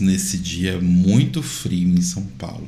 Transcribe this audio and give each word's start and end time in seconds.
nesse 0.00 0.38
dia 0.38 0.80
muito 0.80 1.42
frio 1.42 1.88
em 1.96 2.00
São 2.00 2.22
Paulo. 2.38 2.66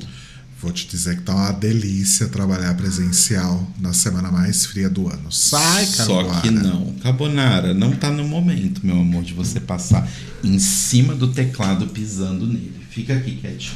Vou 0.60 0.72
te 0.72 0.86
dizer 0.86 1.16
que 1.16 1.22
tá 1.22 1.34
uma 1.34 1.52
delícia 1.52 2.28
trabalhar 2.28 2.74
presencial 2.76 3.70
na 3.78 3.92
semana 3.92 4.30
mais 4.30 4.64
fria 4.64 4.88
do 4.88 5.06
ano. 5.06 5.30
Sai, 5.30 5.84
Só 5.84 6.22
Caruara. 6.22 6.40
que 6.40 6.50
não. 6.50 6.94
Carbonara, 7.02 7.74
não 7.74 7.92
tá 7.92 8.10
no 8.10 8.26
momento, 8.26 8.80
meu 8.84 8.98
amor, 9.00 9.22
de 9.22 9.34
você 9.34 9.60
passar 9.60 10.08
em 10.42 10.58
cima 10.58 11.14
do 11.14 11.28
teclado 11.28 11.86
pisando 11.88 12.46
nele. 12.46 12.72
Fica 12.90 13.14
aqui 13.14 13.36
quietinho. 13.36 13.74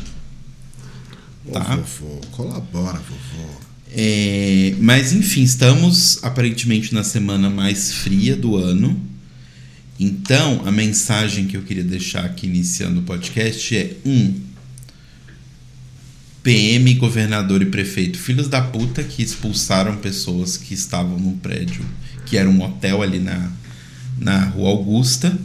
Ô, 1.46 1.52
Tá. 1.52 1.76
vovô, 1.76 2.20
colabora, 2.32 2.98
vovô. 2.98 3.50
É, 3.92 4.74
mas 4.80 5.12
enfim, 5.12 5.42
estamos 5.42 6.18
aparentemente 6.22 6.94
na 6.94 7.02
semana 7.04 7.50
mais 7.50 7.92
fria 7.92 8.36
do 8.36 8.56
ano. 8.56 8.98
Então, 10.02 10.62
a 10.66 10.72
mensagem 10.72 11.46
que 11.46 11.56
eu 11.58 11.62
queria 11.62 11.84
deixar 11.84 12.24
aqui 12.24 12.46
iniciando 12.46 13.00
o 13.00 13.02
podcast 13.02 13.76
é: 13.76 13.96
um, 14.04 14.34
PM, 16.42 16.94
governador 16.94 17.60
e 17.60 17.66
prefeito, 17.66 18.18
filhos 18.18 18.48
da 18.48 18.62
puta 18.62 19.02
que 19.04 19.22
expulsaram 19.22 19.96
pessoas 19.98 20.56
que 20.56 20.72
estavam 20.72 21.18
num 21.18 21.36
prédio 21.36 21.84
que 22.24 22.36
era 22.38 22.48
um 22.48 22.62
hotel 22.62 23.02
ali 23.02 23.18
na, 23.18 23.50
na 24.18 24.44
Rua 24.46 24.70
Augusta. 24.70 25.36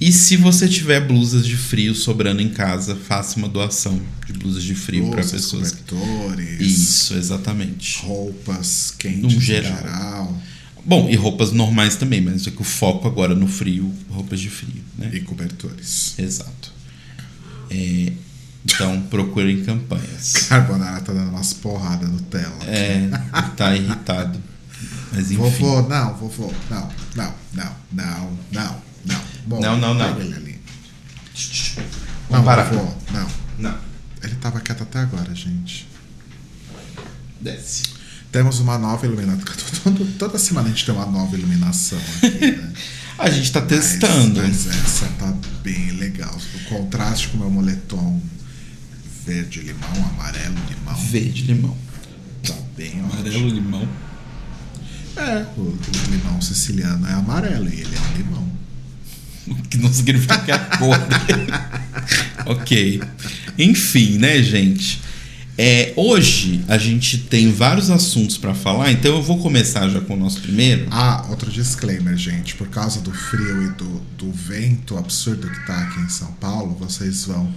E 0.00 0.10
se 0.12 0.36
você 0.36 0.66
tiver 0.66 1.00
blusas 1.06 1.46
de 1.46 1.56
frio 1.56 1.94
sobrando 1.94 2.40
em 2.42 2.48
casa, 2.48 2.96
faça 2.96 3.36
uma 3.38 3.48
doação 3.48 4.00
de 4.26 4.32
blusas 4.32 4.62
de 4.62 4.74
frio 4.74 5.10
para 5.10 5.22
pessoas. 5.24 5.72
cobertores, 5.72 6.60
Isso, 6.60 7.14
exatamente. 7.14 7.98
roupas 8.02 8.94
quentes 8.98 9.34
No 9.34 9.40
geral. 9.40 9.76
geral. 9.76 10.42
Bom, 10.84 11.08
e 11.08 11.16
roupas 11.16 11.52
normais 11.52 11.96
também, 11.96 12.20
mas 12.20 12.46
é 12.46 12.50
que 12.50 12.60
o 12.60 12.64
foco 12.64 13.06
agora 13.06 13.34
no 13.34 13.46
frio, 13.46 13.92
roupas 14.08 14.40
de 14.40 14.48
frio, 14.50 14.82
né? 14.98 15.10
e 15.12 15.20
cobertores. 15.20 16.14
Exato. 16.18 16.72
É, 17.70 18.12
então, 18.64 19.00
procurem 19.02 19.62
campanhas. 19.64 20.32
Carbonara 20.48 21.00
tá 21.00 21.12
dando 21.12 21.30
umas 21.30 21.52
porradas 21.52 22.08
no 22.10 22.20
tela. 22.22 22.56
É, 22.66 23.08
tá 23.56 23.74
irritado. 23.76 24.40
Mas 25.12 25.30
enfim. 25.30 25.36
Vovô, 25.36 25.82
não, 25.88 26.14
vovô, 26.16 26.52
não, 26.70 26.88
não, 27.16 27.34
não, 27.52 27.76
não, 27.92 28.38
não, 28.52 28.82
não. 29.04 29.20
Bom, 29.46 29.60
Não, 29.60 29.76
não, 29.78 29.94
não. 29.94 30.20
ele 30.20 30.34
ali. 30.34 30.60
Não, 32.30 32.44
parar. 32.44 32.64
vovô, 32.64 32.92
não. 33.12 33.28
Não, 33.58 33.78
Ele 34.22 34.34
tava 34.36 34.60
quieto 34.60 34.82
até 34.82 35.00
agora, 35.00 35.34
gente. 35.34 35.86
desce. 37.40 37.99
Temos 38.32 38.60
uma 38.60 38.78
nova 38.78 39.04
iluminação. 39.06 39.44
Toda 40.18 40.38
semana 40.38 40.68
a 40.68 40.70
gente 40.70 40.84
tem 40.86 40.94
uma 40.94 41.06
nova 41.06 41.36
iluminação 41.36 41.98
aqui, 42.22 42.52
né? 42.52 42.72
A 43.18 43.28
gente 43.28 43.52
tá 43.52 43.60
Mas- 43.60 43.68
testando. 43.68 44.40
Mas, 44.40 44.66
essa 44.66 45.04
tá 45.18 45.30
bem 45.62 45.90
legal. 45.90 46.34
O 46.54 46.64
contraste 46.70 47.28
com 47.28 47.36
o 47.36 47.40
meu 47.40 47.50
moletom 47.50 48.18
verde-limão, 49.26 49.90
amarelo-limão, 50.14 50.94
Verde 51.10 51.42
limão. 51.42 51.76
tá 52.42 52.54
bem 52.74 52.98
Amarelo 53.00 53.48
limão. 53.50 53.86
É, 55.16 55.44
o, 55.54 55.60
o 55.60 55.78
limão 56.10 56.40
siciliano 56.40 57.06
é 57.06 57.12
amarelo 57.12 57.68
e 57.68 57.80
ele 57.80 57.94
é 57.94 58.00
um 58.00 58.16
limão. 58.16 58.48
O 59.48 59.54
que 59.68 59.76
não 59.78 59.92
significa 59.92 60.38
que 60.38 60.50
é 60.50 60.54
a 60.54 60.58
cor 60.78 60.96
dele. 60.98 61.52
ok. 62.46 63.02
Enfim, 63.58 64.16
né, 64.18 64.42
gente? 64.42 65.00
É, 65.62 65.92
hoje 65.94 66.64
a 66.68 66.78
gente 66.78 67.18
tem 67.18 67.52
vários 67.52 67.90
assuntos 67.90 68.38
pra 68.38 68.54
falar, 68.54 68.90
então 68.92 69.14
eu 69.16 69.22
vou 69.22 69.36
começar 69.38 69.86
já 69.90 70.00
com 70.00 70.14
o 70.14 70.16
nosso 70.16 70.40
primeiro. 70.40 70.86
Ah, 70.90 71.26
outro 71.28 71.50
disclaimer, 71.50 72.16
gente. 72.16 72.54
Por 72.54 72.68
causa 72.68 72.98
do 73.02 73.12
frio 73.12 73.64
e 73.66 73.68
do, 73.74 74.00
do 74.16 74.32
vento 74.32 74.96
absurdo 74.96 75.50
que 75.50 75.66
tá 75.66 75.76
aqui 75.82 76.00
em 76.00 76.08
São 76.08 76.32
Paulo, 76.40 76.74
vocês 76.80 77.26
vão. 77.26 77.52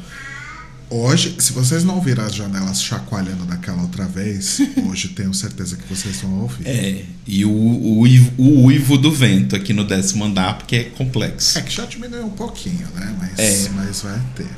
Hoje, 0.90 1.36
se 1.40 1.54
vocês 1.54 1.86
não 1.86 1.96
ouviram 1.96 2.26
as 2.26 2.36
janelas 2.36 2.84
chacoalhando 2.84 3.46
daquela 3.46 3.82
outra 3.82 4.04
vez, 4.06 4.60
hoje 4.86 5.08
tenho 5.08 5.34
certeza 5.34 5.78
que 5.78 5.88
vocês 5.96 6.18
vão 6.22 6.42
ouvir. 6.42 6.68
É, 6.68 7.04
e 7.26 7.46
o, 7.46 7.50
o, 7.52 8.00
uivo- 8.00 8.34
o 8.38 8.64
uivo 8.66 8.98
do 8.98 9.14
vento 9.14 9.56
aqui 9.56 9.72
no 9.72 9.86
décimo 9.86 10.26
andar, 10.26 10.58
porque 10.58 10.76
é 10.76 10.84
complexo. 10.84 11.58
É 11.58 11.62
que 11.62 11.72
já 11.74 11.86
diminuiu 11.86 12.26
um 12.26 12.32
pouquinho, 12.32 12.86
né? 12.96 13.16
Mas, 13.18 13.40
É. 13.40 13.70
mas 13.74 14.02
vai 14.02 14.20
ter. 14.36 14.50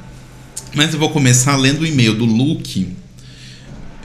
Mas 0.73 0.91
eu 0.93 0.99
vou 0.99 1.11
começar 1.11 1.55
lendo 1.57 1.81
o 1.81 1.85
e-mail 1.85 2.15
do 2.17 2.25
Luke, 2.25 2.89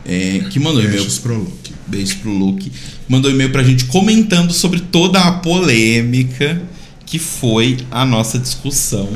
é, 0.04 0.40
que 0.50 0.58
mandou 0.58 0.80
e-mail. 0.80 0.98
Beijos 0.98 1.18
pro 1.18 1.38
Luke. 1.38 1.72
Beijo 1.86 2.16
pro 2.18 2.30
Luke. 2.30 2.72
Mandou 3.08 3.30
e-mail 3.30 3.50
pra 3.50 3.62
gente 3.62 3.86
comentando 3.86 4.52
sobre 4.52 4.80
toda 4.80 5.20
a 5.20 5.32
polêmica 5.32 6.62
que 7.04 7.18
foi 7.18 7.78
a 7.90 8.04
nossa 8.04 8.38
discussão 8.38 9.08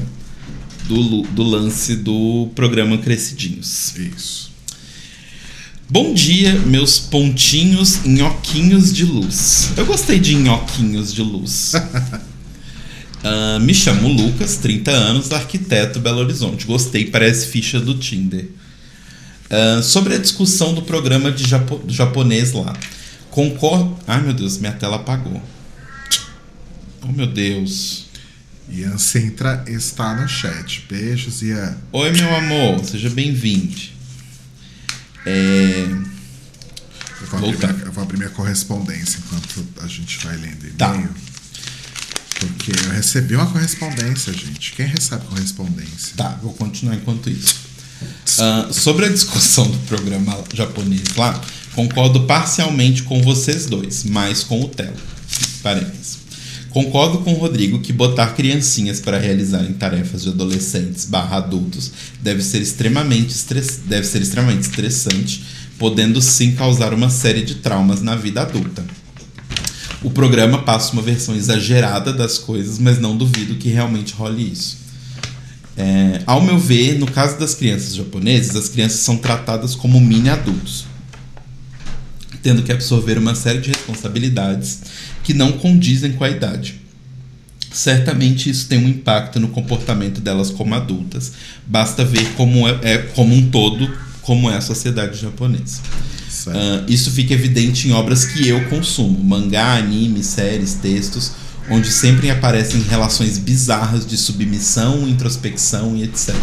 do, 0.88 1.22
do 1.22 1.42
lance 1.42 1.94
do 1.96 2.50
programa 2.54 2.98
Crescidinhos. 2.98 3.94
Isso. 3.96 4.52
Bom 5.88 6.12
dia, 6.12 6.54
meus 6.60 6.98
pontinhos 6.98 8.00
nhoquinhos 8.04 8.92
de 8.92 9.04
luz. 9.04 9.70
Eu 9.76 9.86
gostei 9.86 10.18
de 10.18 10.34
nhoquinhos 10.34 11.12
de 11.12 11.22
luz. 11.22 11.72
Ah, 13.26 13.58
me 13.58 13.72
chamo 13.72 14.06
Lucas, 14.06 14.58
30 14.58 14.90
anos, 14.90 15.32
arquiteto 15.32 15.98
Belo 15.98 16.18
Horizonte. 16.18 16.66
Gostei, 16.66 17.06
parece 17.06 17.46
ficha 17.46 17.80
do 17.80 17.94
Tinder. 17.94 18.50
Ah, 19.50 19.82
sobre 19.82 20.14
a 20.14 20.18
discussão 20.18 20.74
do 20.74 20.82
programa 20.82 21.30
de 21.30 21.46
japo- 21.48 21.82
japonês 21.88 22.52
lá. 22.52 22.72
Concordo. 23.30 23.96
Ai 24.06 24.20
meu 24.22 24.32
Deus, 24.32 24.58
minha 24.58 24.72
tela 24.72 24.96
apagou. 24.96 25.42
Oh 27.02 27.12
meu 27.12 27.26
Deus. 27.26 28.04
Ian 28.68 28.96
Sintra 28.96 29.62
está 29.66 30.14
no 30.14 30.26
chat. 30.28 30.86
Beijos, 30.88 31.42
Ian. 31.42 31.76
Oi 31.92 32.10
meu 32.12 32.34
amor, 32.34 32.84
seja 32.84 33.10
bem-vindo. 33.10 33.76
É. 35.26 35.86
Eu 37.20 37.26
vou, 37.28 37.38
abrir 37.50 37.58
minha, 37.58 37.84
eu 37.86 37.92
vou 37.92 38.02
abrir 38.04 38.16
minha 38.18 38.30
correspondência 38.30 39.18
enquanto 39.24 39.66
a 39.82 39.86
gente 39.86 40.18
vai 40.24 40.36
lendo 40.36 40.58
e-mail. 40.62 40.74
Tá. 40.76 41.08
Porque 42.40 42.72
eu 42.72 42.90
recebi 42.92 43.34
uma 43.36 43.46
correspondência, 43.46 44.32
gente. 44.32 44.72
Quem 44.72 44.86
recebe 44.86 45.24
correspondência? 45.26 46.14
Tá, 46.16 46.38
vou 46.42 46.52
continuar 46.54 46.96
enquanto 46.96 47.30
isso. 47.30 47.56
Ah, 48.38 48.68
sobre 48.70 49.06
a 49.06 49.08
discussão 49.08 49.70
do 49.70 49.78
programa 49.86 50.38
japonês 50.52 51.14
lá, 51.16 51.40
concordo 51.74 52.20
parcialmente 52.24 53.02
com 53.02 53.22
vocês 53.22 53.66
dois, 53.66 54.04
mas 54.04 54.42
com 54.42 54.60
o 54.60 54.68
Telo. 54.68 54.96
Parênteses. 55.62 56.24
Concordo 56.70 57.18
com 57.18 57.32
o 57.32 57.38
Rodrigo 57.38 57.78
que 57.78 57.92
botar 57.92 58.34
criancinhas 58.34 58.98
para 58.98 59.16
realizarem 59.16 59.72
tarefas 59.74 60.24
de 60.24 60.30
adolescentes 60.30 61.04
barra 61.04 61.36
adultos 61.36 61.92
deve 62.20 62.42
ser 62.42 62.60
extremamente, 62.60 63.30
estress... 63.30 63.80
deve 63.86 64.04
ser 64.04 64.20
extremamente 64.20 64.62
estressante, 64.62 65.44
podendo 65.78 66.20
sim 66.20 66.52
causar 66.52 66.92
uma 66.92 67.10
série 67.10 67.42
de 67.42 67.56
traumas 67.56 68.02
na 68.02 68.16
vida 68.16 68.42
adulta. 68.42 68.84
O 70.02 70.10
programa 70.10 70.62
passa 70.62 70.92
uma 70.92 71.02
versão 71.02 71.36
exagerada 71.36 72.12
das 72.12 72.38
coisas, 72.38 72.80
mas 72.80 72.98
não 72.98 73.16
duvido 73.16 73.54
que 73.54 73.68
realmente 73.68 74.12
role 74.12 74.52
isso. 74.52 74.83
É, 75.76 76.22
ao 76.26 76.40
meu 76.40 76.58
ver, 76.58 76.98
no 76.98 77.06
caso 77.06 77.38
das 77.38 77.54
crianças 77.54 77.94
japonesas, 77.94 78.54
as 78.54 78.68
crianças 78.68 79.00
são 79.00 79.16
tratadas 79.16 79.74
como 79.74 80.00
mini 80.00 80.28
adultos, 80.28 80.86
tendo 82.42 82.62
que 82.62 82.70
absorver 82.70 83.18
uma 83.18 83.34
série 83.34 83.60
de 83.60 83.70
responsabilidades 83.70 84.80
que 85.24 85.34
não 85.34 85.52
condizem 85.52 86.12
com 86.12 86.24
a 86.24 86.30
idade. 86.30 86.80
Certamente 87.72 88.48
isso 88.48 88.68
tem 88.68 88.78
um 88.78 88.88
impacto 88.88 89.40
no 89.40 89.48
comportamento 89.48 90.20
delas 90.20 90.48
como 90.50 90.74
adultas. 90.76 91.32
Basta 91.66 92.04
ver 92.04 92.24
como 92.36 92.68
é, 92.68 92.78
é 92.82 92.98
como 92.98 93.34
um 93.34 93.50
todo 93.50 93.90
como 94.22 94.50
é 94.50 94.56
a 94.56 94.60
sociedade 94.60 95.20
japonesa. 95.20 95.80
Ah, 96.48 96.84
isso 96.88 97.10
fica 97.10 97.32
evidente 97.34 97.88
em 97.88 97.92
obras 97.92 98.24
que 98.24 98.48
eu 98.48 98.68
consumo: 98.68 99.22
mangá, 99.22 99.76
anime, 99.76 100.22
séries, 100.22 100.74
textos, 100.74 101.32
onde 101.70 101.90
sempre 101.90 102.30
aparecem 102.30 102.82
relações 102.82 103.38
bizarras 103.38 104.06
de 104.06 104.16
submissão, 104.16 105.08
introspecção 105.08 105.96
e 105.96 106.02
etc. 106.02 106.34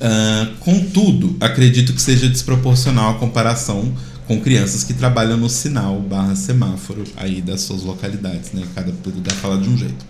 Ah, 0.00 0.48
contudo, 0.60 1.36
acredito 1.40 1.92
que 1.92 2.02
seja 2.02 2.28
desproporcional 2.28 3.12
a 3.12 3.14
comparação 3.14 3.94
com 4.26 4.40
crianças 4.40 4.84
que 4.84 4.94
trabalham 4.94 5.36
no 5.36 5.48
sinal 5.48 6.00
barra 6.00 6.34
semáforo 6.34 7.04
aí 7.16 7.42
das 7.42 7.62
suas 7.62 7.82
localidades, 7.82 8.52
né? 8.52 8.66
Cada 8.74 8.92
lugar 9.06 9.34
fala 9.34 9.58
de 9.58 9.68
um 9.68 9.76
jeito. 9.76 10.04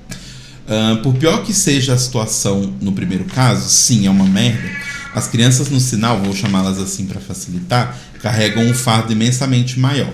Ah, 0.67 0.99
por 1.03 1.15
pior 1.15 1.45
que 1.45 1.53
seja 1.53 1.95
a 1.95 1.99
situação 1.99 2.75
no 2.81 2.93
primeiro 2.93 3.25
caso, 3.25 3.69
sim, 3.69 4.07
é 4.07 4.11
uma 4.11 4.27
merda. 4.27 4.69
As 5.15 5.29
crianças 5.29 5.69
no 5.69 5.79
sinal, 5.79 6.21
vou 6.21 6.35
chamá-las 6.35 6.79
assim 6.79 7.07
para 7.07 7.21
facilitar, 7.21 7.97
carregam 8.21 8.65
um 8.65 8.75
fardo 8.75 9.13
imensamente 9.13 9.79
maior. 9.79 10.13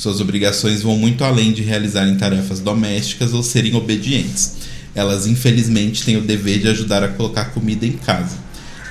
Suas 0.00 0.18
obrigações 0.18 0.80
vão 0.80 0.96
muito 0.96 1.22
além 1.22 1.52
de 1.52 1.60
realizarem 1.60 2.16
tarefas 2.16 2.58
domésticas 2.58 3.34
ou 3.34 3.42
serem 3.42 3.74
obedientes. 3.74 4.52
Elas, 4.94 5.26
infelizmente, 5.26 6.02
têm 6.04 6.16
o 6.16 6.22
dever 6.22 6.58
de 6.58 6.68
ajudar 6.68 7.04
a 7.04 7.08
colocar 7.08 7.50
comida 7.50 7.84
em 7.84 7.92
casa. 7.92 8.34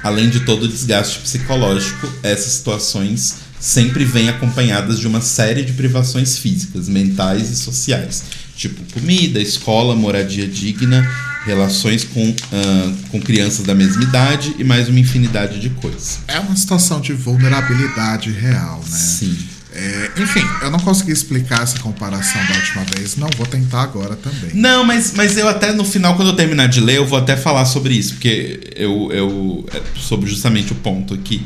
Além 0.04 0.30
de 0.30 0.42
todo 0.42 0.66
o 0.66 0.68
desgaste 0.68 1.18
psicológico, 1.18 2.08
essas 2.22 2.54
situações 2.54 3.38
sempre 3.60 4.06
vêm 4.06 4.30
acompanhadas 4.30 5.00
de 5.00 5.08
uma 5.08 5.20
série 5.20 5.64
de 5.64 5.74
privações 5.74 6.38
físicas, 6.38 6.88
mentais 6.88 7.50
e 7.50 7.56
sociais, 7.56 8.26
tipo 8.56 8.80
comida, 8.94 9.42
escola, 9.42 9.96
moradia 9.96 10.48
digna, 10.48 11.10
relações 11.44 12.04
com, 12.04 12.30
uh, 12.30 12.96
com 13.10 13.20
crianças 13.20 13.66
da 13.66 13.74
mesma 13.74 14.04
idade 14.04 14.54
e 14.60 14.64
mais 14.64 14.88
uma 14.88 15.00
infinidade 15.00 15.60
de 15.60 15.72
coisas. 15.72 16.20
É 16.28 16.40
uma 16.40 16.56
situação 16.56 17.02
de 17.02 17.14
vulnerabilidade 17.14 18.30
real, 18.30 18.78
né? 18.88 18.96
Sim. 18.96 19.36
É, 19.80 20.12
enfim, 20.22 20.46
eu 20.62 20.70
não 20.70 20.80
consegui 20.80 21.14
explicar 21.14 21.64
essa 21.64 21.80
comparação 21.80 22.46
da 22.48 22.56
última 22.56 22.84
vez, 22.94 23.16
não 23.16 23.30
vou 23.38 23.46
tentar 23.46 23.84
agora 23.84 24.14
também. 24.18 24.52
Não, 24.54 24.84
mas, 24.84 25.14
mas 25.16 25.38
eu 25.38 25.48
até 25.48 25.72
no 25.72 25.86
final, 25.86 26.18
quando 26.18 26.30
eu 26.30 26.36
terminar 26.36 26.68
de 26.68 26.82
ler, 26.82 26.98
eu 26.98 27.06
vou 27.06 27.18
até 27.18 27.38
falar 27.38 27.64
sobre 27.66 27.94
isso, 27.94 28.16
porque 28.16 28.60
eu. 28.76 29.10
eu 29.14 29.66
é 29.74 29.82
sobre 29.98 30.30
justamente 30.30 30.74
o 30.74 30.76
ponto 30.76 31.14
aqui. 31.14 31.42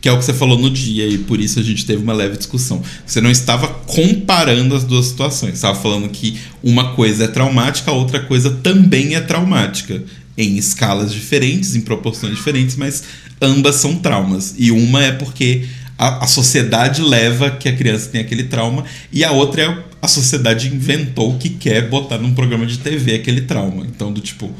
Que 0.00 0.08
é 0.08 0.12
o 0.12 0.18
que 0.18 0.24
você 0.24 0.32
falou 0.32 0.58
no 0.58 0.68
dia, 0.68 1.06
e 1.06 1.18
por 1.18 1.40
isso 1.40 1.60
a 1.60 1.62
gente 1.62 1.86
teve 1.86 2.02
uma 2.02 2.12
leve 2.12 2.36
discussão. 2.36 2.82
Você 3.06 3.20
não 3.20 3.30
estava 3.30 3.68
comparando 3.68 4.74
as 4.74 4.82
duas 4.82 5.06
situações. 5.06 5.54
Estava 5.54 5.80
falando 5.80 6.08
que 6.08 6.40
uma 6.60 6.92
coisa 6.94 7.24
é 7.24 7.28
traumática, 7.28 7.90
a 7.90 7.94
outra 7.94 8.18
coisa 8.20 8.50
também 8.50 9.14
é 9.14 9.20
traumática. 9.20 10.02
Em 10.36 10.56
escalas 10.56 11.12
diferentes, 11.12 11.76
em 11.76 11.82
proporções 11.82 12.34
diferentes, 12.34 12.74
mas 12.74 13.04
ambas 13.40 13.76
são 13.76 13.96
traumas. 13.96 14.54
E 14.58 14.72
uma 14.72 15.04
é 15.04 15.12
porque 15.12 15.66
a, 16.02 16.24
a 16.24 16.26
sociedade 16.26 17.00
leva 17.00 17.48
que 17.48 17.68
a 17.68 17.76
criança 17.76 18.08
tem 18.08 18.20
aquele 18.20 18.42
trauma, 18.42 18.84
e 19.12 19.22
a 19.22 19.30
outra 19.30 19.62
é 19.62 19.84
a 20.02 20.08
sociedade 20.08 20.66
inventou 20.66 21.38
que 21.38 21.48
quer 21.48 21.88
botar 21.88 22.18
num 22.18 22.34
programa 22.34 22.66
de 22.66 22.78
TV 22.80 23.14
aquele 23.14 23.42
trauma. 23.42 23.86
Então, 23.86 24.12
do 24.12 24.20
tipo. 24.20 24.50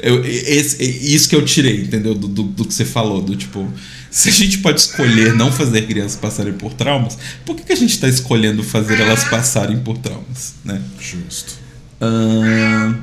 Eu, 0.00 0.24
esse, 0.24 0.84
isso 0.84 1.28
que 1.28 1.34
eu 1.34 1.44
tirei, 1.44 1.82
entendeu? 1.82 2.14
Do, 2.14 2.28
do, 2.28 2.42
do, 2.44 2.64
que 2.64 2.72
você 2.72 2.84
falou, 2.84 3.20
do 3.20 3.34
tipo. 3.34 3.66
Se 4.08 4.28
a 4.28 4.32
gente 4.32 4.58
pode 4.58 4.80
escolher 4.80 5.34
não 5.34 5.50
fazer 5.50 5.82
crianças 5.82 6.16
passarem 6.16 6.52
por 6.52 6.72
traumas, 6.74 7.18
por 7.44 7.56
que, 7.56 7.64
que 7.64 7.72
a 7.72 7.76
gente 7.76 7.90
está 7.90 8.08
escolhendo 8.08 8.62
fazer 8.62 9.00
elas 9.00 9.24
passarem 9.24 9.78
por 9.80 9.98
traumas, 9.98 10.54
né? 10.64 10.80
Justo. 11.00 11.54
Uh, 12.00 12.94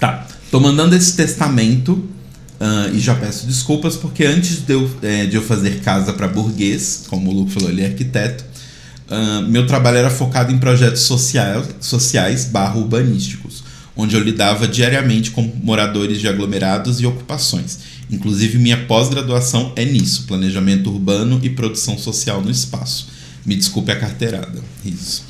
tá. 0.00 0.26
Tô 0.50 0.58
mandando 0.58 0.96
esse 0.96 1.16
testamento 1.16 2.08
Uh, 2.62 2.94
e 2.94 3.00
já 3.00 3.12
peço 3.16 3.44
desculpas 3.44 3.96
porque 3.96 4.24
antes 4.24 4.58
de 4.58 4.72
eu, 4.72 4.88
é, 5.02 5.26
de 5.26 5.34
eu 5.34 5.42
fazer 5.42 5.80
casa 5.80 6.12
para 6.12 6.28
burguês, 6.28 7.06
como 7.08 7.28
o 7.28 7.34
Luke 7.34 7.50
falou, 7.50 7.68
ele 7.68 7.82
é 7.82 7.86
arquiteto, 7.86 8.44
uh, 9.08 9.42
meu 9.48 9.66
trabalho 9.66 9.96
era 9.96 10.08
focado 10.08 10.52
em 10.52 10.58
projetos 10.58 11.02
sociais, 11.02 11.66
sociais 11.80 12.44
barra 12.44 12.76
urbanísticos, 12.76 13.64
onde 13.96 14.14
eu 14.14 14.22
lidava 14.22 14.68
diariamente 14.68 15.32
com 15.32 15.42
moradores 15.60 16.20
de 16.20 16.28
aglomerados 16.28 17.00
e 17.00 17.06
ocupações. 17.06 17.80
Inclusive, 18.08 18.58
minha 18.58 18.86
pós-graduação 18.86 19.72
é 19.74 19.84
nisso: 19.84 20.22
planejamento 20.28 20.88
urbano 20.88 21.40
e 21.42 21.50
produção 21.50 21.98
social 21.98 22.40
no 22.40 22.50
espaço. 22.50 23.08
Me 23.44 23.56
desculpe 23.56 23.90
a 23.90 23.98
carteirada. 23.98 24.62
Isso. 24.84 25.24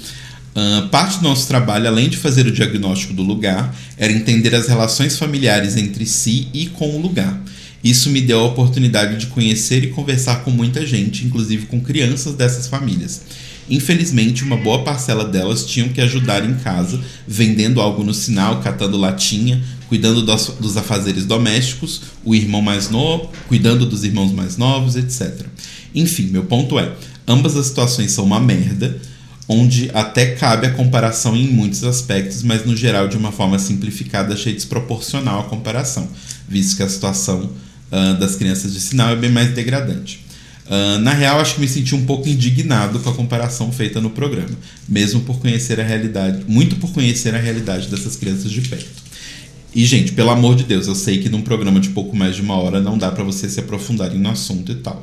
Uh, 0.54 0.87
parte 0.88 1.19
do 1.19 1.22
nosso 1.25 1.49
trabalho, 1.49 1.88
além 1.88 2.10
de 2.10 2.19
fazer 2.19 2.46
o 2.46 2.52
diagnóstico 2.52 3.14
do 3.14 3.22
lugar, 3.22 3.75
era 3.96 4.12
entender 4.12 4.54
as 4.54 4.69
relações 4.69 5.19
familiares 5.19 5.76
entre 5.76 6.04
si 6.04 6.49
e 6.52 6.66
com 6.66 6.94
o 6.94 7.00
lugar. 7.00 7.43
Isso 7.82 8.10
me 8.10 8.20
deu 8.20 8.40
a 8.40 8.44
oportunidade 8.44 9.16
de 9.16 9.26
conhecer 9.26 9.82
e 9.82 9.88
conversar 9.88 10.44
com 10.44 10.50
muita 10.50 10.87
gente, 10.87 11.25
inclusive 11.25 11.66
com 11.66 11.81
crianças 11.81 12.34
dessas 12.34 12.66
famílias. 12.66 13.22
Infelizmente, 13.69 14.44
uma 14.44 14.56
boa 14.56 14.84
parcela 14.84 15.25
delas 15.25 15.64
tinham 15.64 15.88
que 15.88 16.00
ajudar 16.00 16.44
em 16.44 16.54
casa, 16.56 17.00
vendendo 17.26 17.81
algo 17.81 18.04
no 18.04 18.12
sinal, 18.12 18.60
catando 18.60 18.99
latinha, 18.99 19.62
cuidando 19.88 20.22
dos, 20.22 20.49
dos 20.60 20.76
afazeres 20.76 21.25
domésticos, 21.25 22.02
o 22.25 22.34
irmão 22.34 22.60
mais 22.60 22.90
novo, 22.90 23.31
cuidando 23.49 23.87
dos 23.87 24.04
irmãos 24.04 24.32
mais 24.32 24.56
novos, 24.56 24.96
etc. 24.96 25.46
Enfim, 25.94 26.25
meu 26.25 26.44
ponto 26.44 26.78
é: 26.78 26.93
ambas 27.26 27.56
as 27.56 27.66
situações 27.66 28.12
são 28.12 28.25
uma 28.25 28.38
merda 28.38 29.00
onde 29.48 29.90
até 29.92 30.34
cabe 30.34 30.66
a 30.66 30.70
comparação 30.70 31.36
em 31.36 31.48
muitos 31.48 31.84
aspectos, 31.84 32.42
mas 32.42 32.64
no 32.64 32.76
geral 32.76 33.08
de 33.08 33.16
uma 33.16 33.32
forma 33.32 33.58
simplificada 33.58 34.34
achei 34.34 34.52
desproporcional 34.52 35.40
a 35.40 35.44
comparação, 35.44 36.08
visto 36.48 36.76
que 36.76 36.82
a 36.82 36.88
situação 36.88 37.50
uh, 37.90 38.18
das 38.18 38.36
crianças 38.36 38.72
de 38.72 38.80
sinal 38.80 39.10
é 39.10 39.16
bem 39.16 39.30
mais 39.30 39.50
degradante. 39.52 40.24
Uh, 40.66 40.98
na 41.00 41.12
real, 41.12 41.40
acho 41.40 41.56
que 41.56 41.60
me 41.60 41.68
senti 41.68 41.94
um 41.94 42.06
pouco 42.06 42.28
indignado 42.28 43.00
com 43.00 43.10
a 43.10 43.14
comparação 43.14 43.72
feita 43.72 44.00
no 44.00 44.10
programa, 44.10 44.56
mesmo 44.88 45.20
por 45.20 45.38
conhecer 45.40 45.80
a 45.80 45.84
realidade, 45.84 46.44
muito 46.46 46.76
por 46.76 46.92
conhecer 46.92 47.34
a 47.34 47.38
realidade 47.38 47.88
dessas 47.88 48.16
crianças 48.16 48.50
de 48.50 48.60
perto. 48.62 49.02
E, 49.74 49.84
gente, 49.84 50.12
pelo 50.12 50.30
amor 50.30 50.54
de 50.54 50.64
Deus, 50.64 50.86
eu 50.86 50.94
sei 50.94 51.18
que 51.18 51.28
num 51.28 51.42
programa 51.42 51.80
de 51.80 51.90
pouco 51.90 52.14
mais 52.14 52.36
de 52.36 52.42
uma 52.42 52.56
hora 52.56 52.80
não 52.80 52.98
dá 52.98 53.10
para 53.10 53.24
vocês 53.24 53.52
se 53.52 53.60
aprofundarem 53.60 54.18
no 54.18 54.28
assunto 54.28 54.70
e 54.70 54.76
tal. 54.76 55.00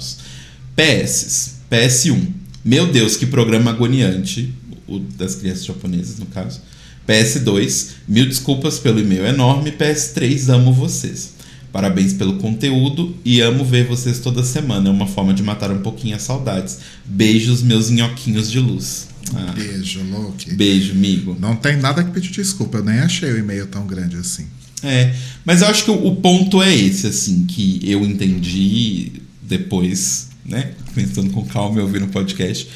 PS. 0.75 1.55
PS1. 1.71 2.27
Meu 2.63 2.91
Deus, 2.91 3.15
que 3.15 3.25
programa 3.25 3.71
agoniante. 3.71 4.53
O 4.87 4.99
das 4.99 5.35
crianças 5.35 5.65
japonesas, 5.65 6.19
no 6.19 6.25
caso. 6.25 6.61
PS2, 7.07 7.89
mil 8.07 8.25
desculpas 8.25 8.79
pelo 8.79 8.99
e-mail 8.99 9.25
enorme. 9.25 9.71
PS3, 9.71 10.49
amo 10.53 10.73
vocês. 10.73 11.33
Parabéns 11.71 12.13
pelo 12.13 12.37
conteúdo 12.37 13.15
e 13.23 13.41
amo 13.41 13.63
ver 13.63 13.87
vocês 13.87 14.19
toda 14.19 14.43
semana. 14.43 14.89
É 14.89 14.91
uma 14.91 15.07
forma 15.07 15.33
de 15.33 15.43
matar 15.43 15.71
um 15.71 15.81
pouquinho 15.81 16.15
as 16.15 16.23
saudades. 16.23 16.79
Beijos, 17.05 17.61
meus 17.61 17.89
nhoquinhos 17.89 18.49
de 18.49 18.59
luz. 18.59 19.07
Ah. 19.33 19.53
Beijo, 19.55 20.01
Loki. 20.09 20.53
Beijo, 20.55 20.91
amigo. 20.93 21.37
Não 21.39 21.55
tem 21.55 21.77
nada 21.77 22.03
que 22.03 22.11
pedir 22.11 22.31
desculpa. 22.31 22.79
Eu 22.79 22.85
nem 22.85 22.99
achei 22.99 23.31
o 23.31 23.37
e-mail 23.37 23.67
tão 23.67 23.85
grande 23.85 24.15
assim. 24.17 24.47
É, 24.81 25.13
mas 25.45 25.61
eu 25.61 25.67
acho 25.67 25.83
que 25.83 25.91
o 25.91 26.15
ponto 26.15 26.63
é 26.63 26.73
esse, 26.73 27.05
assim, 27.05 27.45
que 27.45 27.81
eu 27.83 28.05
entendi 28.05 29.11
depois 29.41 30.29
né? 30.49 30.71
Pensando 30.93 31.29
com 31.31 31.45
calma 31.45 31.79
e 31.79 31.81
ouvindo 31.81 32.05
o 32.05 32.09
podcast. 32.09 32.67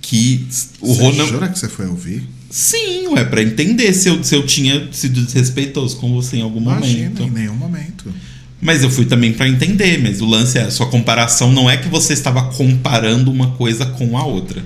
Que 0.00 0.46
o 0.80 0.94
você 0.94 1.02
Ronan. 1.02 1.26
Jura 1.26 1.48
que 1.48 1.58
você 1.58 1.68
foi 1.68 1.86
ouvir? 1.86 2.28
Sim, 2.50 3.16
é 3.16 3.24
para 3.24 3.42
entender 3.42 3.92
se 3.94 4.08
eu, 4.08 4.22
se 4.22 4.34
eu 4.34 4.46
tinha 4.46 4.88
sido 4.92 5.20
desrespeitoso 5.22 5.96
com 5.96 6.12
você 6.14 6.36
em 6.36 6.42
algum 6.42 6.60
Imagina, 6.60 7.10
momento. 7.10 7.22
em 7.22 7.30
nenhum 7.30 7.54
momento. 7.56 8.14
Mas 8.60 8.82
eu 8.82 8.90
fui 8.90 9.04
também 9.06 9.32
para 9.32 9.48
entender, 9.48 10.00
mas 10.00 10.20
o 10.20 10.26
lance 10.26 10.58
é 10.58 10.62
a 10.62 10.70
sua 10.70 10.86
comparação 10.86 11.52
não 11.52 11.68
é 11.68 11.76
que 11.76 11.88
você 11.88 12.12
estava 12.12 12.44
comparando 12.52 13.30
uma 13.30 13.50
coisa 13.52 13.84
com 13.84 14.16
a 14.16 14.24
outra. 14.24 14.62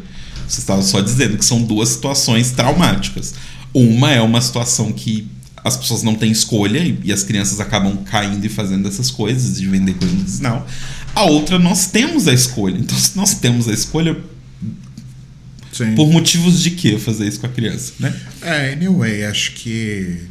Você 0.47 0.61
estava 0.61 0.83
só 0.83 1.01
dizendo 1.01 1.37
que 1.37 1.45
são 1.45 1.63
duas 1.63 1.89
situações 1.91 2.51
traumáticas. 2.53 3.35
Uma 3.73 4.13
é 4.13 4.21
uma 4.21 4.41
situação 4.41 4.93
que 4.93 5.27
as 5.65 5.77
pessoas 5.77 6.03
não 6.03 6.15
têm 6.15 6.31
escolha 6.31 6.79
e, 6.79 6.99
e 7.05 7.13
as 7.13 7.23
crianças 7.23 7.61
acabam 7.61 7.97
caindo 8.05 8.45
e 8.45 8.49
fazendo 8.49 8.87
essas 8.87 9.11
coisas, 9.11 9.59
de 9.59 9.67
vender 9.67 9.95
coisas 9.95 10.17
no 10.17 10.29
sinal. 10.29 10.67
A 11.15 11.25
outra, 11.25 11.59
nós 11.59 11.87
temos 11.89 12.29
a 12.29 12.33
escolha. 12.33 12.79
Então, 12.79 12.97
se 12.97 13.17
nós 13.17 13.35
temos 13.35 13.69
a 13.69 13.73
escolha, 13.73 14.17
Sim. 15.73 15.95
por 15.95 16.11
motivos 16.11 16.61
de 16.61 16.71
que 16.73 16.99
fazer 16.99 17.27
isso 17.27 17.41
com 17.41 17.47
a 17.47 17.51
criança, 17.51 17.93
né? 17.99 18.15
É, 18.43 18.73
anyway, 18.73 19.25
acho 19.25 19.53
que 19.55 20.29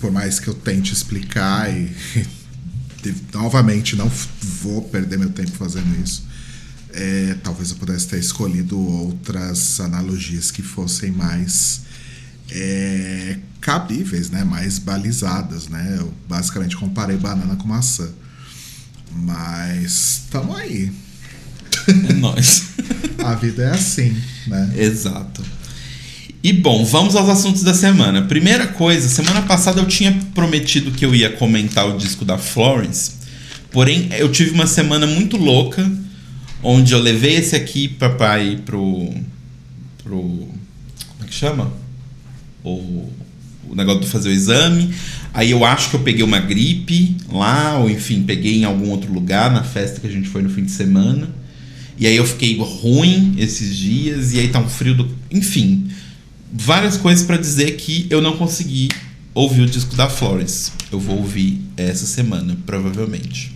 por 0.00 0.12
mais 0.12 0.38
que 0.38 0.48
eu 0.48 0.54
tente 0.54 0.92
explicar 0.92 1.72
e, 1.72 1.90
e 3.04 3.14
novamente 3.32 3.96
não 3.96 4.10
vou 4.62 4.82
perder 4.82 5.18
meu 5.18 5.30
tempo 5.30 5.50
fazendo 5.52 6.02
isso, 6.02 6.26
é, 6.92 7.36
talvez 7.42 7.70
eu 7.70 7.76
pudesse 7.76 8.08
ter 8.08 8.18
escolhido 8.18 8.78
outras 8.78 9.80
analogias 9.80 10.50
que 10.50 10.62
fossem 10.62 11.10
mais 11.10 11.82
é, 12.50 13.38
cabíveis, 13.60 14.30
né? 14.30 14.44
mais 14.44 14.78
balizadas. 14.78 15.68
Né? 15.68 15.96
Eu 15.98 16.12
basicamente 16.28 16.76
comparei 16.76 17.16
banana 17.16 17.56
com 17.56 17.68
maçã. 17.68 18.08
Mas 19.22 20.22
estamos 20.24 20.56
aí. 20.56 20.90
É 21.88 22.12
nóis. 22.14 22.68
A 23.18 23.34
vida 23.34 23.64
é 23.64 23.70
assim, 23.70 24.16
né? 24.46 24.72
Exato. 24.76 25.42
E 26.42 26.52
bom, 26.52 26.84
vamos 26.84 27.16
aos 27.16 27.28
assuntos 27.28 27.62
da 27.62 27.74
semana. 27.74 28.22
Primeira 28.22 28.66
coisa, 28.66 29.08
semana 29.08 29.42
passada 29.42 29.80
eu 29.80 29.86
tinha 29.86 30.12
prometido 30.34 30.92
que 30.92 31.04
eu 31.04 31.14
ia 31.14 31.30
comentar 31.30 31.88
o 31.88 31.98
disco 31.98 32.24
da 32.24 32.38
Florence. 32.38 33.12
Porém, 33.72 34.08
eu 34.12 34.30
tive 34.30 34.52
uma 34.52 34.66
semana 34.66 35.06
muito 35.06 35.36
louca, 35.36 35.90
onde 36.62 36.92
eu 36.92 37.00
levei 37.00 37.36
esse 37.36 37.56
aqui 37.56 37.88
para 37.88 38.10
pai 38.10 38.60
pro 38.64 39.12
pro 40.02 40.18
como 40.18 41.24
é 41.24 41.26
que 41.26 41.34
chama? 41.34 41.72
O, 42.64 43.10
o 43.68 43.74
negócio 43.74 44.00
de 44.00 44.08
fazer 44.08 44.28
o 44.28 44.32
exame. 44.32 44.94
Aí 45.38 45.52
eu 45.52 45.64
acho 45.64 45.90
que 45.90 45.94
eu 45.94 46.00
peguei 46.00 46.24
uma 46.24 46.40
gripe 46.40 47.16
lá, 47.30 47.78
ou 47.78 47.88
enfim, 47.88 48.24
peguei 48.24 48.56
em 48.56 48.64
algum 48.64 48.90
outro 48.90 49.12
lugar 49.12 49.52
na 49.52 49.62
festa 49.62 50.00
que 50.00 50.06
a 50.08 50.10
gente 50.10 50.28
foi 50.28 50.42
no 50.42 50.50
fim 50.50 50.64
de 50.64 50.72
semana. 50.72 51.28
E 51.96 52.08
aí 52.08 52.16
eu 52.16 52.26
fiquei 52.26 52.58
ruim 52.58 53.36
esses 53.38 53.76
dias, 53.76 54.32
e 54.32 54.40
aí 54.40 54.48
tá 54.48 54.58
um 54.58 54.68
frio 54.68 54.96
do. 54.96 55.16
Enfim, 55.30 55.86
várias 56.52 56.96
coisas 56.96 57.24
para 57.24 57.36
dizer 57.36 57.76
que 57.76 58.08
eu 58.10 58.20
não 58.20 58.36
consegui 58.36 58.88
ouvir 59.32 59.62
o 59.62 59.66
disco 59.66 59.94
da 59.94 60.08
Florence. 60.08 60.72
Eu 60.90 60.98
vou 60.98 61.18
ouvir 61.18 61.60
essa 61.76 62.04
semana, 62.04 62.58
provavelmente. 62.66 63.54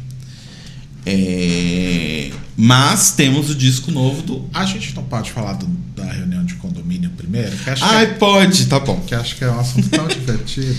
É... 1.05 2.31
Mas 2.57 3.11
temos 3.11 3.51
o 3.51 3.57
disco 3.57 3.91
novo 3.91 4.23
do. 4.23 4.49
A 4.55 4.65
gente 4.65 4.95
não 4.95 5.03
pode 5.03 5.33
falar 5.33 5.55
do, 5.55 5.67
da 5.97 6.05
reunião 6.05 6.45
de 6.45 6.55
condomínio 6.55 7.11
primeiro? 7.17 7.57
Que 7.57 7.71
acho 7.71 7.85
Ai, 7.85 8.07
que 8.07 8.13
é, 8.13 8.15
pode, 8.19 8.67
tá 8.67 8.79
bom. 8.79 9.01
que 9.01 9.17
acho 9.17 9.35
que 9.35 9.43
é 9.43 9.51
um 9.51 9.59
assunto 9.59 9.89
tão 9.89 10.07
divertido. 10.09 10.79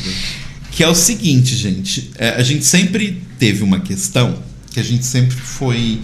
Que 0.76 0.84
é 0.84 0.88
o 0.88 0.96
seguinte, 0.96 1.56
gente. 1.56 2.12
É, 2.18 2.30
a 2.30 2.44
gente 2.44 2.66
sempre 2.66 3.22
teve 3.38 3.64
uma 3.64 3.80
questão 3.80 4.42
que 4.72 4.80
a 4.80 4.84
gente 4.84 5.06
sempre 5.06 5.38
foi 5.38 6.00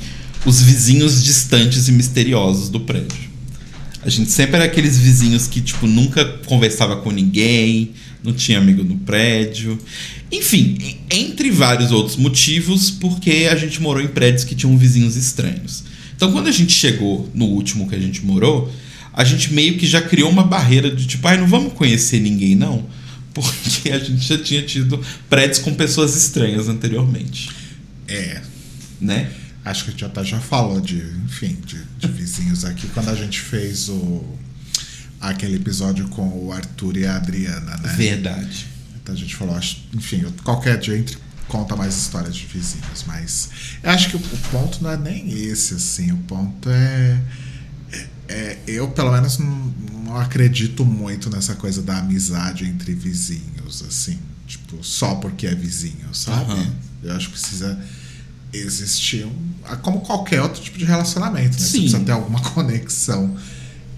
os 0.45 0.61
vizinhos 0.61 1.23
distantes 1.23 1.88
e 1.88 1.91
misteriosos 1.91 2.69
do 2.69 2.79
prédio. 2.79 3.29
A 4.01 4.09
gente 4.09 4.31
sempre 4.31 4.57
era 4.57 4.65
aqueles 4.65 4.97
vizinhos 4.97 5.47
que, 5.47 5.59
tipo, 5.59 5.88
nunca 5.88 6.23
conversava 6.45 6.97
com 6.97 7.11
ninguém, 7.11 7.91
não 8.23 8.31
tinha 8.31 8.59
amigo 8.59 8.83
no 8.83 8.95
prédio. 8.97 9.77
Enfim, 10.31 10.77
entre 11.09 11.49
vários 11.49 11.91
outros 11.91 12.15
motivos, 12.15 12.91
porque 12.91 13.49
a 13.51 13.55
gente 13.55 13.81
morou 13.81 14.01
em 14.01 14.07
prédios 14.07 14.43
que 14.43 14.53
tinham 14.55 14.77
vizinhos 14.77 15.15
estranhos. 15.15 15.83
Então, 16.15 16.31
quando 16.31 16.47
a 16.47 16.51
gente 16.51 16.73
chegou 16.73 17.29
no 17.33 17.45
último 17.45 17.89
que 17.89 17.95
a 17.95 17.99
gente 17.99 18.23
morou, 18.23 18.71
a 19.13 19.23
gente 19.23 19.51
meio 19.51 19.77
que 19.77 19.88
já 19.88 20.01
criou 20.01 20.29
uma 20.29 20.43
barreira 20.43 20.89
de 20.93 21.07
tipo, 21.07 21.27
ai, 21.27 21.38
não 21.38 21.47
vamos 21.47 21.73
conhecer 21.73 22.19
ninguém, 22.19 22.55
não. 22.55 22.85
Porque 23.41 23.91
a 23.91 24.00
gente 24.00 24.22
já 24.22 24.38
tinha 24.41 24.62
tido 24.62 25.03
prédios 25.29 25.60
com 25.60 25.74
pessoas 25.74 26.15
estranhas 26.15 26.67
anteriormente. 26.67 27.50
É. 28.08 28.41
Né? 29.00 29.31
Acho 29.63 29.84
que 29.84 29.89
a 29.89 29.91
gente 29.91 30.05
até 30.05 30.24
já 30.24 30.39
falou 30.39 30.81
de, 30.81 30.98
enfim, 31.25 31.58
de, 31.65 31.81
de 31.98 32.08
vizinhos 32.08 32.65
aqui 32.65 32.88
quando 32.88 33.10
a 33.10 33.15
gente 33.15 33.39
fez 33.39 33.89
o 33.89 34.24
aquele 35.19 35.58
episódio 35.58 36.08
com 36.10 36.46
o 36.46 36.51
Arthur 36.51 36.98
e 36.98 37.05
a 37.05 37.17
Adriana, 37.17 37.77
né? 37.77 37.93
Verdade. 37.98 38.67
Então 38.96 39.13
a 39.13 39.17
gente 39.17 39.36
falou, 39.36 39.55
acho, 39.55 39.84
enfim, 39.93 40.25
qualquer 40.43 40.77
dia 40.79 40.98
entre 40.98 41.17
conta 41.48 41.75
mais 41.75 41.98
histórias 41.98 42.36
de 42.36 42.46
vizinhos, 42.46 43.03
mas 43.08 43.50
eu 43.81 43.89
acho 43.89 44.10
que 44.10 44.15
o, 44.15 44.19
o 44.19 44.38
ponto 44.51 44.84
não 44.84 44.91
é 44.91 44.98
nem 44.98 45.34
esse, 45.34 45.74
assim, 45.74 46.12
o 46.12 46.17
ponto 46.17 46.69
é, 46.69 47.19
é, 48.29 48.57
eu 48.67 48.88
pelo 48.89 49.12
menos 49.12 49.39
não, 49.39 49.74
não, 50.05 50.17
acredito 50.17 50.86
muito 50.86 51.29
nessa 51.29 51.55
coisa 51.55 51.81
da 51.81 51.98
amizade 51.98 52.63
entre 52.63 52.93
vizinhos, 52.93 53.83
assim, 53.88 54.19
tipo, 54.48 54.83
só 54.83 55.15
porque 55.15 55.48
é 55.48 55.55
vizinho, 55.55 56.13
sabe? 56.13 56.53
Uhum. 56.53 56.71
Eu 57.03 57.15
acho 57.15 57.27
que 57.27 57.33
precisa 57.33 57.79
existir 58.53 59.25
um, 59.25 59.77
como 59.81 60.01
qualquer 60.01 60.41
outro 60.41 60.62
tipo 60.62 60.77
de 60.77 60.86
relacionamento, 60.86 61.59
né? 61.59 61.65
Sim. 61.65 61.65
Você 61.65 61.79
precisa 61.79 62.00
ter 62.01 62.12
alguma 62.12 62.39
conexão 62.53 63.36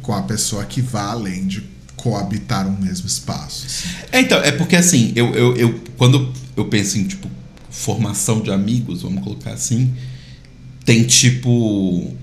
com 0.01 0.13
a 0.13 0.23
pessoa 0.23 0.65
que 0.65 0.81
vá 0.81 1.11
além 1.11 1.45
de 1.45 1.63
coabitar 1.97 2.67
um 2.67 2.79
mesmo 2.79 3.07
espaço. 3.07 3.65
Assim. 3.67 3.89
É, 4.11 4.21
então, 4.21 4.39
é 4.39 4.51
porque 4.51 4.75
assim, 4.75 5.11
eu, 5.15 5.35
eu, 5.35 5.55
eu, 5.57 5.83
quando 5.97 6.33
eu 6.55 6.65
penso 6.65 6.97
em 6.97 7.03
tipo 7.03 7.29
formação 7.69 8.41
de 8.41 8.51
amigos, 8.51 9.01
vamos 9.01 9.23
colocar 9.23 9.51
assim, 9.51 9.93
tem 10.83 11.03
tipo 11.03 12.15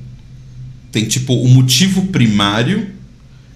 tem 0.98 1.06
tipo 1.06 1.32
o 1.32 1.48
motivo 1.48 2.06
primário 2.06 2.88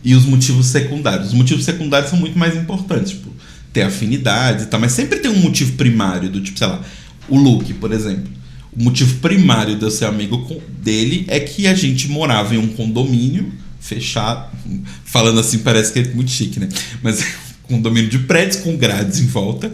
e 0.05 0.15
os 0.15 0.25
motivos 0.25 0.67
secundários. 0.67 1.29
Os 1.29 1.35
motivos 1.35 1.65
secundários 1.65 2.11
são 2.11 2.19
muito 2.19 2.39
mais 2.39 2.57
importantes, 2.57 3.13
tipo, 3.13 3.31
ter 3.73 3.83
afinidade 3.83 4.65
e 4.65 4.67
tal, 4.67 4.79
mas 4.79 4.93
sempre 4.93 5.19
tem 5.19 5.31
um 5.31 5.41
motivo 5.41 5.73
primário 5.73 6.31
do 6.31 6.41
tipo, 6.41 6.57
sei 6.57 6.69
lá, 6.69 6.81
o 7.29 7.37
Luke, 7.37 7.75
por 7.75 7.91
exemplo. 7.93 8.31
O 8.77 8.85
motivo 8.85 9.19
primário 9.19 9.77
de 9.77 9.83
eu 9.83 9.91
ser 9.91 10.05
amigo 10.05 10.63
dele 10.81 11.25
é 11.27 11.41
que 11.41 11.67
a 11.67 11.75
gente 11.75 12.09
morava 12.09 12.55
em 12.55 12.59
um 12.59 12.69
condomínio 12.69 13.53
fechado. 13.81 14.57
Falando 15.05 15.41
assim 15.41 15.59
parece 15.59 15.93
que 15.93 15.99
é 15.99 16.15
muito 16.15 16.31
chique, 16.31 16.61
né? 16.61 16.69
Mas 17.03 17.23
é 17.23 17.27
condomínio 17.65 18.09
de 18.09 18.21
prédios 18.21 18.63
com 18.63 18.77
grades 18.77 19.19
em 19.19 19.27
volta. 19.27 19.71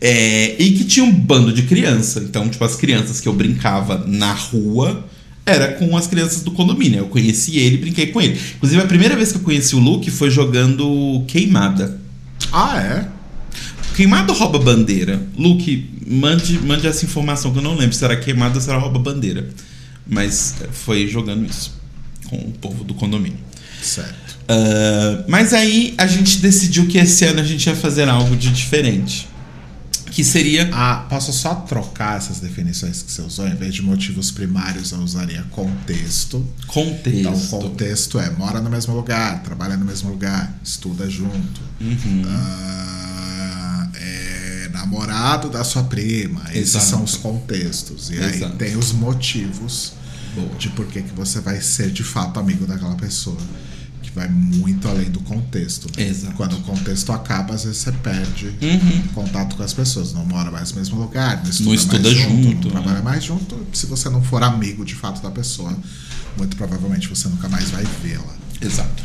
É, 0.00 0.56
e 0.58 0.72
que 0.72 0.84
tinha 0.84 1.04
um 1.04 1.12
bando 1.12 1.52
de 1.52 1.62
criança. 1.62 2.20
Então, 2.20 2.48
tipo, 2.48 2.64
as 2.64 2.76
crianças 2.76 3.20
que 3.20 3.28
eu 3.28 3.32
brincava 3.32 4.04
na 4.06 4.32
rua 4.32 5.06
era 5.44 5.72
com 5.72 5.96
as 5.96 6.06
crianças 6.06 6.42
do 6.42 6.52
condomínio. 6.52 7.00
Eu 7.00 7.06
conheci 7.06 7.58
ele 7.58 7.78
brinquei 7.78 8.06
com 8.08 8.20
ele. 8.20 8.40
Inclusive, 8.56 8.80
a 8.80 8.86
primeira 8.86 9.16
vez 9.16 9.32
que 9.32 9.38
eu 9.38 9.42
conheci 9.42 9.74
o 9.74 9.78
Luke 9.78 10.10
foi 10.10 10.30
jogando 10.30 11.24
Queimada. 11.26 12.00
Ah, 12.52 12.80
é? 12.80 13.08
Queimada 13.94 14.32
rouba 14.32 14.58
bandeira. 14.58 15.20
Luke, 15.36 15.90
mande, 16.06 16.58
mande 16.60 16.86
essa 16.86 17.04
informação 17.04 17.52
que 17.52 17.58
eu 17.58 17.62
não 17.62 17.76
lembro 17.76 17.94
se 17.94 18.04
era 18.04 18.16
queimada 18.16 18.54
ou 18.54 18.60
se 18.60 18.68
era 18.68 18.78
rouba 18.78 18.98
bandeira. 18.98 19.48
Mas 20.06 20.54
foi 20.72 21.06
jogando 21.06 21.48
isso 21.48 21.78
com 22.28 22.36
o 22.36 22.52
povo 22.52 22.84
do 22.84 22.94
condomínio. 22.94 23.38
Certo. 23.82 24.38
Uh, 24.42 25.24
mas 25.28 25.52
aí 25.52 25.94
a 25.98 26.06
gente 26.06 26.38
decidiu 26.38 26.86
que 26.86 26.98
esse 26.98 27.24
ano 27.24 27.40
a 27.40 27.44
gente 27.44 27.66
ia 27.66 27.76
fazer 27.76 28.08
algo 28.08 28.34
de 28.36 28.50
diferente. 28.50 29.28
Que 30.12 30.22
seria. 30.22 30.68
Ah, 30.72 31.06
posso 31.08 31.32
só 31.32 31.54
trocar 31.54 32.18
essas 32.18 32.38
definições 32.38 33.02
que 33.02 33.10
você 33.10 33.22
usou? 33.22 33.48
Em 33.48 33.54
vez 33.54 33.74
de 33.74 33.82
motivos 33.82 34.30
primários, 34.30 34.92
eu 34.92 34.98
usaria 34.98 35.42
contexto. 35.50 36.46
Contexto. 36.66 37.18
Então, 37.18 37.38
contexto 37.48 38.18
é 38.18 38.30
mora 38.30 38.60
no 38.60 38.68
mesmo 38.68 38.94
lugar, 38.94 39.42
trabalha 39.42 39.76
no 39.76 39.86
mesmo 39.86 40.10
lugar, 40.10 40.54
estuda 40.62 41.08
junto. 41.08 41.62
Uhum. 41.80 42.22
Uh, 42.24 43.90
é 43.94 44.68
namorado 44.70 45.48
da 45.48 45.64
sua 45.64 45.84
prima. 45.84 46.42
Esses 46.50 46.74
Exato. 46.74 46.84
são 46.84 47.04
os 47.04 47.16
contextos. 47.16 48.10
E 48.10 48.16
Exato. 48.16 48.52
aí 48.52 48.58
tem 48.58 48.76
os 48.76 48.92
motivos 48.92 49.94
Boa. 50.34 50.54
de 50.58 50.68
por 50.70 50.86
que 50.88 51.00
você 51.16 51.40
vai 51.40 51.60
ser 51.62 51.90
de 51.90 52.04
fato 52.04 52.38
amigo 52.38 52.66
daquela 52.66 52.96
pessoa 52.96 53.38
vai 54.14 54.28
muito 54.28 54.86
além 54.88 55.10
do 55.10 55.20
contexto. 55.20 55.88
Né? 55.96 56.08
Exato. 56.08 56.34
Quando 56.34 56.56
o 56.56 56.60
contexto 56.62 57.12
acaba, 57.12 57.54
às 57.54 57.64
vezes 57.64 57.78
você 57.78 57.92
perde 57.92 58.46
uhum. 58.60 59.02
contato 59.14 59.56
com 59.56 59.62
as 59.62 59.72
pessoas. 59.72 60.12
Não 60.12 60.24
mora 60.24 60.50
mais 60.50 60.72
no 60.72 60.78
mesmo 60.78 61.00
lugar, 61.00 61.42
não 61.42 61.50
estuda, 61.50 61.68
não 61.68 61.74
estuda 61.74 62.02
mais 62.02 62.16
junto, 62.16 62.42
junto 62.42 62.64
não 62.64 62.70
trabalha 62.70 63.02
mais 63.02 63.24
junto. 63.24 63.66
Se 63.72 63.86
você 63.86 64.08
não 64.10 64.22
for 64.22 64.42
amigo 64.42 64.84
de 64.84 64.94
fato 64.94 65.22
da 65.22 65.30
pessoa, 65.30 65.76
muito 66.36 66.56
provavelmente 66.56 67.08
você 67.08 67.28
nunca 67.28 67.48
mais 67.48 67.70
vai 67.70 67.84
vê-la. 68.02 68.36
Exato. 68.60 69.02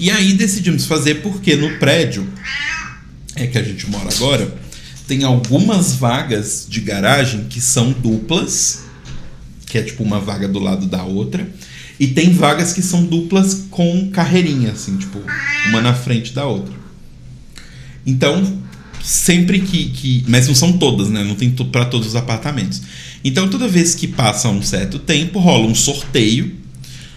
E 0.00 0.10
aí 0.10 0.32
decidimos 0.34 0.86
fazer 0.86 1.16
porque 1.16 1.56
no 1.56 1.78
prédio 1.78 2.28
é 3.34 3.46
que 3.46 3.58
a 3.58 3.62
gente 3.62 3.88
mora 3.90 4.08
agora, 4.14 4.56
tem 5.06 5.24
algumas 5.24 5.94
vagas 5.94 6.66
de 6.68 6.80
garagem 6.80 7.44
que 7.44 7.60
são 7.60 7.92
duplas, 7.92 8.84
que 9.66 9.78
é 9.78 9.82
tipo 9.82 10.02
uma 10.02 10.20
vaga 10.20 10.46
do 10.46 10.58
lado 10.58 10.86
da 10.86 11.02
outra. 11.02 11.48
E 11.98 12.06
tem 12.06 12.32
vagas 12.32 12.72
que 12.72 12.82
são 12.82 13.04
duplas 13.04 13.66
com 13.70 14.08
carreirinha, 14.10 14.72
assim, 14.72 14.96
tipo, 14.96 15.20
uma 15.68 15.80
na 15.80 15.94
frente 15.94 16.32
da 16.32 16.46
outra. 16.46 16.72
Então, 18.06 18.60
sempre 19.02 19.60
que. 19.60 19.90
que 19.90 20.24
mas 20.28 20.46
não 20.46 20.54
são 20.54 20.72
todas, 20.78 21.08
né? 21.08 21.24
Não 21.24 21.34
tem 21.34 21.50
para 21.50 21.84
todos 21.86 22.08
os 22.08 22.16
apartamentos. 22.16 22.82
Então, 23.24 23.48
toda 23.48 23.66
vez 23.66 23.94
que 23.94 24.06
passa 24.06 24.48
um 24.48 24.62
certo 24.62 24.98
tempo, 24.98 25.40
rola 25.40 25.66
um 25.66 25.74
sorteio 25.74 26.54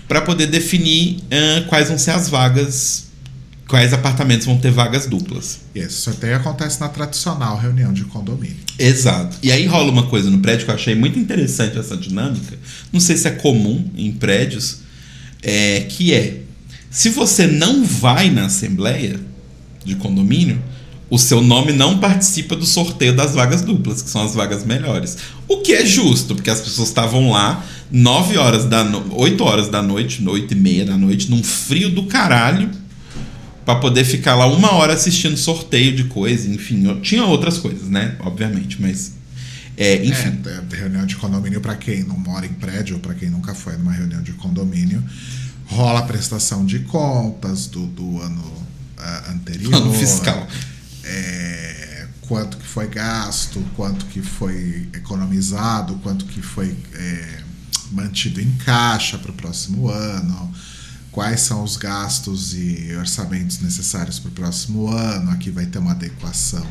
para 0.07 0.21
poder 0.21 0.47
definir 0.47 1.17
uh, 1.17 1.65
quais 1.67 1.89
vão 1.89 1.97
ser 1.97 2.11
as 2.11 2.27
vagas 2.27 3.10
quais 3.71 3.93
apartamentos 3.93 4.45
vão 4.45 4.57
ter 4.57 4.69
vagas 4.69 5.05
duplas. 5.05 5.61
Esse 5.73 5.93
sorteio 5.93 6.35
acontece 6.35 6.77
na 6.81 6.89
tradicional 6.89 7.57
reunião 7.57 7.93
de 7.93 8.03
condomínio. 8.03 8.57
Exato. 8.77 9.37
E 9.41 9.49
aí 9.49 9.65
rola 9.65 9.89
uma 9.89 10.07
coisa 10.07 10.29
no 10.29 10.39
prédio 10.39 10.65
que 10.65 10.71
eu 10.71 10.75
achei 10.75 10.93
muito 10.93 11.17
interessante 11.17 11.79
essa 11.79 11.95
dinâmica. 11.95 12.59
Não 12.91 12.99
sei 12.99 13.15
se 13.15 13.29
é 13.29 13.31
comum 13.31 13.89
em 13.95 14.11
prédios, 14.11 14.79
é, 15.41 15.85
que 15.87 16.13
é 16.13 16.41
se 16.89 17.11
você 17.11 17.47
não 17.47 17.85
vai 17.85 18.29
na 18.29 18.47
assembleia 18.47 19.17
de 19.85 19.95
condomínio, 19.95 20.61
o 21.09 21.17
seu 21.17 21.41
nome 21.41 21.71
não 21.71 21.97
participa 21.97 22.57
do 22.57 22.65
sorteio 22.65 23.15
das 23.15 23.33
vagas 23.35 23.61
duplas, 23.61 24.01
que 24.01 24.09
são 24.09 24.25
as 24.25 24.35
vagas 24.35 24.65
melhores. 24.65 25.17
O 25.47 25.59
que 25.59 25.71
é 25.71 25.85
justo, 25.85 26.35
porque 26.35 26.49
as 26.49 26.59
pessoas 26.59 26.89
estavam 26.89 27.31
lá 27.31 27.65
9 27.89 28.37
horas 28.37 28.65
da 28.65 28.83
no... 28.83 29.17
8 29.17 29.41
horas 29.45 29.69
da 29.69 29.81
noite, 29.81 30.21
8 30.27 30.53
e 30.53 30.57
meia 30.57 30.85
da 30.85 30.97
noite, 30.97 31.31
num 31.31 31.41
frio 31.41 31.89
do 31.89 32.03
caralho 32.03 32.80
para 33.71 33.79
poder 33.79 34.03
ficar 34.03 34.35
lá 34.35 34.45
uma 34.47 34.73
hora 34.73 34.93
assistindo 34.93 35.37
sorteio 35.37 35.95
de 35.95 36.05
coisa, 36.05 36.49
enfim. 36.49 36.99
Tinha 37.01 37.23
outras 37.23 37.57
coisas, 37.57 37.87
né? 37.87 38.15
Obviamente, 38.19 38.81
mas. 38.81 39.13
É, 39.77 40.03
enfim. 40.05 40.39
É, 40.45 40.75
reunião 40.75 41.05
de 41.05 41.15
condomínio, 41.15 41.61
para 41.61 41.75
quem 41.75 42.03
não 42.03 42.17
mora 42.17 42.45
em 42.45 42.53
prédio, 42.53 42.95
ou 42.95 43.01
para 43.01 43.13
quem 43.13 43.29
nunca 43.29 43.55
foi 43.55 43.77
numa 43.77 43.93
reunião 43.93 44.21
de 44.21 44.33
condomínio, 44.33 45.03
rola 45.65 45.99
a 45.99 46.03
prestação 46.03 46.65
de 46.65 46.79
contas 46.79 47.67
do, 47.67 47.87
do 47.87 48.21
ano 48.21 48.41
uh, 48.41 49.31
anterior. 49.31 49.73
Ano 49.73 49.93
fiscal. 49.93 50.47
É, 51.03 52.07
quanto 52.21 52.57
que 52.57 52.67
foi 52.67 52.87
gasto, 52.87 53.63
quanto 53.75 54.05
que 54.07 54.21
foi 54.21 54.87
economizado, 54.93 55.95
quanto 56.03 56.25
que 56.25 56.41
foi 56.41 56.75
é, 56.93 57.39
mantido 57.91 58.41
em 58.41 58.51
caixa 58.65 59.17
para 59.17 59.31
o 59.31 59.33
próximo 59.33 59.89
ano 59.89 60.53
quais 61.11 61.41
são 61.41 61.63
os 61.63 61.75
gastos 61.75 62.53
e 62.53 62.95
orçamentos 62.97 63.59
necessários 63.59 64.17
para 64.17 64.29
o 64.29 64.31
próximo 64.31 64.87
ano. 64.89 65.31
Aqui 65.31 65.51
vai 65.51 65.65
ter 65.65 65.77
uma 65.77 65.91
adequação 65.91 66.65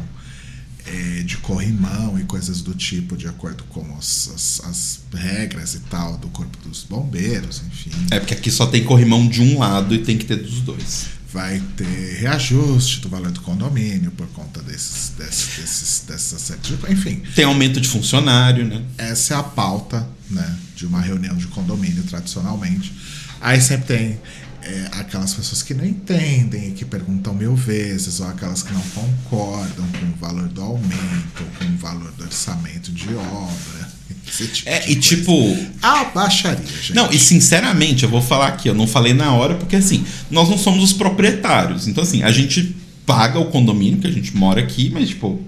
é, 0.87 1.23
de 1.23 1.37
corrimão 1.38 2.18
e 2.18 2.25
coisas 2.25 2.62
do 2.62 2.75
tipo, 2.75 3.16
de 3.16 3.28
acordo 3.28 3.64
com 3.64 3.85
as, 3.97 4.30
as, 4.35 4.61
as, 4.64 5.00
regras 5.12 5.75
e 5.75 5.80
tal 5.80 6.16
do 6.16 6.28
Corpo 6.28 6.56
dos 6.66 6.85
Bombeiros, 6.85 7.62
enfim. 7.66 7.90
É 8.11 8.18
porque 8.18 8.35
aqui 8.35 8.50
só 8.50 8.66
tem 8.66 8.82
corrimão 8.82 9.28
de 9.28 9.42
um 9.42 9.59
lado 9.59 9.94
e 9.94 9.99
tem 9.99 10.16
que 10.16 10.25
ter 10.25 10.37
dos 10.37 10.61
dois. 10.62 11.06
Vai 11.32 11.62
ter 11.76 12.18
reajuste 12.18 13.00
do 13.00 13.09
valor 13.09 13.30
do 13.30 13.40
condomínio 13.42 14.11
por 14.11 14.26
conta 14.28 14.61
desses, 14.62 15.12
desses, 15.16 15.56
desses 15.59 16.04
dessas 16.09 16.52
enfim. 16.88 17.23
Tem 17.37 17.44
aumento 17.44 17.80
de 17.80 17.88
funcionário, 17.88 18.66
né? 18.66 18.82
Essa 18.99 19.35
é 19.35 19.37
a 19.37 19.42
pauta 19.42 20.09
né, 20.28 20.59
de 20.75 20.87
uma 20.87 21.00
reunião 21.00 21.37
de 21.37 21.47
condomínio 21.47 22.02
tradicionalmente 22.02 22.92
Aí 23.40 23.61
sempre 23.61 23.87
tem 23.87 24.18
é, 24.62 24.88
aquelas 24.92 25.32
pessoas 25.35 25.62
que 25.62 25.73
não 25.75 25.85
entendem 25.85 26.68
e 26.68 26.73
que 26.73 26.85
perguntam 26.85 27.35
mil 27.35 27.54
vezes, 27.54 28.20
ou 28.20 28.26
aquelas 28.28 28.62
que 28.62 28.73
não 28.73 28.82
concordam 28.82 29.87
com 29.99 30.06
o 30.06 30.14
valor 30.20 30.49
do 30.49 30.61
aumento, 30.61 31.40
ou 31.40 31.47
com 31.59 31.64
o 31.73 31.76
valor 31.78 32.12
do 32.12 32.25
orçamento 32.25 32.92
de 32.92 33.14
obra. 33.14 33.90
Tipo 34.26 34.68
É, 34.68 34.80
de 34.80 34.92
e 34.92 34.94
coisa. 34.94 35.00
tipo, 35.00 35.66
Ah, 35.82 36.04
baixaria, 36.14 36.64
gente. 36.66 36.94
Não, 36.94 37.11
e 37.11 37.18
sinceramente, 37.18 38.04
eu 38.04 38.09
vou 38.11 38.20
falar 38.23 38.49
aqui, 38.49 38.68
eu 38.68 38.75
não 38.75 38.87
falei 38.87 39.14
na 39.14 39.32
hora, 39.32 39.54
porque 39.54 39.76
assim, 39.76 40.04
nós 40.30 40.49
não 40.49 40.59
somos 40.59 40.85
os 40.85 40.92
proprietários. 40.92 41.88
Então, 41.88 42.04
assim, 42.04 42.23
a 42.23 42.30
gente 42.30 42.76
paga 43.06 43.38
o 43.38 43.47
condomínio, 43.47 43.99
que 43.99 44.06
a 44.06 44.12
gente 44.12 44.37
mora 44.37 44.61
aqui, 44.61 44.90
mas, 44.90 45.09
tipo, 45.09 45.42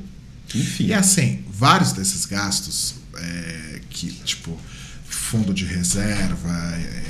enfim. 0.54 0.86
E 0.86 0.94
assim, 0.94 1.40
vários 1.52 1.92
desses 1.92 2.24
gastos, 2.24 2.94
é, 3.16 3.80
que, 3.90 4.10
tipo, 4.24 4.56
fundo 5.06 5.52
de 5.54 5.64
reserva, 5.64 6.74
é, 6.76 7.02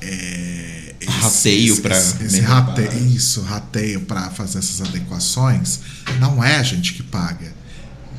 é, 0.00 0.94
esse- 1.00 1.10
Rateio 1.20 1.80
pra 1.82 1.96
esse, 1.98 2.22
esse 2.24 2.40
rateio, 2.40 3.06
isso, 3.16 3.40
rateio 3.42 4.00
para 4.02 4.30
fazer 4.30 4.58
essas 4.58 4.80
adequações, 4.80 5.80
não 6.20 6.42
é 6.42 6.56
a 6.56 6.62
gente 6.62 6.92
que 6.94 7.02
paga, 7.02 7.52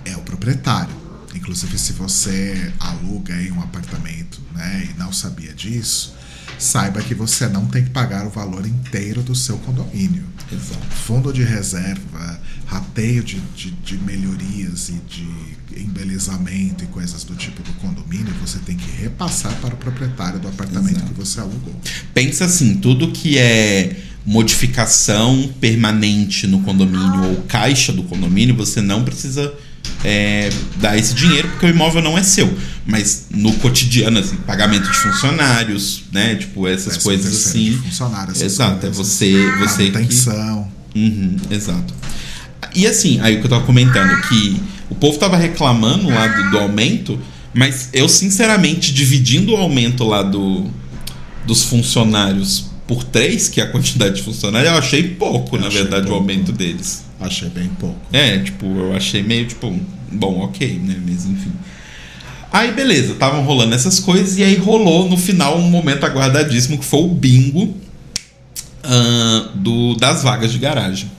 é 0.06 0.16
o 0.16 0.22
proprietário. 0.22 0.96
Inclusive, 1.36 1.78
se 1.78 1.94
você 1.94 2.74
aluga 2.80 3.34
aí 3.34 3.52
um 3.52 3.62
apartamento 3.62 4.42
né, 4.56 4.90
e 4.94 5.00
não 5.00 5.14
sabia 5.14 5.54
disso, 5.54 6.16
saiba 6.58 7.02
que 7.02 7.14
você 7.14 7.48
não 7.48 7.68
tem 7.68 7.84
que 7.84 7.90
pagar 7.92 8.26
o 8.26 8.30
valor 8.30 8.66
inteiro 8.66 9.22
do 9.22 9.36
seu 9.36 9.58
condomínio 9.60 10.24
Exato. 10.52 10.88
fundo 11.06 11.32
de 11.32 11.44
reserva, 11.44 12.42
rateio 12.68 13.24
de, 13.24 13.40
de, 13.56 13.72
de 13.72 13.98
melhorias 13.98 14.90
e 14.90 14.94
de 14.94 15.82
embelezamento 15.82 16.84
e 16.84 16.88
coisas 16.88 17.24
do 17.24 17.36
tipo 17.36 17.64
do 17.64 17.72
condomínio, 17.74 18.34
você 18.42 18.60
tem 18.60 18.76
que 18.76 18.90
repassar 19.02 19.54
para 19.62 19.74
o 19.74 19.78
proprietário 19.78 20.40
do 20.40 20.48
apartamento 20.48 20.98
Exato. 20.98 21.14
que 21.14 21.20
você 21.20 21.40
alugou. 21.40 21.74
Pensa 22.14 22.46
assim, 22.46 22.76
tudo 22.76 23.12
que 23.12 23.38
é 23.38 23.96
modificação 24.26 25.54
permanente 25.62 26.46
no 26.46 26.60
condomínio 26.62 27.24
ou 27.30 27.44
caixa 27.44 27.94
do 27.94 28.04
condomínio, 28.04 28.54
você 28.56 28.82
não 28.82 29.04
precisa 29.04 29.54
é, 30.04 30.50
dar 30.82 30.98
esse 30.98 31.14
dinheiro 31.14 31.48
porque 31.50 31.68
o 31.68 31.70
imóvel 31.70 32.02
não 32.02 32.18
é 32.18 32.24
seu. 32.24 32.54
Mas 32.86 33.28
no 33.32 33.54
cotidiano, 33.54 34.20
assim, 34.20 34.36
pagamento 34.38 34.90
de 34.90 34.98
funcionários, 34.98 36.04
né? 36.12 36.36
Tipo, 36.36 36.68
essas 36.68 36.98
coisas 36.98 37.48
assim. 37.48 37.72
de 37.72 37.78
funcionário, 37.78 38.32
essas 38.32 38.44
Exato, 38.44 38.78
é 38.86 38.90
coisas. 38.90 38.98
você, 38.98 39.52
você 39.58 39.86
que 39.86 39.92
Manutenção. 39.92 40.72
Uhum, 40.96 41.38
exato. 41.52 41.94
E 42.76 42.86
assim, 42.88 43.20
aí 43.22 43.36
o 43.36 43.40
que 43.40 43.46
eu 43.46 43.50
tava 43.50 43.66
comentando, 43.66 44.22
que 44.28 44.62
o 44.90 44.96
povo 44.96 45.18
tava 45.18 45.38
reclamando 45.38 46.10
lá 46.10 46.28
do, 46.28 46.52
do 46.52 46.58
aumento, 46.58 47.20
mas 47.54 47.90
eu, 47.94 48.08
sinceramente, 48.08 48.94
dividindo 48.94 49.54
o 49.54 49.58
aumento 49.58 50.04
lá 50.04 50.22
do, 50.22 50.66
dos 51.46 51.64
funcionários 51.64 52.66
por 52.88 53.04
três, 53.04 53.50
que 53.50 53.60
é 53.60 53.66
a 53.66 53.68
quantidade 53.72 54.16
de 54.16 54.22
funcionários, 54.24 54.72
eu 54.72 54.78
achei 54.78 55.04
pouco, 55.04 55.56
Eu 55.58 55.62
na 55.62 55.68
achei 55.68 55.82
verdade, 55.82 56.06
o 56.06 56.10
pouco. 56.10 56.22
aumento 56.22 56.52
deles. 56.52 57.04
Achei 57.20 57.50
bem 57.50 57.68
pouco. 57.80 57.98
É, 58.14 58.38
tipo, 58.40 58.66
eu 58.66 58.96
achei 58.96 59.24
meio, 59.24 59.46
tipo, 59.46 59.76
bom, 60.12 60.40
ok, 60.42 60.80
né? 60.84 60.96
Mas 61.06 61.26
enfim. 61.26 61.52
Aí, 62.52 62.72
beleza, 62.72 63.14
estavam 63.14 63.44
rolando 63.44 63.76
essas 63.76 64.00
coisas, 64.00 64.38
e 64.38 64.44
aí 64.44 64.56
rolou 64.56 65.10
no 65.10 65.18
final 65.18 65.58
um 65.58 65.70
momento 65.70 66.06
aguardadíssimo 66.06 66.78
que 66.78 66.86
foi 66.86 67.02
o 67.02 67.08
bingo 67.10 67.76
ah, 68.84 69.50
do, 69.56 69.96
das 69.96 70.24
vagas 70.24 70.52
de 70.52 70.58
garagem. 70.60 71.12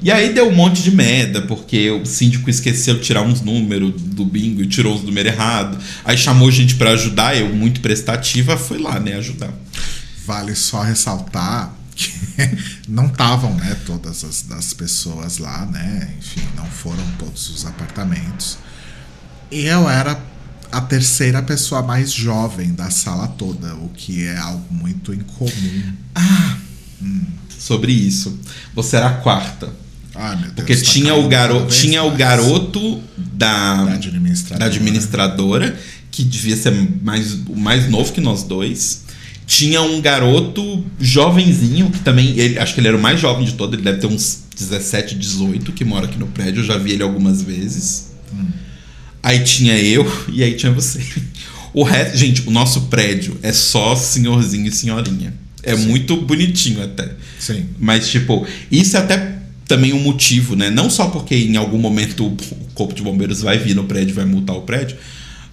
E 0.00 0.10
aí 0.10 0.34
deu 0.34 0.48
um 0.48 0.54
monte 0.54 0.82
de 0.82 0.90
merda, 0.90 1.42
porque 1.42 1.90
o 1.90 2.04
síndico 2.04 2.50
esqueceu 2.50 2.94
de 2.94 3.00
tirar 3.00 3.22
uns 3.22 3.40
números 3.40 3.92
do 4.00 4.24
bingo 4.24 4.62
e 4.62 4.66
tirou 4.66 4.94
os 4.94 5.02
números 5.02 5.32
errados. 5.32 5.82
Aí 6.04 6.16
chamou 6.16 6.50
gente 6.50 6.74
pra 6.74 6.90
ajudar, 6.90 7.36
eu, 7.36 7.48
muito 7.54 7.80
prestativa, 7.80 8.56
fui 8.56 8.78
lá, 8.78 9.00
né, 9.00 9.14
ajudar. 9.14 9.52
Vale 10.26 10.54
só 10.54 10.82
ressaltar 10.82 11.74
que 11.94 12.12
não 12.88 13.06
estavam, 13.06 13.54
né, 13.54 13.76
todas 13.86 14.24
as 14.24 14.42
das 14.42 14.74
pessoas 14.74 15.38
lá, 15.38 15.64
né? 15.66 16.12
Enfim, 16.18 16.42
não 16.56 16.66
foram 16.66 17.04
todos 17.18 17.48
os 17.48 17.64
apartamentos. 17.64 18.58
E 19.50 19.64
eu 19.66 19.88
era 19.88 20.20
a 20.72 20.80
terceira 20.80 21.40
pessoa 21.42 21.82
mais 21.82 22.12
jovem 22.12 22.74
da 22.74 22.90
sala 22.90 23.28
toda, 23.28 23.74
o 23.76 23.88
que 23.90 24.26
é 24.26 24.36
algo 24.36 24.66
muito 24.70 25.14
incomum. 25.14 25.92
Sobre 27.58 27.92
isso. 27.92 28.38
Você 28.74 28.96
era 28.96 29.06
a 29.06 29.14
quarta. 29.14 29.83
Ai, 30.14 30.36
meu 30.36 30.44
Deus. 30.44 30.54
Porque 30.54 30.76
tinha 30.76 31.14
o, 31.14 31.28
garo 31.28 31.66
tinha 31.66 32.02
o 32.02 32.10
garoto 32.12 33.02
da, 33.16 33.84
da 33.84 33.94
administradora. 33.94 34.58
da 34.58 34.66
administradora, 34.66 35.78
que 36.10 36.22
devia 36.22 36.56
ser 36.56 36.72
mais, 37.02 37.32
o 37.32 37.56
mais 37.56 37.88
novo 37.88 38.12
que 38.12 38.20
nós 38.20 38.42
dois. 38.42 39.02
Tinha 39.46 39.82
um 39.82 40.00
garoto 40.00 40.82
jovenzinho, 40.98 41.90
que 41.90 41.98
também, 41.98 42.38
ele, 42.38 42.58
acho 42.58 42.72
que 42.72 42.80
ele 42.80 42.88
era 42.88 42.96
o 42.96 43.00
mais 43.00 43.20
jovem 43.20 43.44
de 43.44 43.52
todo, 43.52 43.74
ele 43.74 43.82
deve 43.82 43.98
ter 43.98 44.06
uns 44.06 44.44
17, 44.56 45.16
18, 45.16 45.70
que 45.72 45.84
mora 45.84 46.06
aqui 46.06 46.18
no 46.18 46.26
prédio, 46.28 46.60
eu 46.60 46.64
já 46.64 46.78
vi 46.78 46.92
ele 46.92 47.02
algumas 47.02 47.42
vezes. 47.42 48.14
Aí 49.22 49.40
tinha 49.42 49.78
eu 49.78 50.06
e 50.30 50.42
aí 50.42 50.54
tinha 50.54 50.70
você. 50.70 51.02
O 51.72 51.82
resto, 51.82 52.16
gente, 52.16 52.46
o 52.46 52.52
nosso 52.52 52.82
prédio 52.82 53.36
é 53.42 53.52
só 53.52 53.96
senhorzinho 53.96 54.68
e 54.68 54.70
senhorinha. 54.70 55.34
É 55.60 55.74
muito 55.74 56.16
bonitinho 56.20 56.84
até. 56.84 57.10
Sim. 57.40 57.66
Mas, 57.80 58.08
tipo, 58.08 58.46
isso 58.70 58.96
é 58.96 59.00
até 59.00 59.33
também 59.66 59.92
um 59.92 60.00
motivo, 60.00 60.54
né? 60.54 60.70
Não 60.70 60.90
só 60.90 61.06
porque 61.06 61.34
em 61.34 61.56
algum 61.56 61.78
momento 61.78 62.26
o 62.26 62.36
corpo 62.74 62.94
de 62.94 63.02
bombeiros 63.02 63.40
vai 63.40 63.58
vir 63.58 63.74
no 63.74 63.84
prédio, 63.84 64.14
vai 64.14 64.24
multar 64.24 64.56
o 64.56 64.62
prédio, 64.62 64.96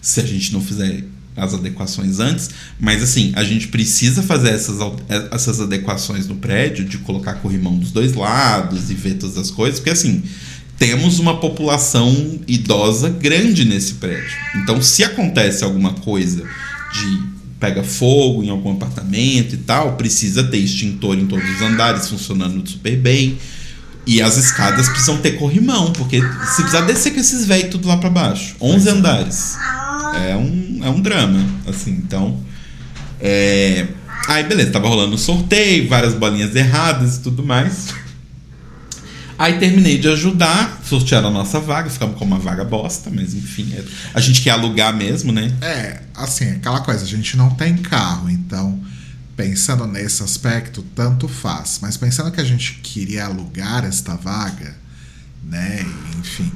se 0.01 0.19
a 0.19 0.25
gente 0.25 0.51
não 0.51 0.61
fizer 0.61 1.03
as 1.37 1.53
adequações 1.53 2.19
antes, 2.19 2.49
mas 2.77 3.01
assim, 3.01 3.31
a 3.35 3.43
gente 3.43 3.69
precisa 3.69 4.21
fazer 4.21 4.49
essas, 4.49 4.81
al- 4.81 4.99
essas 5.31 5.61
adequações 5.61 6.27
no 6.27 6.35
prédio, 6.35 6.83
de 6.83 6.97
colocar 6.97 7.35
corrimão 7.35 7.77
dos 7.77 7.91
dois 7.91 8.13
lados 8.13 8.91
e 8.91 8.93
ver 8.93 9.13
todas 9.13 9.37
as 9.37 9.49
coisas, 9.49 9.79
porque 9.79 9.91
assim, 9.91 10.23
temos 10.77 11.19
uma 11.19 11.39
população 11.39 12.39
idosa 12.47 13.07
grande 13.09 13.63
nesse 13.63 13.93
prédio. 13.93 14.35
Então, 14.57 14.81
se 14.81 15.03
acontece 15.03 15.63
alguma 15.63 15.93
coisa 15.93 16.43
de 16.93 17.31
pega 17.59 17.83
fogo 17.83 18.43
em 18.43 18.49
algum 18.49 18.71
apartamento 18.73 19.53
e 19.53 19.57
tal, 19.59 19.95
precisa 19.95 20.43
ter 20.43 20.57
extintor 20.57 21.17
em 21.17 21.27
todos 21.27 21.47
os 21.47 21.61
andares 21.61 22.09
funcionando 22.09 22.67
super 22.67 22.97
bem. 22.97 23.37
E 24.05 24.21
as 24.21 24.35
escadas 24.37 24.89
precisam 24.89 25.17
ter 25.17 25.33
corrimão, 25.33 25.93
porque 25.93 26.19
se 26.21 26.61
precisar 26.63 26.81
descer 26.81 27.13
com 27.13 27.19
esses 27.19 27.45
velhos 27.45 27.69
tudo 27.69 27.87
lá 27.87 27.97
pra 27.97 28.09
baixo, 28.09 28.55
11 28.59 28.89
andares. 28.89 29.57
É 30.27 30.35
um, 30.35 30.79
é 30.83 30.89
um 30.89 30.99
drama, 30.99 31.45
assim, 31.67 31.91
então. 31.91 32.39
É... 33.19 33.87
Aí, 34.27 34.43
beleza, 34.43 34.71
tava 34.71 34.87
rolando 34.87 35.15
um 35.15 35.17
sorteio, 35.17 35.87
várias 35.87 36.13
bolinhas 36.13 36.55
erradas 36.55 37.17
e 37.17 37.21
tudo 37.21 37.43
mais. 37.43 37.87
Aí 39.37 39.57
terminei 39.57 39.97
de 39.97 40.07
ajudar, 40.07 40.79
sortearam 40.87 41.29
a 41.29 41.31
nossa 41.31 41.59
vaga, 41.59 41.89
ficamos 41.89 42.15
com 42.15 42.25
uma 42.25 42.37
vaga 42.37 42.63
bosta, 42.63 43.09
mas 43.11 43.33
enfim, 43.33 43.73
é- 43.75 43.83
a 44.13 44.19
gente 44.19 44.41
quer 44.41 44.51
alugar 44.51 44.95
mesmo, 44.95 45.31
né? 45.31 45.51
É, 45.61 45.99
assim, 46.13 46.51
aquela 46.51 46.81
coisa, 46.81 47.03
a 47.03 47.07
gente 47.07 47.35
não 47.35 47.49
tem 47.49 47.75
carro, 47.77 48.29
então 48.29 48.79
pensando 49.41 49.87
nesse 49.87 50.21
aspecto, 50.21 50.83
tanto 50.95 51.27
faz. 51.27 51.79
Mas 51.81 51.97
pensando 51.97 52.31
que 52.31 52.39
a 52.39 52.43
gente 52.43 52.75
queria 52.83 53.25
alugar 53.25 53.83
esta 53.83 54.15
vaga, 54.15 54.75
né? 55.43 55.83
e, 56.39 56.51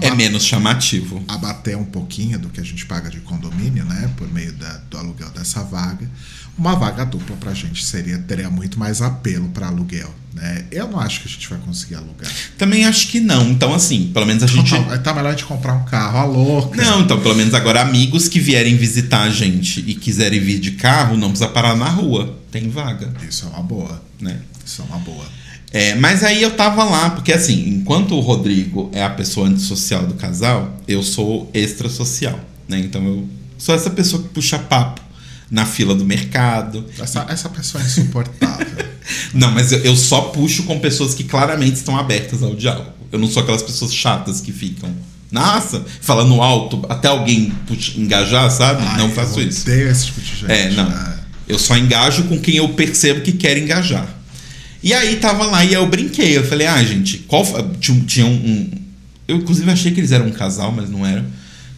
É 0.00 0.14
menos 0.14 0.44
chamativo. 0.44 1.22
abater 1.28 1.76
um 1.76 1.84
pouquinho 1.84 2.38
do 2.38 2.48
que 2.48 2.60
a 2.60 2.64
gente 2.64 2.86
paga 2.86 3.10
de 3.10 3.20
condomínio, 3.20 3.84
né? 3.84 4.10
Por 4.16 4.30
meio 4.32 4.52
da- 4.52 4.80
do 4.90 4.96
aluguel 4.98 5.30
dessa 5.30 5.62
vaga. 5.62 6.08
Uma 6.56 6.76
vaga 6.76 7.04
dupla 7.04 7.34
pra 7.36 7.54
gente 7.54 7.82
seria, 7.84 8.18
teria 8.18 8.50
muito 8.50 8.78
mais 8.78 9.00
apelo 9.00 9.48
para 9.48 9.68
aluguel, 9.68 10.14
né? 10.34 10.66
Eu 10.70 10.86
não 10.86 11.00
acho 11.00 11.22
que 11.22 11.28
a 11.28 11.30
gente 11.30 11.48
vai 11.48 11.58
conseguir 11.58 11.94
alugar. 11.94 12.30
Também 12.58 12.84
acho 12.84 13.08
que 13.08 13.20
não. 13.20 13.48
Então, 13.50 13.72
assim, 13.72 14.10
pelo 14.12 14.26
menos 14.26 14.42
a 14.42 14.46
gente. 14.46 14.70
Tá, 14.70 14.98
tá 14.98 15.14
melhor 15.14 15.28
a 15.28 15.32
gente 15.32 15.46
comprar 15.46 15.72
um 15.72 15.84
carro, 15.84 16.18
a 16.18 16.24
louca. 16.24 16.76
Não, 16.76 17.00
então, 17.00 17.18
pelo 17.22 17.34
menos 17.34 17.54
agora, 17.54 17.80
amigos 17.80 18.28
que 18.28 18.38
vierem 18.38 18.76
visitar 18.76 19.22
a 19.22 19.30
gente 19.30 19.80
e 19.80 19.94
quiserem 19.94 20.40
vir 20.40 20.60
de 20.60 20.72
carro, 20.72 21.16
não 21.16 21.30
precisa 21.30 21.48
parar 21.48 21.74
na 21.74 21.88
rua. 21.88 22.38
Tem 22.50 22.68
vaga, 22.68 23.10
Isso 23.26 23.46
é 23.46 23.48
uma 23.48 23.62
boa. 23.62 24.02
né? 24.20 24.38
Isso 24.64 24.82
é 24.82 24.84
uma 24.84 24.98
boa. 24.98 25.24
É, 25.72 25.94
mas 25.94 26.22
aí 26.22 26.42
eu 26.42 26.50
tava 26.50 26.84
lá, 26.84 27.10
porque 27.10 27.32
assim, 27.32 27.68
enquanto 27.68 28.14
o 28.14 28.20
Rodrigo 28.20 28.90
é 28.92 29.02
a 29.02 29.08
pessoa 29.10 29.48
antissocial 29.48 30.06
do 30.06 30.14
casal, 30.14 30.76
eu 30.86 31.02
sou 31.02 31.50
extrasocial, 31.54 32.38
né? 32.68 32.78
Então 32.78 33.02
eu 33.06 33.28
sou 33.56 33.74
essa 33.74 33.88
pessoa 33.88 34.22
que 34.22 34.28
puxa 34.28 34.58
papo 34.58 35.00
na 35.50 35.64
fila 35.64 35.94
do 35.94 36.04
mercado. 36.04 36.84
Essa, 37.00 37.26
essa 37.28 37.48
pessoa 37.48 37.82
é 37.82 37.86
insuportável. 37.86 38.66
Não, 39.32 39.50
mas 39.50 39.72
eu, 39.72 39.78
eu 39.80 39.96
só 39.96 40.20
puxo 40.22 40.62
com 40.64 40.78
pessoas 40.78 41.14
que 41.14 41.24
claramente 41.24 41.76
estão 41.76 41.96
abertas 41.96 42.42
ao 42.42 42.54
diálogo. 42.54 42.92
Eu 43.10 43.18
não 43.18 43.28
sou 43.28 43.42
aquelas 43.42 43.62
pessoas 43.62 43.92
chatas 43.92 44.40
que 44.40 44.52
ficam, 44.52 44.90
nossa, 45.30 45.84
falando 46.00 46.40
alto 46.40 46.82
até 46.88 47.08
alguém 47.08 47.50
puxa- 47.66 47.92
engajar, 47.98 48.50
sabe? 48.50 48.82
Ai, 48.86 48.96
não 48.98 49.10
faço 49.10 49.38
eu 49.40 49.48
isso. 49.48 49.62
odeio 49.62 49.90
esse 49.90 50.06
tipo 50.06 50.20
de 50.20 50.26
gente. 50.36 50.50
É, 50.50 50.70
não. 50.70 50.88
né? 50.88 51.18
Eu 51.46 51.58
só 51.58 51.76
engajo 51.76 52.24
com 52.24 52.38
quem 52.40 52.56
eu 52.56 52.68
percebo 52.70 53.20
que 53.20 53.32
quer 53.32 53.58
engajar. 53.58 54.06
E 54.82 54.92
aí 54.92 55.16
tava 55.16 55.44
lá 55.46 55.64
e 55.64 55.72
eu 55.72 55.86
brinquei. 55.88 56.36
Eu 56.36 56.44
falei, 56.44 56.66
ah, 56.66 56.82
gente, 56.82 57.18
qual. 57.18 57.44
Tinha, 57.80 58.00
tinha 58.04 58.26
um, 58.26 58.30
um- 58.34 58.70
Eu 59.28 59.36
inclusive 59.36 59.70
achei 59.70 59.92
que 59.92 60.00
eles 60.00 60.10
eram 60.12 60.26
um 60.26 60.32
casal, 60.32 60.72
mas 60.72 60.90
não 60.90 61.06
eram. 61.06 61.24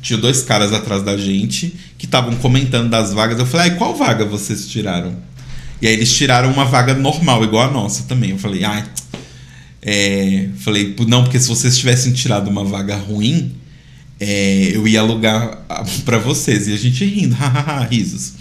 Tinha 0.00 0.18
dois 0.18 0.42
caras 0.42 0.72
atrás 0.72 1.02
da 1.02 1.16
gente 1.16 1.74
que 1.98 2.04
estavam 2.06 2.34
comentando 2.36 2.88
das 2.90 3.12
vagas. 3.12 3.38
Eu 3.38 3.46
falei, 3.46 3.72
ah, 3.72 3.74
qual 3.76 3.94
vaga 3.94 4.24
vocês 4.24 4.66
tiraram? 4.68 5.16
E 5.82 5.86
aí 5.86 5.92
eles 5.94 6.12
tiraram 6.14 6.50
uma 6.52 6.64
vaga 6.64 6.94
normal, 6.94 7.44
igual 7.44 7.68
a 7.68 7.72
nossa 7.72 8.04
também. 8.04 8.30
Eu 8.30 8.38
falei, 8.38 8.64
ai. 8.64 8.84
É, 9.82 10.48
falei, 10.60 10.92
"Pô, 10.94 11.04
não, 11.04 11.24
porque 11.24 11.38
se 11.38 11.48
vocês 11.48 11.76
tivessem 11.76 12.12
tirado 12.12 12.48
uma 12.48 12.64
vaga 12.64 12.96
ruim, 12.96 13.52
é, 14.18 14.70
eu 14.72 14.88
ia 14.88 15.00
alugar 15.00 15.58
para 16.04 16.18
vocês. 16.18 16.68
E 16.68 16.72
a 16.72 16.76
gente 16.78 17.04
rindo, 17.04 17.34
hahaha, 17.36 17.84
risos. 17.84 18.32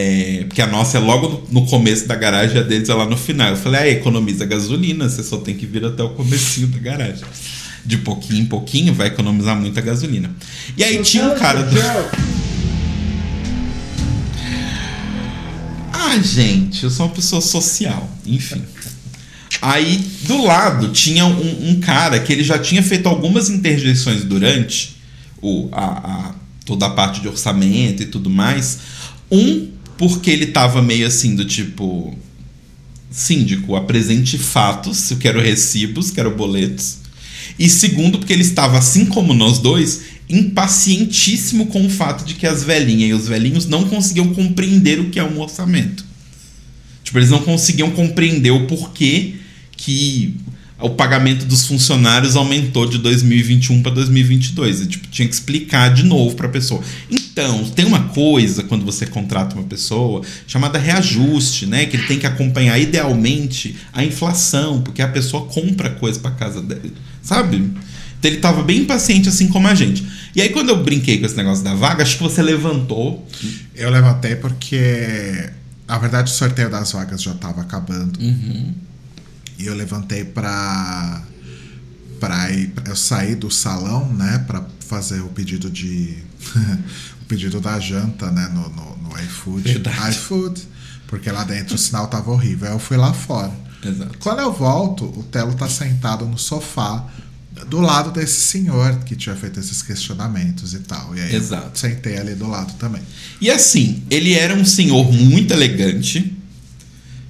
É, 0.00 0.44
porque 0.46 0.62
a 0.62 0.66
nossa 0.66 0.96
é 0.96 1.00
logo 1.00 1.44
no, 1.50 1.66
começo 1.66 2.06
da 2.06 2.14
garagem, 2.14 2.58
a 2.58 2.62
deles 2.62 2.88
é 2.88 2.94
lá 2.94 3.04
no 3.04 3.16
final. 3.16 3.50
Eu 3.50 3.56
falei, 3.56 3.80
ah, 3.80 3.88
economiza 3.88 4.46
gasolina, 4.46 5.08
você 5.08 5.24
só 5.24 5.38
tem 5.38 5.56
que 5.56 5.66
vir 5.66 5.84
até 5.84 6.04
o 6.04 6.10
comecinho 6.10 6.68
da 6.68 6.78
garagem. 6.78 7.24
De 7.84 7.98
pouquinho 7.98 8.42
em 8.42 8.46
pouquinho 8.46 8.94
vai 8.94 9.08
economizar 9.08 9.56
muita 9.56 9.80
gasolina. 9.80 10.30
E 10.76 10.84
aí 10.84 11.02
tinha 11.02 11.26
um 11.26 11.34
cara 11.34 11.62
do. 11.62 11.76
Ah, 16.00 16.16
gente, 16.22 16.84
eu 16.84 16.90
sou 16.90 17.04
uma 17.04 17.14
pessoa 17.14 17.42
social, 17.42 18.08
enfim. 18.24 18.62
Aí 19.60 19.96
do 20.22 20.42
lado 20.42 20.88
tinha 20.88 21.26
um, 21.26 21.70
um, 21.70 21.80
cara 21.80 22.18
que 22.18 22.32
ele 22.32 22.42
já 22.42 22.58
tinha 22.58 22.82
feito 22.82 23.06
algumas 23.06 23.50
interjeições 23.50 24.24
durante 24.24 24.96
o, 25.42 25.68
a, 25.70 25.84
a, 25.84 26.34
toda 26.64 26.86
a 26.86 26.90
parte 26.90 27.20
de 27.20 27.28
orçamento 27.28 28.02
e 28.02 28.06
tudo 28.06 28.30
mais. 28.30 28.78
Um, 29.30 29.68
porque 29.98 30.30
ele 30.30 30.46
tava 30.46 30.80
meio 30.80 31.06
assim 31.06 31.34
do 31.34 31.44
tipo. 31.44 32.16
Síndico, 33.10 33.74
apresente 33.74 34.36
fatos, 34.36 35.10
eu 35.10 35.16
quero 35.16 35.40
recibos, 35.40 36.10
quero 36.10 36.36
boletos. 36.36 36.98
E 37.58 37.68
segundo, 37.68 38.18
porque 38.18 38.34
ele 38.34 38.42
estava, 38.42 38.76
assim 38.76 39.06
como 39.06 39.32
nós 39.32 39.58
dois, 39.58 40.02
impacientíssimo 40.28 41.66
com 41.66 41.86
o 41.86 41.90
fato 41.90 42.24
de 42.24 42.34
que 42.34 42.46
as 42.46 42.62
velhinhas 42.62 43.10
e 43.10 43.12
os 43.14 43.26
velhinhos 43.26 43.66
não 43.66 43.88
conseguiam 43.88 44.34
compreender 44.34 45.00
o 45.00 45.08
que 45.08 45.18
é 45.18 45.24
um 45.24 45.40
orçamento. 45.40 46.04
Tipo, 47.02 47.18
eles 47.18 47.30
não 47.30 47.40
conseguiam 47.40 47.90
compreender 47.90 48.50
o 48.50 48.66
porquê 48.66 49.36
que 49.74 50.36
o 50.80 50.90
pagamento 50.90 51.44
dos 51.44 51.66
funcionários 51.66 52.36
aumentou 52.36 52.86
de 52.86 52.98
2021 52.98 53.82
para 53.82 53.92
2022. 53.92 54.82
E, 54.82 54.86
tipo, 54.86 55.08
tinha 55.08 55.26
que 55.26 55.34
explicar 55.34 55.92
de 55.92 56.04
novo 56.04 56.36
para 56.36 56.46
a 56.46 56.50
pessoa. 56.50 56.80
Então, 57.10 57.64
tem 57.70 57.84
uma 57.84 58.04
coisa 58.04 58.62
quando 58.62 58.84
você 58.84 59.04
contrata 59.04 59.56
uma 59.56 59.64
pessoa 59.64 60.22
chamada 60.46 60.78
reajuste, 60.78 61.66
né? 61.66 61.86
Que 61.86 61.96
ele 61.96 62.06
tem 62.06 62.18
que 62.18 62.26
acompanhar 62.26 62.78
idealmente 62.78 63.76
a 63.92 64.04
inflação, 64.04 64.80
porque 64.82 65.02
a 65.02 65.08
pessoa 65.08 65.46
compra 65.46 65.90
coisa 65.90 66.20
para 66.20 66.30
casa 66.30 66.62
dele, 66.62 66.92
sabe? 67.22 67.56
Então 67.56 68.30
ele 68.30 68.36
estava 68.36 68.62
bem 68.62 68.78
impaciente, 68.78 69.28
assim 69.28 69.48
como 69.48 69.68
a 69.68 69.74
gente. 69.74 70.04
E 70.34 70.42
aí, 70.42 70.48
quando 70.50 70.68
eu 70.70 70.82
brinquei 70.82 71.18
com 71.18 71.26
esse 71.26 71.36
negócio 71.36 71.64
da 71.64 71.74
vaga, 71.74 72.02
acho 72.02 72.16
que 72.16 72.22
você 72.22 72.42
levantou. 72.42 73.26
Eu 73.74 73.90
levantei 73.90 74.36
porque, 74.36 75.50
na 75.86 75.98
verdade, 75.98 76.30
o 76.30 76.34
sorteio 76.34 76.70
das 76.70 76.92
vagas 76.92 77.22
já 77.22 77.32
estava 77.32 77.60
acabando. 77.60 78.20
Uhum. 78.20 78.74
E 79.58 79.66
eu 79.66 79.74
levantei 79.74 80.24
para 80.24 81.22
para 82.20 82.50
ir, 82.50 82.72
eu 82.84 82.96
sair 82.96 83.36
do 83.36 83.50
salão, 83.50 84.12
né, 84.12 84.44
para 84.46 84.66
fazer 84.80 85.20
o 85.20 85.28
pedido 85.28 85.70
de 85.70 86.18
o 87.22 87.24
pedido 87.26 87.60
da 87.60 87.78
janta, 87.78 88.30
né, 88.30 88.50
no, 88.52 88.68
no, 88.70 88.96
no 88.96 89.20
iFood, 89.22 89.62
Verdade. 89.62 90.16
iFood, 90.16 90.62
porque 91.06 91.30
lá 91.30 91.44
dentro 91.44 91.74
o 91.74 91.78
sinal 91.78 92.08
tava 92.08 92.30
horrível. 92.30 92.68
Aí 92.68 92.74
eu 92.74 92.78
fui 92.78 92.96
lá 92.96 93.12
fora. 93.12 93.52
Exato. 93.84 94.18
Quando 94.18 94.40
eu 94.40 94.52
volto, 94.52 95.04
o 95.04 95.22
Telo 95.24 95.54
tá 95.54 95.68
sentado 95.68 96.26
no 96.26 96.36
sofá 96.36 97.06
do 97.66 97.80
lado 97.80 98.10
desse 98.10 98.40
senhor 98.40 99.00
que 99.00 99.16
tinha 99.16 99.34
feito 99.34 99.58
esses 99.58 99.82
questionamentos 99.82 100.74
e 100.74 100.78
tal. 100.80 101.16
E 101.16 101.20
aí 101.20 101.34
Exato. 101.34 101.68
eu 101.68 101.76
sentei 101.76 102.16
ali 102.16 102.34
do 102.34 102.46
lado 102.48 102.74
também. 102.74 103.02
E 103.40 103.50
assim, 103.50 104.02
ele 104.10 104.34
era 104.34 104.54
um 104.54 104.64
senhor 104.64 105.12
muito 105.12 105.52
elegante, 105.52 106.36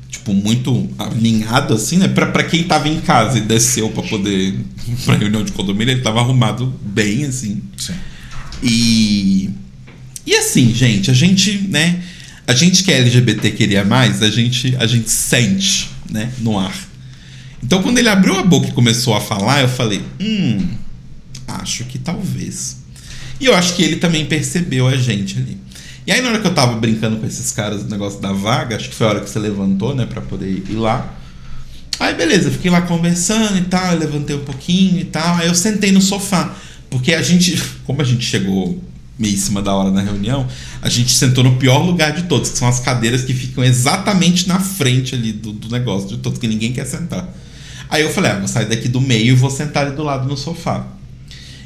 tipo, 0.08 0.32
muito 0.32 0.88
alinhado, 0.98 1.74
assim, 1.74 1.98
né? 1.98 2.08
Pra, 2.08 2.26
pra 2.26 2.44
quem 2.44 2.64
tava 2.64 2.88
em 2.88 3.00
casa 3.00 3.38
e 3.38 3.42
desceu 3.42 3.90
pra 3.90 4.02
poder. 4.02 4.54
pra 5.04 5.16
reunião 5.16 5.44
de 5.44 5.52
condomínio, 5.52 5.92
ele 5.92 6.00
tava 6.00 6.20
arrumado 6.20 6.74
bem, 6.82 7.24
assim. 7.24 7.62
Sim. 7.76 7.94
E. 8.62 9.50
E 10.26 10.34
assim, 10.34 10.74
gente, 10.74 11.10
a 11.10 11.14
gente, 11.14 11.58
né? 11.68 12.02
A 12.46 12.54
gente 12.54 12.82
que 12.82 12.92
é 12.92 12.98
LGBT 12.98 13.50
queria 13.52 13.84
mais, 13.84 14.22
a 14.22 14.30
gente, 14.30 14.74
a 14.76 14.86
gente 14.86 15.10
sente, 15.10 15.90
né? 16.10 16.30
No 16.40 16.58
ar. 16.58 16.74
Então, 17.62 17.82
quando 17.82 17.98
ele 17.98 18.08
abriu 18.08 18.38
a 18.38 18.42
boca 18.42 18.68
e 18.68 18.72
começou 18.72 19.14
a 19.14 19.20
falar, 19.20 19.62
eu 19.62 19.68
falei: 19.68 20.02
hum, 20.20 20.66
acho 21.46 21.84
que 21.84 21.98
talvez. 21.98 22.78
E 23.40 23.46
eu 23.46 23.54
acho 23.54 23.74
que 23.74 23.82
ele 23.82 23.96
também 23.96 24.26
percebeu 24.26 24.86
a 24.86 24.96
gente 24.96 25.38
ali. 25.38 25.58
E 26.08 26.10
aí, 26.10 26.22
na 26.22 26.30
hora 26.30 26.40
que 26.40 26.46
eu 26.46 26.54
tava 26.54 26.74
brincando 26.74 27.18
com 27.18 27.26
esses 27.26 27.52
caras 27.52 27.82
do 27.82 27.90
negócio 27.90 28.18
da 28.18 28.32
vaga, 28.32 28.76
acho 28.76 28.88
que 28.88 28.94
foi 28.94 29.06
a 29.06 29.10
hora 29.10 29.20
que 29.20 29.28
você 29.28 29.38
levantou, 29.38 29.94
né, 29.94 30.06
pra 30.06 30.22
poder 30.22 30.48
ir 30.48 30.72
lá. 30.72 31.14
Aí, 32.00 32.14
beleza, 32.14 32.50
fiquei 32.50 32.70
lá 32.70 32.80
conversando 32.80 33.58
e 33.58 33.64
tal, 33.64 33.92
eu 33.92 33.98
levantei 33.98 34.34
um 34.34 34.42
pouquinho 34.42 35.00
e 35.00 35.04
tal. 35.04 35.36
Aí 35.36 35.48
eu 35.48 35.54
sentei 35.54 35.92
no 35.92 36.00
sofá. 36.00 36.56
Porque 36.88 37.12
a 37.12 37.20
gente, 37.20 37.62
como 37.84 38.00
a 38.00 38.04
gente 38.06 38.24
chegou 38.24 38.82
meio 39.18 39.34
em 39.34 39.36
cima 39.36 39.60
da 39.60 39.74
hora 39.74 39.90
na 39.90 40.00
reunião, 40.00 40.48
a 40.80 40.88
gente 40.88 41.12
sentou 41.12 41.44
no 41.44 41.56
pior 41.56 41.84
lugar 41.84 42.12
de 42.12 42.22
todos, 42.22 42.48
que 42.48 42.56
são 42.56 42.68
as 42.68 42.80
cadeiras 42.80 43.22
que 43.22 43.34
ficam 43.34 43.62
exatamente 43.62 44.48
na 44.48 44.60
frente 44.60 45.14
ali 45.14 45.30
do, 45.30 45.52
do 45.52 45.68
negócio 45.68 46.08
de 46.08 46.16
todos, 46.16 46.38
que 46.38 46.48
ninguém 46.48 46.72
quer 46.72 46.86
sentar. 46.86 47.28
Aí 47.90 48.00
eu 48.00 48.08
falei, 48.08 48.30
ah, 48.30 48.38
vou 48.38 48.48
sair 48.48 48.64
daqui 48.64 48.88
do 48.88 49.02
meio 49.02 49.32
e 49.32 49.34
vou 49.34 49.50
sentar 49.50 49.86
ali 49.86 49.94
do 49.94 50.04
lado 50.04 50.26
no 50.26 50.38
sofá. 50.38 50.86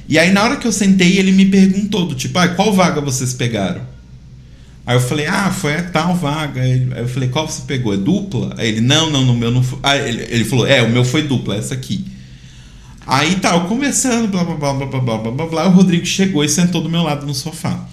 E 0.09 0.19
aí 0.19 0.33
na 0.33 0.43
hora 0.43 0.57
que 0.57 0.67
eu 0.67 0.73
sentei, 0.73 1.17
ele 1.17 1.31
me 1.31 1.47
perguntou 1.47 2.07
do 2.07 2.17
tipo, 2.17 2.37
ah, 2.41 2.49
qual 2.49 2.73
vaga 2.73 3.01
vocês 3.01 3.33
pegaram? 3.33 3.92
Aí 4.85 4.97
eu 4.97 5.01
falei, 5.01 5.27
ah, 5.27 5.51
foi 5.51 5.77
a 5.77 5.83
tal 5.83 6.15
vaga. 6.15 6.61
Aí 6.61 6.89
eu 6.97 7.09
falei, 7.09 7.29
qual 7.29 7.49
você 7.49 7.63
pegou? 7.63 7.95
É 7.95 7.97
dupla? 7.97 8.55
Aí 8.59 8.69
ele, 8.69 8.81
não, 8.81 9.11
não, 9.11 9.25
no 9.25 9.35
meu 9.35 9.51
não 9.51 9.63
foi. 9.63 9.79
Aí 9.83 10.09
ele, 10.09 10.27
ele 10.29 10.45
falou, 10.45 10.67
é, 10.67 10.83
o 10.83 10.91
meu 10.91 11.05
foi 11.05 11.23
dupla, 11.23 11.57
essa 11.57 11.75
aqui. 11.75 12.05
Aí 13.07 13.37
tá, 13.37 13.59
conversando, 13.61 14.29
blá 14.29 14.45
blá 14.45 14.55
blá 14.55 14.75
blá 14.75 14.87
blá 14.87 15.01
blá 15.01 15.19
blá 15.19 15.31
blá, 15.33 15.47
blá 15.47 15.69
o 15.69 15.73
Rodrigo 15.73 16.07
chegou 16.07 16.45
e 16.45 16.49
sentou 16.49 16.81
do 16.81 16.89
meu 16.89 17.03
lado 17.03 17.27
no 17.27 17.35
sofá. 17.35 17.89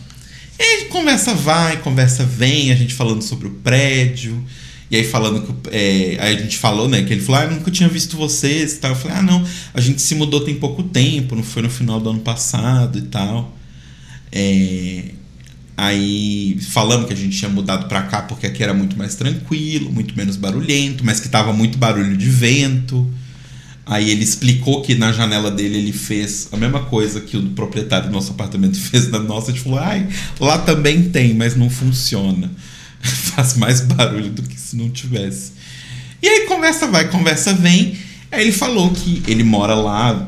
E 0.57 0.63
aí 0.63 0.85
conversa 0.85 1.33
vai, 1.33 1.77
conversa 1.77 2.25
vem, 2.25 2.71
a 2.71 2.75
gente 2.75 2.93
falando 2.93 3.21
sobre 3.21 3.47
o 3.47 3.51
prédio. 3.51 4.43
E 4.91 4.97
aí 4.97 5.03
falando 5.03 5.41
que. 5.41 5.69
É, 5.69 6.17
aí 6.19 6.35
a 6.35 6.39
gente 6.39 6.57
falou, 6.57 6.87
né? 6.89 7.03
Que 7.03 7.13
ele 7.13 7.21
falou, 7.21 7.41
ah, 7.41 7.43
eu 7.45 7.51
nunca 7.51 7.69
tinha 7.69 7.87
visto 7.87 8.17
vocês 8.17 8.73
e 8.73 8.77
tal. 8.77 8.91
Eu 8.91 8.97
falei, 8.97 9.17
ah, 9.17 9.21
não, 9.21 9.45
a 9.73 9.79
gente 9.79 10.01
se 10.01 10.15
mudou 10.15 10.41
tem 10.41 10.55
pouco 10.55 10.83
tempo, 10.83 11.35
não 11.35 11.43
foi 11.43 11.61
no 11.61 11.69
final 11.69 11.99
do 11.99 12.09
ano 12.09 12.19
passado 12.19 12.97
e 12.97 13.03
tal. 13.03 13.55
É, 14.31 15.03
Aí 15.81 16.59
falamos 16.59 17.07
que 17.07 17.13
a 17.13 17.15
gente 17.15 17.37
tinha 17.37 17.49
mudado 17.49 17.87
para 17.87 18.01
cá 18.01 18.21
porque 18.23 18.45
aqui 18.45 18.61
era 18.61 18.73
muito 18.73 18.97
mais 18.97 19.15
tranquilo, 19.15 19.89
muito 19.89 20.13
menos 20.13 20.35
barulhento, 20.35 21.05
mas 21.05 21.21
que 21.21 21.29
tava 21.29 21.53
muito 21.53 21.77
barulho 21.77 22.17
de 22.17 22.29
vento. 22.29 23.09
Aí 23.85 24.09
ele 24.09 24.21
explicou 24.21 24.81
que 24.81 24.93
na 24.93 25.13
janela 25.13 25.49
dele 25.49 25.77
ele 25.77 25.93
fez 25.93 26.49
a 26.51 26.57
mesma 26.57 26.81
coisa 26.81 27.21
que 27.21 27.37
o 27.37 27.51
proprietário 27.51 28.09
do 28.09 28.11
nosso 28.11 28.31
apartamento 28.31 28.75
fez 28.91 29.09
na 29.09 29.19
nossa. 29.19 29.51
A 29.51 29.53
gente 29.53 29.63
falou, 29.63 29.79
ai, 29.79 30.05
lá 30.37 30.57
também 30.57 31.09
tem, 31.11 31.33
mas 31.33 31.55
não 31.55 31.69
funciona. 31.69 32.51
Faz 33.01 33.55
mais 33.55 33.79
barulho 33.79 34.31
do 34.31 34.43
que 34.43 34.59
se 34.59 34.75
não 34.75 34.89
tivesse. 34.89 35.53
E 36.21 36.27
aí 36.27 36.45
conversa 36.45 36.87
vai, 36.87 37.09
conversa 37.09 37.53
vem. 37.53 37.97
Aí 38.29 38.41
ele 38.41 38.51
falou 38.51 38.91
que 38.91 39.23
ele 39.25 39.45
mora 39.45 39.75
lá, 39.75 40.27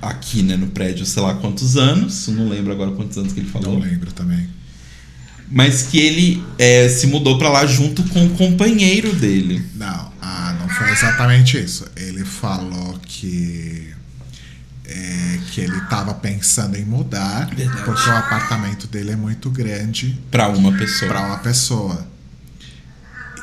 aqui, 0.00 0.42
né, 0.42 0.56
no 0.56 0.68
prédio, 0.68 1.04
sei 1.04 1.22
lá 1.22 1.34
quantos 1.34 1.76
anos. 1.76 2.28
Não 2.28 2.48
lembro 2.48 2.72
agora 2.72 2.92
quantos 2.92 3.18
anos 3.18 3.34
que 3.34 3.40
ele 3.40 3.50
falou. 3.50 3.74
Não 3.74 3.80
lembro 3.80 4.10
também 4.12 4.48
mas 5.50 5.82
que 5.82 5.98
ele 5.98 6.44
é, 6.58 6.88
se 6.88 7.06
mudou 7.08 7.36
para 7.36 7.48
lá 7.48 7.66
junto 7.66 8.02
com 8.04 8.24
o 8.24 8.30
companheiro 8.30 9.12
dele. 9.12 9.64
Não, 9.74 10.12
ah, 10.22 10.56
não 10.60 10.68
foi 10.68 10.90
exatamente 10.90 11.58
isso. 11.58 11.84
Ele 11.96 12.24
falou 12.24 12.98
que 13.02 13.90
é, 14.84 15.38
que 15.50 15.60
ele 15.60 15.76
estava 15.78 16.14
pensando 16.14 16.76
em 16.76 16.84
mudar 16.84 17.46
Verdade. 17.54 17.84
porque 17.84 18.08
o 18.08 18.16
apartamento 18.16 18.86
dele 18.86 19.12
é 19.12 19.16
muito 19.16 19.50
grande 19.50 20.18
para 20.30 20.48
uma 20.48 20.72
pessoa. 20.72 21.08
Para 21.10 21.26
uma 21.26 21.38
pessoa. 21.38 22.06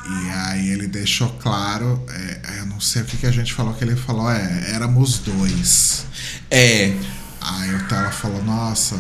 E 0.09 0.29
aí 0.29 0.69
ele 0.69 0.87
deixou 0.87 1.29
claro, 1.41 2.01
é, 2.09 2.59
eu 2.59 2.65
não 2.65 2.79
sei 2.79 3.01
o 3.01 3.05
que, 3.05 3.17
que 3.17 3.25
a 3.25 3.31
gente 3.31 3.53
falou 3.53 3.73
que 3.73 3.83
ele 3.83 3.95
falou, 3.95 4.31
é, 4.31 4.71
éramos 4.73 5.19
dois. 5.19 6.05
É. 6.49 6.95
Aí 7.49 7.75
o 7.75 7.79
Tela 7.87 8.11
falou, 8.11 8.43
nossa. 8.43 8.95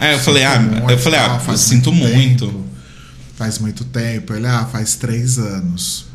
É, 0.00 0.10
é 0.10 0.14
eu 0.14 0.18
falei, 0.20 0.44
ah, 0.44 0.60
muito, 0.60 0.90
eu 0.90 0.98
falei, 0.98 1.18
ah, 1.18 1.42
eu 1.46 1.56
sinto 1.56 1.92
muito. 1.92 2.46
Tempo, 2.46 2.64
faz 3.36 3.58
muito 3.58 3.84
tempo. 3.84 4.32
Ele, 4.32 4.46
ah, 4.46 4.64
faz 4.70 4.94
três 4.94 5.38
anos. 5.38 6.06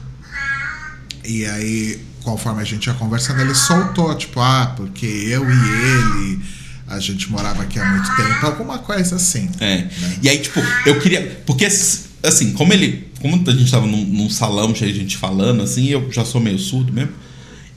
E 1.26 1.46
aí, 1.46 2.02
conforme 2.24 2.62
a 2.62 2.66
gente 2.66 2.88
ia 2.88 2.94
conversando, 2.94 3.42
ele 3.42 3.54
soltou, 3.54 4.16
tipo, 4.16 4.40
ah, 4.40 4.74
porque 4.78 5.06
eu 5.06 5.44
e 5.50 5.54
ele 5.54 6.60
a 6.90 7.00
gente 7.00 7.32
morava 7.32 7.62
aqui 7.62 7.78
há 7.78 7.86
muito 7.86 8.16
tempo, 8.16 8.46
alguma 8.46 8.80
coisa 8.80 9.18
assim. 9.18 9.48
É. 9.60 9.84
Né? 9.84 9.90
E 10.24 10.30
aí, 10.30 10.40
tipo, 10.40 10.60
eu 10.86 11.00
queria. 11.00 11.42
Porque, 11.46 11.66
assim, 11.66 12.54
como 12.54 12.74
ele. 12.74 13.08
Como 13.22 13.44
a 13.48 13.52
gente 13.52 13.70
tava 13.70 13.86
num, 13.86 14.04
num 14.06 14.30
salão 14.30 14.74
cheio 14.74 14.92
de 14.92 15.00
gente 15.00 15.18
falando, 15.18 15.62
assim, 15.62 15.88
eu 15.88 16.10
já 16.12 16.26
sou 16.26 16.42
meio 16.42 16.58
surdo 16.58 16.92
mesmo. 16.92 17.12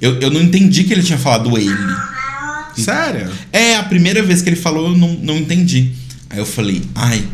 Eu, 0.01 0.19
eu 0.21 0.31
não 0.31 0.41
entendi 0.41 0.85
que 0.85 0.93
ele 0.93 1.03
tinha 1.03 1.19
falado 1.19 1.59
ele. 1.59 1.77
Sério? 2.77 3.31
É, 3.53 3.77
a 3.77 3.83
primeira 3.83 4.23
vez 4.23 4.43
que 4.43 4.49
ele 4.49 4.57
falou 4.57 4.91
eu 4.91 4.97
não, 4.97 5.13
não 5.15 5.37
entendi. 5.37 5.93
Aí 6.31 6.39
eu 6.39 6.47
falei, 6.47 6.83
ai, 6.95 7.25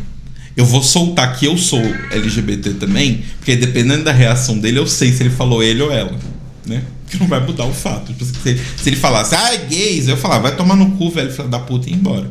eu 0.59 0.65
vou 0.65 0.83
soltar 0.83 1.37
que 1.37 1.45
eu 1.45 1.57
sou 1.57 1.81
LGBT 2.11 2.73
também, 2.73 3.23
porque 3.37 3.55
dependendo 3.55 4.03
da 4.03 4.11
reação 4.11 4.57
dele, 4.57 4.77
eu 4.77 4.85
sei 4.85 5.13
se 5.13 5.23
ele 5.23 5.29
falou 5.29 5.63
ele 5.63 5.81
ou 5.81 5.89
ela, 5.89 6.13
né? 6.65 6.83
Que 7.09 7.17
não 7.17 7.27
vai 7.27 7.39
mudar 7.39 7.65
o 7.65 7.73
fato. 7.73 8.11
Tipo, 8.11 8.25
se, 8.25 8.59
se 8.77 8.89
ele 8.89 8.97
falasse, 8.97 9.35
ai, 9.35 9.65
gays, 9.67 10.09
eu 10.09 10.17
falava, 10.17 10.49
vai 10.49 10.57
tomar 10.57 10.75
no 10.75 10.91
cu, 10.97 11.09
velho, 11.09 11.31
filho 11.31 11.47
da 11.47 11.59
puta, 11.59 11.89
e 11.89 11.93
ir 11.93 11.95
embora. 11.95 12.29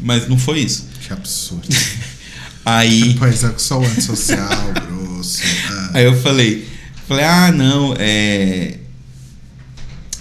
Mas 0.00 0.28
não 0.28 0.36
foi 0.36 0.58
isso. 0.58 0.88
Que 1.06 1.12
absurdo. 1.12 1.68
Aí. 2.66 3.14
pois 3.18 3.44
é, 3.44 3.46
eu 3.46 3.58
sou 3.58 3.84
antissocial, 3.84 4.72
grosso. 4.88 5.40
Ah. 5.70 5.90
Aí 5.94 6.04
eu 6.04 6.20
falei, 6.20 6.66
falei, 7.06 7.24
ah, 7.24 7.52
não, 7.52 7.94
é. 7.98 8.79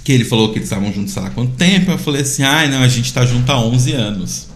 Que 0.09 0.13
ele 0.13 0.25
falou 0.25 0.51
que 0.51 0.57
eles 0.57 0.65
estavam 0.65 0.91
juntos 0.91 1.13
sei 1.13 1.21
lá 1.21 1.29
quanto 1.29 1.53
tempo. 1.53 1.91
Eu 1.91 1.97
falei 1.99 2.23
assim, 2.23 2.41
ah, 2.41 2.67
não, 2.67 2.81
a 2.81 2.87
gente 2.87 3.13
tá 3.13 3.23
junto 3.27 3.51
há 3.51 3.61
11 3.61 3.91
anos. 3.91 4.47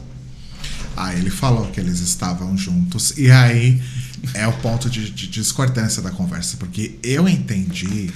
Aí 0.98 1.20
ele 1.20 1.30
falou 1.30 1.68
que 1.68 1.80
eles 1.80 2.00
estavam 2.00 2.58
juntos. 2.58 3.14
E 3.20 3.30
aí 3.30 3.80
é 4.34 4.48
o 4.48 4.54
ponto 4.54 4.90
de, 4.90 5.12
de 5.12 5.28
discordância 5.28 6.02
da 6.02 6.10
conversa, 6.10 6.58
porque 6.58 6.98
eu 7.04 7.30
entendi 7.30 8.10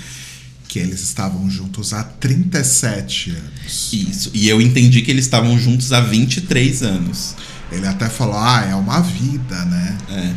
que 0.68 0.80
eles 0.80 1.00
estavam 1.02 1.48
juntos 1.48 1.94
há 1.94 2.04
37 2.04 3.30
anos. 3.30 3.94
Isso. 3.94 4.32
E 4.34 4.50
eu 4.50 4.60
entendi 4.60 5.04
que 5.04 5.12
eles 5.12 5.26
estavam 5.26 5.60
juntos 5.60 5.94
há 5.94 6.02
23 6.02 6.82
anos. 6.82 7.36
Ele 7.72 7.86
até 7.86 8.10
falou, 8.10 8.40
ah, 8.40 8.66
é 8.68 8.74
uma 8.74 9.00
vida, 9.02 9.64
né? 9.66 9.98
É. 10.10 10.34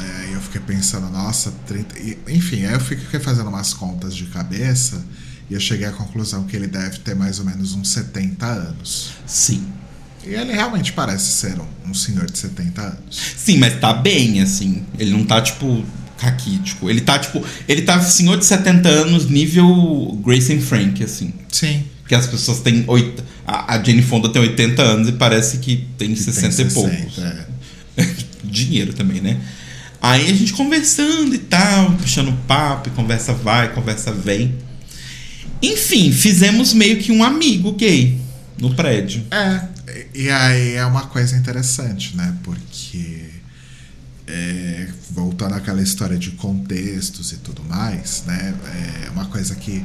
É, 0.00 0.34
eu 0.34 0.40
fiquei 0.40 0.62
pensando, 0.62 1.10
nossa, 1.10 1.52
30. 1.66 1.98
e, 1.98 2.18
enfim, 2.28 2.64
aí 2.64 2.72
eu 2.72 2.80
fiquei 2.80 3.20
fazendo 3.20 3.50
umas 3.50 3.74
contas 3.74 4.16
de 4.16 4.24
cabeça 4.24 5.04
e 5.52 5.54
eu 5.54 5.60
cheguei 5.60 5.86
à 5.86 5.92
conclusão 5.92 6.44
que 6.44 6.56
ele 6.56 6.66
deve 6.66 7.00
ter 7.00 7.14
mais 7.14 7.38
ou 7.38 7.44
menos 7.44 7.74
uns 7.74 7.90
70 7.90 8.46
anos. 8.46 9.10
Sim. 9.26 9.62
E 10.26 10.30
ele 10.30 10.50
realmente 10.50 10.94
parece 10.94 11.30
ser 11.30 11.60
um, 11.60 11.90
um 11.90 11.92
senhor 11.92 12.24
de 12.24 12.38
70 12.38 12.80
anos. 12.80 13.20
Sim, 13.36 13.58
mas 13.58 13.78
tá 13.78 13.92
bem, 13.92 14.40
assim. 14.40 14.82
Ele 14.98 15.10
não 15.10 15.26
tá, 15.26 15.42
tipo, 15.42 15.84
caquítico. 16.16 16.88
Ele 16.88 17.02
tá, 17.02 17.18
tipo. 17.18 17.44
Ele 17.68 17.82
tá 17.82 18.00
senhor 18.00 18.38
de 18.38 18.46
70 18.46 18.88
anos, 18.88 19.28
nível 19.28 20.18
Grace 20.24 20.50
and 20.54 20.62
Frank, 20.62 21.04
assim. 21.04 21.34
Sim. 21.50 21.84
Que 22.08 22.14
as 22.14 22.26
pessoas 22.26 22.60
têm. 22.60 22.84
Oito, 22.86 23.22
a, 23.46 23.74
a 23.74 23.82
Jane 23.82 24.00
Fonda 24.00 24.30
tem 24.30 24.40
80 24.40 24.80
anos 24.80 25.08
e 25.10 25.12
parece 25.12 25.58
que 25.58 25.86
tem 25.98 26.16
60 26.16 26.56
Tem 26.56 26.66
e 26.66 26.70
poucos. 26.70 27.18
é. 27.18 27.46
Dinheiro 28.42 28.94
também, 28.94 29.20
né? 29.20 29.38
Aí 30.00 30.30
a 30.30 30.34
gente 30.34 30.54
conversando 30.54 31.34
e 31.34 31.38
tal, 31.38 31.92
puxando 31.92 32.32
papo, 32.46 32.88
e 32.88 32.92
conversa 32.92 33.34
vai, 33.34 33.70
conversa 33.74 34.10
vem. 34.12 34.71
Enfim, 35.62 36.10
fizemos 36.12 36.72
meio 36.72 36.98
que 36.98 37.12
um 37.12 37.22
amigo 37.22 37.72
gay 37.72 38.20
no 38.58 38.74
prédio. 38.74 39.24
É, 39.30 39.62
e 40.14 40.28
aí 40.30 40.72
é 40.74 40.84
uma 40.84 41.06
coisa 41.06 41.36
interessante, 41.36 42.16
né? 42.16 42.34
Porque 42.42 43.26
é, 44.26 44.88
voltando 45.10 45.54
àquela 45.54 45.82
história 45.82 46.16
de 46.18 46.32
contextos 46.32 47.32
e 47.32 47.36
tudo 47.36 47.62
mais, 47.64 48.24
né? 48.26 48.54
É 49.06 49.10
uma 49.10 49.26
coisa 49.26 49.54
que, 49.54 49.84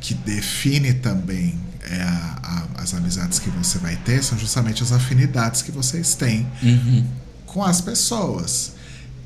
que 0.00 0.14
define 0.14 0.94
também 0.94 1.58
é 1.82 2.02
a- 2.02 2.38
a- 2.76 2.82
as 2.82 2.92
amizades 2.94 3.38
que 3.38 3.48
você 3.50 3.78
vai 3.78 3.96
ter 3.96 4.22
são 4.22 4.36
justamente 4.38 4.82
as 4.82 4.92
afinidades 4.92 5.62
que 5.62 5.70
vocês 5.72 6.14
têm 6.14 6.46
Uhum. 6.62 7.04
com 7.46 7.62
as 7.64 7.80
pessoas. 7.80 8.72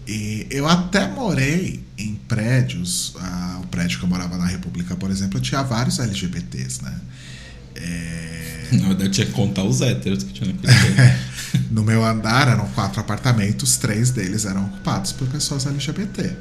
E 0.06 0.46
eu 0.50 0.66
até 0.66 1.06
morei 1.06 1.82
em 1.96 2.14
prédios, 2.14 3.14
ah, 3.20 3.60
o 3.62 3.66
prédio 3.68 3.98
que 3.98 4.04
eu 4.04 4.08
morava 4.08 4.36
na 4.36 4.46
República, 4.46 4.96
por 4.96 5.10
exemplo, 5.10 5.40
tinha 5.40 5.62
vários 5.62 5.98
LGBTs, 5.98 6.82
né? 6.82 6.94
É, 7.76 8.68
Na 8.72 8.88
verdade, 8.88 9.10
tinha 9.10 9.26
que 9.26 9.32
contar 9.32 9.64
os 9.64 9.80
héteros 9.80 10.24
que 10.24 10.32
tinha 10.32 10.52
naquele 10.52 10.72
no 11.70 11.82
meu 11.82 12.04
andar 12.04 12.48
eram 12.48 12.66
quatro 12.68 13.00
apartamentos, 13.00 13.76
três 13.76 14.10
deles 14.10 14.44
eram 14.44 14.64
ocupados 14.66 15.12
por 15.12 15.28
pessoas 15.28 15.66
LGBT. 15.66 16.36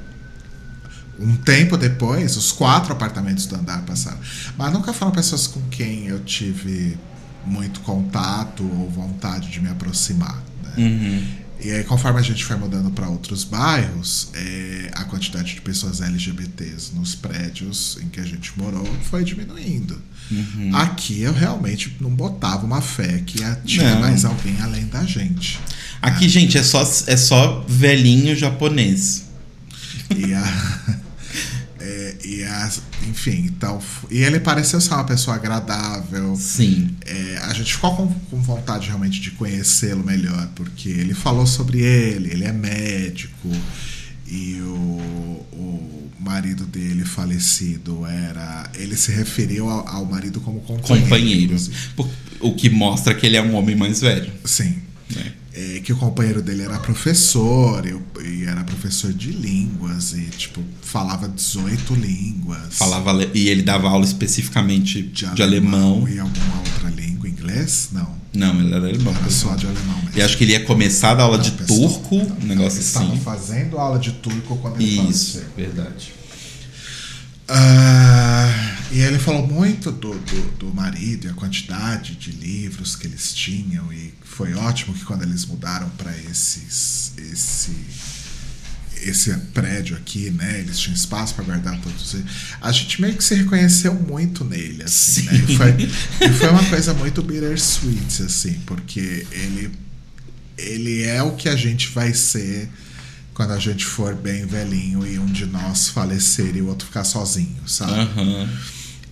Um 1.19 1.35
tempo 1.35 1.77
depois, 1.77 2.35
os 2.35 2.51
quatro 2.51 2.93
apartamentos 2.93 3.45
do 3.45 3.55
andar 3.55 3.81
passaram. 3.83 4.17
Mas 4.57 4.73
nunca 4.73 4.91
foram 4.91 5.11
pessoas 5.11 5.45
com 5.45 5.61
quem 5.69 6.07
eu 6.07 6.19
tive 6.21 6.97
muito 7.45 7.81
contato 7.81 8.63
ou 8.63 8.89
vontade 8.89 9.49
de 9.49 9.59
me 9.59 9.69
aproximar. 9.69 10.41
Né? 10.63 10.73
Uhum. 10.77 11.27
E 11.63 11.71
aí, 11.71 11.83
conforme 11.83 12.19
a 12.19 12.23
gente 12.23 12.43
foi 12.43 12.55
mudando 12.55 12.89
para 12.89 13.07
outros 13.07 13.43
bairros, 13.43 14.29
é, 14.33 14.89
a 14.93 15.03
quantidade 15.03 15.53
de 15.53 15.61
pessoas 15.61 16.01
LGBTs 16.01 16.95
nos 16.95 17.13
prédios 17.13 17.99
em 18.01 18.07
que 18.07 18.19
a 18.19 18.25
gente 18.25 18.51
morou 18.57 18.87
foi 19.03 19.23
diminuindo. 19.23 20.01
Uhum. 20.31 20.75
Aqui 20.75 21.21
eu 21.21 21.33
realmente 21.33 21.95
não 21.99 22.09
botava 22.09 22.65
uma 22.65 22.81
fé 22.81 23.21
que 23.25 23.39
tinha 23.65 23.93
Não. 23.93 24.01
mais 24.01 24.25
alguém 24.25 24.59
além 24.61 24.87
da 24.87 25.03
gente. 25.03 25.59
Aqui, 26.01 26.27
gente, 26.27 26.57
é 26.57 26.63
só, 26.63 26.81
é 26.81 27.17
só 27.17 27.63
velhinho 27.67 28.35
japonês. 28.35 29.25
E 30.15 30.33
a. 30.33 31.01
é, 31.83 32.15
e 32.23 32.43
enfim, 33.09 33.45
então. 33.45 33.81
E 34.09 34.19
ele 34.19 34.39
pareceu 34.39 34.79
ser 34.79 34.93
uma 34.93 35.03
pessoa 35.03 35.35
agradável. 35.35 36.35
Sim. 36.35 36.95
É, 37.05 37.39
a 37.43 37.53
gente 37.53 37.73
ficou 37.73 37.95
com, 37.95 38.07
com 38.07 38.41
vontade 38.41 38.87
realmente 38.87 39.19
de 39.19 39.31
conhecê-lo 39.31 40.03
melhor, 40.03 40.49
porque 40.55 40.89
ele 40.89 41.13
falou 41.13 41.47
sobre 41.47 41.79
ele, 41.81 42.31
ele 42.31 42.43
é 42.43 42.51
médico, 42.51 43.49
e 44.27 44.61
o, 44.61 45.45
o 45.53 46.09
marido 46.19 46.65
dele 46.65 47.03
falecido 47.03 48.05
era. 48.05 48.69
Ele 48.75 48.95
se 48.95 49.11
referiu 49.11 49.67
ao, 49.67 49.87
ao 49.87 50.05
marido 50.05 50.39
como 50.39 50.59
companheiro. 50.61 51.03
Companheiro. 51.03 51.43
inclusive. 51.45 51.77
O 52.39 52.53
que 52.55 52.69
mostra 52.69 53.13
que 53.15 53.25
ele 53.25 53.37
é 53.37 53.41
um 53.41 53.55
homem 53.55 53.75
mais 53.75 54.01
velho. 54.01 54.31
Sim. 54.45 54.77
né? 55.15 55.33
É, 55.53 55.81
que 55.83 55.91
o 55.91 55.97
companheiro 55.97 56.41
dele 56.41 56.61
era 56.63 56.79
professor, 56.79 57.83
e, 57.85 57.99
e 58.25 58.45
era 58.45 58.63
professor 58.63 59.11
de 59.11 59.31
línguas, 59.31 60.13
e 60.13 60.21
tipo, 60.37 60.61
falava 60.81 61.27
18 61.27 61.93
línguas. 61.93 62.59
Falava 62.71 63.11
e 63.33 63.49
ele 63.49 63.61
dava 63.61 63.89
aula 63.89 64.05
especificamente 64.05 65.01
de, 65.01 65.25
alemão. 65.43 66.07
E 66.07 66.19
alguma 66.19 66.57
outra 66.59 66.89
língua, 66.89 67.27
inglês? 67.27 67.89
Não. 67.91 68.21
Não, 68.33 68.61
ele 68.61 68.73
era 68.73 68.87
alemão. 68.87 69.13
Era 69.13 69.29
só 69.29 69.53
de 69.55 69.65
alemão 69.65 69.97
mesmo. 70.03 70.11
E 70.17 70.21
acho 70.21 70.37
que 70.37 70.45
ele 70.45 70.53
ia 70.53 70.63
começar 70.63 71.19
a 71.19 71.23
aula 71.23 71.37
de 71.37 71.51
Não, 71.51 71.57
pessoal. 71.57 71.79
turco, 71.89 72.15
um 72.15 72.45
negócio 72.47 72.77
Ele 72.77 72.85
estava 72.85 73.05
assim. 73.07 73.19
fazendo 73.19 73.77
aula 73.77 73.99
de 73.99 74.11
turco 74.13 74.55
quando 74.57 74.79
ele 74.79 74.85
Isso, 75.09 75.39
faleceu. 75.39 75.43
verdade. 75.57 76.13
Ah, 77.53 78.70
e 78.91 78.99
ele 78.99 79.17
falou 79.17 79.47
muito 79.47 79.91
do, 79.91 80.13
do, 80.13 80.51
do 80.57 80.73
marido 80.73 81.25
e 81.25 81.29
a 81.29 81.33
quantidade 81.33 82.15
de 82.15 82.31
livros 82.31 82.95
que 82.95 83.07
eles 83.07 83.33
tinham. 83.33 83.91
E 83.93 84.13
foi 84.21 84.53
ótimo 84.53 84.93
que 84.93 85.05
quando 85.05 85.23
eles 85.23 85.45
mudaram 85.45 85.89
para 85.91 86.15
esses 86.17 87.13
esse 87.17 87.71
esse 89.03 89.35
prédio 89.53 89.97
aqui, 89.97 90.29
né? 90.29 90.59
Eles 90.59 90.77
tinham 90.77 90.93
espaço 90.93 91.33
para 91.33 91.43
guardar 91.43 91.79
todos 91.81 92.13
eles. 92.13 92.25
A 92.61 92.71
gente 92.71 93.01
meio 93.01 93.15
que 93.15 93.23
se 93.23 93.33
reconheceu 93.33 93.93
muito 93.95 94.43
nele, 94.43 94.83
assim, 94.83 95.23
né? 95.23 95.45
E 95.47 95.57
foi, 95.57 96.27
e 96.27 96.33
foi 96.33 96.49
uma 96.49 96.63
coisa 96.65 96.93
muito 96.93 97.21
bittersweet, 97.23 98.23
assim, 98.23 98.59
porque 98.65 99.25
ele 99.31 99.71
ele 100.57 101.01
é 101.01 101.23
o 101.23 101.31
que 101.31 101.49
a 101.49 101.55
gente 101.55 101.89
vai 101.89 102.13
ser 102.13 102.69
quando 103.33 103.53
a 103.53 103.59
gente 103.59 103.85
for 103.85 104.13
bem 104.13 104.45
velhinho 104.45 105.07
e 105.07 105.17
um 105.17 105.25
de 105.25 105.45
nós 105.45 105.87
falecer 105.87 106.55
e 106.55 106.61
o 106.61 106.67
outro 106.67 106.85
ficar 106.85 107.03
sozinho, 107.03 107.63
sabe? 107.65 107.93
Aham. 107.93 108.49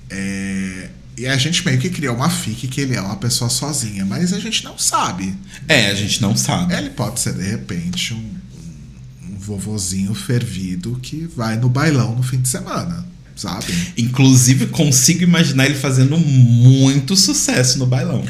É, 0.09 0.89
e 1.19 1.27
a 1.27 1.35
gente 1.35 1.65
meio 1.65 1.77
que 1.77 1.89
criou 1.89 2.15
uma 2.15 2.29
fique 2.29 2.65
que 2.65 2.79
ele 2.79 2.95
é 2.95 3.01
uma 3.01 3.17
pessoa 3.17 3.49
sozinha, 3.49 4.05
mas 4.05 4.31
a 4.31 4.39
gente 4.39 4.63
não 4.63 4.77
sabe. 4.77 5.35
É, 5.67 5.87
a 5.87 5.93
gente 5.93 6.21
não 6.21 6.33
sabe. 6.35 6.73
Ele 6.73 6.91
pode 6.91 7.19
ser, 7.19 7.33
de 7.33 7.43
repente, 7.43 8.13
um, 8.13 8.17
um, 8.17 9.33
um 9.33 9.37
vovozinho 9.37 10.13
fervido 10.15 10.97
que 11.01 11.27
vai 11.35 11.57
no 11.57 11.67
bailão 11.67 12.15
no 12.15 12.23
fim 12.23 12.39
de 12.39 12.47
semana, 12.47 13.05
sabe? 13.35 13.73
Inclusive, 13.97 14.67
consigo 14.67 15.23
imaginar 15.23 15.65
ele 15.65 15.75
fazendo 15.75 16.17
muito 16.17 17.17
sucesso 17.17 17.77
no 17.79 17.85
bailão. 17.85 18.25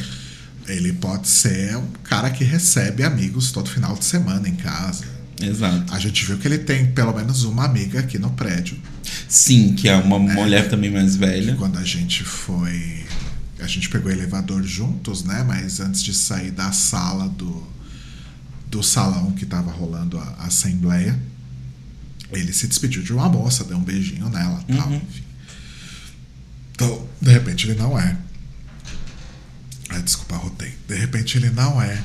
Ele 0.68 0.92
pode 0.94 1.28
ser 1.28 1.78
um 1.78 1.88
cara 2.04 2.32
que 2.32 2.44
recebe 2.44 3.04
amigos 3.04 3.52
todo 3.52 3.70
final 3.70 3.96
de 3.96 4.06
semana 4.06 4.50
em 4.50 4.56
casa. 4.56 5.06
Exato. 5.40 5.94
A 5.94 6.00
gente 6.00 6.26
viu 6.26 6.38
que 6.38 6.48
ele 6.48 6.58
tem 6.58 6.92
pelo 6.92 7.14
menos 7.14 7.44
uma 7.44 7.66
amiga 7.66 8.00
aqui 8.00 8.18
no 8.20 8.30
prédio. 8.32 8.78
Sim, 9.28 9.74
que 9.74 9.88
é 9.88 9.96
uma 9.96 10.20
mulher 10.20 10.70
também 10.70 10.92
mais 10.92 11.16
velha. 11.16 11.56
Quando 11.56 11.78
a 11.78 11.84
gente 11.84 12.24
foi. 12.24 13.06
A 13.60 13.68
gente 13.68 13.90
pegou 13.90 14.10
o 14.10 14.14
elevador 14.14 14.64
juntos, 14.64 15.24
né? 15.24 15.44
Mas 15.48 15.80
antes 15.80 16.02
de 16.04 16.14
sair 16.14 16.52
da 16.52 16.72
sala 16.72 17.28
do, 17.30 17.68
do 18.68 18.82
salão 18.84 19.32
que 19.32 19.46
tava 19.46 19.72
rolando 19.72 20.18
a, 20.18 20.24
a 20.40 20.46
assembleia, 20.48 21.18
ele 22.32 22.54
se 22.54 22.68
despediu 22.68 23.02
de 23.04 23.12
uma 23.14 23.28
moça, 23.30 23.64
deu 23.64 23.78
um 23.78 23.84
beijinho 23.84 24.30
nela 24.30 24.64
e 24.68 24.76
tal, 24.76 24.88
Uhum. 24.88 24.96
enfim. 24.96 25.24
Então, 26.72 27.08
de 27.22 27.32
repente 27.32 27.68
ele 27.70 27.78
não 27.80 28.00
é. 28.00 28.18
Ah, 29.90 30.00
desculpa, 30.00 30.36
rotei. 30.38 30.74
De 30.88 30.96
repente 30.96 31.38
ele 31.38 31.50
não 31.50 31.82
é 31.82 32.02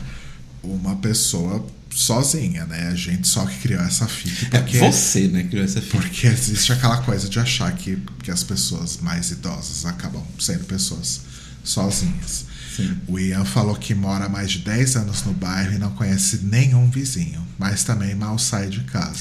uma 0.62 0.96
pessoa 0.96 1.64
sozinha, 1.94 2.64
né? 2.66 2.88
A 2.88 2.94
gente 2.94 3.26
só 3.28 3.44
que 3.46 3.56
criou 3.58 3.80
essa 3.82 4.06
fita 4.08 4.56
É 4.56 4.60
porque. 4.60 4.78
você, 4.78 5.28
né, 5.28 5.44
criou 5.44 5.64
essa 5.64 5.80
filha. 5.80 5.92
Porque 6.02 6.26
existe 6.26 6.72
aquela 6.72 6.98
coisa 6.98 7.28
de 7.28 7.38
achar 7.38 7.70
que, 7.72 7.98
que 8.22 8.30
as 8.30 8.42
pessoas 8.42 8.98
mais 9.00 9.30
idosas 9.30 9.86
acabam 9.86 10.22
sendo 10.38 10.64
pessoas 10.64 11.20
sozinhas. 11.62 12.46
Sim. 12.76 12.96
O 13.06 13.18
Ian 13.18 13.44
falou 13.44 13.76
que 13.76 13.94
mora 13.94 14.24
há 14.24 14.28
mais 14.28 14.50
de 14.50 14.58
10 14.58 14.96
anos 14.96 15.22
no 15.22 15.32
bairro 15.32 15.74
e 15.74 15.78
não 15.78 15.90
conhece 15.92 16.40
nenhum 16.42 16.90
vizinho, 16.90 17.40
mas 17.58 17.84
também 17.84 18.14
mal 18.14 18.36
sai 18.38 18.68
de 18.68 18.80
casa. 18.80 19.20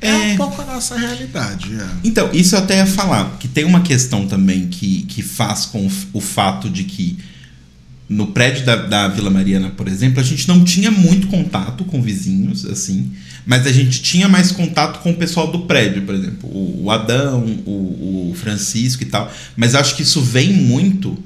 É, 0.00 0.08
É. 0.10 0.32
um 0.34 0.36
pouco 0.36 0.62
a 0.62 0.64
nossa 0.66 0.96
realidade, 0.96 1.72
Ian. 1.72 1.90
Então, 2.04 2.30
isso 2.32 2.54
eu 2.54 2.60
até 2.60 2.76
ia 2.78 2.86
falar, 2.86 3.36
que 3.38 3.48
tem 3.48 3.64
uma 3.64 3.80
questão 3.80 4.28
também 4.28 4.68
que, 4.68 5.02
que 5.02 5.22
faz 5.22 5.66
com 5.66 5.90
o 6.12 6.20
fato 6.20 6.70
de 6.70 6.84
que 6.84 7.18
no 8.08 8.28
prédio 8.28 8.64
da, 8.64 8.76
da 8.76 9.08
Vila 9.08 9.30
Mariana, 9.30 9.70
por 9.70 9.88
exemplo, 9.88 10.20
a 10.20 10.22
gente 10.22 10.46
não 10.46 10.62
tinha 10.62 10.90
muito 10.90 11.26
contato 11.28 11.84
com 11.84 12.02
vizinhos, 12.02 12.66
assim, 12.66 13.12
mas 13.46 13.66
a 13.66 13.72
gente 13.72 14.02
tinha 14.02 14.28
mais 14.28 14.52
contato 14.52 15.02
com 15.02 15.10
o 15.10 15.16
pessoal 15.16 15.50
do 15.50 15.60
prédio, 15.60 16.02
por 16.02 16.14
exemplo, 16.14 16.48
o, 16.48 16.84
o 16.84 16.90
Adão, 16.90 17.42
o, 17.64 18.30
o 18.30 18.34
Francisco 18.34 19.02
e 19.02 19.06
tal. 19.06 19.32
Mas 19.56 19.74
acho 19.74 19.96
que 19.96 20.02
isso 20.02 20.20
vem 20.20 20.52
muito 20.52 21.16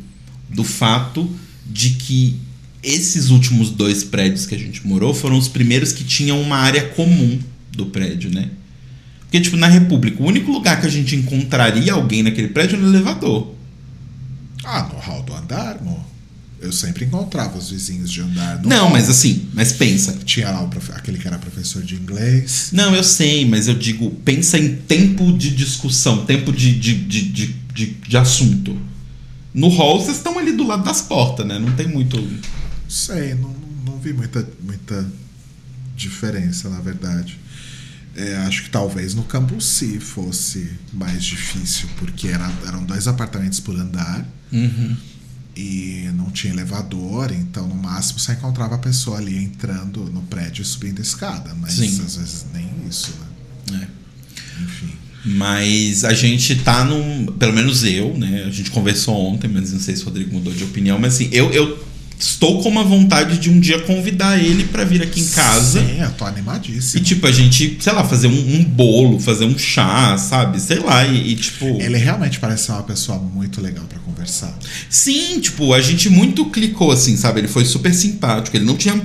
do 0.49 0.65
fato 0.65 1.29
de 1.67 1.91
que 1.91 2.37
esses 2.83 3.31
últimos 3.31 3.71
dois 3.71 4.05
prédios 4.05 4.47
que 4.47 4.55
a 4.55 4.59
gente 4.59 4.87
morou 4.87 5.13
foram 5.13 5.37
os 5.37 5.49
primeiros 5.49 5.93
que 5.93 6.05
tinham 6.05 6.41
uma 6.41 6.57
área 6.57 6.89
comum 6.91 7.39
do 7.73 7.87
prédio, 7.87 8.31
né? 8.33 8.51
Porque, 9.23 9.41
tipo, 9.41 9.57
na 9.57 9.67
República, 9.67 10.23
o 10.23 10.27
único 10.27 10.51
lugar 10.51 10.81
que 10.81 10.87
a 10.87 10.91
gente 10.91 11.15
encontraria 11.15 11.93
alguém 11.93 12.23
naquele 12.23 12.49
prédio 12.49 12.77
era 12.77 12.87
no 12.87 12.95
elevador. 12.95 13.55
Ah, 14.65 14.89
no 14.91 14.99
hall 14.99 15.23
do 15.23 15.35
andar, 15.35 15.77
amor. 15.77 16.01
Eu 16.61 16.73
sempre 16.73 17.05
encontrava 17.05 17.57
os 17.57 17.71
vizinhos 17.71 18.11
de 18.11 18.21
andar. 18.21 18.61
no 18.63 18.69
Não, 18.69 18.85
hall. 18.85 18.91
mas 18.91 19.09
assim, 19.09 19.49
mas 19.55 19.73
pensa. 19.73 20.13
Tinha 20.25 20.51
lá 20.51 20.61
o 20.63 20.69
profe- 20.69 20.91
aquele 20.93 21.17
que 21.19 21.27
era 21.27 21.39
professor 21.39 21.83
de 21.83 21.95
inglês. 21.95 22.71
Não, 22.73 22.95
eu 22.97 23.05
sei, 23.05 23.47
mas 23.47 23.69
eu 23.69 23.75
digo, 23.75 24.11
pensa 24.25 24.59
em 24.59 24.75
tempo 24.75 25.33
de 25.39 25.51
discussão, 25.55 26.25
tempo 26.27 26.53
de, 26.53 26.77
de, 26.79 26.95
de, 26.95 27.23
de, 27.29 27.47
de, 27.73 27.87
de 27.87 28.17
assunto. 28.17 28.77
No 29.55 29.69
hall, 29.69 30.01
vocês 30.03 30.17
estão 30.17 30.37
ali 30.39 30.53
do 30.53 30.67
lado 30.67 30.83
das 30.85 31.01
portas, 31.01 31.47
né? 31.47 31.59
Não 31.61 31.73
tem 31.73 31.87
muito. 31.87 32.17
Sei, 32.89 33.35
não, 33.35 33.55
não 33.87 33.99
vi 33.99 34.13
muita, 34.13 34.47
muita 34.61 35.07
diferença, 35.97 36.69
na 36.69 36.81
verdade. 36.81 37.39
É, 38.17 38.37
acho 38.39 38.65
que 38.65 38.71
talvez 38.71 39.15
no 39.15 39.23
Cambuci 39.23 40.01
fosse 40.01 40.73
mais 40.93 41.23
difícil, 41.25 41.89
porque 41.99 42.27
era, 42.29 42.51
eram 42.67 42.83
dois 42.85 43.07
apartamentos 43.07 43.61
por 43.61 43.77
andar 43.79 44.27
e 45.61 46.09
não 46.15 46.31
tinha 46.31 46.53
elevador, 46.53 47.33
então 47.33 47.67
no 47.67 47.75
máximo 47.75 48.21
você 48.21 48.31
encontrava 48.33 48.77
a 48.77 48.79
pessoa 48.79 49.19
ali 49.19 49.37
entrando 49.37 50.05
no 50.05 50.23
prédio 50.23 50.63
e 50.63 50.65
subindo 50.65 51.01
a 51.01 51.03
escada, 51.03 51.53
mas 51.61 51.73
Sim. 51.75 52.01
às 52.07 52.15
vezes 52.17 52.47
nem 52.55 52.71
isso, 52.89 53.13
né? 53.73 53.83
É. 53.83 54.63
Enfim. 54.63 54.93
Mas 55.25 56.05
a 56.05 56.15
gente 56.15 56.55
tá 56.57 56.85
num. 56.85 57.27
Pelo 57.27 57.53
menos 57.53 57.83
eu, 57.83 58.17
né? 58.17 58.45
A 58.47 58.51
gente 58.51 58.71
conversou 58.71 59.17
ontem, 59.17 59.49
mas 59.49 59.73
não 59.73 59.81
sei 59.81 59.97
se 59.97 60.03
o 60.03 60.05
Rodrigo 60.07 60.33
mudou 60.33 60.53
de 60.55 60.63
opinião. 60.63 60.97
Mas 60.97 61.15
assim, 61.15 61.29
eu, 61.33 61.51
eu 61.51 61.85
estou 62.17 62.63
com 62.63 62.69
uma 62.69 62.85
vontade 62.85 63.37
de 63.39 63.51
um 63.51 63.59
dia 63.59 63.81
convidar 63.81 64.39
ele 64.39 64.65
pra 64.65 64.85
vir 64.85 65.03
aqui 65.03 65.21
em 65.21 65.27
casa. 65.29 65.81
Sim, 65.81 66.01
eu 66.01 66.11
tô 66.13 66.25
E 66.25 66.29
animadíssimo. 66.29 67.03
tipo, 67.05 67.27
a 67.27 67.33
gente, 67.33 67.79
sei 67.81 67.93
lá, 67.93 68.05
fazer 68.05 68.29
um, 68.29 68.57
um 68.61 68.65
bolo, 68.65 69.19
fazer 69.19 69.45
um 69.45 69.59
chá, 69.59 70.17
sabe? 70.17 70.61
Sei 70.61 70.79
lá, 70.79 71.05
e, 71.05 71.33
e, 71.33 71.37
tipo. 71.37 71.65
Ele 71.67 71.99
realmente 71.99 72.39
parece 72.39 72.67
ser 72.67 72.73
uma 72.73 72.85
pessoa 72.85 73.19
muito 73.19 73.61
legal 73.61 73.85
pra 73.87 73.99
conversar. 74.19 74.57
Sim, 74.91 75.41
tipo, 75.41 75.73
a 75.73 75.81
gente 75.81 76.09
muito 76.11 76.45
clicou 76.51 76.91
assim, 76.91 77.17
sabe? 77.17 77.41
Ele 77.41 77.49
foi 77.49 77.65
super 77.65 77.95
simpático. 77.95 78.57
Ele 78.57 78.65
não 78.65 78.77
tinha 78.77 79.01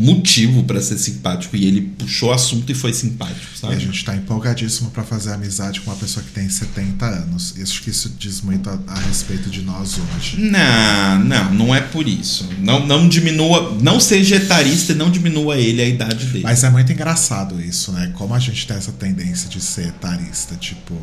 motivo 0.00 0.62
pra 0.62 0.80
ser 0.80 0.96
simpático 0.96 1.56
e 1.56 1.66
ele 1.66 1.80
puxou 1.98 2.28
o 2.28 2.32
assunto 2.32 2.70
e 2.70 2.74
foi 2.74 2.92
simpático, 2.92 3.40
E 3.52 3.58
sabe? 3.58 3.74
a 3.74 3.78
gente 3.80 4.04
tá 4.04 4.14
empolgadíssimo 4.14 4.92
pra 4.92 5.02
fazer 5.02 5.32
amizade 5.32 5.80
com 5.80 5.90
uma 5.90 5.96
pessoa 5.96 6.24
que 6.24 6.30
tem 6.30 6.48
70 6.48 7.04
anos. 7.04 7.54
E 7.56 7.62
acho 7.62 7.82
que 7.82 7.90
isso 7.90 8.14
diz 8.16 8.40
muito 8.40 8.70
a, 8.70 8.78
a 8.86 9.00
respeito 9.00 9.50
de 9.50 9.60
nós 9.62 9.96
hoje. 9.98 10.36
Não, 10.40 11.18
não, 11.24 11.52
não 11.52 11.74
é 11.74 11.80
por 11.80 12.06
isso. 12.06 12.48
Não, 12.60 12.86
não 12.86 13.08
diminua, 13.08 13.76
não 13.82 13.98
seja 13.98 14.36
etarista 14.36 14.92
e 14.92 14.94
não 14.94 15.10
diminua 15.10 15.56
ele 15.56 15.82
a 15.82 15.88
idade 15.88 16.26
dele. 16.26 16.44
Mas 16.44 16.62
é 16.62 16.70
muito 16.70 16.92
engraçado 16.92 17.60
isso, 17.60 17.90
né? 17.90 18.12
Como 18.14 18.32
a 18.34 18.38
gente 18.38 18.68
tem 18.68 18.76
essa 18.76 18.92
tendência 18.92 19.48
de 19.48 19.60
ser 19.60 19.88
etarista. 19.88 20.54
Tipo, 20.54 20.94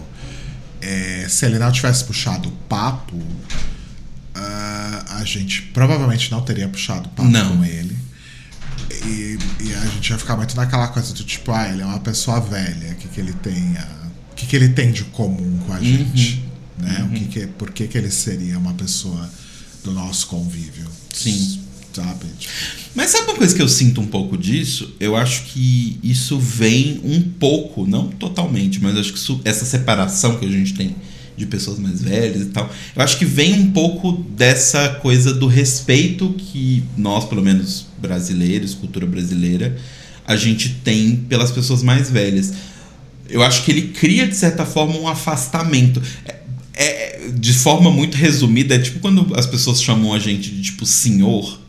é, 0.81 1.25
se 1.29 1.45
ele 1.45 1.57
não 1.59 1.71
tivesse 1.71 2.03
puxado 2.03 2.49
o 2.49 2.51
papo, 2.69 3.21
ah, 4.33 5.17
a 5.19 5.23
gente 5.25 5.61
provavelmente 5.73 6.31
não 6.31 6.41
teria 6.41 6.67
puxado 6.67 7.07
papo 7.09 7.29
Não. 7.29 7.57
com 7.57 7.65
ele. 7.65 7.95
E, 9.05 9.37
e 9.61 9.73
a 9.73 9.85
gente 9.87 10.09
ia 10.09 10.17
ficar 10.17 10.35
muito 10.35 10.55
naquela 10.55 10.87
coisa 10.89 11.13
do 11.13 11.23
tipo, 11.23 11.51
ah, 11.51 11.67
ele 11.69 11.81
é 11.81 11.85
uma 11.85 11.99
pessoa 11.99 12.39
velha, 12.39 12.91
o 12.91 12.95
que, 12.95 13.07
que 13.07 13.19
ele 13.19 13.33
tem 13.33 13.77
a- 13.77 14.05
o 14.31 14.35
que, 14.35 14.45
que 14.45 14.55
ele 14.55 14.69
tem 14.69 14.91
de 14.91 15.05
comum 15.05 15.59
com 15.65 15.71
a 15.73 15.79
gente? 15.79 16.43
Né? 16.77 17.07
O 17.09 17.13
que 17.13 17.25
que, 17.25 17.47
por 17.47 17.71
que, 17.71 17.87
que 17.87 17.97
ele 17.97 18.11
seria 18.11 18.57
uma 18.59 18.73
pessoa 18.73 19.29
do 19.83 19.91
nosso 19.93 20.27
convívio? 20.27 20.85
Sim. 21.13 21.61
Tipo, 22.39 22.53
Mas 22.95 23.09
sabe 23.11 23.25
uma 23.25 23.35
coisa 23.37 23.53
que 23.55 23.61
eu 23.61 23.67
sinto 23.69 23.99
um 24.01 24.07
pouco 24.07 24.37
disso? 24.37 24.93
Eu 24.99 25.15
acho 25.15 25.43
que 25.45 25.97
isso 26.03 26.39
vem 26.39 27.01
um 27.03 27.21
pouco, 27.21 27.85
não 27.85 28.07
totalmente, 28.07 28.81
mas 28.81 28.97
acho 28.97 29.11
que 29.13 29.19
isso- 29.19 29.41
essa 29.43 29.65
separação 29.65 30.37
que 30.37 30.45
a 30.45 30.49
gente 30.49 30.73
tem 30.73 30.95
de 31.37 31.45
pessoas 31.45 31.77
mais 31.77 32.01
velhas 32.01 32.43
e 32.43 32.45
tal, 32.45 32.71
eu 32.95 33.01
acho 33.01 33.17
que 33.17 33.25
vem 33.25 33.53
um 33.53 33.71
pouco 33.71 34.13
dessa 34.37 34.87
coisa 35.01 35.33
do 35.33 35.47
respeito 35.47 36.33
que 36.37 36.81
nós, 36.97 37.25
pelo 37.25 37.41
menos 37.43 37.87
brasileiros, 38.01 38.73
cultura 38.73 39.05
brasileira, 39.05 39.77
a 40.25 40.35
gente 40.37 40.69
tem 40.83 41.17
pelas 41.17 41.51
pessoas 41.51 41.83
mais 41.83 42.09
velhas. 42.09 42.53
Eu 43.29 43.43
acho 43.43 43.63
que 43.65 43.71
ele 43.71 43.89
cria, 43.89 44.25
de 44.27 44.35
certa 44.35 44.65
forma, 44.65 44.97
um 44.97 45.07
afastamento. 45.07 46.01
É- 46.25 46.35
é- 46.73 47.29
de 47.37 47.53
forma 47.53 47.91
muito 47.91 48.15
resumida, 48.15 48.75
é 48.75 48.79
tipo 48.79 48.99
quando 48.99 49.33
as 49.35 49.45
pessoas 49.45 49.81
chamam 49.81 50.13
a 50.13 50.19
gente 50.19 50.49
de 50.51 50.61
tipo 50.61 50.85
senhor. 50.85 51.59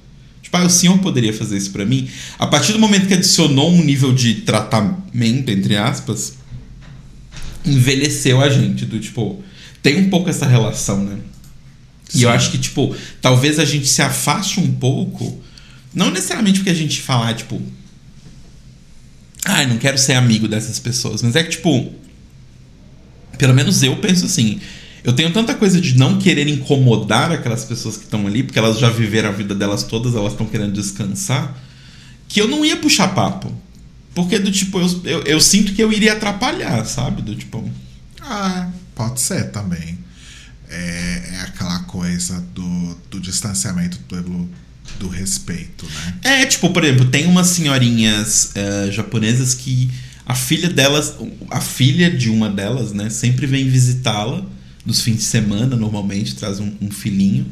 Ah, 0.57 0.65
o 0.65 0.71
senhor 0.71 0.99
poderia 0.99 1.33
fazer 1.33 1.57
isso 1.57 1.71
pra 1.71 1.85
mim? 1.85 2.09
A 2.39 2.47
partir 2.47 2.73
do 2.73 2.79
momento 2.79 3.07
que 3.07 3.15
adicionou 3.15 3.71
um 3.71 3.85
nível 3.85 4.13
de 4.13 4.37
tratamento, 4.37 5.51
entre 5.51 5.77
aspas, 5.77 6.35
envelheceu 7.65 8.41
a 8.41 8.49
gente. 8.49 8.87
Do 8.87 8.99
tipo, 8.99 9.43
tem 9.83 9.99
um 9.99 10.09
pouco 10.09 10.31
essa 10.31 10.47
relação, 10.47 11.05
né? 11.05 11.19
E 12.15 12.23
eu 12.23 12.31
Sim. 12.31 12.37
acho 12.37 12.51
que, 12.53 12.59
tipo, 12.59 12.95
talvez 13.21 13.59
a 13.59 13.65
gente 13.65 13.87
se 13.87 14.01
afaste 14.01 14.61
um 14.61 14.73
pouco. 14.73 15.43
Não 15.93 16.11
necessariamente 16.11 16.61
porque 16.61 16.71
a 16.71 16.75
gente 16.75 17.01
falar, 17.03 17.35
tipo. 17.35 17.61
Ai, 19.45 19.67
não 19.67 19.79
quero 19.79 19.99
ser 19.99 20.15
amigo 20.15 20.49
dessas 20.49 20.79
pessoas. 20.79 21.23
Mas 21.23 21.37
é 21.37 21.43
que, 21.43 21.51
tipo. 21.51 21.93
Pelo 23.37 23.53
menos 23.53 23.83
eu 23.83 23.97
penso 23.97 24.25
assim. 24.25 24.61
Eu 25.07 25.13
tenho 25.13 25.33
tanta 25.33 25.55
coisa 25.55 25.81
de 25.81 25.97
não 25.97 26.19
querer 26.19 26.49
incomodar 26.49 27.31
aquelas 27.31 27.65
pessoas 27.65 27.97
que 27.97 28.03
estão 28.03 28.27
ali, 28.27 28.43
porque 28.43 28.59
elas 28.59 28.77
já 28.77 28.91
viveram 28.91 29.29
a 29.29 29.33
vida 29.33 29.55
delas 29.55 29.85
todas, 29.85 30.17
elas 30.17 30.33
estão 30.33 30.45
querendo 30.45 30.73
descansar, 30.73 31.57
que 32.27 32.41
eu 32.41 32.49
não 32.49 32.65
ia 32.65 32.77
puxar 32.77 33.15
papo. 33.15 33.57
Porque, 34.13 34.37
do 34.37 34.51
tipo, 34.51 34.81
eu, 34.81 35.01
eu, 35.05 35.23
eu 35.23 35.41
sinto 35.41 35.75
que 35.75 35.81
eu 35.81 35.93
iria 35.93 36.15
atrapalhar, 36.15 36.85
sabe? 36.87 37.23
Do 37.23 37.37
tipo. 37.37 37.71
Ah, 38.21 38.69
pode 38.97 39.21
ser 39.21 39.53
também. 39.53 39.97
É, 40.69 41.23
é 41.35 41.41
aquela 41.43 41.79
coisa 41.85 42.45
do, 42.53 42.99
do 43.09 43.21
distanciamento 43.21 44.01
pelo, 44.09 44.51
do 44.99 45.07
respeito, 45.07 45.87
né? 45.87 46.41
É, 46.41 46.47
tipo, 46.47 46.69
por 46.71 46.83
exemplo, 46.83 47.05
tem 47.05 47.27
umas 47.27 47.47
senhorinhas 47.47 48.51
eh, 48.57 48.89
japonesas 48.91 49.55
que 49.55 49.89
a 50.27 50.35
filha 50.35 50.69
delas, 50.69 51.15
a 51.49 51.61
filha 51.61 52.11
de 52.11 52.29
uma 52.29 52.51
delas, 52.51 52.93
né, 52.93 53.09
sempre 53.09 53.47
vem 53.47 53.69
visitá-la 53.69 54.45
nos 54.87 55.03
fins 55.03 55.17
de 55.17 55.23
semana, 55.25 55.77
normalmente, 55.77 56.37
traz 56.37 56.61
um, 56.61 56.73
um 56.81 56.91
filhinho. 56.91 57.47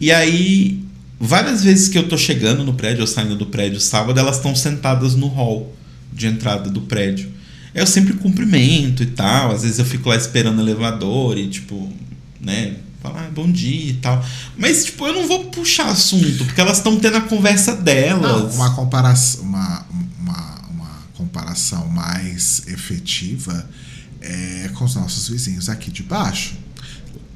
E 0.00 0.10
aí, 0.10 0.82
várias 1.20 1.62
vezes 1.62 1.88
que 1.88 1.98
eu 1.98 2.08
tô 2.08 2.16
chegando 2.16 2.64
no 2.64 2.72
prédio, 2.74 3.02
ou 3.02 3.06
saindo 3.06 3.36
do 3.36 3.46
prédio 3.46 3.78
sábado, 3.78 4.18
elas 4.18 4.36
estão 4.36 4.56
sentadas 4.56 5.14
no 5.14 5.28
hall 5.28 5.74
de 6.12 6.26
entrada 6.26 6.70
do 6.70 6.80
prédio. 6.80 7.30
Eu 7.74 7.86
sempre 7.86 8.14
cumprimento 8.14 9.02
e 9.02 9.06
tal, 9.06 9.52
às 9.52 9.62
vezes 9.62 9.78
eu 9.78 9.84
fico 9.84 10.08
lá 10.08 10.16
esperando 10.16 10.58
o 10.58 10.62
elevador 10.62 11.36
e, 11.36 11.48
tipo, 11.48 11.92
né, 12.40 12.76
falar 13.02 13.26
ah, 13.26 13.30
bom 13.30 13.50
dia 13.50 13.90
e 13.90 13.94
tal. 13.94 14.24
Mas, 14.56 14.86
tipo, 14.86 15.06
eu 15.06 15.12
não 15.12 15.28
vou 15.28 15.46
puxar 15.46 15.90
assunto, 15.90 16.44
porque 16.46 16.60
elas 16.60 16.78
estão 16.78 16.98
tendo 16.98 17.18
a 17.18 17.20
conversa 17.20 17.76
delas. 17.76 18.22
Não, 18.22 18.50
uma 18.50 18.74
comparação, 18.74 19.42
uma, 19.42 19.86
uma, 20.18 20.62
uma 20.70 21.02
comparação 21.14 21.86
mais 21.88 22.62
efetiva 22.68 23.68
é 24.24 24.70
com 24.74 24.84
os 24.84 24.94
nossos 24.94 25.28
vizinhos 25.28 25.68
aqui 25.68 25.90
de 25.90 26.02
baixo. 26.02 26.56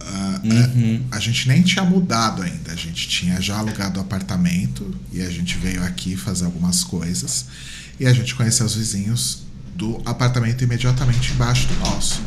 Ah, 0.00 0.40
Uhum. 0.42 1.04
a, 1.10 1.16
a 1.16 1.20
gente 1.20 1.48
nem 1.48 1.62
tinha 1.62 1.84
mudado 1.84 2.42
ainda, 2.42 2.72
a 2.72 2.76
gente 2.76 3.08
tinha 3.08 3.40
já 3.40 3.58
alugado 3.58 3.98
o 3.98 4.02
apartamento 4.02 4.94
e 5.12 5.20
a 5.20 5.30
gente 5.30 5.58
veio 5.58 5.82
aqui 5.84 6.16
fazer 6.16 6.44
algumas 6.46 6.82
coisas 6.84 7.46
e 8.00 8.06
a 8.06 8.12
gente 8.12 8.34
conheceu 8.34 8.64
os 8.64 8.74
vizinhos 8.74 9.42
do 9.74 10.00
apartamento 10.06 10.62
imediatamente 10.64 11.32
embaixo 11.32 11.66
do 11.68 11.74
nosso. 11.80 12.22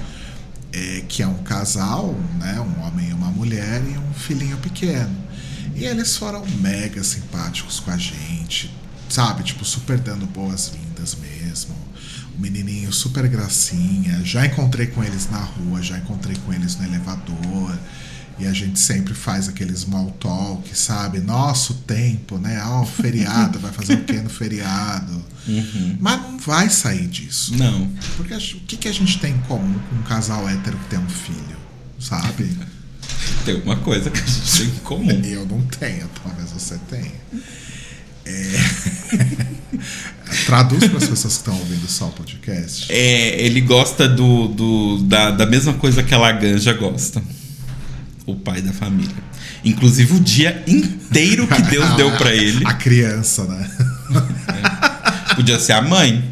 é, 0.74 1.03
que 1.07 1.22
é 1.22 1.28
um 1.28 1.43
casal, 1.43 2.14
né, 2.39 2.57
um 2.62 2.82
homem 2.86 3.09
e 3.09 3.14
uma 3.14 3.30
mulher 3.30 3.82
e 3.84 3.97
um 3.97 4.14
filhinho 4.14 4.57
pequeno. 4.57 5.14
E 5.76 5.84
eles 5.84 6.16
foram 6.16 6.45
mega 6.62 7.03
simpáticos 7.03 7.80
com 7.82 7.91
a 7.91 7.97
gente, 7.97 8.72
sabe? 9.09 9.43
Tipo, 9.43 9.66
super 9.66 9.97
dando 9.99 10.26
boas-vindas 10.28 11.16
mesmo. 11.16 11.76
Menininho 12.42 12.92
super 12.92 13.28
gracinha. 13.28 14.22
Já 14.24 14.46
encontrei 14.46 14.88
com 14.88 15.04
eles 15.04 15.30
na 15.30 15.38
rua, 15.38 15.82
já 15.82 15.98
encontrei 15.98 16.36
com 16.46 16.52
eles 16.52 16.76
no 16.76 16.86
elevador. 16.86 17.78
E 18.39 18.48
a 18.48 18.54
gente 18.54 18.80
sempre 18.80 19.14
faz 19.14 19.48
aquele 19.48 19.76
small 19.76 20.10
talk, 20.20 20.76
sabe? 20.76 21.20
Nosso 21.20 21.76
tempo, 21.86 22.39
né? 22.39 22.60
Ah, 22.60 22.82
o 22.82 22.86
feriado, 22.86 23.60
vai 23.60 23.72
fazer 23.72 23.94
o 23.94 24.04
quê 24.04 24.14
no 24.14 24.30
feriado? 24.30 25.24
Uhum. 25.48 25.98
Mas 26.00 26.22
não 26.24 26.38
vai 26.39 26.68
sair 26.70 27.06
disso. 27.06 27.56
Não. 27.56 27.88
Porque 28.18 28.34
o 28.34 28.39
que, 28.39 28.78
que 28.78 28.88
a 28.88 28.94
gente 28.94 29.20
tem 29.20 29.34
em 29.34 29.42
comum 29.42 29.80
com 29.89 29.96
um 29.96 30.04
casal 30.04 30.50
hétero 30.50 30.76
que 30.78 30.89
tem 30.89 31.00
um 31.00 31.10
filho? 31.10 31.58
Sabe? 32.00 32.50
Tem 33.46 33.56
uma 33.62 33.76
coisa 33.76 34.10
que 34.10 34.20
a 34.20 34.26
gente 34.26 34.58
tem 34.58 34.68
em 34.68 34.80
comum. 34.80 35.22
Eu 35.24 35.46
não 35.46 35.62
tenho, 35.64 36.08
talvez 36.24 36.52
você 36.52 36.78
tenha. 36.89 37.12
É... 38.32 39.61
Traduz 40.45 40.88
para 40.88 40.97
as 40.97 41.07
pessoas 41.07 41.34
que 41.34 41.39
estão 41.39 41.57
ouvindo 41.57 41.88
só 41.88 42.07
o 42.07 42.11
podcast. 42.11 42.91
É, 42.91 43.41
ele 43.41 43.61
gosta 43.61 44.07
do, 44.07 44.47
do 44.47 44.97
da, 44.99 45.32
da 45.32 45.45
mesma 45.45 45.73
coisa 45.73 46.01
que 46.03 46.13
a 46.13 46.17
Laganja 46.17 46.73
gosta. 46.73 47.21
O 48.25 48.36
pai 48.36 48.61
da 48.61 48.71
família. 48.71 49.15
Inclusive 49.63 50.13
o 50.15 50.19
dia 50.19 50.63
inteiro 50.65 51.47
que 51.47 51.61
Deus 51.63 51.95
deu 51.95 52.11
para 52.11 52.32
ele. 52.36 52.65
A 52.65 52.73
criança, 52.73 53.43
né? 53.43 53.69
É. 55.29 55.36
Podia 55.36 55.59
ser 55.59 55.73
a 55.73 55.82
mãe. 55.82 56.32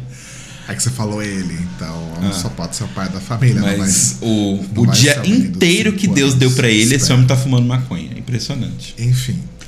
É 0.68 0.74
que 0.74 0.82
você 0.82 0.90
falou 0.90 1.20
ele, 1.20 1.58
então 1.74 2.12
ah. 2.22 2.32
só 2.32 2.48
pode 2.48 2.76
ser 2.76 2.84
o 2.84 2.88
pai 2.88 3.08
da 3.08 3.20
família. 3.20 3.60
Mas 3.76 4.18
o, 4.20 4.64
o 4.76 4.86
dia 4.86 5.20
inteiro 5.26 5.92
que 5.94 6.06
Deus 6.06 6.34
deu 6.34 6.50
para 6.52 6.68
ele, 6.68 6.94
esse 6.94 7.12
homem 7.12 7.26
tá 7.26 7.36
fumando 7.36 7.66
maconha. 7.66 8.16
Impressionante. 8.16 8.94
Enfim, 8.96 9.36
é, 9.36 9.59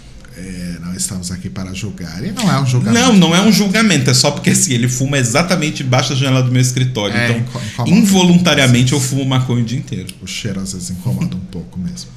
estamos 1.02 1.30
aqui 1.30 1.50
para 1.50 1.72
julgar. 1.74 2.24
E 2.24 2.32
não 2.32 2.50
é 2.50 2.60
um 2.60 2.66
julgamento. 2.66 3.06
Não, 3.06 3.16
não 3.16 3.34
é 3.34 3.40
um 3.42 3.52
julgamento. 3.52 4.10
É 4.10 4.14
só 4.14 4.30
porque 4.30 4.50
assim, 4.50 4.72
ele 4.72 4.88
fuma 4.88 5.18
exatamente 5.18 5.82
embaixo 5.82 6.10
da 6.10 6.16
janela 6.16 6.42
do 6.42 6.50
meu 6.50 6.62
escritório. 6.62 7.14
É, 7.16 7.38
então, 7.38 7.60
incomoda, 7.60 7.90
involuntariamente, 7.90 8.92
eu 8.92 9.00
fumo 9.00 9.24
maconha 9.24 9.62
o 9.62 9.64
dia 9.64 9.78
inteiro. 9.78 10.14
O 10.20 10.26
cheiro 10.26 10.60
às 10.60 10.72
vezes 10.72 10.90
incomoda 10.90 11.36
um 11.36 11.40
pouco 11.40 11.78
mesmo. 11.78 12.10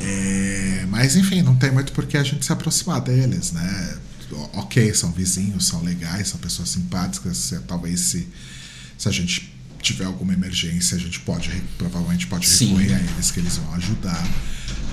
É, 0.00 0.84
mas 0.88 1.16
enfim, 1.16 1.42
não 1.42 1.54
tem 1.54 1.70
muito 1.70 1.92
por 1.92 2.06
que 2.06 2.16
a 2.16 2.22
gente 2.22 2.44
se 2.44 2.52
aproximar 2.52 3.00
deles, 3.00 3.52
né? 3.52 3.96
Ok, 4.54 4.94
são 4.94 5.10
vizinhos, 5.12 5.66
são 5.66 5.82
legais, 5.82 6.28
são 6.28 6.40
pessoas 6.40 6.70
simpáticas. 6.70 7.52
Talvez 7.66 8.00
se, 8.00 8.28
se 8.96 9.08
a 9.08 9.12
gente 9.12 9.52
tiver 9.82 10.04
alguma 10.04 10.32
emergência, 10.32 10.96
a 10.96 11.00
gente 11.00 11.20
pode, 11.20 11.50
provavelmente 11.76 12.26
pode 12.26 12.46
recorrer 12.46 12.88
Sim. 12.88 12.94
a 12.94 12.98
eles, 12.98 13.30
que 13.30 13.40
eles 13.40 13.56
vão 13.56 13.74
ajudar. 13.74 14.26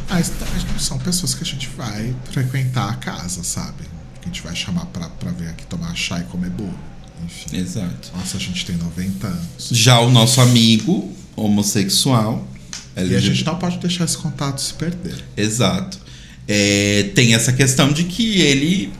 Mas 0.09 0.31
são 0.79 0.97
pessoas 0.99 1.33
que 1.33 1.43
a 1.43 1.45
gente 1.45 1.69
vai 1.75 2.15
frequentar 2.31 2.89
a 2.89 2.95
casa, 2.95 3.43
sabe? 3.43 3.83
Que 4.21 4.25
a 4.25 4.27
gente 4.27 4.41
vai 4.41 4.55
chamar 4.55 4.85
pra, 4.87 5.09
pra 5.09 5.31
vir 5.31 5.47
aqui 5.49 5.65
tomar 5.65 5.93
chá 5.95 6.19
e 6.19 6.23
comer 6.23 6.49
bolo. 6.49 6.77
Enfim. 7.25 7.57
Exato. 7.57 8.11
Nossa, 8.15 8.37
a 8.37 8.39
gente 8.39 8.65
tem 8.65 8.75
90 8.77 9.27
anos. 9.27 9.69
Já 9.71 9.99
o 9.99 10.09
nosso 10.09 10.39
amigo 10.39 11.13
homossexual. 11.35 12.47
LGBT. 12.95 13.13
E 13.13 13.15
a 13.15 13.33
gente 13.33 13.45
não 13.45 13.55
pode 13.57 13.77
deixar 13.77 14.05
esse 14.05 14.17
contato 14.17 14.59
se 14.59 14.73
perder. 14.73 15.23
Exato. 15.35 15.99
É, 16.47 17.11
tem 17.13 17.35
essa 17.35 17.51
questão 17.53 17.91
de 17.91 18.05
que 18.05 18.39
ele 18.39 18.91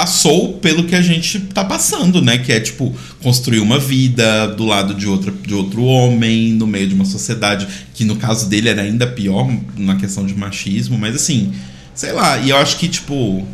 passou 0.00 0.54
pelo 0.54 0.84
que 0.84 0.94
a 0.94 1.02
gente 1.02 1.38
tá 1.40 1.62
passando, 1.62 2.22
né? 2.22 2.38
Que 2.38 2.52
é 2.52 2.58
tipo 2.58 2.96
construir 3.22 3.60
uma 3.60 3.78
vida 3.78 4.46
do 4.46 4.64
lado 4.64 4.94
de, 4.94 5.06
outra, 5.06 5.30
de 5.30 5.52
outro 5.52 5.82
homem, 5.84 6.54
no 6.54 6.66
meio 6.66 6.88
de 6.88 6.94
uma 6.94 7.04
sociedade 7.04 7.68
que 7.92 8.02
no 8.02 8.16
caso 8.16 8.48
dele 8.48 8.70
era 8.70 8.80
ainda 8.80 9.06
pior 9.06 9.54
na 9.76 9.96
questão 9.96 10.24
de 10.24 10.34
machismo, 10.34 10.96
mas 10.96 11.14
assim, 11.14 11.52
sei 11.94 12.12
lá, 12.12 12.38
e 12.38 12.48
eu 12.48 12.56
acho 12.56 12.78
que 12.78 12.88
tipo 12.88 13.46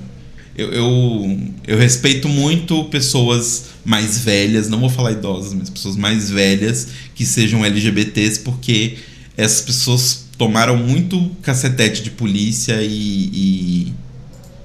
eu, 0.56 0.72
eu, 0.72 1.40
eu 1.66 1.76
respeito 1.76 2.28
muito 2.28 2.84
pessoas 2.84 3.70
mais 3.84 4.20
velhas, 4.20 4.68
não 4.68 4.78
vou 4.78 4.88
falar 4.88 5.10
idosas, 5.10 5.52
mas 5.52 5.68
pessoas 5.68 5.96
mais 5.96 6.30
velhas 6.30 6.86
que 7.16 7.26
sejam 7.26 7.64
LGBTs, 7.64 8.38
porque 8.38 8.98
essas 9.36 9.62
pessoas 9.62 10.26
tomaram 10.38 10.76
muito 10.76 11.28
cacetete 11.42 12.04
de 12.04 12.12
polícia 12.12 12.80
e, 12.82 13.30
e, 13.32 13.92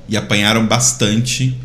e 0.10 0.16
apanharam 0.16 0.68
bastante 0.68 1.58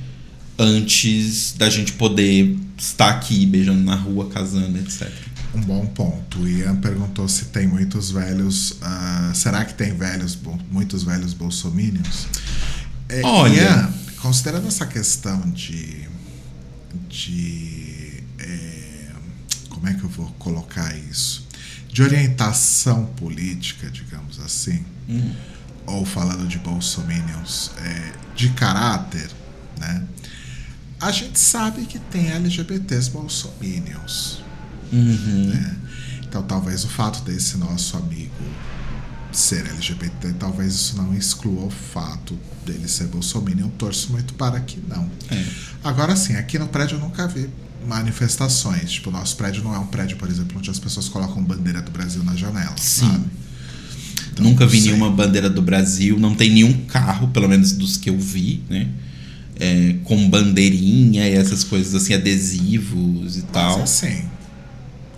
antes 0.59 1.53
da 1.57 1.69
gente 1.69 1.93
poder 1.93 2.57
estar 2.79 3.11
aqui 3.11 3.47
beijando 3.47 3.83
na 3.83 3.95
rua, 3.95 4.29
casando, 4.29 4.79
etc. 4.79 5.11
Um 5.55 5.61
bom 5.61 5.87
ponto. 5.87 6.41
O 6.41 6.49
Ian 6.49 6.77
perguntou 6.77 7.29
se 7.29 7.47
tem 7.47 7.67
muitos 7.67 8.11
velhos. 8.11 8.73
Uh, 8.73 9.35
será 9.35 9.65
que 9.65 9.75
tem 9.75 9.95
velhos, 9.95 10.39
muitos 10.71 11.03
velhos 11.03 11.33
bolsomínios? 11.33 12.27
É, 13.09 13.23
Olha. 13.23 13.63
Ian, 13.63 13.95
considerando 14.21 14.69
essa 14.69 14.87
questão 14.87 15.41
de. 15.51 16.09
de 17.09 18.23
é, 18.39 19.09
como 19.71 19.89
é 19.89 19.95
que 19.95 20.05
eu 20.05 20.11
vou 20.11 20.27
colocar 20.39 20.95
isso? 21.11 21.47
De 21.91 22.03
orientação 22.03 23.07
política, 23.17 23.91
digamos 23.91 24.39
assim, 24.41 24.85
hum. 25.09 25.33
ou 25.87 26.05
falando 26.05 26.47
de 26.47 26.59
bolsominions, 26.59 27.71
é, 27.79 28.13
de 28.35 28.51
caráter, 28.51 29.31
né? 29.79 30.05
A 31.01 31.13
gente 31.13 31.39
sabe 31.39 31.87
que 31.87 31.99
tem 31.99 32.31
LGBTs 32.31 33.11
bolsominions. 33.11 34.43
Uhum. 34.93 35.51
Né? 35.53 35.77
Então 36.23 36.43
talvez 36.43 36.85
o 36.85 36.89
fato 36.89 37.23
desse 37.23 37.57
nosso 37.59 37.97
amigo 37.97 38.33
ser 39.33 39.67
LGBT, 39.67 40.33
talvez 40.39 40.75
isso 40.75 40.97
não 40.97 41.15
exclua 41.15 41.65
o 41.65 41.71
fato 41.71 42.39
dele 42.65 42.89
ser 42.89 43.05
bolsominion. 43.09 43.69
Torço 43.71 44.11
muito 44.13 44.35
para 44.35 44.61
que 44.61 44.81
não. 44.89 45.11
É. 45.31 45.45
Agora 45.85 46.17
sim, 46.17 46.35
aqui 46.37 46.59
no 46.59 46.69
prédio 46.69 46.97
eu 46.97 47.01
nunca 47.01 47.27
vi 47.27 47.49
manifestações. 47.87 48.93
Tipo, 48.93 49.11
o 49.11 49.13
nosso 49.13 49.37
prédio 49.37 49.63
não 49.63 49.75
é 49.75 49.79
um 49.79 49.87
prédio, 49.87 50.17
por 50.17 50.29
exemplo, 50.29 50.59
onde 50.59 50.71
as 50.71 50.79
pessoas 50.79 51.09
colocam 51.09 51.43
bandeira 51.43 51.83
do 51.83 51.91
Brasil 51.91 52.25
na 52.25 52.35
janela, 52.35 52.77
sim. 52.77 53.07
sabe? 53.07 53.27
Então, 54.33 54.45
Nunca 54.45 54.67
vi 54.67 54.81
sei. 54.81 54.93
nenhuma 54.93 55.11
bandeira 55.11 55.49
do 55.49 55.63
Brasil, 55.63 56.19
não 56.19 56.35
tem 56.35 56.51
nenhum 56.51 56.85
carro, 56.87 57.29
pelo 57.29 57.49
menos 57.49 57.73
dos 57.73 57.97
que 57.97 58.11
eu 58.11 58.19
vi, 58.19 58.63
né? 58.69 58.89
É, 59.59 59.97
com 60.05 60.29
bandeirinha 60.29 61.29
e 61.29 61.35
essas 61.35 61.65
coisas 61.65 61.95
assim, 61.95 62.15
adesivos 62.15 63.37
e 63.37 63.41
Mas, 63.41 63.51
tal. 63.53 63.83
Assim, 63.83 64.25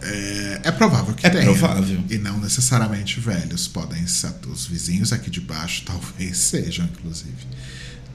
é, 0.02 0.60
é 0.64 0.70
provável 0.70 1.14
que 1.14 1.26
é 1.26 1.30
tenha. 1.30 1.44
provável. 1.44 1.98
E 2.08 2.18
não 2.18 2.38
necessariamente 2.40 3.20
velhos. 3.20 3.66
Podem 3.66 4.06
ser 4.06 4.32
os 4.50 4.66
vizinhos 4.66 5.12
aqui 5.12 5.30
de 5.30 5.40
baixo, 5.40 5.82
talvez 5.86 6.36
sejam, 6.36 6.86
inclusive. 6.86 7.46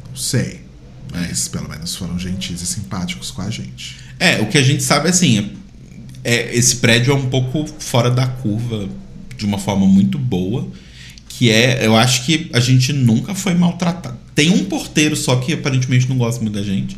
Não 0.10 0.16
sei. 0.16 0.62
Mas 1.12 1.48
é. 1.48 1.50
pelo 1.50 1.70
menos 1.70 1.96
foram 1.96 2.18
gentis 2.18 2.62
e 2.62 2.66
simpáticos 2.66 3.32
com 3.32 3.42
a 3.42 3.50
gente. 3.50 3.98
É, 4.20 4.42
o 4.42 4.48
que 4.48 4.58
a 4.58 4.64
gente 4.64 4.82
sabe 4.82 5.10
assim, 5.10 5.54
é, 6.24 6.56
esse 6.56 6.78
prédio 6.78 7.12
é 7.12 7.16
um 7.16 7.30
pouco 7.30 7.68
fora 7.80 8.10
da 8.10 8.26
curva 8.26 8.88
de 9.36 9.46
uma 9.46 9.58
forma 9.58 9.86
muito 9.86 10.18
boa 10.18 10.72
que 11.38 11.50
é, 11.50 11.86
eu 11.86 11.96
acho 11.96 12.26
que 12.26 12.50
a 12.54 12.60
gente 12.60 12.94
nunca 12.94 13.34
foi 13.34 13.56
maltratado. 13.56 14.18
Tem 14.36 14.50
um 14.52 14.66
porteiro 14.66 15.16
só 15.16 15.36
que 15.38 15.54
aparentemente 15.54 16.10
não 16.10 16.18
gosta 16.18 16.42
muito 16.42 16.56
da 16.56 16.64
gente. 16.64 16.98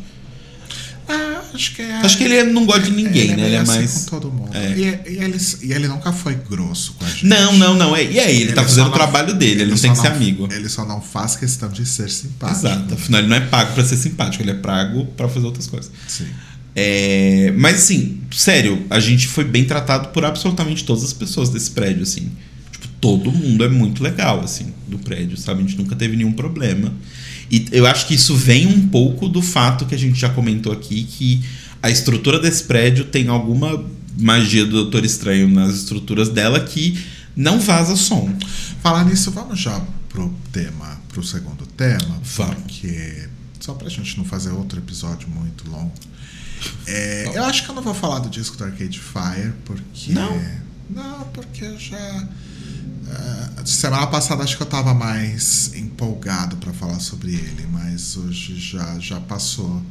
Ah, 1.08 1.42
acho 1.54 1.74
que 1.74 1.82
é. 1.82 1.92
Acho 1.96 2.18
que 2.18 2.24
ele 2.24 2.42
não 2.44 2.66
gosta 2.66 2.82
de 2.82 2.90
ninguém, 2.90 3.30
ele 3.30 3.36
né? 3.36 3.46
Ele 3.46 3.54
é 3.54 3.58
assim 3.58 3.78
mais. 3.78 4.04
com 4.04 4.10
todo 4.10 4.32
mundo. 4.32 4.56
É. 4.56 4.72
E, 4.72 4.82
e, 4.82 5.18
ele, 5.22 5.38
e 5.62 5.72
ele 5.72 5.86
nunca 5.86 6.12
foi 6.12 6.34
grosso 6.34 6.94
com 6.94 7.04
a 7.04 7.08
gente. 7.08 7.26
Não, 7.26 7.52
não, 7.52 7.74
não. 7.74 7.94
É, 7.94 8.02
e 8.02 8.18
aí, 8.18 8.34
ele, 8.34 8.44
ele 8.44 8.52
tá 8.52 8.62
fazendo 8.62 8.88
o 8.88 8.92
trabalho 8.92 9.34
dele, 9.34 9.52
ele, 9.52 9.62
ele 9.62 9.70
não 9.70 9.78
tem 9.78 9.92
que 9.92 9.98
ser 9.98 10.08
amigo. 10.08 10.48
Ele 10.50 10.68
só 10.68 10.84
não 10.84 11.00
faz 11.00 11.36
questão 11.36 11.68
de 11.68 11.86
ser 11.86 12.10
simpático. 12.10 12.66
Exato. 12.66 12.94
Afinal, 12.94 13.20
ele 13.20 13.28
não 13.28 13.36
é 13.36 13.40
pago 13.40 13.74
para 13.74 13.84
ser 13.84 13.96
simpático, 13.96 14.42
ele 14.42 14.50
é 14.50 14.54
pago 14.54 15.06
para 15.16 15.28
fazer 15.28 15.46
outras 15.46 15.66
coisas. 15.66 15.90
Sim. 16.08 16.26
É, 16.74 17.54
mas 17.56 17.76
assim, 17.76 18.20
sério, 18.30 18.84
a 18.90 19.00
gente 19.00 19.28
foi 19.28 19.44
bem 19.44 19.64
tratado 19.64 20.08
por 20.08 20.24
absolutamente 20.24 20.84
todas 20.84 21.04
as 21.04 21.12
pessoas 21.12 21.48
desse 21.48 21.70
prédio, 21.70 22.02
assim 22.02 22.32
todo 23.00 23.30
mundo 23.30 23.64
é 23.64 23.68
muito 23.68 24.02
legal, 24.02 24.40
assim, 24.40 24.72
do 24.88 24.98
prédio, 24.98 25.36
sabe? 25.36 25.60
A 25.62 25.66
gente 25.66 25.78
nunca 25.78 25.94
teve 25.96 26.16
nenhum 26.16 26.32
problema. 26.32 26.92
E 27.50 27.66
eu 27.72 27.86
acho 27.86 28.06
que 28.06 28.14
isso 28.14 28.36
vem 28.36 28.66
um 28.66 28.88
pouco 28.88 29.28
do 29.28 29.40
fato 29.40 29.86
que 29.86 29.94
a 29.94 29.98
gente 29.98 30.18
já 30.18 30.28
comentou 30.28 30.72
aqui, 30.72 31.04
que 31.04 31.40
a 31.82 31.90
estrutura 31.90 32.40
desse 32.40 32.64
prédio 32.64 33.04
tem 33.04 33.28
alguma 33.28 33.84
magia 34.18 34.64
do 34.64 34.72
Doutor 34.72 35.04
Estranho 35.04 35.48
nas 35.48 35.74
estruturas 35.74 36.28
dela 36.28 36.60
que 36.60 36.98
não 37.36 37.60
vaza 37.60 37.94
som. 37.94 38.34
Falar 38.82 39.04
nisso, 39.04 39.30
vamos 39.30 39.60
já 39.60 39.80
pro 40.08 40.34
tema, 40.50 40.98
pro 41.08 41.22
segundo 41.22 41.66
tema, 41.66 42.20
vamos. 42.22 42.56
porque 42.62 43.28
só 43.60 43.74
pra 43.74 43.88
gente 43.88 44.16
não 44.16 44.24
fazer 44.24 44.50
outro 44.50 44.78
episódio 44.78 45.28
muito 45.28 45.68
longo. 45.70 45.92
É, 46.86 47.30
eu 47.34 47.44
acho 47.44 47.64
que 47.64 47.70
eu 47.70 47.74
não 47.74 47.82
vou 47.82 47.94
falar 47.94 48.20
do 48.20 48.30
disco 48.30 48.56
do 48.56 48.64
Arcade 48.64 48.98
Fire, 48.98 49.52
porque. 49.64 50.12
Não. 50.12 50.66
Não, 50.88 51.24
porque 51.34 51.76
já 51.78 52.28
Uh, 53.06 53.66
semana 53.66 54.06
passada 54.06 54.42
acho 54.42 54.56
que 54.56 54.62
eu 54.62 54.66
estava 54.66 54.94
mais 54.94 55.72
empolgado 55.74 56.56
para 56.56 56.72
falar 56.72 57.00
sobre 57.00 57.34
ele, 57.34 57.66
mas 57.70 58.16
hoje 58.16 58.58
já, 58.58 58.98
já 58.98 59.20
passou. 59.20 59.82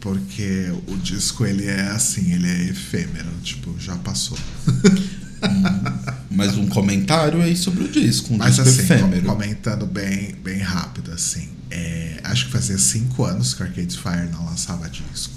Porque 0.00 0.72
o 0.86 0.96
disco 0.96 1.44
ele 1.44 1.66
é 1.66 1.88
assim, 1.88 2.32
ele 2.32 2.46
é 2.46 2.68
efêmero, 2.70 3.28
tipo, 3.42 3.74
já 3.80 3.96
passou. 3.96 4.38
hum, 4.68 6.14
mas 6.30 6.56
um 6.56 6.68
comentário 6.68 7.42
aí 7.42 7.56
sobre 7.56 7.84
o 7.84 7.88
disco, 7.88 8.32
um 8.32 8.36
mas 8.36 8.56
disco 8.56 8.68
assim, 8.68 8.82
efêmero. 8.94 9.26
comentando 9.26 9.86
bem, 9.86 10.36
bem 10.36 10.60
rápido, 10.60 11.10
assim. 11.10 11.48
É, 11.70 12.20
acho 12.24 12.46
que 12.46 12.52
fazia 12.52 12.78
cinco 12.78 13.24
anos 13.24 13.54
que 13.54 13.62
Arcade 13.62 13.98
Fire 13.98 14.28
não 14.30 14.44
lançava 14.44 14.88
disco. 14.88 15.34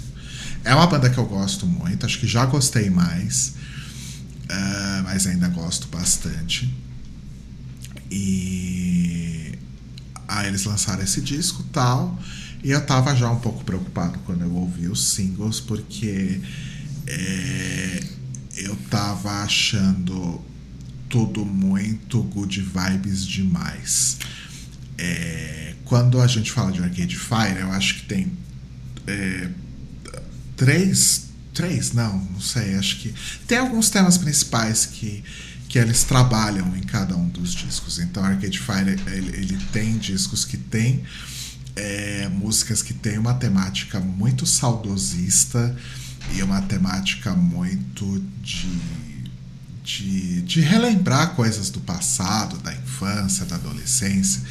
É 0.64 0.74
uma 0.74 0.86
banda 0.86 1.10
que 1.10 1.18
eu 1.18 1.26
gosto 1.26 1.66
muito, 1.66 2.06
acho 2.06 2.20
que 2.20 2.26
já 2.26 2.46
gostei 2.46 2.88
mais, 2.88 3.54
uh, 4.44 5.02
mas 5.02 5.26
ainda 5.26 5.48
gosto 5.48 5.88
bastante. 5.88 6.72
E 8.14 9.58
aí 10.28 10.48
eles 10.48 10.64
lançaram 10.64 11.02
esse 11.02 11.22
disco 11.22 11.62
tal. 11.72 12.18
E 12.62 12.70
eu 12.70 12.84
tava 12.84 13.16
já 13.16 13.30
um 13.30 13.38
pouco 13.40 13.64
preocupado 13.64 14.18
quando 14.26 14.42
eu 14.42 14.54
ouvi 14.54 14.86
os 14.86 15.12
singles, 15.12 15.60
porque 15.60 16.40
é, 17.06 18.04
eu 18.58 18.76
tava 18.90 19.30
achando 19.42 20.40
tudo 21.08 21.44
muito 21.44 22.22
good 22.22 22.60
vibes 22.60 23.26
demais. 23.26 24.18
É, 24.98 25.74
quando 25.86 26.20
a 26.20 26.26
gente 26.26 26.52
fala 26.52 26.70
de 26.70 26.82
Arcade 26.82 27.16
Fire, 27.16 27.60
eu 27.60 27.72
acho 27.72 27.96
que 27.96 28.06
tem 28.06 28.32
é, 29.06 29.48
três, 30.56 31.30
três, 31.52 31.92
não, 31.92 32.18
não 32.18 32.40
sei, 32.40 32.74
acho 32.76 33.00
que 33.00 33.14
tem 33.46 33.58
alguns 33.58 33.90
temas 33.90 34.16
principais 34.18 34.86
que 34.86 35.24
que 35.72 35.78
eles 35.78 36.04
trabalham 36.04 36.76
em 36.76 36.82
cada 36.82 37.16
um 37.16 37.26
dos 37.26 37.54
discos. 37.54 37.98
Então, 37.98 38.22
Arcade 38.22 38.58
Fire 38.58 38.90
ele, 39.06 39.34
ele 39.34 39.58
tem 39.72 39.96
discos 39.96 40.44
que 40.44 40.58
tem 40.58 41.02
é, 41.74 42.28
músicas 42.28 42.82
que 42.82 42.92
tem 42.92 43.16
uma 43.16 43.32
temática 43.32 43.98
muito 43.98 44.44
saudosista 44.44 45.74
e 46.34 46.42
uma 46.42 46.60
temática 46.60 47.32
muito 47.32 48.22
de, 48.42 48.82
de, 49.82 50.42
de 50.42 50.60
relembrar 50.60 51.34
coisas 51.34 51.70
do 51.70 51.80
passado, 51.80 52.58
da 52.58 52.74
infância, 52.74 53.46
da 53.46 53.56
adolescência, 53.56 54.42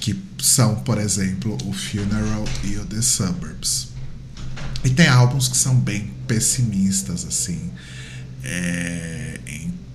que 0.00 0.20
são, 0.42 0.74
por 0.80 0.98
exemplo, 0.98 1.56
o 1.66 1.72
Funeral 1.72 2.44
e 2.64 2.76
o 2.78 2.84
The 2.84 3.00
Suburbs. 3.00 3.90
E 4.82 4.90
tem 4.90 5.06
álbuns 5.06 5.46
que 5.46 5.56
são 5.56 5.76
bem 5.76 6.12
pessimistas, 6.26 7.24
assim. 7.24 7.70
É, 8.42 9.38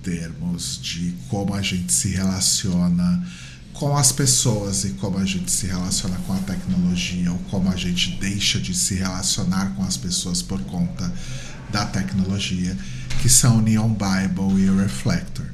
termos 0.04 0.78
de 0.80 1.14
como 1.28 1.54
a 1.54 1.62
gente 1.62 1.92
se 1.92 2.08
relaciona 2.08 3.26
com 3.72 3.96
as 3.96 4.12
pessoas 4.12 4.84
e 4.84 4.90
como 4.90 5.18
a 5.18 5.24
gente 5.24 5.50
se 5.50 5.66
relaciona 5.66 6.16
com 6.26 6.32
a 6.32 6.38
tecnologia 6.38 7.32
ou 7.32 7.38
como 7.50 7.68
a 7.70 7.76
gente 7.76 8.12
deixa 8.20 8.60
de 8.60 8.72
se 8.72 8.94
relacionar 8.94 9.74
com 9.74 9.82
as 9.82 9.96
pessoas 9.96 10.42
por 10.42 10.60
conta 10.62 11.12
da 11.72 11.84
tecnologia, 11.86 12.76
que 13.20 13.28
são 13.28 13.60
Neon 13.60 13.88
Bible 13.88 14.62
e 14.62 14.80
Reflector. 14.80 15.46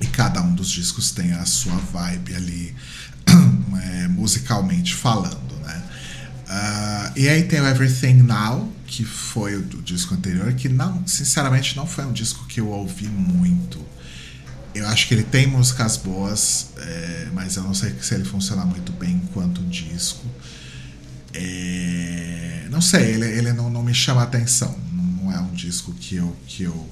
E 0.00 0.06
cada 0.06 0.42
um 0.42 0.54
dos 0.54 0.68
discos 0.68 1.12
tem 1.12 1.32
a 1.32 1.44
sua 1.44 1.76
vibe 1.76 2.34
ali, 2.34 2.74
é, 3.82 4.08
musicalmente 4.08 4.94
falando, 4.94 5.54
né? 5.62 5.82
Uh, 6.48 7.18
e 7.18 7.28
aí 7.28 7.44
tem 7.44 7.60
o 7.60 7.66
Everything 7.68 8.22
Now, 8.22 8.72
que 8.90 9.04
foi 9.04 9.54
o 9.54 9.62
do 9.62 9.80
disco 9.80 10.12
anterior, 10.14 10.52
que 10.52 10.68
não, 10.68 11.06
sinceramente, 11.06 11.76
não 11.76 11.86
foi 11.86 12.04
um 12.04 12.12
disco 12.12 12.44
que 12.46 12.58
eu 12.60 12.68
ouvi 12.68 13.06
muito. 13.06 13.78
Eu 14.74 14.86
acho 14.88 15.06
que 15.06 15.14
ele 15.14 15.22
tem 15.22 15.46
músicas 15.46 15.96
boas, 15.96 16.70
é, 16.76 17.28
mas 17.32 17.54
eu 17.54 17.62
não 17.62 17.72
sei 17.72 17.94
se 18.02 18.14
ele 18.14 18.24
funciona 18.24 18.64
muito 18.64 18.90
bem 18.92 19.12
enquanto 19.12 19.62
disco. 19.62 20.26
É, 21.32 22.66
não 22.68 22.80
sei, 22.80 23.14
ele, 23.14 23.26
ele 23.26 23.52
não, 23.52 23.70
não 23.70 23.84
me 23.84 23.94
chama 23.94 24.24
atenção. 24.24 24.76
Não 24.92 25.32
é 25.32 25.38
um 25.38 25.54
disco 25.54 25.92
que 25.92 26.16
eu, 26.16 26.36
que 26.48 26.64
eu. 26.64 26.90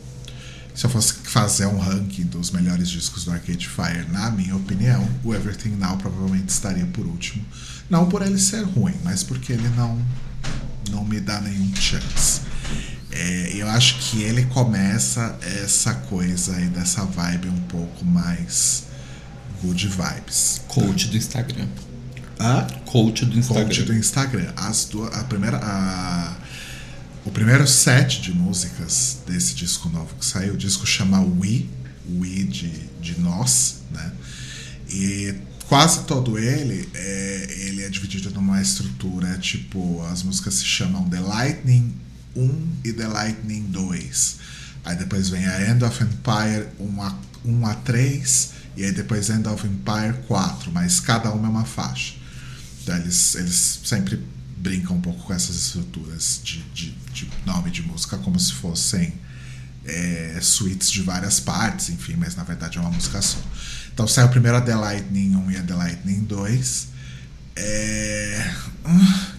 Se 0.76 0.86
eu 0.86 0.90
fosse 0.90 1.14
fazer 1.24 1.66
um 1.66 1.80
ranking 1.80 2.26
dos 2.26 2.52
melhores 2.52 2.88
discos 2.88 3.24
do 3.24 3.32
Arcade 3.32 3.68
Fire, 3.68 4.06
na 4.12 4.30
minha 4.30 4.54
opinião, 4.54 5.04
o 5.24 5.34
Everything 5.34 5.70
Now 5.70 5.96
provavelmente 5.96 6.50
estaria 6.50 6.86
por 6.86 7.04
último. 7.04 7.44
Não 7.90 8.08
por 8.08 8.22
ele 8.22 8.38
ser 8.38 8.62
ruim, 8.62 8.94
mas 9.02 9.24
porque 9.24 9.52
ele 9.52 9.68
não, 9.70 10.00
não 10.90 11.04
me 11.04 11.20
dá 11.20 11.40
nenhum 11.40 11.74
chance. 11.74 12.40
É, 13.10 13.52
eu 13.54 13.68
acho 13.68 13.98
que 13.98 14.22
ele 14.22 14.44
começa 14.46 15.38
essa 15.62 15.94
coisa 15.94 16.54
aí 16.56 16.66
dessa 16.66 17.04
vibe 17.04 17.48
um 17.48 17.60
pouco 17.62 18.04
mais 18.04 18.84
good 19.62 19.88
vibes. 19.88 20.60
Coach 20.68 21.08
do 21.08 21.16
Instagram. 21.16 21.66
Hã? 22.38 22.66
Coach 22.84 23.24
do 23.24 23.38
Instagram. 23.38 23.64
Coach 23.64 23.82
do 23.82 23.94
Instagram. 23.94 24.52
As 24.56 24.84
duas, 24.84 25.12
a 25.14 25.24
primeira, 25.24 25.58
a, 25.58 26.36
o 27.24 27.30
primeiro 27.30 27.66
set 27.66 28.20
de 28.20 28.32
músicas 28.32 29.18
desse 29.26 29.54
disco 29.54 29.88
novo 29.88 30.14
que 30.14 30.24
saiu, 30.24 30.54
o 30.54 30.56
disco 30.56 30.86
chama 30.86 31.20
We, 31.20 31.66
We 32.08 32.44
de, 32.44 32.70
de 33.00 33.18
nós, 33.20 33.82
né? 33.90 34.12
E 34.90 35.34
quase 35.68 36.04
todo 36.04 36.38
ele 36.38 36.88
é, 36.94 37.56
ele 37.66 37.82
é 37.82 37.88
dividido 37.88 38.30
numa 38.30 38.60
estrutura 38.60 39.36
tipo 39.38 40.02
as 40.06 40.22
músicas 40.22 40.54
se 40.54 40.64
chamam 40.64 41.08
The 41.08 41.20
Lightning 41.20 41.94
1 42.34 42.68
e 42.84 42.92
The 42.92 43.06
Lightning 43.06 43.64
2 43.70 44.36
aí 44.84 44.96
depois 44.96 45.28
vem 45.28 45.46
a 45.46 45.70
End 45.70 45.84
of 45.84 46.02
Empire 46.02 46.68
1 46.80 47.02
a, 47.02 47.18
1 47.44 47.66
a 47.66 47.74
3 47.74 48.50
e 48.76 48.84
aí 48.84 48.92
depois 48.92 49.28
End 49.28 49.46
of 49.46 49.66
Empire 49.66 50.14
4 50.26 50.72
mas 50.72 51.00
cada 51.00 51.30
uma 51.32 51.48
é 51.48 51.50
uma 51.50 51.64
faixa 51.64 52.14
então 52.82 52.96
eles, 52.96 53.34
eles 53.34 53.80
sempre 53.84 54.24
brincam 54.56 54.96
um 54.96 55.00
pouco 55.00 55.22
com 55.22 55.34
essas 55.34 55.54
estruturas 55.54 56.40
de, 56.42 56.62
de, 56.74 56.90
de 57.12 57.28
nome 57.44 57.70
de 57.70 57.82
música 57.82 58.16
como 58.18 58.40
se 58.40 58.54
fossem 58.54 59.12
é, 59.88 60.38
suítes 60.40 60.90
de 60.90 61.02
várias 61.02 61.40
partes, 61.40 61.88
enfim, 61.88 62.14
mas 62.16 62.36
na 62.36 62.44
verdade 62.44 62.78
é 62.78 62.80
uma 62.80 62.90
música 62.90 63.20
só. 63.22 63.38
Então 63.98 64.06
saiu 64.06 64.28
primeiro 64.28 64.56
a 64.56 64.60
The 64.60 64.76
Lightning 64.76 65.34
1 65.34 65.50
e 65.50 65.56
a 65.56 65.62
The 65.64 65.74
Lightning 65.74 66.20
2. 66.20 66.86
É, 67.56 68.54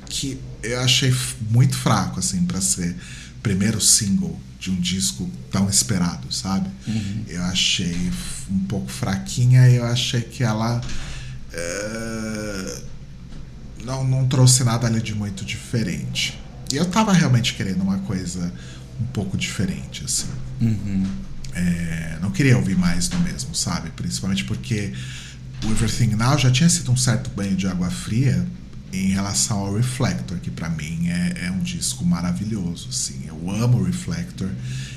que 0.10 0.38
eu 0.62 0.82
achei 0.82 1.16
muito 1.50 1.78
fraco, 1.78 2.20
assim, 2.20 2.44
para 2.44 2.60
ser 2.60 2.94
primeiro 3.42 3.80
single 3.80 4.38
de 4.60 4.70
um 4.70 4.76
disco 4.76 5.32
tão 5.50 5.70
esperado, 5.70 6.30
sabe? 6.30 6.70
Uhum. 6.86 7.24
Eu 7.30 7.42
achei 7.44 8.12
um 8.52 8.60
pouco 8.66 8.92
fraquinha 8.92 9.70
e 9.70 9.78
eu 9.78 9.86
achei 9.86 10.20
que 10.20 10.44
ela 10.44 10.82
é, 11.54 12.82
não, 13.86 14.04
não 14.04 14.28
trouxe 14.28 14.66
nada 14.66 14.88
ali 14.88 15.02
de 15.02 15.16
muito 15.16 15.46
diferente. 15.46 16.38
E 16.70 16.76
eu 16.76 16.84
tava 16.84 17.14
realmente 17.14 17.54
querendo 17.54 17.82
uma 17.82 18.00
coisa 18.00 18.54
um 19.00 19.06
pouco 19.06 19.38
diferente, 19.38 20.04
assim. 20.04 20.28
Uhum. 20.60 21.29
É, 21.54 22.18
não 22.22 22.32
queria 22.32 22.58
ouvir 22.58 22.78
mais 22.78 23.08
do 23.08 23.18
mesmo, 23.20 23.54
sabe? 23.56 23.90
Principalmente 23.92 24.44
porque 24.44 24.94
o 25.66 25.72
Everything 25.72 26.16
Now 26.16 26.38
já 26.38 26.52
tinha 26.52 26.70
sido 26.70 26.92
um 26.92 26.98
certo 26.98 27.30
banho 27.32 27.56
de 27.56 27.68
água 27.68 27.90
fria 27.90 28.46
em 28.92 29.10
relação 29.10 29.60
ao 29.60 29.76
Reflector, 29.76 30.38
que 30.40 30.50
para 30.50 30.70
mim 30.70 31.10
é, 31.10 31.46
é, 31.46 31.52
um 31.52 31.60
disco 31.60 32.04
maravilhoso, 32.04 32.90
assim. 32.90 33.26
Eu 33.28 33.52
amo 33.52 33.80
o 33.80 33.84
Reflector 33.84 34.50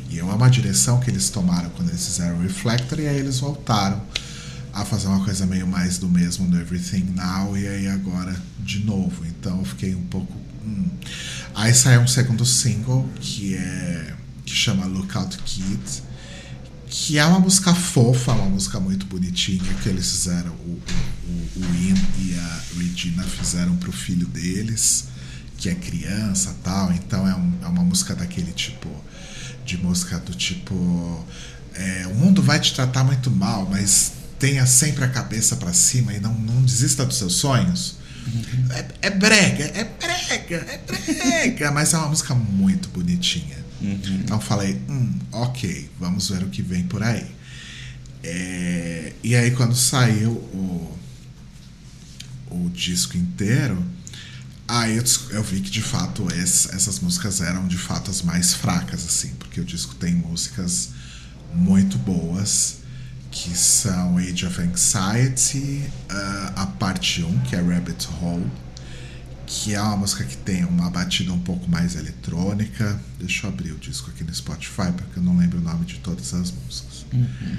e 0.09 0.19
eu 0.19 0.31
amo 0.31 0.45
a 0.45 0.49
direção 0.49 0.99
que 1.01 1.11
eles 1.11 1.29
tomaram 1.31 1.71
quando 1.71 1.91
eles 1.91 2.05
fizeram 2.05 2.39
o 2.39 2.43
Reflector 2.43 3.01
e 3.01 3.09
aí 3.09 3.19
eles 3.19 3.41
voltaram 3.41 4.03
a 4.73 4.85
fazer 4.85 5.09
uma 5.09 5.23
coisa 5.23 5.45
meio 5.45 5.67
mais 5.67 5.99
do 5.99 6.09
mesmo 6.09 6.47
no 6.47 6.59
Everything 6.59 7.15
Now 7.15 7.57
e 7.57 7.67
aí 7.67 7.89
agora 7.89 8.35
de 8.61 8.81
novo. 8.81 9.27
Então 9.27 9.59
eu 9.59 9.65
fiquei 9.65 9.95
um 9.95 10.05
pouco. 10.05 10.33
Hum. 10.65 10.89
Aí 11.55 11.75
saiu 11.75 12.01
um 12.01 12.09
segundo 12.09 12.47
single 12.47 13.07
que 13.21 13.55
é 13.55 14.15
que 14.45 14.55
chama 14.55 14.87
Lookout 14.87 15.39
Kid 15.45 16.03
que 16.95 17.19
é 17.19 17.25
uma 17.25 17.41
música 17.41 17.75
fofa, 17.75 18.33
uma 18.33 18.51
música 18.51 18.79
muito 18.79 19.07
bonitinha 19.07 19.73
que 19.83 19.89
eles 19.89 20.11
fizeram, 20.11 20.51
o, 20.51 20.79
o, 21.27 21.49
o 21.57 21.75
Ian 21.75 21.97
e 22.19 22.35
a 22.39 22.61
Regina 22.77 23.23
fizeram 23.23 23.75
pro 23.77 23.91
filho 23.91 24.27
deles, 24.27 25.07
que 25.57 25.71
é 25.71 25.75
criança 25.75 26.55
tal, 26.63 26.93
então 26.93 27.27
é, 27.27 27.35
um, 27.35 27.53
é 27.63 27.67
uma 27.67 27.83
música 27.83 28.15
daquele 28.15 28.53
tipo, 28.53 28.91
de 29.65 29.79
música 29.79 30.19
do 30.19 30.35
tipo, 30.35 31.27
é, 31.73 32.07
o 32.09 32.15
mundo 32.15 32.43
vai 32.43 32.61
te 32.61 32.75
tratar 32.75 33.05
muito 33.05 33.31
mal, 33.31 33.67
mas 33.71 34.13
tenha 34.39 34.67
sempre 34.67 35.03
a 35.03 35.09
cabeça 35.09 35.57
para 35.57 35.73
cima 35.73 36.13
e 36.13 36.21
não, 36.21 36.35
não 36.35 36.61
desista 36.63 37.07
dos 37.07 37.17
seus 37.17 37.37
sonhos. 37.37 37.97
Uhum. 38.27 38.67
É, 38.71 38.87
é 39.07 39.11
brega, 39.11 39.65
é 39.65 39.85
brega, 39.85 40.57
é 40.57 40.79
brega, 40.87 41.71
mas 41.73 41.95
é 41.95 41.97
uma 41.97 42.09
música 42.09 42.35
muito 42.35 42.91
bonitinha. 42.91 43.62
Uhum. 43.83 44.21
Então 44.25 44.41
falei, 44.41 44.81
hum, 44.89 45.19
ok, 45.33 45.91
vamos 45.99 46.29
ver 46.29 46.43
o 46.43 46.49
que 46.49 46.63
vem 46.63 46.85
por 46.85 47.03
aí. 47.03 47.27
É, 48.23 49.13
e 49.23 49.35
aí 49.35 49.51
quando 49.51 49.75
saiu 49.75 50.31
o, 50.31 50.99
o 52.51 52.71
disco 52.71 53.17
inteiro, 53.17 53.83
aí 54.69 54.97
eu, 54.97 55.05
eu 55.31 55.43
vi 55.43 55.61
que 55.61 55.71
de 55.71 55.83
fato 55.83 56.27
essas 56.33 57.01
músicas 57.01 57.41
eram 57.41 57.67
de 57.67 57.79
fato 57.79 58.11
as 58.11 58.23
mais 58.23 58.55
fracas, 58.55 59.05
assim, 59.05 59.31
porque 59.39 59.61
o 59.61 59.65
disco 59.65 59.95
tem 59.97 60.15
músicas 60.15 60.91
muito 61.53 61.99
boas, 61.99 62.77
que 63.31 63.57
são 63.57 64.19
Age 64.19 64.47
of 64.47 64.61
Anxiety, 64.61 65.83
uh, 66.11 66.53
a 66.55 66.67
parte 66.67 67.23
1, 67.23 67.39
que 67.41 67.57
é 67.57 67.61
Rabbit 67.61 68.09
Hole, 68.21 68.47
que 69.53 69.75
é 69.75 69.83
uma 69.83 69.99
música 69.99 70.25
que 70.25 70.37
tem 70.39 70.65
uma 70.65 70.89
batida 70.89 71.31
um 71.31 71.39
pouco 71.39 71.71
mais 71.71 71.95
eletrônica. 71.95 72.99
Deixa 73.19 73.47
eu 73.47 73.51
abrir 73.51 73.73
o 73.73 73.77
disco 73.77 74.11
aqui 74.11 74.25
no 74.25 74.35
Spotify, 74.35 74.91
porque 74.97 75.19
eu 75.19 75.23
não 75.23 75.37
lembro 75.37 75.59
o 75.59 75.61
nome 75.61 75.85
de 75.85 75.99
todas 75.99 76.33
as 76.33 76.51
músicas. 76.51 77.05
Uhum. 77.13 77.59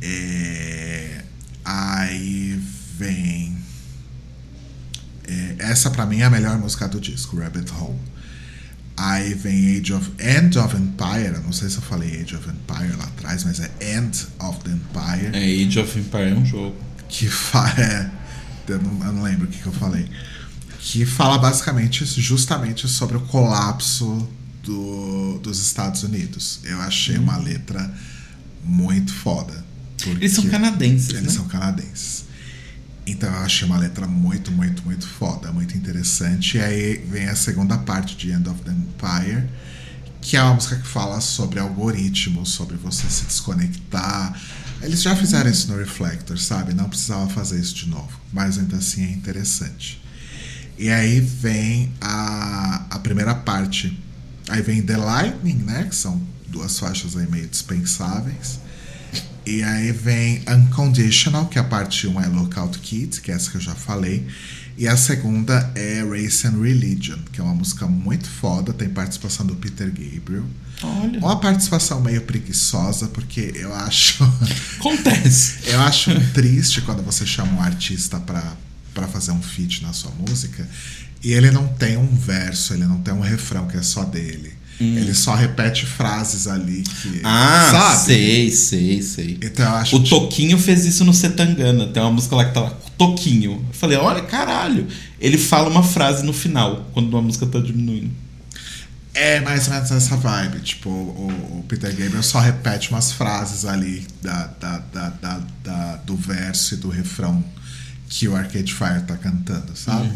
É, 0.00 1.24
aí 1.64 2.62
vem. 2.96 3.58
É, 5.26 5.56
essa 5.58 5.90
para 5.90 6.06
mim 6.06 6.20
é 6.20 6.24
a 6.26 6.30
melhor 6.30 6.56
música 6.58 6.86
do 6.86 7.00
disco, 7.00 7.36
Rabbit 7.36 7.72
Hole. 7.72 7.98
Aí 8.96 9.34
vem 9.34 9.78
Age 9.80 9.92
of 9.92 10.12
End 10.16 10.56
of 10.58 10.76
Empire. 10.76 11.40
Não 11.42 11.52
sei 11.52 11.68
se 11.70 11.78
eu 11.78 11.82
falei 11.82 12.22
Age 12.22 12.36
of 12.36 12.48
Empire 12.48 12.96
lá 12.96 13.04
atrás, 13.04 13.42
mas 13.42 13.58
é 13.58 13.96
End 13.96 14.28
of 14.38 14.60
the 14.60 14.70
Empire. 14.70 15.30
É, 15.32 15.66
Age 15.66 15.80
of 15.80 15.98
Empire 15.98 16.30
é 16.30 16.34
um 16.34 16.46
jogo. 16.46 16.76
Que 17.08 17.28
fa 17.28 17.68
é, 17.76 18.08
eu, 18.68 18.80
não, 18.80 19.06
eu 19.06 19.12
não 19.12 19.22
lembro 19.24 19.46
o 19.46 19.50
que, 19.50 19.58
que 19.58 19.66
eu 19.66 19.72
falei 19.72 20.08
que 20.80 21.04
fala 21.04 21.38
basicamente 21.38 22.04
justamente 22.04 22.88
sobre 22.88 23.16
o 23.16 23.20
colapso 23.20 24.28
do, 24.62 25.38
dos 25.42 25.60
Estados 25.60 26.02
Unidos. 26.02 26.60
Eu 26.64 26.80
achei 26.80 27.18
uma 27.18 27.36
letra 27.36 27.92
muito 28.64 29.12
foda. 29.12 29.64
Eles 30.06 30.32
são 30.32 30.48
canadenses. 30.48 31.10
Eles 31.10 31.22
né? 31.22 31.30
são 31.30 31.46
canadenses. 31.46 32.24
Então 33.06 33.28
eu 33.28 33.40
achei 33.40 33.66
uma 33.66 33.78
letra 33.78 34.06
muito, 34.06 34.50
muito, 34.50 34.82
muito 34.84 35.06
foda, 35.06 35.52
muito 35.52 35.76
interessante. 35.76 36.56
E 36.56 36.60
aí 36.60 36.96
vem 37.10 37.28
a 37.28 37.36
segunda 37.36 37.76
parte 37.76 38.16
de 38.16 38.30
End 38.30 38.48
of 38.48 38.62
the 38.62 38.70
Empire, 38.70 39.48
que 40.22 40.36
é 40.36 40.42
uma 40.42 40.54
música 40.54 40.76
que 40.76 40.86
fala 40.86 41.20
sobre 41.20 41.60
algoritmos, 41.60 42.50
sobre 42.50 42.76
você 42.76 43.08
se 43.08 43.24
desconectar. 43.24 44.40
Eles 44.80 45.02
já 45.02 45.14
fizeram 45.14 45.50
isso 45.50 45.70
no 45.70 45.78
Reflector, 45.78 46.38
sabe? 46.38 46.72
Não 46.72 46.88
precisava 46.88 47.28
fazer 47.28 47.60
isso 47.60 47.74
de 47.74 47.88
novo, 47.88 48.18
mas 48.32 48.58
ainda 48.58 48.76
assim 48.76 49.04
é 49.04 49.10
interessante. 49.10 50.00
E 50.80 50.88
aí 50.88 51.20
vem 51.20 51.92
a, 52.00 52.86
a 52.88 52.98
primeira 53.00 53.34
parte. 53.34 54.02
Aí 54.48 54.62
vem 54.62 54.80
The 54.80 54.96
Lightning, 54.96 55.58
né? 55.58 55.84
Que 55.84 55.94
são 55.94 56.18
duas 56.48 56.78
faixas 56.78 57.14
aí 57.18 57.30
meio 57.30 57.46
dispensáveis. 57.46 58.58
E 59.44 59.62
aí 59.62 59.92
vem 59.92 60.42
Unconditional, 60.48 61.48
que 61.48 61.58
a 61.58 61.64
parte 61.64 62.06
1 62.06 62.22
é 62.22 62.26
Lookout 62.28 62.78
Kids, 62.78 63.18
que 63.18 63.30
é 63.30 63.34
essa 63.34 63.50
que 63.50 63.58
eu 63.58 63.60
já 63.60 63.74
falei. 63.74 64.26
E 64.78 64.88
a 64.88 64.96
segunda 64.96 65.70
é 65.74 66.02
Race 66.02 66.46
and 66.46 66.58
Religion, 66.58 67.18
que 67.30 67.42
é 67.42 67.44
uma 67.44 67.54
música 67.54 67.86
muito 67.86 68.26
foda, 68.26 68.72
tem 68.72 68.88
participação 68.88 69.44
do 69.44 69.56
Peter 69.56 69.88
Gabriel. 69.88 70.46
Olha. 70.82 71.18
Uma 71.18 71.38
participação 71.38 72.00
meio 72.00 72.22
preguiçosa, 72.22 73.08
porque 73.08 73.52
eu 73.54 73.74
acho. 73.74 74.24
Acontece. 74.78 75.58
eu 75.68 75.80
acho 75.82 76.10
triste 76.32 76.80
quando 76.80 77.02
você 77.02 77.26
chama 77.26 77.52
um 77.52 77.62
artista 77.62 78.18
pra, 78.18 78.56
pra 78.94 79.06
fazer 79.08 79.32
um 79.32 79.42
feat 79.42 79.82
na 79.82 79.92
sua 79.92 80.10
música 80.26 80.68
e 81.22 81.32
ele 81.32 81.50
não 81.50 81.68
tem 81.68 81.96
um 81.96 82.14
verso, 82.14 82.72
ele 82.74 82.84
não 82.84 82.98
tem 83.00 83.12
um 83.14 83.20
refrão 83.20 83.66
que 83.66 83.76
é 83.76 83.82
só 83.82 84.04
dele. 84.04 84.58
Ele 84.82 85.12
só 85.12 85.34
repete 85.34 85.84
frases 85.84 86.46
ali 86.46 86.82
que. 86.82 87.20
Ah, 87.22 87.68
sabe? 87.70 87.98
sei, 88.06 88.50
sei, 88.50 89.02
sei. 89.02 89.38
Então 89.42 89.66
eu 89.66 89.74
acho 89.74 89.96
O 89.96 90.04
Toquinho 90.04 90.56
fez 90.58 90.86
isso 90.86 91.04
no 91.04 91.12
Setangana. 91.12 91.86
Tem 91.88 92.02
uma 92.02 92.10
música 92.12 92.34
lá 92.34 92.46
que 92.46 92.54
tá 92.54 92.60
lá, 92.60 92.70
Toquinho. 92.96 93.62
Eu 93.68 93.74
falei, 93.74 93.98
olha, 93.98 94.22
caralho. 94.22 94.86
Ele 95.20 95.36
fala 95.36 95.68
uma 95.68 95.82
frase 95.82 96.24
no 96.24 96.32
final, 96.32 96.88
quando 96.94 97.10
uma 97.10 97.20
música 97.20 97.44
tá 97.44 97.58
diminuindo. 97.60 98.10
É 99.12 99.40
mais 99.40 99.66
ou 99.68 99.74
menos 99.74 99.90
essa 99.90 100.16
vibe. 100.16 100.60
Tipo, 100.60 100.88
o, 100.88 101.58
o 101.58 101.64
Peter 101.68 101.90
Gabriel 101.94 102.22
só 102.22 102.40
repete 102.40 102.88
umas 102.88 103.12
frases 103.12 103.66
ali 103.66 104.06
da, 104.22 104.46
da, 104.58 104.78
da- 104.78 105.42
da- 105.62 105.96
do 106.06 106.16
verso 106.16 106.72
e 106.72 106.76
do 106.78 106.88
refrão 106.88 107.44
que 108.10 108.26
o 108.26 108.34
Arcade 108.34 108.74
Fire 108.74 109.02
tá 109.06 109.16
cantando, 109.16 109.74
sabe? 109.76 110.10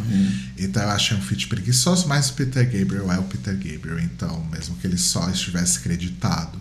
Então 0.58 0.82
eu 0.82 0.90
achei 0.90 1.16
um 1.16 1.22
feat 1.22 1.46
preguiçoso, 1.46 2.08
mas 2.08 2.28
o 2.28 2.34
Peter 2.34 2.64
Gabriel 2.64 3.10
é 3.10 3.18
o 3.18 3.22
Peter 3.22 3.54
Gabriel. 3.54 4.00
Então, 4.00 4.44
mesmo 4.50 4.76
que 4.76 4.86
ele 4.86 4.98
só 4.98 5.30
estivesse 5.30 5.78
creditado 5.78 6.58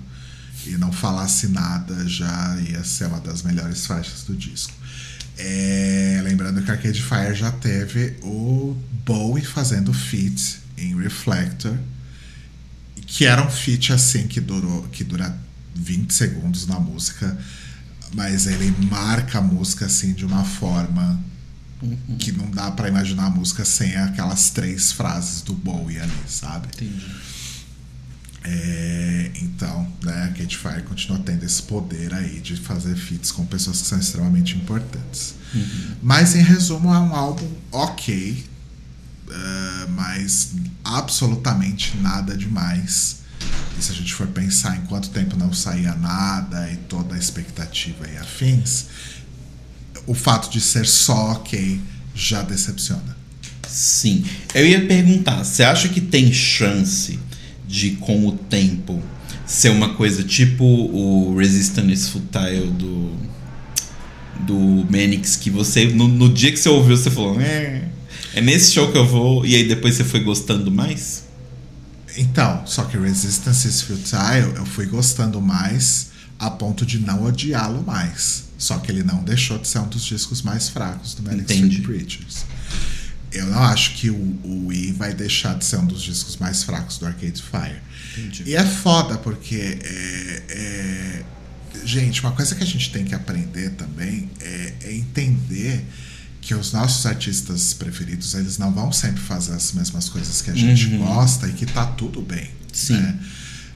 e 0.66 0.78
não 0.78 0.92
falasse 0.92 1.48
nada, 1.48 2.08
já 2.08 2.56
ia 2.62 2.84
ser 2.84 3.08
uma 3.08 3.20
das 3.20 3.42
melhores 3.42 3.86
faixas 3.86 4.24
do 4.24 4.36
disco. 4.36 4.72
É, 5.36 6.22
lembrando 6.24 6.62
que 6.62 6.70
Arcade 6.70 7.02
Fire 7.02 7.34
já 7.34 7.52
teve 7.52 8.16
o 8.22 8.78
Bowie 9.04 9.44
fazendo 9.44 9.92
feat 9.92 10.60
em 10.78 10.96
Reflector 10.96 11.76
que 13.14 13.26
era 13.26 13.46
um 13.46 13.50
feat 13.50 13.94
assim 13.94 14.28
que 14.28 14.42
durou 14.42 14.84
que 14.92 15.04
dura 15.04 15.38
20 15.76 16.12
segundos 16.12 16.66
na 16.66 16.80
música 16.80 17.38
mas 18.14 18.48
ele 18.48 18.74
marca 18.90 19.40
a 19.40 19.42
música 19.42 19.86
assim 19.86 20.14
de 20.14 20.26
uma 20.26 20.44
forma 20.44 21.20
que 22.18 22.32
não 22.32 22.50
dá 22.50 22.72
pra 22.72 22.88
imaginar 22.88 23.26
a 23.26 23.30
música 23.30 23.66
sem 23.66 23.96
aquelas 23.98 24.50
três 24.52 24.92
frases 24.92 25.42
do 25.42 25.54
Bowie 25.54 26.00
ali, 26.00 26.12
sabe? 26.28 26.68
Entendi. 26.68 27.06
É, 28.46 29.32
então, 29.42 29.88
né, 30.04 30.26
a 30.26 30.28
Kate 30.38 30.58
Fire 30.58 30.84
continua 30.84 31.20
tendo 31.20 31.44
esse 31.46 31.62
poder 31.64 32.14
aí 32.14 32.40
de 32.40 32.58
fazer 32.58 32.96
feats 32.96 33.32
com 33.32 33.46
pessoas 33.46 33.82
que 33.82 33.88
são 33.88 34.00
extremamente 34.00 34.56
importantes. 34.56 35.36
Mas 36.02 36.36
em 36.36 36.42
resumo, 36.42 36.94
é 36.94 37.00
um 37.00 37.16
álbum 37.16 37.50
ok, 37.72 38.44
eh, 39.30 39.88
mas 39.90 40.52
absolutamente 40.84 41.96
nada 41.98 42.36
demais. 42.36 43.23
E 43.78 43.82
se 43.82 43.92
a 43.92 43.96
gente 43.96 44.14
for 44.14 44.28
pensar 44.28 44.78
em 44.78 44.82
quanto 44.82 45.10
tempo 45.10 45.36
não 45.36 45.52
saía 45.54 45.94
nada 45.96 46.70
e 46.72 46.78
toda 46.78 47.16
a 47.16 47.18
expectativa 47.18 48.08
e 48.08 48.18
afins, 48.18 48.86
o 50.06 50.14
fato 50.14 50.52
de 50.52 50.60
ser 50.62 50.86
só 50.86 51.32
ok 51.34 51.80
já 52.14 52.42
decepciona. 52.42 53.18
Sim. 53.68 54.24
Eu 54.54 54.68
ia 54.68 54.86
perguntar, 54.86 55.44
você 55.44 55.64
acha 55.64 55.90
que 55.90 56.00
tem 56.00 56.32
chance 56.32 57.20
de, 57.68 57.92
com 57.92 58.28
o 58.28 58.34
tempo, 58.34 59.02
ser 59.46 59.70
uma 59.70 59.96
coisa 59.96 60.24
tipo 60.24 60.64
o 60.64 61.36
Resistance 61.36 62.10
Futile 62.10 62.70
do, 62.72 63.12
do 64.42 64.86
Manix, 64.90 65.36
que 65.36 65.50
você, 65.50 65.86
no, 65.86 66.08
no 66.08 66.32
dia 66.32 66.52
que 66.52 66.58
você 66.58 66.70
ouviu, 66.70 66.96
você 66.96 67.10
falou, 67.10 67.40
é, 67.42 67.84
é 68.36 68.42
nesse 68.42 68.74
show 68.74 68.92
que 68.92 68.98
eu 68.98 69.08
vou, 69.08 69.46
e 69.46 69.56
aí 69.56 69.68
depois 69.68 69.96
você 69.96 70.04
foi 70.04 70.20
gostando 70.20 70.70
mais? 70.70 71.23
Então, 72.18 72.66
só 72.66 72.84
que 72.86 72.98
Resistance 72.98 73.68
is 73.68 73.82
Futile 73.82 74.56
eu 74.56 74.66
fui 74.66 74.86
gostando 74.86 75.42
mais 75.42 76.10
a 76.40 76.50
ponto 76.50 76.86
de 76.86 77.00
não 77.00 77.24
odiá-lo 77.26 77.84
mais. 77.84 78.44
Só 78.58 78.78
que 78.80 78.92
ele 78.92 79.04
não 79.04 79.24
deixou 79.24 79.58
de 79.58 79.68
ser 79.68 79.80
um 79.80 79.88
dos 79.88 80.04
discos 80.04 80.42
mais 80.42 80.70
fracos 80.70 81.16
do 81.16 81.24
Manic 81.24 81.44
Entendi. 81.44 81.80
Street 81.80 81.86
Preachers. 81.86 82.46
Eu 83.32 83.48
não 83.48 83.64
acho 83.64 83.96
que 83.96 84.10
o, 84.10 84.40
o 84.44 84.68
Wii 84.68 84.92
vai 84.94 85.14
deixar 85.14 85.58
de 85.58 85.66
ser 85.66 85.78
um 85.78 85.86
dos 85.86 86.02
discos 86.04 86.38
mais 86.38 86.64
fracos 86.64 86.98
do 87.00 87.06
Arcade 87.06 87.42
Fire. 87.42 87.82
Entendi. 88.18 88.44
E 88.46 88.56
é 88.56 88.64
foda, 88.66 89.18
porque. 89.18 89.80
é- 89.84 90.44
é- 90.50 91.24
gente, 91.84 92.22
uma 92.22 92.32
coisa 92.32 92.54
que 92.56 92.64
a 92.64 92.68
gente 92.68 92.92
tem 92.92 93.04
que 93.04 93.16
aprender 93.16 93.72
também 93.72 94.30
é, 94.40 94.74
é 94.84 94.94
entender 94.96 95.84
que 96.46 96.54
os 96.54 96.74
nossos 96.74 97.06
artistas 97.06 97.74
preferidos 97.74 98.34
eles 98.34 98.58
não 98.58 98.72
vão 98.72 98.92
sempre 98.92 99.22
fazer 99.22 99.54
as 99.54 99.72
mesmas 99.74 100.10
coisas 100.10 100.42
que 100.42 100.52
a 100.52 100.56
gente 100.56 100.88
Uhum. 100.88 100.98
gosta 101.06 101.48
e 101.48 101.54
que 101.54 101.66
tá 101.66 101.86
tudo 101.86 102.22
bem. 102.22 102.50
Sim. 102.72 102.98
né? 102.98 103.18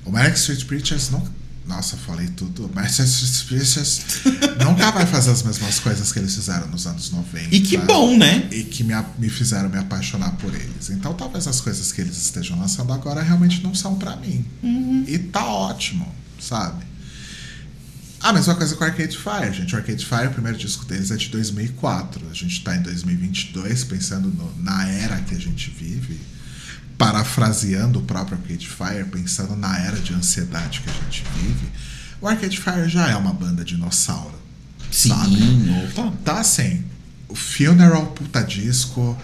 O 0.05 0.11
Manic 0.11 0.37
Street 0.37 0.65
Preachers 0.65 1.09
não. 1.09 1.25
Nossa, 1.65 1.97
falei 1.97 2.27
tudo. 2.27 2.69
Manic 2.73 2.91
Street 3.01 3.45
Preachers 3.47 4.01
nunca 4.63 4.91
vai 4.91 5.05
fazer 5.05 5.31
as 5.31 5.43
mesmas 5.43 5.79
coisas 5.79 6.11
que 6.11 6.19
eles 6.19 6.33
fizeram 6.35 6.67
nos 6.67 6.85
anos 6.87 7.09
90. 7.11 7.53
E 7.55 7.59
que 7.61 7.77
bom, 7.77 8.17
né? 8.17 8.47
E 8.51 8.63
que 8.63 8.83
me, 8.83 8.93
me 9.19 9.29
fizeram 9.29 9.69
me 9.69 9.77
apaixonar 9.77 10.31
por 10.37 10.53
eles. 10.53 10.89
Então 10.89 11.13
talvez 11.13 11.47
as 11.47 11.61
coisas 11.61 11.91
que 11.91 12.01
eles 12.01 12.17
estejam 12.17 12.57
lançando 12.59 12.91
agora 12.93 13.21
realmente 13.21 13.61
não 13.63 13.73
são 13.75 13.95
pra 13.95 14.15
mim. 14.17 14.45
E 15.07 15.17
tá 15.19 15.45
ótimo, 15.45 16.07
sabe? 16.39 16.85
A 18.21 18.33
mesma 18.33 18.55
coisa 18.55 18.75
com 18.75 18.83
o 18.83 18.87
Arcade 18.87 19.17
Fire, 19.17 19.53
gente. 19.53 19.73
O 19.75 19.77
Arcade 19.77 20.05
Fire, 20.05 20.27
o 20.27 20.31
primeiro 20.31 20.57
disco 20.57 20.85
deles 20.85 21.11
é 21.11 21.15
de 21.15 21.29
2004. 21.29 22.27
A 22.29 22.33
gente 22.33 22.63
tá 22.63 22.75
em 22.75 22.81
2022, 22.81 23.83
pensando 23.83 24.29
no- 24.29 24.53
na 24.63 24.87
era 24.89 25.17
que 25.21 25.35
a 25.35 25.39
gente 25.39 25.69
vive, 25.69 26.19
parafraseando 26.97 27.99
o 27.99 28.01
próprio 28.01 28.37
Arcade 28.37 28.67
Fire, 28.67 29.05
pensando 29.05 29.55
na 29.55 29.77
era 29.79 29.97
de 29.97 30.13
ansiedade 30.13 30.81
que 30.81 30.89
a 30.89 30.93
gente 30.93 31.23
vive. 31.37 31.67
O 32.19 32.27
Arcade 32.27 32.59
Fire 32.59 32.89
já 32.89 33.07
é 33.09 33.15
uma 33.15 33.33
banda 33.33 33.63
dinossauro. 33.63 34.35
Sim, 34.91 35.09
Sabe? 35.09 35.37
opa. 35.95 36.13
Tá 36.25 36.39
assim. 36.39 36.83
O 37.29 37.35
Funeral, 37.35 38.07
puta 38.07 38.41
disco. 38.41 39.15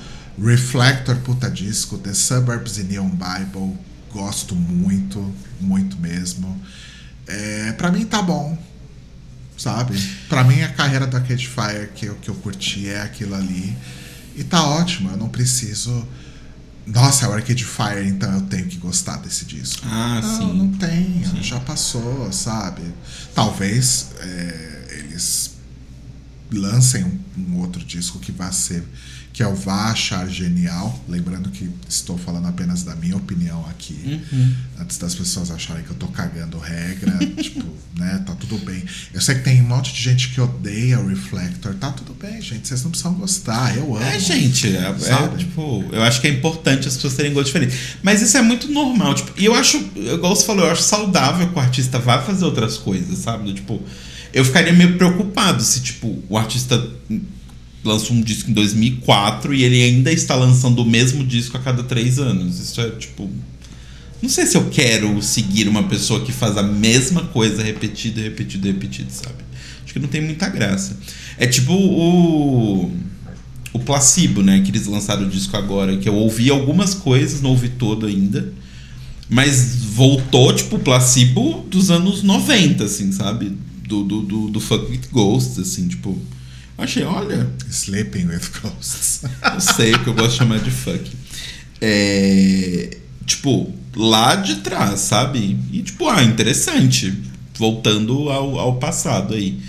Reflector, 0.42 1.16
puta 1.18 1.50
disco. 1.50 1.98
The 1.98 2.14
Suburbs 2.14 2.78
e 2.78 2.84
Neon 2.84 3.10
Bible, 3.10 3.76
gosto 4.12 4.56
muito, 4.56 5.34
muito 5.60 5.98
mesmo. 5.98 6.62
É, 7.26 7.72
pra 7.74 7.90
mim 7.92 8.06
tá 8.06 8.22
bom, 8.22 8.58
sabe? 9.64 9.98
Pra 10.28 10.44
mim 10.44 10.62
a 10.62 10.70
carreira 10.70 11.08
do 11.08 11.16
Arcade 11.16 11.48
Fire 11.48 11.90
que 11.96 12.06
eu, 12.06 12.16
que 12.16 12.30
eu 12.30 12.36
curti 12.36 12.90
é 12.90 13.02
aquilo 13.02 13.34
ali. 13.34 13.76
E 14.36 14.44
tá 14.44 14.64
ótimo, 14.64 15.10
eu 15.10 15.18
não 15.18 15.30
preciso. 15.30 16.06
Nossa, 16.86 17.26
é 17.26 17.30
o 17.30 17.34
Arcade 17.34 17.64
Fire, 17.64 18.06
então 18.06 18.30
eu 18.34 18.42
tenho 18.42 18.68
que 18.68 18.78
gostar 18.78 19.18
desse 19.18 19.46
disco. 19.46 19.88
Ah, 19.90 20.20
não, 20.22 20.38
sim. 20.38 20.58
não 20.58 20.72
tenho, 20.74 21.42
já 21.42 21.60
passou, 21.62 22.30
sabe? 22.34 22.82
Talvez 23.34 24.10
é, 24.20 24.98
eles 25.00 25.52
lancem 26.52 27.06
um, 27.06 27.20
um 27.38 27.60
outro 27.60 27.84
disco 27.86 28.20
que 28.20 28.34
vá 28.34 28.52
ser 28.52 28.84
que 29.34 29.42
eu 29.42 29.56
vá 29.56 29.86
achar 29.90 30.30
genial, 30.30 31.04
lembrando 31.10 31.50
que 31.50 31.68
estou 31.90 32.20
falando 32.20 32.48
apenas 32.48 32.84
da 32.84 32.96
minha 32.96 33.18
opinião 33.18 33.66
aqui, 33.68 34.22
Uhum. 34.32 34.54
antes 34.80 35.00
das 35.00 35.16
pessoas 35.16 35.50
acharem 35.50 35.84
que 35.84 35.90
eu 35.90 35.96
tô 35.96 36.06
cagando 36.08 36.60
regra, 36.60 37.18
tipo, 37.42 37.66
né, 37.98 38.24
tá 38.28 38.36
tudo 38.36 38.60
bem. 38.60 38.84
Eu 39.12 39.20
sei 39.20 39.34
que 39.34 39.42
tem 39.42 39.60
um 39.60 39.66
monte 39.66 39.92
de 39.92 40.00
gente 40.04 40.30
que 40.30 40.40
odeia 40.40 41.00
o 41.00 41.08
Reflector, 41.08 41.74
tá 41.74 41.90
tudo 41.92 42.14
bem, 42.14 42.40
gente, 42.44 42.68
vocês 42.68 42.84
não 42.84 42.92
precisam 42.92 43.16
gostar, 43.16 43.76
eu 43.76 43.96
amo. 43.98 44.06
É, 44.06 44.20
gente, 44.20 44.68
é, 44.68 44.82
é, 44.82 45.38
tipo, 45.38 45.84
eu 45.92 46.04
acho 46.04 46.22
que 46.22 46.28
é 46.28 46.30
importante 46.30 46.88
as 46.88 46.94
pessoas 46.94 47.16
terem 47.16 47.34
gosto 47.34 47.48
diferente. 47.48 47.76
Mas 48.04 48.22
isso 48.22 48.38
é 48.38 48.42
muito 48.44 48.72
normal, 48.72 49.16
tipo, 49.16 49.34
e 49.36 49.46
eu 49.46 49.56
acho, 49.56 49.78
igual 49.96 50.36
você 50.36 50.46
falou, 50.46 50.64
eu 50.66 50.72
acho 50.72 50.84
saudável 50.84 51.50
que 51.50 51.56
o 51.56 51.60
artista 51.60 51.98
vá 51.98 52.22
fazer 52.22 52.46
outras 52.46 52.78
coisas, 52.78 53.18
sabe? 53.18 53.52
Tipo, 53.52 53.82
eu 54.32 54.46
ficaria 54.46 54.74
meio 54.74 54.96
preocupado 54.96 55.64
se, 55.64 55.82
tipo, 55.82 56.24
o 56.30 56.38
artista 56.38 56.78
lançou 57.84 58.16
um 58.16 58.22
disco 58.22 58.50
em 58.50 58.54
2004 58.54 59.54
e 59.54 59.64
ele 59.64 59.84
ainda 59.84 60.12
está 60.12 60.36
lançando 60.36 60.82
o 60.82 60.86
mesmo 60.86 61.24
disco 61.24 61.58
a 61.58 61.60
cada 61.60 61.84
três 61.84 62.18
anos. 62.20 62.60
Isso 62.60 62.80
é, 62.80 62.90
tipo, 62.92 63.30
Não 64.22 64.30
sei 64.30 64.46
se 64.46 64.56
eu 64.56 64.70
quero 64.70 65.22
seguir 65.22 65.68
uma 65.68 65.84
pessoa 65.84 66.22
que 66.22 66.32
faz 66.32 66.58
a 66.58 66.64
mesma 66.64 67.24
coisa 67.26 67.62
repetida, 67.62 68.22
repetida, 68.22 68.68
repetida, 68.68 69.10
sabe? 69.10 69.44
Acho 69.84 69.94
que 69.94 70.00
não 70.00 70.08
tem 70.08 70.22
muita 70.22 70.50
graça. 70.50 70.98
É 71.38 71.46
tipo 71.46 71.74
o. 71.74 72.92
O 73.74 73.80
Placebo, 73.80 74.44
né? 74.44 74.62
Que 74.62 74.70
eles 74.70 74.86
lançaram 74.86 75.26
o 75.26 75.30
disco 75.30 75.58
agora. 75.58 75.98
Que 75.98 76.08
eu 76.08 76.14
ouvi 76.14 76.50
algumas 76.50 76.94
coisas, 76.94 77.42
não 77.42 77.50
ouvi 77.50 77.70
todo 77.70 78.06
ainda. 78.06 78.54
Mas 79.30 79.78
voltou, 79.84 80.54
tipo, 80.54 80.76
o 80.76 80.80
Placebo 80.80 81.66
dos 81.70 81.90
anos 81.90 82.22
90, 82.22 82.84
assim, 82.84 83.12
sabe? 83.12 83.58
Do, 83.88 84.04
do, 84.04 84.22
do, 84.22 84.50
do 84.50 84.60
Fuck 84.60 84.92
with 84.92 85.02
Ghosts, 85.12 85.60
assim, 85.60 85.88
tipo. 85.88 86.18
Achei, 86.78 87.04
olha. 87.04 87.50
Sleeping 87.70 88.28
with 88.28 88.42
Ghosts. 88.62 89.22
Eu 89.54 89.60
sei 89.60 89.94
que 89.98 90.08
eu 90.08 90.14
gosto 90.14 90.32
de 90.32 90.38
chamar 90.38 90.60
de 90.60 90.72
fuck. 90.72 91.12
É, 91.80 92.98
tipo, 93.26 93.74
lá 93.96 94.36
de 94.36 94.56
trás, 94.58 95.02
sabe? 95.02 95.58
E 95.72 95.82
tipo, 95.82 96.10
ah, 96.10 96.24
interessante. 96.24 97.14
Voltando 97.56 98.30
ao, 98.30 98.58
ao 98.60 98.76
passado 98.78 99.34
aí. 99.34 99.62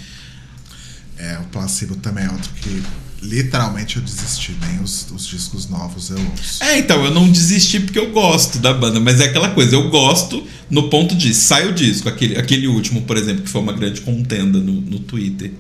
É, 1.19 1.39
o 1.39 1.45
Placebo 1.45 1.97
também 1.97 2.25
é 2.25 2.31
outro 2.31 2.51
que 2.61 2.83
literalmente 3.25 3.97
eu 3.97 4.03
desisti. 4.03 4.57
Nem 4.67 4.81
os, 4.81 5.11
os 5.11 5.27
discos 5.27 5.69
novos 5.69 6.11
eu 6.11 6.19
ouço. 6.19 6.63
É, 6.63 6.79
então, 6.79 7.05
eu 7.05 7.11
não 7.11 7.31
desisti 7.31 7.81
porque 7.81 7.99
eu 7.99 8.11
gosto 8.13 8.59
da 8.59 8.73
banda, 8.73 9.01
mas 9.01 9.21
é 9.21 9.25
aquela 9.25 9.51
coisa, 9.51 9.75
eu 9.75 9.89
gosto 9.91 10.47
no 10.71 10.89
ponto 10.89 11.15
de 11.15 11.35
sai 11.35 11.69
o 11.69 11.73
disco, 11.73 12.09
aquele, 12.09 12.37
aquele 12.37 12.67
último, 12.67 13.03
por 13.03 13.17
exemplo, 13.17 13.43
que 13.43 13.51
foi 13.51 13.61
uma 13.61 13.73
grande 13.73 14.01
contenda 14.01 14.59
no, 14.59 14.81
no 14.81 14.99
Twitter. 15.01 15.53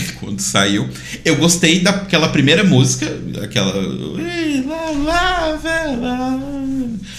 Quando 0.20 0.40
saiu. 0.40 0.88
Eu 1.24 1.36
gostei 1.36 1.80
daquela 1.80 2.28
primeira 2.28 2.64
música, 2.64 3.06
aquela. 3.42 3.74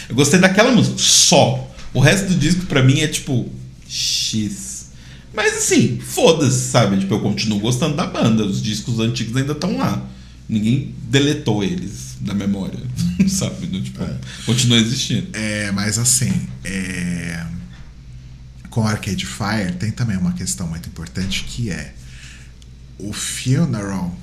Eu 0.10 0.16
gostei 0.16 0.40
daquela 0.40 0.72
música, 0.72 0.98
só. 0.98 1.72
O 1.94 2.00
resto 2.00 2.30
do 2.30 2.36
disco 2.36 2.66
pra 2.66 2.84
mim 2.84 3.00
é 3.00 3.08
tipo. 3.08 3.50
X. 3.88 4.92
Mas 5.34 5.58
assim, 5.58 6.00
foda-se, 6.00 6.70
sabe? 6.70 6.98
Tipo, 6.98 7.16
eu 7.16 7.20
continuo 7.20 7.60
gostando 7.60 7.96
da 7.96 8.08
banda. 8.08 8.44
Os 8.44 8.62
discos 8.62 9.00
antigos 9.00 9.36
ainda 9.36 9.52
estão 9.52 9.78
lá. 9.78 10.02
Ninguém 10.48 10.96
deletou 11.10 11.64
eles 11.64 12.18
da 12.22 12.34
memória, 12.34 12.80
sabe? 13.28 13.68
Tipo, 13.82 14.04
é. 14.04 14.18
continua 14.46 14.78
existindo. 14.78 15.28
É, 15.34 15.72
mas 15.72 15.98
assim, 15.98 16.32
é... 16.64 17.46
com 18.70 18.86
Arcade 18.88 19.26
Fire 19.26 19.74
tem 19.78 19.92
também 19.92 20.18
uma 20.18 20.34
questão 20.34 20.68
muito 20.68 20.88
importante 20.88 21.44
que 21.44 21.70
é 21.70 21.94
o 22.98 23.12
Funeral, 23.14 24.18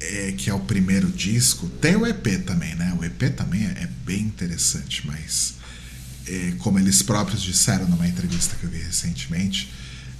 é, 0.00 0.32
que 0.32 0.50
é 0.50 0.54
o 0.54 0.60
primeiro 0.60 1.08
disco, 1.10 1.68
tem 1.80 1.96
o 1.96 2.06
EP 2.06 2.44
também, 2.44 2.74
né? 2.74 2.96
O 2.98 3.04
EP 3.04 3.34
também 3.34 3.64
é, 3.64 3.82
é 3.84 3.88
bem 4.04 4.20
interessante, 4.20 5.06
mas 5.06 5.54
é, 6.26 6.52
como 6.58 6.78
eles 6.78 7.02
próprios 7.02 7.42
disseram 7.42 7.88
numa 7.88 8.06
entrevista 8.06 8.56
que 8.56 8.64
eu 8.64 8.70
vi 8.70 8.78
recentemente, 8.78 9.72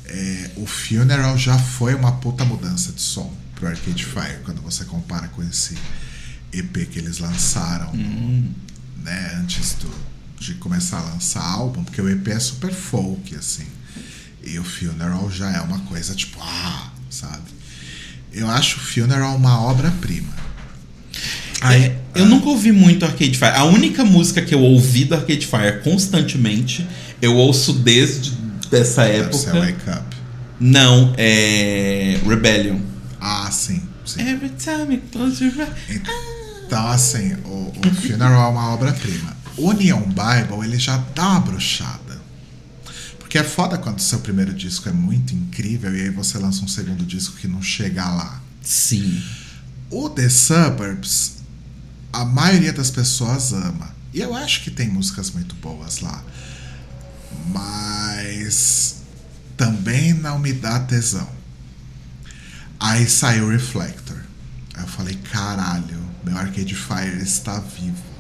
é, 0.07 0.51
o 0.57 0.67
Funeral 0.67 1.37
já 1.39 1.59
foi 1.59 1.95
uma 1.95 2.13
puta 2.13 2.45
mudança 2.45 2.93
de 2.93 3.01
som 3.01 3.35
pro 3.55 3.69
Arcade 3.69 4.05
Fire 4.05 4.41
quando 4.45 4.61
você 4.61 4.85
compara 4.85 5.29
com 5.29 5.43
esse 5.43 5.77
EP 6.53 6.89
que 6.91 6.99
eles 6.99 7.19
lançaram 7.19 7.91
Hum. 7.95 8.53
né, 9.03 9.35
antes 9.37 9.75
do, 9.75 9.91
de 10.39 10.55
começar 10.55 10.99
a 10.99 11.03
lançar 11.03 11.43
álbum, 11.43 11.85
porque 11.85 12.01
o 12.01 12.09
EP 12.09 12.29
é 12.29 12.39
super 12.39 12.73
folk, 12.73 13.35
assim. 13.35 13.67
E 14.43 14.59
o 14.59 14.65
Funeral 14.65 15.31
já 15.31 15.51
é 15.51 15.61
uma 15.61 15.81
coisa 15.81 16.15
tipo, 16.15 16.39
ah, 16.43 16.93
sabe? 17.09 17.51
Eu 18.35 18.51
acho 18.51 18.79
o 18.79 18.81
Funeral 18.81 19.37
uma 19.37 19.61
obra-prima. 19.63 20.33
É, 21.63 21.97
eu 22.15 22.27
nunca 22.27 22.49
ouvi 22.49 22.73
muito 22.73 23.05
Arcade 23.05 23.39
Fire. 23.39 23.53
A 23.55 23.65
única 23.65 24.05
música 24.05 24.43
que 24.43 24.55
eu 24.55 24.61
ouvi 24.61 25.05
do 25.05 25.15
Arcade 25.15 25.47
Fire 25.47 25.81
constantemente, 25.83 26.87
eu 27.23 27.35
ouço 27.37 27.73
desde 27.73 28.33
dessa 28.71 29.05
Deve 29.05 29.19
época. 29.21 29.53
Wake 29.53 29.91
Up. 29.91 30.17
Não, 30.61 31.15
é 31.17 32.19
Rebellion. 32.27 32.79
Ah, 33.21 33.49
sim, 33.51 33.83
sim. 34.05 34.21
Every 34.21 34.51
time 34.51 34.97
you 34.97 35.03
close 35.11 35.43
your 35.43 35.55
eyes. 35.59 36.03
Então, 36.67 36.87
assim, 36.89 37.35
o, 37.45 37.73
o 37.87 37.95
Funeral 37.95 38.49
é 38.49 38.53
uma 38.53 38.75
obra-prima. 38.75 39.35
O 39.57 39.73
Neon 39.73 40.03
Bible, 40.03 40.67
ele 40.67 40.79
já 40.79 41.03
dá 41.15 41.29
uma 41.31 41.41
bruxada. 41.41 42.04
Porque 43.35 43.45
é 43.45 43.51
foda 43.51 43.77
quando 43.77 43.99
o 43.99 44.01
seu 44.01 44.21
primeiro 44.21 44.55
disco 44.55 44.89
é 44.89 44.93
muito 44.93 45.35
incrível 45.35 45.93
e 45.93 46.03
aí 46.03 46.11
você 46.11 46.39
lança 46.39 46.65
um 46.65 46.69
segundo 46.69 47.05
disco 47.05 47.35
que 47.35 47.49
não 47.49 47.61
chega 47.61 48.09
lá. 48.09 48.41
Sim. 48.63 49.21
O 49.91 50.09
The 50.09 50.29
Suburbs, 50.29 51.39
a 52.13 52.25
maioria 52.25 52.73
das 52.73 52.93
pessoas 52.93 53.53
ama. 53.53 53.93
E 54.13 54.21
eu 54.21 54.33
acho 54.37 54.63
que 54.63 54.71
tem 54.71 54.89
músicas 54.89 55.33
muito 55.33 55.57
boas 55.57 55.99
lá. 55.99 56.23
Mas 57.49 58.99
também 59.57 60.13
não 60.13 60.39
me 60.39 60.53
dá 60.53 60.79
tesão. 60.79 61.29
Aí 62.79 63.11
saiu 63.11 63.49
Reflector. 63.49 64.21
Aí 64.75 64.85
eu 64.85 64.89
falei, 64.89 65.17
caralho, 65.17 65.99
meu 66.23 66.39
Arcade 66.39 66.77
Fire 66.77 67.21
está 67.21 67.59
vivo. 67.59 68.14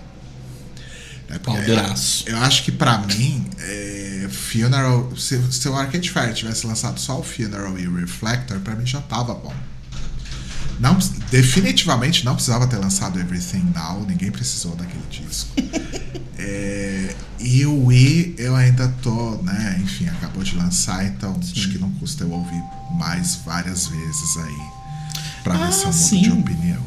É 1.34 1.38
porque 1.38 1.58
Paldeiraço. 1.58 2.24
eu 2.28 2.36
acho 2.38 2.62
que 2.64 2.70
pra 2.72 2.98
mim, 2.98 3.44
é, 3.58 4.28
Funeral. 4.30 5.12
Se, 5.16 5.40
se 5.52 5.68
o 5.68 5.74
Arcade 5.74 6.10
Fire 6.10 6.32
tivesse 6.32 6.66
lançado 6.66 6.98
só 7.00 7.18
o 7.18 7.22
Funeral 7.22 7.78
e 7.78 7.86
o 7.88 7.96
Reflector, 7.96 8.58
pra 8.60 8.74
mim 8.74 8.86
já 8.86 9.00
tava 9.00 9.34
bom. 9.34 9.52
Não, 10.80 10.98
definitivamente 11.30 12.24
não 12.24 12.34
precisava 12.34 12.66
ter 12.66 12.76
lançado 12.78 13.18
Everything 13.20 13.72
Now, 13.74 14.04
ninguém 14.06 14.30
precisou 14.30 14.74
daquele 14.76 15.04
disco. 15.10 15.50
É, 16.36 17.14
e 17.38 17.64
o 17.64 17.86
Wii 17.86 18.34
eu 18.38 18.56
ainda 18.56 18.88
tô, 19.00 19.36
né? 19.42 19.80
Enfim, 19.82 20.08
acabou 20.08 20.42
de 20.42 20.56
lançar, 20.56 21.06
então 21.06 21.38
acho 21.40 21.70
que 21.70 21.78
não 21.78 21.90
custa 21.92 22.24
eu 22.24 22.30
ouvir 22.32 22.60
mais 22.98 23.36
várias 23.46 23.86
vezes 23.86 24.36
aí. 24.38 25.22
Pra 25.44 25.54
Ah, 25.54 25.66
ver 25.66 25.72
se 25.72 25.84
eu 25.84 25.92
mudo 25.92 25.96
sim. 25.96 26.22
de 26.22 26.32
opinião. 26.32 26.82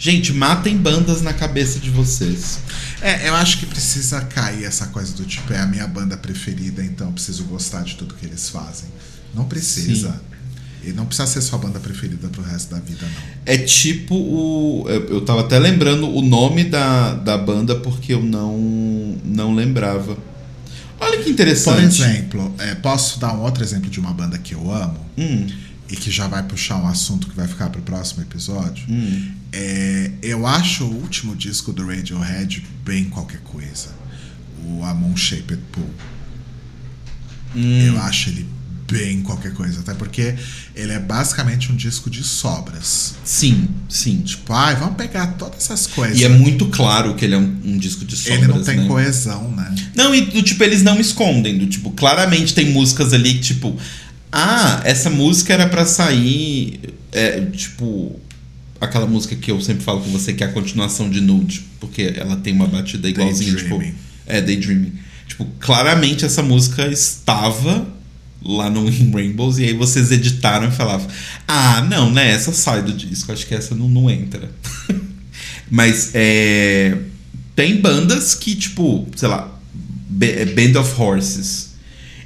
Gente, 0.00 0.32
matem 0.32 0.76
bandas 0.76 1.22
na 1.22 1.32
cabeça 1.32 1.78
de 1.78 1.90
vocês. 1.90 2.58
É, 3.00 3.28
eu 3.28 3.34
acho 3.34 3.58
que 3.58 3.66
precisa 3.66 4.20
cair 4.22 4.64
essa 4.64 4.86
coisa 4.88 5.12
do 5.14 5.24
tipo, 5.24 5.52
é 5.52 5.60
a 5.60 5.66
minha 5.66 5.86
banda 5.86 6.16
preferida, 6.16 6.84
então 6.84 7.08
eu 7.08 7.12
preciso 7.12 7.44
gostar 7.44 7.82
de 7.82 7.94
tudo 7.96 8.14
que 8.14 8.26
eles 8.26 8.48
fazem. 8.48 8.88
Não 9.34 9.44
precisa. 9.44 10.20
E 10.82 10.92
não 10.92 11.06
precisa 11.06 11.26
ser 11.26 11.40
sua 11.42 11.58
banda 11.58 11.78
preferida 11.80 12.28
pro 12.28 12.42
resto 12.42 12.74
da 12.74 12.80
vida, 12.80 13.04
não. 13.04 13.22
É 13.44 13.58
tipo 13.58 14.14
o. 14.14 14.86
Eu 14.88 15.20
tava 15.22 15.40
até 15.40 15.58
lembrando 15.58 16.08
o 16.08 16.22
nome 16.22 16.64
da, 16.64 17.14
da 17.14 17.36
banda 17.36 17.76
porque 17.76 18.14
eu 18.14 18.22
não, 18.22 18.56
não 19.24 19.54
lembrava. 19.54 20.16
Olha 21.00 21.18
que 21.18 21.24
Por 21.24 21.30
interessante. 21.30 22.02
exemplo, 22.02 22.52
é, 22.58 22.74
posso 22.76 23.20
dar 23.20 23.34
um 23.34 23.42
outro 23.42 23.62
exemplo 23.62 23.88
de 23.90 24.00
uma 24.00 24.12
banda 24.12 24.36
que 24.38 24.54
eu 24.54 24.72
amo 24.72 24.98
Hum, 25.16 25.46
e 25.88 25.94
que 25.96 26.10
já 26.10 26.26
vai 26.26 26.42
puxar 26.42 26.76
um 26.76 26.88
assunto 26.88 27.28
que 27.28 27.36
vai 27.36 27.46
ficar 27.46 27.70
pro 27.70 27.80
próximo 27.82 28.22
episódio? 28.22 28.84
hum. 28.88 29.32
É, 29.52 30.10
eu 30.22 30.46
acho 30.46 30.84
o 30.84 30.94
último 30.94 31.34
disco 31.34 31.72
do 31.72 31.86
Radiohead 31.86 32.64
bem 32.84 33.04
qualquer 33.04 33.40
coisa. 33.40 33.88
O 34.64 34.84
Amon 34.84 35.16
Shaped 35.16 35.58
Pool. 35.72 35.88
Hum. 37.56 37.86
Eu 37.86 37.98
acho 38.02 38.28
ele 38.30 38.46
bem 38.90 39.22
qualquer 39.22 39.52
coisa. 39.54 39.80
Até 39.80 39.94
porque 39.94 40.34
ele 40.74 40.92
é 40.92 40.98
basicamente 40.98 41.70
um 41.72 41.76
disco 41.76 42.10
de 42.10 42.22
sobras. 42.22 43.14
Sim, 43.24 43.68
sim. 43.88 44.18
Tipo, 44.20 44.52
ai, 44.52 44.76
vamos 44.76 44.96
pegar 44.96 45.28
todas 45.38 45.64
essas 45.64 45.86
coisas. 45.86 46.18
E 46.18 46.24
é 46.24 46.28
muito 46.28 46.66
claro 46.66 47.14
que 47.14 47.24
ele 47.24 47.34
é 47.34 47.38
um, 47.38 47.60
um 47.64 47.78
disco 47.78 48.04
de 48.04 48.16
sobras, 48.16 48.38
Ele 48.38 48.48
não 48.48 48.62
tem 48.62 48.78
né? 48.78 48.86
coesão, 48.86 49.50
né? 49.52 49.74
Não, 49.94 50.14
e 50.14 50.22
do 50.22 50.42
tipo, 50.42 50.62
eles 50.64 50.82
não 50.82 50.98
escondem. 51.00 51.58
Do 51.58 51.66
tipo, 51.66 51.90
claramente 51.92 52.54
tem 52.54 52.70
músicas 52.70 53.12
ali 53.12 53.34
que, 53.34 53.40
tipo, 53.40 53.76
ah, 54.32 54.80
essa 54.84 55.10
música 55.10 55.52
era 55.54 55.68
pra 55.68 55.84
sair. 55.86 56.94
é, 57.12 57.40
tipo, 57.46 58.18
aquela 58.80 59.06
música 59.06 59.34
que 59.36 59.50
eu 59.50 59.60
sempre 59.60 59.82
falo 59.82 60.00
com 60.00 60.10
você, 60.10 60.32
que 60.32 60.42
é 60.42 60.46
a 60.46 60.52
continuação 60.52 61.08
de 61.10 61.20
Nude, 61.20 61.64
porque 61.80 62.14
ela 62.16 62.36
tem 62.36 62.52
uma 62.52 62.66
batida 62.66 63.08
igualzinha, 63.08 63.54
tipo. 63.54 63.82
É, 64.26 64.40
Daydreaming. 64.40 64.92
Tipo, 65.26 65.46
claramente 65.58 66.24
essa 66.24 66.42
música 66.42 66.86
estava 66.86 67.86
lá 68.42 68.70
no 68.70 68.88
In 68.88 69.10
Rainbows, 69.14 69.58
e 69.58 69.64
aí 69.64 69.72
vocês 69.74 70.10
editaram 70.10 70.68
e 70.68 70.72
falavam: 70.72 71.06
Ah, 71.46 71.86
não, 71.88 72.10
né? 72.10 72.30
Essa 72.30 72.52
sai 72.52 72.82
do 72.82 72.92
disco, 72.92 73.32
acho 73.32 73.46
que 73.46 73.54
essa 73.54 73.74
não, 73.74 73.88
não 73.88 74.10
entra. 74.10 74.50
Mas 75.70 76.12
é, 76.14 76.96
tem 77.54 77.80
bandas 77.80 78.34
que, 78.34 78.54
tipo, 78.54 79.06
sei 79.16 79.28
lá, 79.28 79.58
Ba- 80.08 80.26
Band 80.54 80.80
of 80.80 81.00
Horses. 81.00 81.68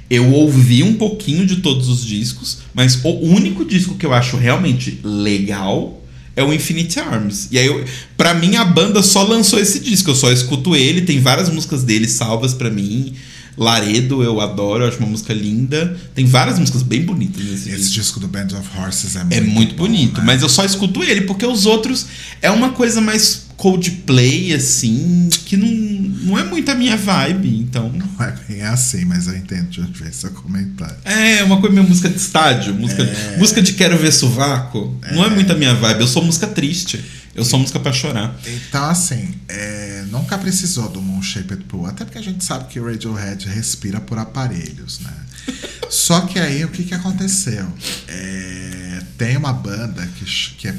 Eu 0.09 0.29
ouvi 0.31 0.83
um 0.83 0.93
pouquinho 0.95 1.45
de 1.45 1.57
todos 1.57 1.89
os 1.89 2.05
discos, 2.05 2.59
mas 2.73 3.03
o 3.03 3.09
único 3.09 3.65
disco 3.65 3.95
que 3.95 4.05
eu 4.05 4.13
acho 4.13 4.37
realmente 4.37 4.99
legal 5.03 6.02
é 6.35 6.43
o 6.43 6.53
Infinite 6.53 6.99
Arms. 6.99 7.47
E 7.51 7.57
aí, 7.59 7.65
eu, 7.67 7.83
pra 8.17 8.33
mim, 8.33 8.55
a 8.55 8.65
banda 8.65 9.01
só 9.03 9.23
lançou 9.23 9.59
esse 9.59 9.79
disco. 9.79 10.09
Eu 10.11 10.15
só 10.15 10.31
escuto 10.31 10.75
ele, 10.75 11.01
tem 11.01 11.19
várias 11.19 11.49
músicas 11.49 11.83
dele 11.83 12.07
salvas 12.07 12.53
pra 12.53 12.69
mim. 12.69 13.13
Laredo, 13.55 14.23
eu 14.23 14.41
adoro, 14.41 14.83
eu 14.83 14.87
acho 14.87 14.97
uma 14.97 15.07
música 15.09 15.31
linda. 15.31 15.95
Tem 16.15 16.25
várias 16.25 16.57
músicas 16.57 16.81
bem 16.81 17.03
bonitas 17.03 17.43
nesse 17.43 17.69
Esse 17.69 17.77
disco. 17.81 17.93
disco 17.93 18.19
do 18.19 18.27
Band 18.27 18.47
of 18.59 18.67
Horses 18.79 19.15
é 19.15 19.19
muito, 19.19 19.33
É 19.35 19.41
muito 19.41 19.75
bom, 19.75 19.83
bonito, 19.83 20.17
né? 20.19 20.23
mas 20.25 20.41
eu 20.41 20.49
só 20.49 20.65
escuto 20.65 21.03
ele 21.03 21.21
porque 21.21 21.45
os 21.45 21.67
outros 21.67 22.07
é 22.41 22.49
uma 22.49 22.69
coisa 22.69 22.99
mais 22.99 23.42
Coldplay, 23.57 24.53
assim, 24.53 25.29
que 25.45 25.55
não, 25.57 25.67
não 25.67 26.39
é 26.39 26.43
muito 26.43 26.69
a 26.71 26.75
minha 26.75 26.97
vibe, 26.97 27.59
então. 27.59 27.89
Não 27.91 28.25
é 28.25 28.31
bem 28.47 28.61
assim, 28.63 29.05
mas 29.05 29.27
eu 29.27 29.35
entendo 29.35 29.69
de 29.69 29.81
onde 29.81 30.03
vem 30.03 30.11
seu 30.11 30.31
comentário. 30.31 30.95
É, 31.05 31.43
uma 31.43 31.59
coisa 31.59 31.75
meio 31.75 31.87
música 31.87 32.09
de 32.09 32.17
estádio, 32.17 32.73
música, 32.73 33.03
É. 33.03 33.37
música 33.37 33.61
de 33.61 33.73
quero 33.73 33.97
ver 33.97 34.11
sovaco. 34.11 34.97
Não 35.11 35.23
é 35.25 35.29
muito 35.29 35.51
a 35.51 35.55
minha 35.55 35.73
vibe. 35.73 36.01
Eu 36.01 36.07
sou 36.07 36.23
música 36.23 36.47
triste. 36.47 37.03
Eu 37.35 37.43
sou 37.43 37.57
música 37.59 37.79
pra 37.79 37.91
chorar. 37.91 38.35
Então, 38.45 38.85
assim, 38.85 39.27
é, 39.47 40.05
nunca 40.11 40.37
precisou 40.37 40.87
do 40.89 41.01
Moon 41.01 41.21
Shaped 41.21 41.63
Pool, 41.63 41.87
até 41.87 42.05
porque 42.05 42.19
a 42.19 42.21
gente 42.21 42.43
sabe 42.43 42.65
que 42.65 42.79
o 42.79 42.85
Radiohead 42.85 43.47
respira 43.47 43.99
por 43.99 44.19
aparelhos, 44.19 44.99
né? 44.99 45.13
Só 45.89 46.21
que 46.21 46.37
aí 46.39 46.63
o 46.63 46.69
que, 46.69 46.83
que 46.83 46.93
aconteceu? 46.93 47.65
É, 48.07 49.01
tem 49.17 49.35
uma 49.35 49.51
banda 49.51 50.07
que, 50.17 50.25
que 50.57 50.67
é 50.67 50.75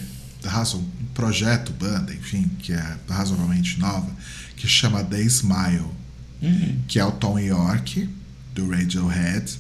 um 0.77 0.85
projeto 1.15 1.73
banda, 1.73 2.13
enfim, 2.13 2.51
que 2.59 2.73
é 2.73 2.97
razoavelmente 3.09 3.79
nova, 3.79 4.11
que 4.57 4.69
chama 4.69 5.03
The 5.03 5.21
Smile, 5.23 5.91
que 6.87 6.99
é 6.99 7.05
o 7.05 7.13
Tom 7.13 7.39
York, 7.39 8.09
do 8.55 8.71
Radiohead, 8.71 9.59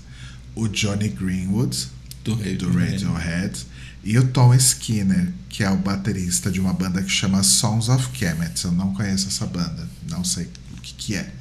o 0.54 0.68
Johnny 0.68 1.08
Greenwood, 1.08 1.88
Do 2.22 2.36
do 2.36 2.42
Radiohead. 2.42 3.04
Radiohead, 3.04 3.66
e 4.04 4.18
o 4.18 4.28
Tom 4.28 4.54
Skinner, 4.54 5.32
que 5.48 5.64
é 5.64 5.70
o 5.70 5.76
baterista 5.76 6.50
de 6.50 6.60
uma 6.60 6.74
banda 6.74 7.02
que 7.02 7.10
chama 7.10 7.42
Sons 7.42 7.88
of 7.88 8.10
Kemet. 8.10 8.62
Eu 8.64 8.72
não 8.72 8.92
conheço 8.92 9.28
essa 9.28 9.46
banda, 9.46 9.88
não 10.10 10.22
sei 10.22 10.44
o 10.76 10.80
que, 10.80 10.94
que 10.94 11.14
é. 11.16 11.32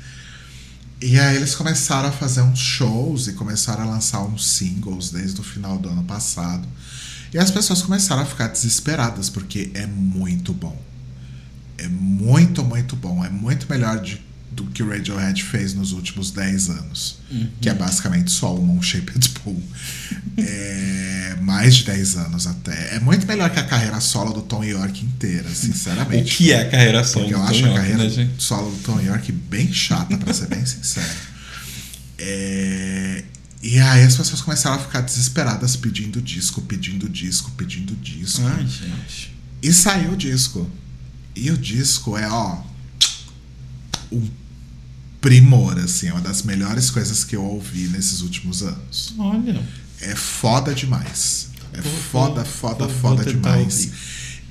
E 1.01 1.19
aí 1.19 1.35
eles 1.35 1.53
começaram 1.53 2.07
a 2.07 2.11
fazer 2.13 2.41
uns 2.41 2.59
shows 2.59 3.27
e 3.27 3.33
começaram 3.33 3.83
a 3.83 3.87
lançar 3.87 4.21
uns 4.21 4.47
singles 4.47 5.09
desde 5.09 5.41
o 5.41 5.43
final 5.43 5.77
do 5.77 5.89
ano 5.89 6.05
passado. 6.05 6.65
E 7.33 7.37
as 7.37 7.49
pessoas 7.49 7.81
começaram 7.81 8.21
a 8.21 8.25
ficar 8.25 8.47
desesperadas, 8.47 9.29
porque 9.29 9.71
é 9.73 9.87
muito 9.87 10.53
bom. 10.53 10.79
É 11.77 11.87
muito, 11.87 12.63
muito 12.63 12.95
bom. 12.95 13.25
É 13.25 13.29
muito 13.29 13.65
melhor 13.69 13.99
de- 13.99 14.21
do 14.51 14.65
que 14.65 14.83
o 14.83 14.87
Radiohead 14.89 15.43
fez 15.43 15.73
nos 15.73 15.93
últimos 15.93 16.29
10 16.29 16.69
anos. 16.69 17.17
Que 17.59 17.69
é 17.69 17.73
basicamente 17.73 18.29
só 18.29 18.53
o 18.55 18.61
Moon 18.63 18.79
Shaped 18.83 19.29
Pool. 19.43 19.59
É, 20.37 21.35
mais 21.41 21.75
de 21.77 21.85
10 21.85 22.15
anos 22.17 22.45
até. 22.45 22.95
É 22.95 22.99
muito 22.99 23.25
melhor 23.25 23.49
que 23.49 23.59
a 23.59 23.63
carreira 23.63 23.99
solo 23.99 24.31
do 24.31 24.43
Tom 24.43 24.63
York 24.63 25.03
inteira, 25.03 25.49
O 25.49 25.55
sinceramente. 25.55 26.35
que 26.37 26.51
é 26.51 26.61
a 26.61 26.69
carreira 26.69 27.03
solo 27.03 27.25
Porque 27.25 27.33
eu 27.35 27.41
acho 27.43 27.59
Tom 27.61 27.65
a 27.65 27.69
York, 27.69 27.81
carreira 27.91 28.09
né, 28.15 28.29
solo 28.37 28.69
do 28.71 28.77
Tom 28.83 28.99
York 29.01 29.31
bem 29.31 29.73
chata, 29.73 30.15
pra 30.17 30.31
ser 30.33 30.47
bem 30.47 30.63
sincero. 30.63 31.09
É, 32.19 33.23
e 33.63 33.79
aí 33.79 34.03
as 34.03 34.15
pessoas 34.17 34.41
começaram 34.41 34.75
a 34.75 34.79
ficar 34.79 35.01
desesperadas 35.01 35.75
pedindo 35.75 36.21
disco, 36.21 36.61
pedindo 36.61 37.07
disco, 37.09 37.49
pedindo 37.51 37.95
disco. 37.95 38.41
Ai, 38.45 38.67
gente. 38.67 39.33
E 39.61 39.71
saiu 39.73 40.11
o 40.11 40.17
disco. 40.17 40.69
E 41.35 41.49
o 41.49 41.57
disco 41.57 42.15
é, 42.17 42.29
ó, 42.29 42.61
um 44.11 44.29
primor, 45.21 45.77
assim, 45.79 46.07
é 46.09 46.11
uma 46.11 46.21
das 46.21 46.43
melhores 46.43 46.89
coisas 46.89 47.23
que 47.23 47.35
eu 47.35 47.43
ouvi 47.43 47.87
nesses 47.87 48.21
últimos 48.21 48.61
anos. 48.61 49.13
Olha. 49.17 49.65
É 50.01 50.15
foda 50.15 50.73
demais. 50.75 51.49
É 51.71 51.81
Vou- 51.81 51.91
foda, 51.93 52.43
foda, 52.45 52.85
vou- 52.87 52.99
foda 52.99 53.23
vou 53.23 53.33
demais. 53.33 53.85
ouvir. 53.85 53.93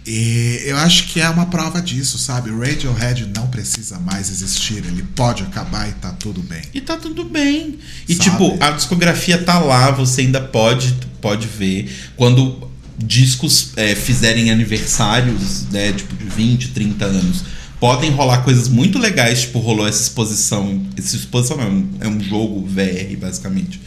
E 0.06 0.62
eu 0.64 0.76
acho 0.78 1.08
que 1.08 1.20
é 1.20 1.28
uma 1.28 1.46
prova 1.46 1.80
disso, 1.80 2.18
sabe? 2.18 2.50
O 2.50 2.58
Radiohead 2.58 3.26
não 3.36 3.46
precisa 3.46 3.98
mais 4.00 4.30
existir, 4.30 4.78
ele 4.78 5.02
pode 5.14 5.42
acabar 5.44 5.88
e 5.88 5.92
tá 5.92 6.10
tudo 6.10 6.42
bem. 6.42 6.62
E 6.74 6.80
tá 6.80 6.96
tudo 6.96 7.24
bem. 7.24 7.78
E 8.08 8.14
Sabe? 8.14 8.30
tipo, 8.30 8.56
a 8.62 8.72
discografia 8.72 9.38
tá 9.38 9.58
lá, 9.60 9.90
você 9.92 10.22
ainda 10.22 10.40
pode, 10.40 10.92
pode 11.20 11.46
ver. 11.46 11.88
Quando 12.16 12.68
discos 12.98 13.72
é, 13.76 13.94
fizerem 13.94 14.50
aniversários, 14.50 15.64
né, 15.70 15.92
tipo 15.92 16.16
de 16.16 16.24
20, 16.24 16.68
30 16.68 17.04
anos, 17.04 17.44
podem 17.78 18.10
rolar 18.10 18.42
coisas 18.42 18.68
muito 18.68 18.98
legais, 18.98 19.42
tipo, 19.42 19.58
rolou 19.60 19.86
essa 19.86 20.02
exposição. 20.02 20.84
Essa 20.96 21.16
exposição 21.16 21.56
não, 21.56 21.64
é 22.00 22.08
um- 22.08 22.18
é 22.20 22.24
jogo 22.24 22.66
VR, 22.66 23.16
basicamente. 23.20 23.80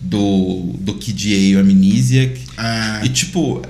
Do, 0.00 0.74
do 0.80 0.94
Kid 0.94 1.32
A 1.32 1.36
e 1.38 1.56
o 1.56 1.60
Amnesiac. 1.60 2.40
É, 2.58 3.06
E 3.06 3.08
tipo, 3.08 3.62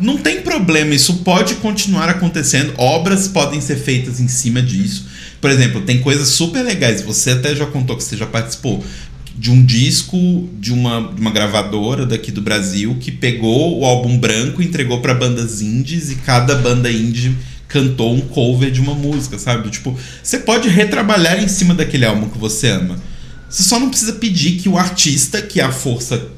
não 0.00 0.16
tem 0.16 0.42
problema, 0.42 0.94
isso 0.94 1.18
pode 1.18 1.56
continuar 1.56 2.08
acontecendo. 2.08 2.72
Obras 2.76 3.28
podem 3.28 3.60
ser 3.60 3.76
feitas 3.76 4.20
em 4.20 4.28
cima 4.28 4.62
disso. 4.62 5.06
Por 5.40 5.50
exemplo, 5.50 5.82
tem 5.82 6.00
coisas 6.00 6.28
super 6.28 6.62
legais. 6.62 7.02
Você 7.02 7.32
até 7.32 7.54
já 7.54 7.66
contou 7.66 7.96
que 7.96 8.04
você 8.04 8.16
já 8.16 8.26
participou 8.26 8.84
de 9.36 9.52
um 9.52 9.64
disco 9.64 10.48
de 10.58 10.72
uma, 10.72 11.12
de 11.14 11.20
uma 11.20 11.30
gravadora 11.30 12.04
daqui 12.04 12.32
do 12.32 12.42
Brasil 12.42 12.96
que 13.00 13.12
pegou 13.12 13.78
o 13.78 13.84
álbum 13.84 14.18
branco 14.18 14.60
entregou 14.60 15.00
para 15.00 15.14
bandas 15.14 15.62
indies 15.62 16.10
e 16.10 16.16
cada 16.16 16.56
banda 16.56 16.90
indie 16.90 17.36
cantou 17.68 18.12
um 18.12 18.20
cover 18.20 18.70
de 18.70 18.80
uma 18.80 18.94
música, 18.94 19.38
sabe? 19.38 19.70
Tipo, 19.70 19.96
você 20.22 20.38
pode 20.38 20.68
retrabalhar 20.68 21.40
em 21.40 21.46
cima 21.46 21.74
daquele 21.74 22.04
álbum 22.04 22.28
que 22.28 22.38
você 22.38 22.68
ama. 22.68 22.98
Você 23.48 23.62
só 23.62 23.78
não 23.78 23.90
precisa 23.90 24.14
pedir 24.14 24.52
que 24.52 24.68
o 24.68 24.76
artista, 24.76 25.40
que 25.40 25.60
é 25.60 25.64
a 25.64 25.70
força 25.70 26.28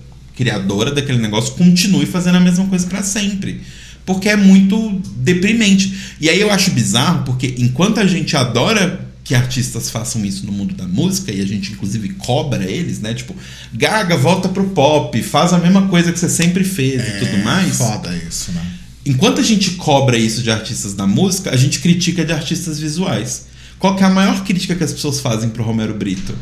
criadora 0.41 0.91
daquele 0.91 1.19
negócio, 1.19 1.53
continue 1.53 2.07
fazendo 2.07 2.37
a 2.37 2.41
mesma 2.41 2.65
coisa 2.65 2.87
pra 2.87 3.03
sempre. 3.03 3.61
Porque 4.07 4.27
é 4.27 4.37
muito 4.37 4.99
deprimente. 5.17 5.95
E 6.19 6.31
aí 6.31 6.41
eu 6.41 6.51
acho 6.51 6.71
bizarro, 6.71 7.25
porque 7.25 7.57
enquanto 7.59 8.01
a 8.01 8.07
gente 8.07 8.35
adora 8.35 9.07
que 9.23 9.35
artistas 9.35 9.91
façam 9.91 10.25
isso 10.25 10.47
no 10.47 10.53
mundo 10.53 10.75
da 10.75 10.89
música, 10.89 11.31
e 11.31 11.43
a 11.43 11.47
gente 11.47 11.73
inclusive 11.73 12.09
cobra 12.15 12.65
eles, 12.65 13.01
né? 13.01 13.13
Tipo, 13.13 13.37
Gaga, 13.75 14.17
volta 14.17 14.49
pro 14.49 14.71
pop, 14.71 15.23
faz 15.23 15.53
a 15.53 15.59
mesma 15.59 15.89
coisa 15.89 16.11
que 16.11 16.19
você 16.19 16.31
sempre 16.31 16.65
fez 16.65 17.07
e 17.07 17.19
tudo 17.19 17.45
mais. 17.45 17.77
foda 17.77 18.11
isso, 18.27 18.51
né? 18.53 18.65
Enquanto 19.05 19.41
a 19.41 19.45
gente 19.45 19.73
cobra 19.73 20.17
isso 20.17 20.43
de 20.43 20.51
artistas 20.51 20.95
da 20.95 21.07
música, 21.07 21.51
a 21.51 21.57
gente 21.57 21.81
critica 21.81 22.25
de 22.25 22.33
artistas 22.33 22.81
visuais. 22.81 23.45
Qual 23.79 23.95
que 23.95 24.03
é 24.03 24.07
a 24.07 24.11
maior 24.11 24.43
crítica 24.43 24.75
que 24.75 24.85
as 24.85 24.93
pessoas 24.93 25.21
fazem 25.21 25.51
pro 25.51 25.63
Romero 25.63 25.95
Brito? 25.95 26.35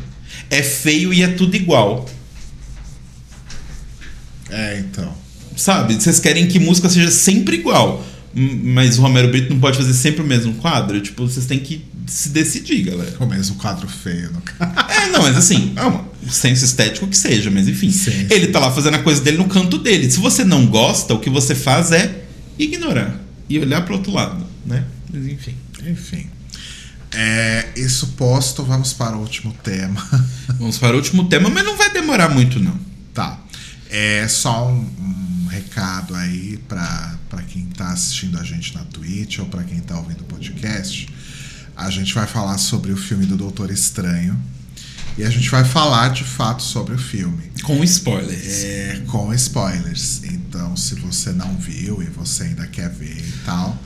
É 0.48 0.62
feio 0.62 1.12
e 1.12 1.22
é 1.22 1.28
tudo 1.28 1.56
igual. 1.56 2.08
É, 4.50 4.78
então. 4.78 5.12
Sabe? 5.56 5.94
Vocês 5.94 6.20
querem 6.20 6.46
que 6.46 6.58
música 6.58 6.88
seja 6.88 7.10
sempre 7.10 7.56
igual. 7.56 8.04
Mas 8.34 8.98
o 8.98 9.02
Romero 9.02 9.28
Brito 9.28 9.52
não 9.52 9.58
pode 9.58 9.76
fazer 9.76 9.94
sempre 9.94 10.22
o 10.22 10.26
mesmo 10.26 10.54
quadro. 10.54 11.00
Tipo, 11.00 11.26
vocês 11.26 11.46
têm 11.46 11.58
que 11.58 11.84
se 12.06 12.28
decidir, 12.28 12.82
galera. 12.82 13.14
O 13.18 13.26
mesmo 13.26 13.56
quadro 13.56 13.88
feio, 13.88 14.32
no 14.32 14.40
caso. 14.40 14.72
É, 14.88 15.10
não, 15.10 15.22
mas 15.22 15.36
assim, 15.36 15.72
é 15.76 15.86
um 15.86 16.04
senso 16.28 16.64
estético 16.64 17.06
que 17.06 17.16
seja, 17.16 17.50
mas 17.50 17.68
enfim. 17.68 17.90
Sim, 17.90 18.26
ele 18.30 18.48
tá 18.48 18.58
lá 18.58 18.70
fazendo 18.70 18.94
a 18.94 18.98
coisa 18.98 19.22
dele 19.22 19.38
no 19.38 19.48
canto 19.48 19.78
dele. 19.78 20.10
Se 20.10 20.18
você 20.18 20.44
não 20.44 20.66
gosta, 20.66 21.14
o 21.14 21.20
que 21.20 21.30
você 21.30 21.54
faz 21.54 21.92
é 21.92 22.24
ignorar 22.58 23.18
e 23.48 23.58
olhar 23.58 23.84
pro 23.84 23.94
outro 23.94 24.12
lado, 24.12 24.44
né? 24.66 24.84
Mas 25.12 25.26
enfim. 25.26 25.54
Enfim. 25.86 26.26
É, 27.12 27.68
isso 27.76 28.08
posto, 28.08 28.62
vamos 28.62 28.92
para 28.92 29.16
o 29.16 29.20
último 29.20 29.54
tema. 29.62 30.04
Vamos 30.58 30.76
para 30.76 30.94
o 30.94 30.96
último 30.96 31.28
tema, 31.28 31.48
mas 31.48 31.64
não 31.64 31.76
vai 31.76 31.90
demorar 31.90 32.28
muito, 32.28 32.60
não. 32.60 32.78
Tá. 33.14 33.38
É 33.90 34.28
só 34.28 34.68
um, 34.68 34.80
um 34.80 35.46
recado 35.48 36.14
aí 36.14 36.58
pra 36.68 37.18
pra 37.28 37.42
quem 37.42 37.66
tá 37.66 37.90
assistindo 37.92 38.38
a 38.38 38.42
gente 38.42 38.74
na 38.74 38.84
Twitch 38.84 39.38
ou 39.38 39.46
pra 39.46 39.62
quem 39.62 39.80
tá 39.80 39.96
ouvindo 39.98 40.22
o 40.22 40.24
podcast. 40.24 41.08
A 41.76 41.90
gente 41.90 42.12
vai 42.14 42.26
falar 42.26 42.58
sobre 42.58 42.90
o 42.90 42.96
filme 42.96 43.26
do 43.26 43.36
Doutor 43.36 43.70
Estranho. 43.70 44.36
E 45.16 45.24
a 45.24 45.30
gente 45.30 45.50
vai 45.50 45.64
falar 45.64 46.10
de 46.10 46.24
fato 46.24 46.62
sobre 46.62 46.94
o 46.94 46.98
filme. 46.98 47.50
Com 47.62 47.82
spoilers. 47.82 48.64
É, 48.64 49.02
com 49.06 49.34
spoilers. 49.34 50.22
Então, 50.24 50.76
se 50.76 50.94
você 50.94 51.32
não 51.32 51.56
viu 51.56 52.02
e 52.02 52.06
você 52.06 52.44
ainda 52.44 52.66
quer 52.68 52.88
ver 52.88 53.18
e 53.18 53.32
tal, 53.44 53.76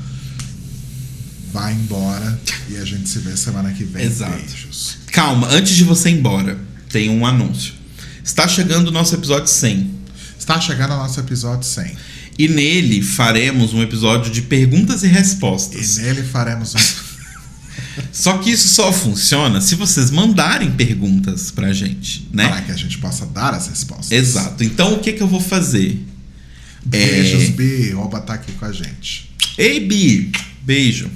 vai 1.51 1.73
embora 1.73 2.39
e 2.69 2.77
a 2.77 2.85
gente 2.85 3.09
se 3.09 3.19
vê 3.19 3.35
semana 3.37 3.73
que 3.73 3.85
vem. 3.85 4.05
Exato. 4.05 4.37
Beijos. 4.37 4.99
Calma, 5.11 5.49
antes 5.49 5.75
de 5.75 5.85
você 5.85 6.11
ir 6.11 6.19
embora, 6.19 6.59
tem 6.91 7.09
um 7.09 7.25
anúncio. 7.25 7.75
Está 8.23 8.47
chegando 8.47 8.89
o 8.89 8.93
nosso 8.93 9.15
episódio 9.15 9.49
100. 9.49 9.92
Está 10.43 10.61
chegando 10.61 10.93
o 10.95 10.97
nosso 10.97 11.21
episódio 11.21 11.63
100. 11.65 11.97
E 12.37 12.49
nele 12.49 13.01
faremos 13.01 13.73
um 13.73 13.81
episódio 13.81 14.29
de 14.33 14.43
perguntas 14.43 15.05
e 15.05 15.07
E 15.07 15.09
respostas. 15.09 15.99
nele 15.99 16.25
faremos 16.25 16.75
um. 16.75 16.79
Só 18.11 18.39
que 18.39 18.51
isso 18.51 18.69
só 18.69 18.93
funciona 18.93 19.61
se 19.61 19.77
vocês 19.77 20.11
mandarem 20.11 20.73
perguntas 20.73 21.53
pra 21.53 21.73
gente, 21.73 22.29
né? 22.33 22.49
Para 22.49 22.63
que 22.63 22.73
a 22.73 22.77
gente 22.77 22.99
possa 22.99 23.25
dar 23.25 23.55
as 23.55 23.69
respostas. 23.69 24.11
Exato. 24.11 24.65
Então 24.65 24.95
o 24.95 24.99
que, 24.99 25.13
que 25.13 25.23
eu 25.23 25.29
vou 25.29 25.41
fazer? 25.41 26.05
Beijos, 26.85 27.43
É. 27.45 27.47
Bi. 27.51 27.95
Oba 27.95 28.21
tá 28.21 28.35
aqui 28.35 28.51
com 28.53 28.65
a 28.65 28.73
gente. 28.73 29.31
Ei, 29.57 29.79
Bi, 29.79 30.33
beijo. 30.63 31.09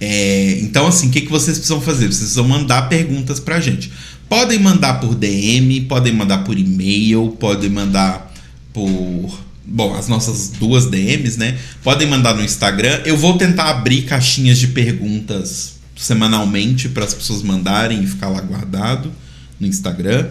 É, 0.00 0.58
então, 0.62 0.88
assim, 0.88 1.06
o 1.06 1.10
que, 1.10 1.20
que 1.20 1.30
vocês 1.30 1.56
precisam 1.58 1.80
fazer? 1.80 2.06
Vocês 2.06 2.18
precisam 2.18 2.48
mandar 2.48 2.88
perguntas 2.88 3.38
pra 3.38 3.60
gente. 3.60 3.92
Podem 4.28 4.58
mandar 4.58 4.94
por 4.94 5.14
DM, 5.14 5.82
podem 5.82 6.12
mandar 6.12 6.38
por 6.38 6.58
e-mail, 6.58 7.36
podem 7.38 7.70
mandar 7.70 8.31
por. 8.72 9.52
Bom, 9.64 9.94
as 9.94 10.08
nossas 10.08 10.48
duas 10.48 10.86
DMs, 10.86 11.38
né? 11.38 11.56
Podem 11.82 12.08
mandar 12.08 12.34
no 12.34 12.42
Instagram. 12.42 13.02
Eu 13.04 13.16
vou 13.16 13.38
tentar 13.38 13.70
abrir 13.70 14.02
caixinhas 14.02 14.58
de 14.58 14.68
perguntas 14.68 15.74
semanalmente 15.96 16.88
para 16.88 17.04
as 17.04 17.14
pessoas 17.14 17.42
mandarem 17.42 18.02
e 18.02 18.06
ficar 18.06 18.28
lá 18.28 18.40
guardado 18.40 19.12
no 19.60 19.66
Instagram. 19.66 20.28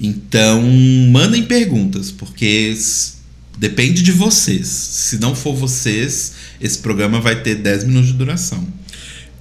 Então, 0.00 0.62
mandem 1.10 1.44
perguntas, 1.44 2.10
porque 2.10 2.74
depende 3.58 4.02
de 4.02 4.12
vocês. 4.12 4.68
Se 4.68 5.18
não 5.18 5.34
for 5.34 5.54
vocês, 5.54 6.32
esse 6.60 6.78
programa 6.78 7.20
vai 7.20 7.42
ter 7.42 7.56
10 7.56 7.84
minutos 7.84 8.08
de 8.08 8.14
duração. 8.14 8.66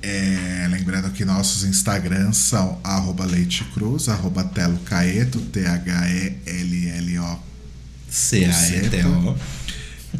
É, 0.01 0.67
lembrando 0.69 1.11
que 1.11 1.25
nossos 1.25 1.63
Instagrams 1.63 2.37
são 2.37 2.79
arroba 2.83 3.25
Leite 3.25 3.63
Cruz, 3.73 4.09
arroba 4.09 4.43
Telo 4.43 4.77
Caeto, 4.85 5.39
T-H-E-L-L-O. 5.39 7.46
C-A-E-T-O. 8.09 9.37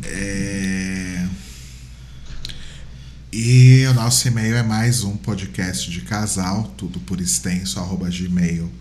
É... 0.03 1.27
E 3.31 3.85
o 3.85 3.93
nosso 3.93 4.27
e-mail 4.27 4.55
é 4.55 4.63
mais 4.63 5.03
um 5.03 5.15
podcast 5.15 5.91
de 5.91 6.01
casal, 6.01 6.73
tudo 6.77 6.99
por 7.01 7.21
extenso, 7.21 7.79
arroba 7.79 8.09
gmail.com. 8.09 8.71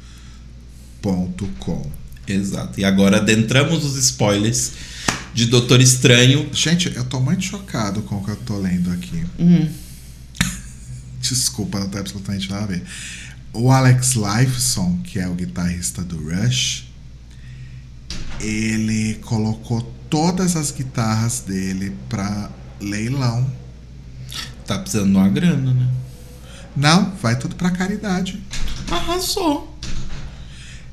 Exato. 2.27 2.81
E 2.81 2.85
agora 2.85 3.19
adentramos 3.19 3.85
os 3.85 3.97
spoilers 3.97 4.73
de 5.35 5.47
Doutor 5.47 5.81
Estranho. 5.81 6.49
Gente, 6.53 6.91
eu 6.95 7.05
tô 7.05 7.21
muito 7.21 7.45
chocado 7.45 8.03
com 8.03 8.17
o 8.17 8.25
que 8.25 8.31
eu 8.31 8.37
tô 8.37 8.59
lendo 8.59 8.91
aqui. 8.91 9.25
Hum. 9.39 9.69
Desculpa, 11.21 11.79
não 11.81 11.89
tem 11.89 12.01
absolutamente 12.01 12.49
nada 12.49 12.65
a 12.65 12.67
ver. 12.67 12.83
O 13.53 13.71
Alex 13.71 14.15
Lifeson, 14.15 15.01
que 15.05 15.19
é 15.19 15.29
o 15.29 15.35
guitarrista 15.35 16.03
do 16.03 16.17
Rush, 16.17 16.86
ele 18.41 19.15
colocou 19.25 19.83
todas 20.09 20.57
as 20.57 20.71
guitarras 20.71 21.41
dele 21.41 21.97
pra 22.09 22.51
leilão. 22.81 23.51
Tá 24.67 24.79
precisando 24.79 25.11
de 25.11 25.17
uma 25.17 25.29
grana, 25.29 25.73
né? 25.73 25.89
Não, 26.77 27.13
vai 27.23 27.39
tudo 27.39 27.57
pra 27.57 27.71
caridade. 27.71 28.43
Arrasou. 28.91 29.79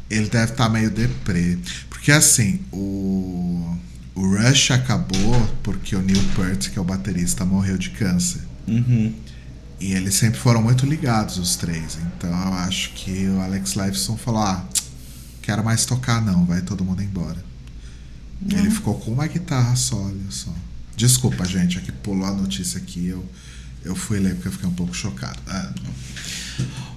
Ele 0.09 0.29
deve 0.29 0.51
estar 0.51 0.69
meio 0.69 0.89
deprê. 0.89 1.57
Porque 1.89 2.11
assim, 2.11 2.61
o, 2.71 3.75
o 4.15 4.35
Rush 4.35 4.71
acabou 4.71 5.47
porque 5.61 5.95
o 5.95 6.01
Neil 6.01 6.23
Peart, 6.35 6.69
que 6.69 6.77
é 6.77 6.81
o 6.81 6.85
baterista, 6.85 7.43
morreu 7.43 7.77
de 7.77 7.89
câncer. 7.89 8.41
Uhum. 8.67 9.13
E 9.79 9.93
eles 9.93 10.15
sempre 10.15 10.39
foram 10.39 10.61
muito 10.61 10.85
ligados, 10.85 11.37
os 11.37 11.55
três. 11.55 11.97
Então 11.97 12.29
eu 12.29 12.53
acho 12.53 12.91
que 12.91 13.27
o 13.27 13.41
Alex 13.41 13.73
Lifeson 13.73 14.15
falou: 14.15 14.41
ah, 14.41 14.63
quero 15.43 15.63
mais 15.63 15.85
tocar, 15.85 16.21
não, 16.25 16.45
vai 16.45 16.61
todo 16.61 16.83
mundo 16.83 17.03
embora. 17.03 17.43
Ele 18.49 18.71
ficou 18.71 18.95
com 18.95 19.11
uma 19.11 19.27
guitarra 19.27 19.75
só, 19.75 19.95
olha 19.95 20.17
só. 20.29 20.51
Desculpa, 20.95 21.45
gente, 21.45 21.77
é 21.77 21.81
que 21.81 21.91
pulou 21.91 22.25
a 22.25 22.31
notícia 22.31 22.77
aqui. 22.77 23.07
Eu, 23.07 23.23
eu 23.83 23.95
fui 23.95 24.19
ler 24.19 24.33
porque 24.35 24.47
eu 24.47 24.51
fiquei 24.51 24.67
um 24.67 24.73
pouco 24.73 24.95
chocado. 24.95 25.39
Ah, 25.47 25.71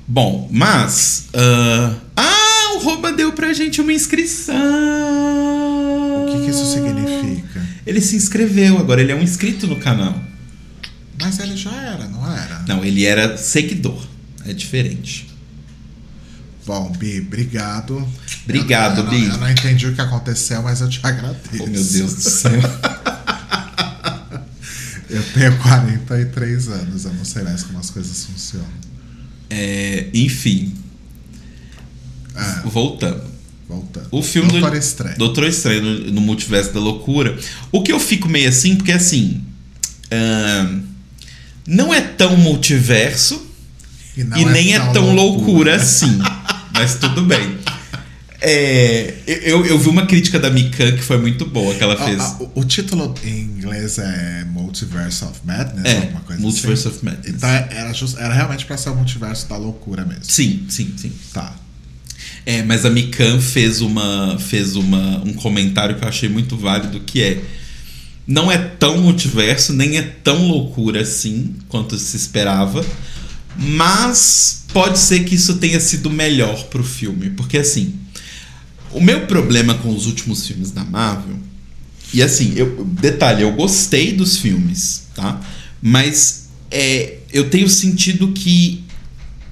Bom, 0.09 0.49
mas. 0.51 1.27
ah, 1.35 1.95
ah, 2.17 2.75
o 2.77 2.79
Roba 2.79 3.13
deu 3.13 3.33
pra 3.33 3.53
gente 3.53 3.81
uma 3.81 3.93
inscrição. 3.93 4.55
o 6.25 6.27
que, 6.33 6.45
que 6.45 6.51
isso 6.51 6.73
significa? 6.73 7.67
Ele 7.87 8.01
se 8.01 8.17
inscreveu, 8.17 8.79
agora 8.79 9.01
ele 9.01 9.13
é 9.13 9.17
um 9.17 9.23
inscrito 9.23 9.67
no 9.67 9.77
canal. 9.77 10.21
Mas 11.21 11.39
ele 11.39 11.57
já 11.57 11.73
era, 11.73 12.07
não 12.09 12.31
era? 12.31 12.65
Não, 12.69 12.85
ele 12.85 13.05
era 13.05 13.37
seguidor. 13.37 14.07
É 14.45 14.53
diferente. 14.53 15.27
Bom, 16.67 16.91
Bi, 16.99 17.21
obrigado. 17.21 18.07
Obrigado, 18.45 18.99
eu, 18.99 19.05
não- 19.05 19.11
Bi. 19.11 19.25
Eu 19.27 19.39
não 19.39 19.49
entendi 19.51 19.87
o 19.87 19.95
que 19.95 20.01
aconteceu, 20.01 20.63
mas 20.63 20.81
eu 20.81 20.89
te 20.89 20.99
agradeço. 21.03 21.39
Oh, 21.63 21.67
meu 21.67 21.85
Deus 21.85 22.15
do 22.15 22.21
céu. 22.21 22.53
Eu 25.09 25.23
tenho 25.33 25.57
43 25.59 26.69
anos, 26.69 27.05
eu 27.05 27.13
não 27.15 27.25
sei 27.25 27.43
mais 27.45 27.63
como 27.63 27.79
as 27.79 27.91
coisas 27.91 28.25
funcionam. 28.25 28.67
É, 29.49 30.09
enfim, 30.13 30.75
Ah, 32.35 32.63
voltando. 32.65 33.23
voltando. 33.69 34.09
O 34.11 34.21
filme 34.21 34.51
Doutor 34.51 34.73
do 34.73 34.77
Estranho. 34.77 35.17
Doutor 35.17 35.45
Estranho 35.47 35.81
no, 35.83 36.11
no 36.13 36.21
Multiverso 36.21 36.73
da 36.75 36.81
Loucura. 36.81 37.39
O 37.71 37.83
que 37.85 37.93
eu 37.93 38.01
fico 38.01 38.29
meio 38.29 38.49
assim, 38.49 38.75
porque 38.75 38.91
assim. 38.93 39.43
não 41.67 41.95
é 41.95 42.01
tão 42.01 42.37
multiverso 42.37 43.47
não 44.19 44.39
e 44.39 44.45
nem 44.47 44.75
é 44.75 44.93
tão 44.93 45.15
loucura, 45.15 45.77
assim. 45.77 46.19
Mas 46.77 46.95
tudo 46.97 47.23
bem. 47.23 47.59
É, 48.41 49.15
eu, 49.27 49.65
eu 49.65 49.79
vi 49.79 49.89
uma 49.89 50.05
crítica 50.07 50.39
da 50.39 50.51
Mikan 50.51 50.93
que 50.93 51.03
foi 51.03 51.17
muito 51.19 51.47
boa 51.47 51.75
que 51.75 51.83
ela 51.83 51.95
Ah, 51.99 52.05
fez. 52.05 52.21
ah, 52.21 52.37
o, 52.55 52.61
o 52.61 52.65
título 52.65 53.15
em 53.25 53.41
inglês 53.41 53.99
é 53.99 54.45
Multiverse 54.45 55.25
of 55.25 55.41
Madness, 55.45 55.85
É, 55.87 55.97
alguma 55.99 56.21
coisa 56.21 56.43
Multiverse 56.43 56.87
assim. 56.87 56.97
of 56.99 57.05
Madness. 57.05 57.35
Então 57.35 57.49
era, 57.49 57.93
just- 57.95 58.19
era 58.19 58.35
realmente 58.35 58.67
pra 58.67 58.77
ser 58.77 58.91
o 58.91 58.95
multiverso 58.95 59.49
da 59.49 59.57
loucura 59.57 60.05
mesmo. 60.05 60.25
Sim, 60.25 60.67
sim, 60.69 60.93
sim. 60.99 61.13
Tá. 61.33 61.55
É, 62.45 62.63
mas 62.63 62.85
a 62.85 62.91
Mikan 62.91 63.41
fez 63.41 63.81
uma 63.81 64.39
fez 64.39 64.77
uma, 64.77 65.19
um 65.25 65.33
comentário 65.33 65.97
que 65.97 66.05
eu 66.05 66.09
achei 66.09 66.29
muito 66.29 66.57
válido 66.59 67.01
que 67.01 67.23
é 67.23 67.43
não 68.27 68.53
é 68.53 68.59
tão 68.59 68.99
multiverso, 68.99 69.73
nem 69.73 69.97
é 69.99 70.03
tão 70.03 70.47
loucura 70.47 71.01
assim 71.01 71.55
quanto 71.69 71.97
se 71.99 72.17
esperava, 72.17 72.85
mas 73.59 74.65
pode 74.73 74.99
ser 74.99 75.25
que 75.25 75.35
isso 75.35 75.57
tenha 75.57 75.81
sido 75.81 76.11
melhor 76.11 76.65
pro 76.65 76.85
filme, 76.85 77.31
porque 77.31 77.59
assim, 77.59 77.95
o 78.93 79.01
meu 79.01 79.27
problema 79.27 79.75
com 79.75 79.95
os 79.95 80.07
últimos 80.07 80.47
filmes 80.47 80.71
da 80.71 80.85
Marvel 80.85 81.39
e 82.13 82.23
assim, 82.23 82.53
eu, 82.57 82.85
detalhe, 82.85 83.43
eu 83.43 83.53
gostei 83.53 84.13
dos 84.13 84.39
filmes, 84.39 85.09
tá? 85.15 85.41
Mas 85.83 86.49
é, 86.71 87.19
eu 87.33 87.51
tenho 87.51 87.69
sentido 87.69 88.33
que 88.33 88.85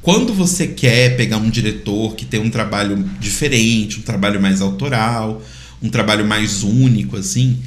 quando 0.02 0.34
você 0.34 0.66
quer 0.66 1.16
pegar 1.16 1.38
um 1.38 1.48
diretor 1.48 2.14
que 2.14 2.24
tem 2.24 2.40
um 2.40 2.50
trabalho 2.50 3.02
diferente, 3.18 3.98
um 3.98 4.02
trabalho 4.02 4.40
mais 4.40 4.60
autoral, 4.60 5.42
um 5.82 5.88
trabalho 5.88 6.26
mais 6.26 6.62
único, 6.62 7.16
assim, 7.16 7.58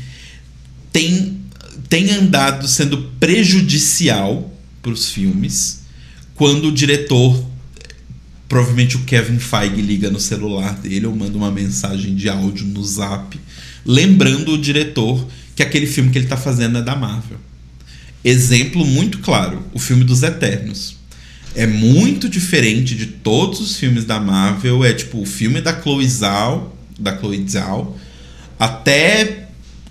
tem, 0.94 1.40
tem 1.90 2.12
andado 2.12 2.68
sendo 2.68 3.12
prejudicial 3.20 4.54
para 4.82 4.92
os 4.92 5.10
filmes 5.10 5.87
quando 6.38 6.68
o 6.68 6.72
diretor, 6.72 7.44
provavelmente 8.48 8.96
o 8.96 9.02
Kevin 9.02 9.40
Feige 9.40 9.82
liga 9.82 10.10
no 10.12 10.20
celular 10.20 10.76
dele 10.76 11.08
ou 11.08 11.16
manda 11.16 11.36
uma 11.36 11.52
mensagem 11.52 12.16
de 12.16 12.30
áudio 12.30 12.66
no 12.68 12.84
zap, 12.86 13.38
lembrando 13.84 14.54
o 14.54 14.58
diretor 14.58 15.28
que 15.56 15.64
aquele 15.64 15.88
filme 15.88 16.12
que 16.12 16.20
ele 16.20 16.26
está 16.26 16.38
fazendo 16.38 16.78
é 16.78 16.82
da 16.84 16.96
Marvel. 16.96 17.40
Exemplo 18.24 18.86
muito 18.86 19.18
claro: 19.18 19.64
o 19.74 19.80
filme 19.80 20.04
dos 20.04 20.22
Eternos 20.22 20.96
é 21.56 21.66
muito 21.66 22.30
diferente 22.30 22.94
de 22.94 23.08
todos 23.08 23.60
os 23.60 23.76
filmes 23.76 24.06
da 24.06 24.20
Marvel. 24.20 24.86
É 24.86 24.94
tipo 24.94 25.20
o 25.20 25.26
filme 25.26 25.60
da 25.60 25.82
Chloe 25.82 26.08
Zhao, 26.08 26.78
da 27.00 27.18
Chloe 27.18 27.44
Zhao, 27.50 27.98
até 28.60 29.48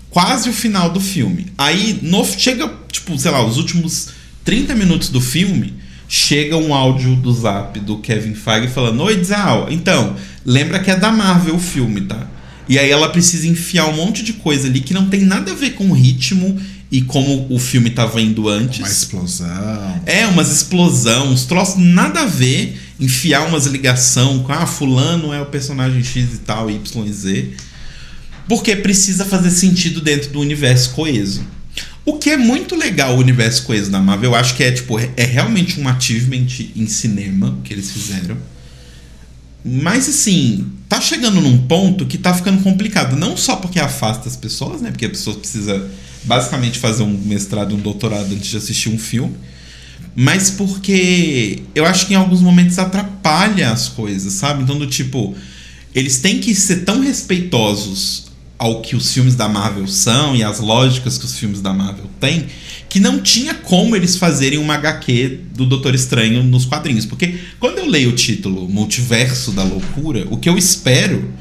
quase 0.09 0.49
o 0.49 0.53
final 0.53 0.89
do 0.89 1.01
filme. 1.01 1.47
Aí 1.57 1.99
no, 2.01 2.23
chega, 2.23 2.73
tipo, 2.89 3.19
sei 3.19 3.31
lá, 3.31 3.45
os 3.45 3.57
últimos 3.57 4.09
30 4.45 4.75
minutos 4.75 5.09
do 5.09 5.19
filme, 5.19 5.73
chega 6.07 6.57
um 6.57 6.73
áudio 6.73 7.15
do 7.15 7.31
Zap 7.33 7.79
do 7.79 7.97
Kevin 7.97 8.33
Feige 8.33 8.67
falando: 8.67 9.03
"Oi, 9.03 9.23
Zhao, 9.23 9.67
então, 9.69 10.15
lembra 10.45 10.79
que 10.79 10.91
é 10.91 10.95
da 10.95 11.11
Marvel 11.11 11.55
o 11.55 11.59
filme, 11.59 12.01
tá?" 12.01 12.27
E 12.69 12.77
aí 12.77 12.89
ela 12.89 13.09
precisa 13.09 13.47
enfiar 13.47 13.87
um 13.87 13.95
monte 13.95 14.23
de 14.23 14.33
coisa 14.33 14.67
ali 14.67 14.81
que 14.81 14.93
não 14.93 15.07
tem 15.07 15.21
nada 15.21 15.51
a 15.51 15.55
ver 15.55 15.71
com 15.71 15.89
o 15.89 15.93
ritmo 15.93 16.59
e 16.91 17.01
como 17.01 17.47
o 17.49 17.59
filme 17.59 17.89
tava 17.89 18.21
indo 18.21 18.47
antes. 18.49 18.79
Uma 18.79 18.87
explosão. 18.87 20.01
É, 20.05 20.25
umas 20.25 20.51
explosão, 20.51 21.31
uns 21.31 21.45
troços 21.45 21.77
nada 21.77 22.21
a 22.21 22.25
ver, 22.25 22.77
enfiar 22.99 23.47
umas 23.47 23.65
ligação 23.65 24.39
com 24.39 24.51
ah, 24.51 24.65
fulano 24.65 25.33
é 25.33 25.41
o 25.41 25.45
personagem 25.45 26.03
X 26.03 26.33
e 26.33 26.37
tal, 26.39 26.69
Y 26.69 27.05
e 27.05 27.13
Z. 27.13 27.51
Porque 28.47 28.75
precisa 28.75 29.25
fazer 29.25 29.51
sentido 29.51 29.99
dentro 29.99 30.31
do 30.31 30.39
universo 30.39 30.91
coeso. 30.91 31.45
O 32.07 32.13
que 32.13 32.29
é 32.29 32.37
muito 32.37 32.73
legal 32.73 33.17
o 33.17 33.19
universo 33.19 33.63
coeso 33.63 33.91
da 33.91 33.99
Marvel, 33.99 34.31
eu 34.31 34.35
acho 34.37 34.55
que 34.55 34.63
é 34.63 34.71
tipo, 34.71 34.97
é 34.97 35.25
realmente 35.25 35.77
um 35.77 35.89
achievement 35.89 36.47
em 36.73 36.87
cinema 36.87 37.59
que 37.65 37.73
eles 37.73 37.91
fizeram. 37.91 38.37
Mas 39.65 40.07
assim, 40.07 40.71
tá 40.87 41.01
chegando 41.01 41.41
num 41.41 41.57
ponto 41.67 42.05
que 42.05 42.17
tá 42.17 42.33
ficando 42.33 42.63
complicado. 42.63 43.17
Não 43.17 43.35
só 43.35 43.57
porque 43.57 43.77
afasta 43.77 44.29
as 44.29 44.37
pessoas, 44.37 44.81
né? 44.81 44.89
Porque 44.89 45.05
a 45.05 45.09
pessoa 45.09 45.35
precisa 45.35 45.85
basicamente 46.23 46.79
fazer 46.79 47.03
um 47.03 47.11
mestrado 47.11 47.75
um 47.75 47.79
doutorado 47.79 48.33
antes 48.33 48.51
de 48.51 48.55
assistir 48.55 48.87
um 48.87 48.97
filme. 48.97 49.35
Mas 50.15 50.49
porque 50.49 51.63
eu 51.75 51.85
acho 51.85 52.07
que 52.07 52.13
em 52.13 52.15
alguns 52.15 52.39
momentos 52.39 52.79
atrapalha 52.79 53.69
as 53.69 53.89
coisas, 53.89 54.31
sabe? 54.31 54.63
Então, 54.63 54.79
do 54.79 54.87
tipo, 54.87 55.35
eles 55.93 56.19
têm 56.19 56.39
que 56.39 56.55
ser 56.55 56.85
tão 56.85 57.01
respeitosos 57.01 58.26
ao 58.57 58.81
que 58.81 58.95
os 58.95 59.13
filmes 59.13 59.35
da 59.35 59.47
Marvel 59.47 59.87
são 59.87 60.35
e 60.35 60.43
as 60.43 60.59
lógicas 60.59 61.17
que 61.17 61.25
os 61.25 61.37
filmes 61.37 61.61
da 61.61 61.73
Marvel 61.73 62.09
têm, 62.19 62.47
que 62.89 62.99
não 62.99 63.21
tinha 63.21 63.53
como 63.53 63.95
eles 63.95 64.15
fazerem 64.15 64.57
uma 64.57 64.73
HQ 64.75 65.41
do 65.55 65.65
Doutor 65.65 65.93
Estranho 65.93 66.43
nos 66.43 66.65
quadrinhos. 66.65 67.05
Porque 67.05 67.35
quando 67.59 67.77
eu 67.77 67.85
leio 67.85 68.09
o 68.09 68.15
título 68.15 68.67
Multiverso 68.67 69.51
da 69.51 69.63
Loucura, 69.63 70.25
o 70.31 70.37
que 70.37 70.49
eu 70.49 70.57
espero 70.57 71.31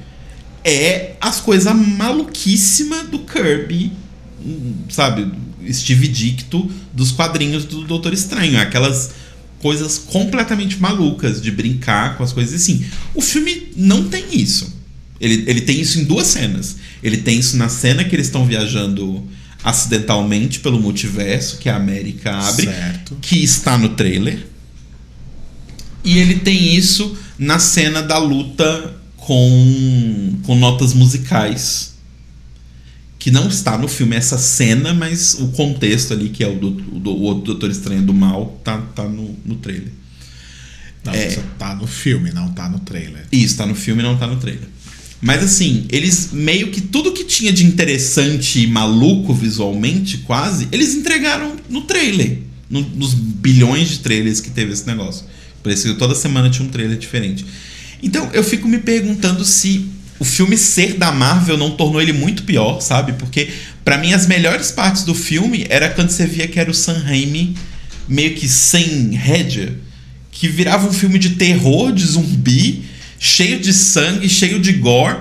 é 0.65 1.13
as 1.21 1.41
coisas 1.41 1.75
maluquíssimas 1.75 3.09
do 3.09 3.21
Kirby, 3.21 3.93
sabe? 4.89 5.31
Steve 5.73 6.09
Dicto 6.09 6.71
dos 6.93 7.13
quadrinhos 7.13 7.65
do 7.65 7.85
Doutor 7.85 8.13
Estranho. 8.13 8.61
Aquelas 8.61 9.13
coisas 9.61 9.99
completamente 9.99 10.79
malucas 10.81 11.41
de 11.41 11.51
brincar 11.51 12.17
com 12.17 12.23
as 12.23 12.33
coisas 12.33 12.61
assim. 12.61 12.85
O 13.15 13.21
filme 13.21 13.69
não 13.77 14.09
tem 14.09 14.25
isso. 14.33 14.75
Ele, 15.21 15.45
ele 15.47 15.61
tem 15.63 15.81
isso 15.81 15.99
em 15.99 16.05
duas 16.05 16.27
cenas. 16.27 16.77
Ele 17.03 17.19
tem 17.19 17.39
isso 17.39 17.57
na 17.57 17.69
cena 17.69 18.05
que 18.05 18.15
eles 18.17 18.27
estão 18.27 18.45
viajando 18.47 19.27
acidentalmente 19.63 20.61
pelo 20.61 20.81
multiverso, 20.81 21.59
que 21.59 21.69
a 21.69 21.77
América 21.77 22.33
abre, 22.37 22.67
Certo. 22.67 23.17
que 23.21 23.43
está 23.43 23.77
no 23.77 23.91
trailer. 23.91 24.47
E 26.05 26.19
ele 26.19 26.37
tem 26.37 26.75
isso 26.75 27.17
na 27.39 27.59
cena 27.59 28.01
da 28.03 28.17
luta 28.19 28.95
com, 29.17 30.39
com 30.45 30.55
notas 30.57 30.95
musicais. 30.95 31.95
Que 33.19 33.31
não 33.33 33.49
está 33.49 33.77
no 33.77 33.89
filme 33.89 34.15
essa 34.15 34.39
cena, 34.39 34.95
mas 34.95 35.35
o 35.35 35.49
contexto 35.49 36.13
ali, 36.13 36.29
que 36.29 36.45
é 36.45 36.49
o, 36.49 36.55
do, 36.57 36.71
do, 36.71 37.25
o 37.25 37.35
Doutor 37.35 37.71
Estranho 37.71 38.03
do 38.03 38.15
Mal, 38.15 38.61
tá, 38.63 38.79
tá 38.95 39.03
no, 39.03 39.37
no 39.45 39.57
trailer. 39.57 39.91
Não, 41.05 41.13
É. 41.13 41.37
tá 41.59 41.75
no 41.75 41.89
filme, 41.89 42.31
não 42.31 42.53
tá 42.53 42.69
no 42.69 42.79
trailer. 42.81 43.27
Isso, 43.33 43.57
tá 43.57 43.67
no 43.67 43.75
filme 43.75 44.01
não 44.03 44.17
tá 44.17 44.29
no 44.29 44.37
trailer. 44.37 44.69
Mas 45.21 45.43
assim, 45.43 45.87
eles 45.91 46.31
meio 46.33 46.71
que 46.71 46.81
tudo 46.81 47.13
que 47.13 47.25
tinha 47.25 47.53
de 47.53 47.65
interessante 47.65 48.61
e 48.63 48.67
maluco 48.67 49.33
visualmente, 49.33 50.19
quase, 50.19 50.69
eles 50.71 50.95
entregaram 50.95 51.57
no 51.69 51.83
trailer. 51.83 52.39
No- 52.69 52.81
nos 52.81 53.15
bilhões 53.15 53.89
de 53.91 53.99
trailers 54.01 54.41
que 54.41 54.51
teve 54.51 54.73
esse 54.73 54.87
negócio. 54.87 55.25
Parecia 55.63 55.95
toda 55.95 56.15
semana 56.15 56.51
tinha 56.51 56.67
um 56.67 56.71
trailer 56.71 56.99
diferente. 56.99 57.45
Então 58.03 58.29
eu 58.33 58.45
fico 58.45 58.69
me 58.69 58.79
perguntando 58.79 59.45
se 59.45 59.87
o 60.19 60.25
filme 60.25 60.57
ser 60.57 60.95
da 60.95 61.13
Marvel 61.13 61.57
não 61.57 61.71
tornou 61.73 62.01
ele 62.01 62.13
muito 62.13 62.43
pior, 62.43 62.81
sabe? 62.81 63.13
Porque 63.15 63.49
pra 63.85 63.99
mim 63.99 64.13
as 64.13 64.27
melhores 64.27 64.71
partes 64.71 65.03
do 65.05 65.15
filme 65.15 65.67
era 65.69 65.89
quando 65.91 66.11
você 66.11 66.27
via 66.27 66.49
que 66.49 66.59
era 66.59 66.71
o 66.71 66.75
Sam 66.75 66.99
Raimi 66.99 67.55
meio 68.09 68.35
que 68.35 68.49
sem 68.49 69.11
rédea, 69.13 69.77
que 70.31 70.49
virava 70.49 70.89
um 70.89 70.93
filme 70.93 71.19
de 71.19 71.31
terror, 71.31 71.93
de 71.93 72.05
zumbi, 72.07 72.85
cheio 73.19 73.61
de 73.61 73.73
sangue, 73.73 74.29
cheio 74.29 74.61
de 74.61 74.73
gore 74.73 75.19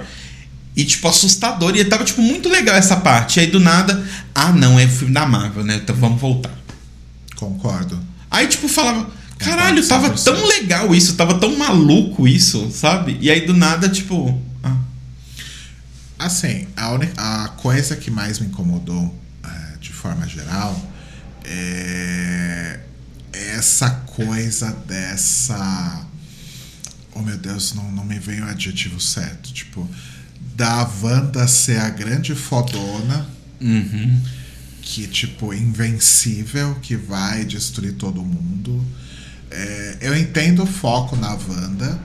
e 0.76 0.84
tipo 0.84 1.08
assustador. 1.08 1.76
E 1.76 1.86
tava 1.86 2.04
tipo 2.04 2.22
muito 2.22 2.50
legal 2.50 2.76
essa 2.76 2.98
parte. 2.98 3.38
E 3.38 3.42
aí 3.42 3.48
do 3.48 3.60
nada, 3.60 4.06
ah, 4.34 4.52
não, 4.52 4.80
é 4.80 4.88
filme 4.88 5.14
da 5.14 5.26
Marvel, 5.26 5.64
né? 5.64 5.76
Então 5.76 5.96
vamos 5.96 6.20
voltar. 6.20 6.54
Concordo. 7.36 8.00
Aí, 8.30 8.48
tipo, 8.48 8.68
falava, 8.68 9.10
caralho, 9.38 9.86
tava 9.88 10.10
100%. 10.10 10.24
tão 10.24 10.46
legal 10.46 10.94
isso, 10.96 11.16
tava 11.16 11.36
tão 11.36 11.58
maluco 11.58 12.28
isso, 12.28 12.70
sabe? 12.72 13.18
E 13.22 13.30
aí 13.30 13.46
do 13.46 13.54
nada, 13.54 13.88
tipo. 13.90 14.42
Ah, 14.64 14.76
Assim, 16.18 16.68
a, 16.76 17.44
a 17.44 17.50
coisa 17.50 17.96
que 17.96 18.10
mais 18.10 18.40
me 18.40 18.48
incomodou, 18.48 19.14
é, 19.44 19.78
de 19.80 19.92
forma 19.92 20.28
geral, 20.28 20.80
é 21.44 22.80
essa 23.56 23.90
coisa 23.90 24.72
dessa. 24.88 26.06
Oh 27.16 27.22
meu 27.22 27.38
Deus, 27.38 27.74
não, 27.74 27.90
não 27.92 28.04
me 28.06 28.20
vem 28.20 28.42
o 28.42 28.46
adjetivo 28.46 29.00
certo. 29.00 29.52
Tipo, 29.54 29.90
da 30.56 30.88
Wanda 31.02 31.48
ser 31.48 31.80
a 31.80 31.90
grande 31.90 32.36
fodona, 32.36 33.26
uhum. 33.60 34.22
que, 34.82 35.08
tipo, 35.08 35.54
invencível, 35.54 36.76
que 36.82 36.96
vai 36.96 37.44
destruir 37.46 37.94
todo 37.94 38.22
mundo. 38.22 38.86
É, 39.50 39.98
eu 40.02 40.18
entendo 40.18 40.64
o 40.64 40.68
foco 40.68 41.16
na 41.16 41.32
Wanda. 41.34 42.00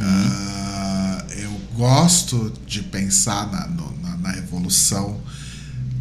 Ah, 0.00 1.24
eu 1.36 1.50
gosto 1.74 2.52
de 2.66 2.82
pensar 2.82 3.50
na, 3.50 3.66
no- 3.68 3.96
na, 4.02 4.16
na 4.18 4.36
evolução. 4.36 5.18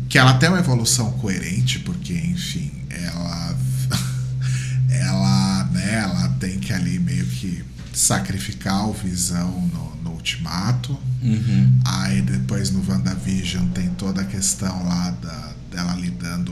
Que 0.10 0.18
ela 0.18 0.34
tem 0.34 0.50
uma 0.50 0.60
evolução 0.60 1.12
coerente, 1.14 1.80
porque, 1.80 2.14
enfim, 2.14 2.70
ela. 2.90 3.58
ela, 4.90 5.64
né, 5.72 5.94
ela 6.04 6.28
tem 6.40 6.60
que 6.60 6.74
ali 6.74 7.00
meio 7.00 7.26
que 7.26 7.64
sacrificar 8.02 8.90
o 8.90 8.94
visão 8.94 9.52
no, 9.68 9.96
no 10.04 10.12
ultimato. 10.14 10.98
Uhum. 11.22 11.80
Aí 11.86 12.22
depois 12.24 12.72
no 12.72 12.84
WandaVision 12.88 13.68
tem 13.70 13.90
toda 13.90 14.22
a 14.22 14.26
questão 14.26 14.84
lá 14.84 15.12
da, 15.12 15.54
dela 15.70 15.94
lidando 15.94 16.52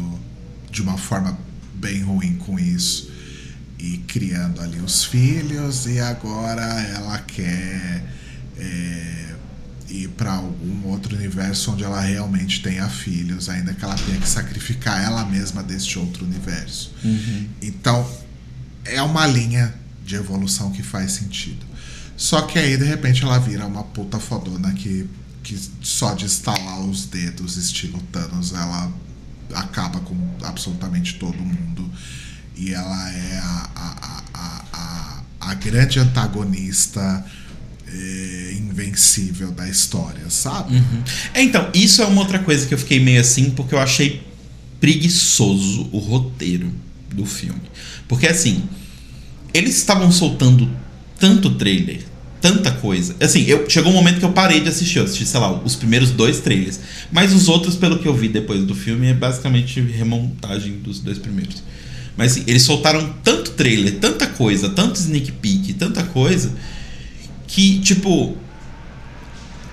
de 0.71 0.83
uma 0.83 0.95
forma 0.95 1.35
bem 1.73 2.03
ruim 2.03 2.35
com 2.35 2.59
isso 2.59 3.11
e 3.79 3.97
criando 4.07 4.61
ali 4.61 4.79
os 4.79 5.05
filhos 5.05 5.87
e 5.87 5.99
agora 5.99 6.61
ela 6.61 7.17
quer 7.19 8.05
é, 8.57 9.35
ir 9.89 10.09
para 10.09 10.33
algum 10.33 10.87
outro 10.87 11.15
universo 11.15 11.71
onde 11.71 11.83
ela 11.83 11.99
realmente 11.99 12.61
tenha 12.61 12.87
filhos, 12.87 13.49
ainda 13.49 13.73
que 13.73 13.83
ela 13.83 13.95
tenha 13.95 14.19
que 14.19 14.29
sacrificar 14.29 15.03
ela 15.03 15.25
mesma 15.25 15.63
deste 15.63 15.97
outro 15.97 16.25
universo. 16.25 16.93
Uhum. 17.03 17.47
Então, 17.59 18.07
é 18.85 19.01
uma 19.01 19.25
linha 19.25 19.73
de 20.09 20.15
evolução 20.15 20.71
que 20.71 20.81
faz 20.81 21.11
sentido. 21.11 21.63
Só 22.17 22.41
que 22.41 22.57
aí, 22.57 22.75
de 22.75 22.83
repente, 22.83 23.23
ela 23.23 23.37
vira 23.37 23.65
uma 23.65 23.83
puta 23.83 24.19
fodona 24.19 24.73
que, 24.73 25.07
que 25.43 25.55
só 25.81 26.15
de 26.15 26.25
estalar 26.25 26.81
os 26.81 27.05
dedos, 27.05 27.57
estilo 27.57 28.01
Thanos, 28.11 28.51
ela 28.51 28.91
acaba 29.53 29.99
com 29.99 30.17
absolutamente 30.41 31.13
todo 31.19 31.37
mundo. 31.37 31.89
E 32.55 32.73
ela 32.73 33.09
é 33.11 33.37
a, 33.37 33.69
a, 33.75 34.23
a, 34.33 34.65
a, 34.73 35.23
a, 35.51 35.53
grande 35.53 35.99
antagonista 35.99 37.23
eh, 37.87 38.57
invencível 38.59 39.51
da 39.51 39.69
história, 39.69 40.27
sabe? 40.29 40.75
Uhum. 40.75 41.03
É, 41.35 41.43
então, 41.43 41.69
isso 41.73 42.01
é 42.01 42.05
uma 42.05 42.21
outra 42.21 42.39
coisa 42.39 42.65
que 42.65 42.73
eu 42.73 42.79
fiquei 42.79 42.99
meio 42.99 43.21
assim, 43.21 43.51
porque 43.51 43.75
eu 43.75 43.79
achei 43.79 44.27
preguiçoso 44.79 45.87
o 45.91 45.99
roteiro 45.99 46.73
do 47.13 47.25
filme. 47.25 47.61
Porque 48.07 48.27
assim, 48.27 48.67
eles 49.53 49.75
estavam 49.75 50.11
soltando 50.11 50.69
tanto 51.19 51.51
trailer, 51.51 52.01
tanta 52.41 52.71
coisa. 52.71 53.15
Assim, 53.19 53.43
eu, 53.45 53.69
chegou 53.69 53.91
um 53.91 53.95
momento 53.95 54.19
que 54.19 54.25
eu 54.25 54.31
parei 54.31 54.61
de 54.61 54.69
assistir. 54.69 54.99
Eu 54.99 55.05
assisti, 55.05 55.25
sei 55.25 55.39
lá, 55.39 55.51
os 55.51 55.75
primeiros 55.75 56.11
dois 56.11 56.39
trailers. 56.39 56.79
Mas 57.11 57.33
os 57.33 57.47
outros, 57.47 57.75
pelo 57.75 57.99
que 57.99 58.07
eu 58.07 58.15
vi 58.15 58.29
depois 58.29 58.63
do 58.63 58.75
filme, 58.75 59.07
é 59.07 59.13
basicamente 59.13 59.81
remontagem 59.81 60.79
dos 60.79 60.99
dois 60.99 61.17
primeiros. 61.17 61.63
Mas 62.15 62.33
assim, 62.33 62.43
eles 62.47 62.63
soltaram 62.63 63.15
tanto 63.23 63.51
trailer, 63.51 63.99
tanta 63.99 64.27
coisa, 64.27 64.69
tanto 64.69 64.95
sneak 64.95 65.31
peek, 65.33 65.73
tanta 65.73 66.03
coisa, 66.03 66.53
que, 67.47 67.79
tipo, 67.79 68.37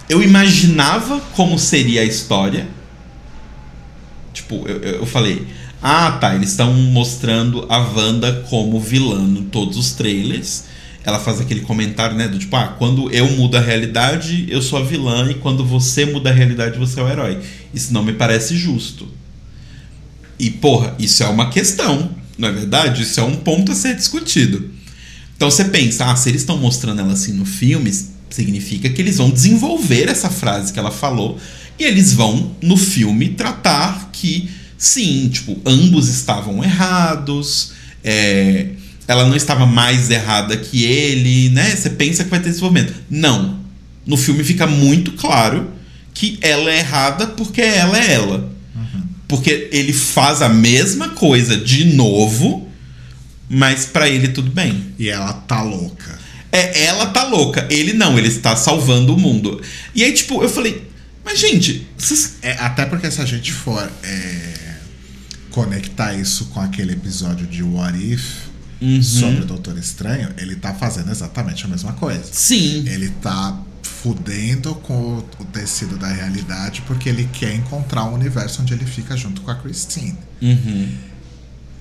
eu 0.08 0.22
imaginava 0.22 1.20
como 1.34 1.58
seria 1.58 2.02
a 2.02 2.04
história. 2.04 2.68
Tipo, 4.32 4.66
eu, 4.68 4.76
eu 4.76 4.94
eu 5.00 5.06
falei, 5.06 5.46
ah 5.82 6.12
tá, 6.12 6.34
eles 6.34 6.50
estão 6.50 6.72
mostrando 6.72 7.66
a 7.68 7.78
Wanda 7.78 8.44
como 8.48 8.80
vilã 8.80 9.22
em 9.22 9.44
todos 9.44 9.76
os 9.76 9.92
trailers. 9.92 10.64
Ela 11.04 11.20
faz 11.20 11.40
aquele 11.40 11.60
comentário, 11.60 12.16
né? 12.16 12.26
Do 12.26 12.38
tipo, 12.38 12.56
ah, 12.56 12.74
quando 12.78 13.10
eu 13.12 13.30
mudo 13.30 13.56
a 13.56 13.60
realidade, 13.60 14.46
eu 14.48 14.60
sou 14.60 14.80
a 14.80 14.82
vilã, 14.82 15.30
e 15.30 15.34
quando 15.34 15.64
você 15.64 16.04
muda 16.04 16.30
a 16.30 16.32
realidade, 16.32 16.78
você 16.78 16.98
é 16.98 17.02
o 17.02 17.08
herói. 17.08 17.40
Isso 17.72 17.92
não 17.92 18.02
me 18.02 18.12
parece 18.12 18.56
justo. 18.56 19.06
E, 20.38 20.50
porra, 20.50 20.96
isso 20.98 21.22
é 21.22 21.28
uma 21.28 21.48
questão, 21.48 22.10
não 22.36 22.48
é 22.48 22.52
verdade? 22.52 23.02
Isso 23.02 23.20
é 23.20 23.22
um 23.22 23.36
ponto 23.36 23.70
a 23.70 23.74
ser 23.74 23.94
discutido. 23.94 24.70
Então 25.36 25.50
você 25.50 25.66
pensa, 25.66 26.10
ah, 26.10 26.16
se 26.16 26.28
eles 26.28 26.42
estão 26.42 26.56
mostrando 26.56 27.00
ela 27.00 27.12
assim 27.12 27.32
no 27.32 27.44
filme, 27.44 27.92
significa 28.30 28.88
que 28.88 29.00
eles 29.00 29.18
vão 29.18 29.30
desenvolver 29.30 30.08
essa 30.08 30.30
frase 30.30 30.72
que 30.72 30.78
ela 30.78 30.90
falou 30.90 31.38
e 31.78 31.84
eles 31.84 32.12
vão 32.12 32.56
no 32.62 32.76
filme 32.76 33.30
tratar 33.30 34.10
que 34.12 34.50
sim, 34.78 35.28
tipo, 35.28 35.60
ambos 35.64 36.08
estavam 36.08 36.62
errados, 36.62 37.72
é, 38.02 38.68
ela 39.08 39.26
não 39.26 39.36
estava 39.36 39.66
mais 39.66 40.10
errada 40.10 40.56
que 40.56 40.84
ele, 40.84 41.48
né? 41.50 41.74
Você 41.74 41.90
pensa 41.90 42.24
que 42.24 42.30
vai 42.30 42.40
ter 42.40 42.50
desenvolvimento. 42.50 42.94
Não. 43.08 43.60
No 44.04 44.16
filme 44.16 44.44
fica 44.44 44.66
muito 44.66 45.12
claro 45.12 45.72
que 46.12 46.38
ela 46.40 46.70
é 46.70 46.78
errada 46.78 47.26
porque 47.28 47.60
ela 47.60 47.98
é 47.98 48.12
ela. 48.12 48.56
Porque 49.28 49.68
ele 49.72 49.92
faz 49.92 50.40
a 50.40 50.48
mesma 50.48 51.10
coisa 51.10 51.56
de 51.56 51.84
novo, 51.84 52.68
mas 53.48 53.84
pra 53.84 54.08
ele 54.08 54.28
tudo 54.28 54.50
bem. 54.50 54.94
E 54.98 55.08
ela 55.08 55.32
tá 55.32 55.62
louca. 55.62 56.16
É, 56.52 56.84
ela 56.84 57.06
tá 57.06 57.24
louca, 57.24 57.66
ele 57.68 57.92
não, 57.92 58.16
ele 58.16 58.28
está 58.28 58.54
salvando 58.54 59.14
o 59.14 59.18
mundo. 59.18 59.60
E 59.94 60.04
aí, 60.04 60.12
tipo, 60.12 60.42
eu 60.42 60.48
falei, 60.48 60.88
mas 61.24 61.40
gente, 61.40 61.86
vocês. 61.98 62.36
É, 62.40 62.52
até 62.52 62.86
porque 62.86 63.10
se 63.10 63.20
a 63.20 63.24
gente 63.24 63.52
for 63.52 63.90
é, 64.02 64.65
conectar 65.56 66.12
isso 66.12 66.44
com 66.52 66.60
aquele 66.60 66.92
episódio 66.92 67.46
de 67.46 67.62
What 67.62 67.96
If 67.98 68.44
Uhum. 68.78 69.02
sobre 69.02 69.40
o 69.40 69.46
Doutor 69.46 69.78
Estranho, 69.78 70.28
ele 70.36 70.54
tá 70.54 70.74
fazendo 70.74 71.10
exatamente 71.10 71.64
a 71.64 71.68
mesma 71.68 71.94
coisa. 71.94 72.24
Sim. 72.30 72.86
Ele 72.86 73.08
tá 73.22 73.58
fudendo 73.82 74.74
com 74.74 75.16
o, 75.40 75.44
tecido 75.46 75.96
da 75.96 76.08
realidade 76.08 76.82
porque 76.86 77.08
ele 77.08 77.24
quer 77.32 77.54
encontrar 77.54 78.04
um 78.04 78.12
universo 78.12 78.60
onde 78.60 78.74
ele 78.74 78.84
fica 78.84 79.16
junto 79.16 79.40
com 79.40 79.50
a 79.50 79.54
Christine. 79.54 80.18
Uhum. 80.42 80.88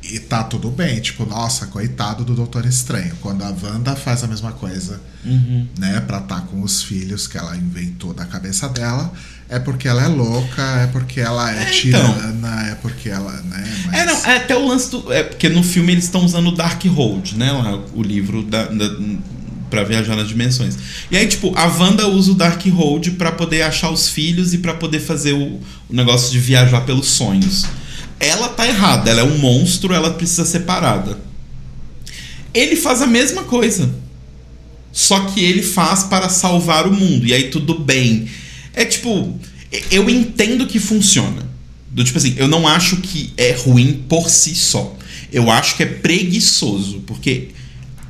E 0.04 0.20
tá 0.20 0.42
tudo 0.46 0.72
bem, 0.72 1.02
tipo, 1.02 1.26
nossa, 1.26 1.66
coitado 1.68 2.24
do 2.24 2.34
Doutor 2.34 2.66
Estranho. 2.66 3.14
Quando 3.22 3.44
a 3.44 3.50
Wanda 3.50 3.94
faz 3.98 4.24
a 4.24 4.28
mesma 4.28 4.54
coisa, 4.54 5.02
Uhum. 5.26 5.68
né, 5.78 6.00
pra 6.00 6.20
estar 6.20 6.42
com 6.46 6.62
os 6.62 6.82
filhos 6.82 7.28
que 7.28 7.38
ela 7.38 7.58
inventou 7.58 8.14
da 8.14 8.24
cabeça 8.24 8.70
dela, 8.70 9.12
é 9.48 9.60
porque 9.60 9.88
ela 9.88 10.04
é 10.04 10.08
louca, 10.08 10.62
é 10.82 10.88
porque 10.88 11.20
ela 11.20 11.52
é, 11.52 11.64
É, 11.64 11.80
então. 11.86 12.14
tirana, 12.14 12.70
é 12.72 12.76
porque 12.76 13.10
ela, 13.10 13.32
né, 13.44 13.84
mas... 13.86 14.00
É, 14.00 14.06
não, 14.06 14.26
é 14.26 14.38
até 14.38 14.56
o 14.56 14.68
lance 14.68 14.90
do. 14.90 15.12
É 15.14 15.24
porque 15.24 15.50
no 15.50 15.64
filme 15.64 15.92
eles 15.92 16.06
estão 16.06 16.26
usando 16.26 16.48
o 16.48 16.52
Dark 16.56 16.84
Road, 16.86 17.38
né? 17.38 17.52
Lá, 17.52 17.80
o 17.94 18.02
livro 18.02 18.42
da, 18.44 18.66
da, 18.66 18.98
pra 19.70 19.84
viajar 19.84 20.16
nas 20.16 20.28
dimensões. 20.28 20.78
E 21.12 21.18
aí, 21.18 21.28
tipo, 21.28 21.54
a 21.56 21.66
Wanda 21.66 22.08
usa 22.08 22.32
o 22.32 22.36
Dark 22.36 22.66
Road 22.68 23.12
pra 23.12 23.32
poder 23.32 23.62
achar 23.62 23.92
os 23.92 24.10
filhos 24.10 24.54
e 24.54 24.58
pra 24.60 24.74
poder 24.74 25.00
fazer 25.00 25.34
o, 25.34 25.60
o 25.90 25.94
negócio 25.94 26.32
de 26.32 26.40
viajar 26.40 26.82
pelos 26.82 27.08
sonhos. 27.08 27.66
Ela 28.20 28.48
tá 28.48 28.66
errada, 28.66 29.12
ela 29.12 29.22
é 29.22 29.24
um 29.24 29.38
monstro, 29.38 29.94
ela 29.94 30.12
precisa 30.12 30.46
ser 30.46 30.62
parada. 30.62 31.20
Ele 32.54 32.76
faz 32.76 33.02
a 33.02 33.08
mesma 33.08 33.44
coisa. 33.44 33.94
só 34.92 35.20
que 35.26 35.44
ele 35.44 35.62
faz 35.62 36.04
para 36.04 36.30
salvar 36.30 36.88
o 36.88 36.94
mundo. 36.94 37.28
E 37.28 37.34
aí 37.34 37.50
tudo 37.50 37.78
bem. 37.78 38.28
É 38.76 38.86
tipo, 38.86 39.40
eu 39.90 40.10
entendo 40.10 40.68
que 40.68 40.80
funciona. 40.80 41.44
Do 41.90 42.04
tipo 42.04 42.18
assim, 42.18 42.36
eu 42.38 42.48
não 42.48 42.68
acho 42.68 42.98
que 42.98 43.34
é 43.38 43.54
ruim 43.54 44.04
por 44.10 44.30
si 44.30 44.54
só. 44.54 44.98
Eu 45.32 45.50
acho 45.50 45.78
que 45.78 45.84
é 45.84 45.86
preguiçoso, 45.86 47.00
porque 47.08 47.50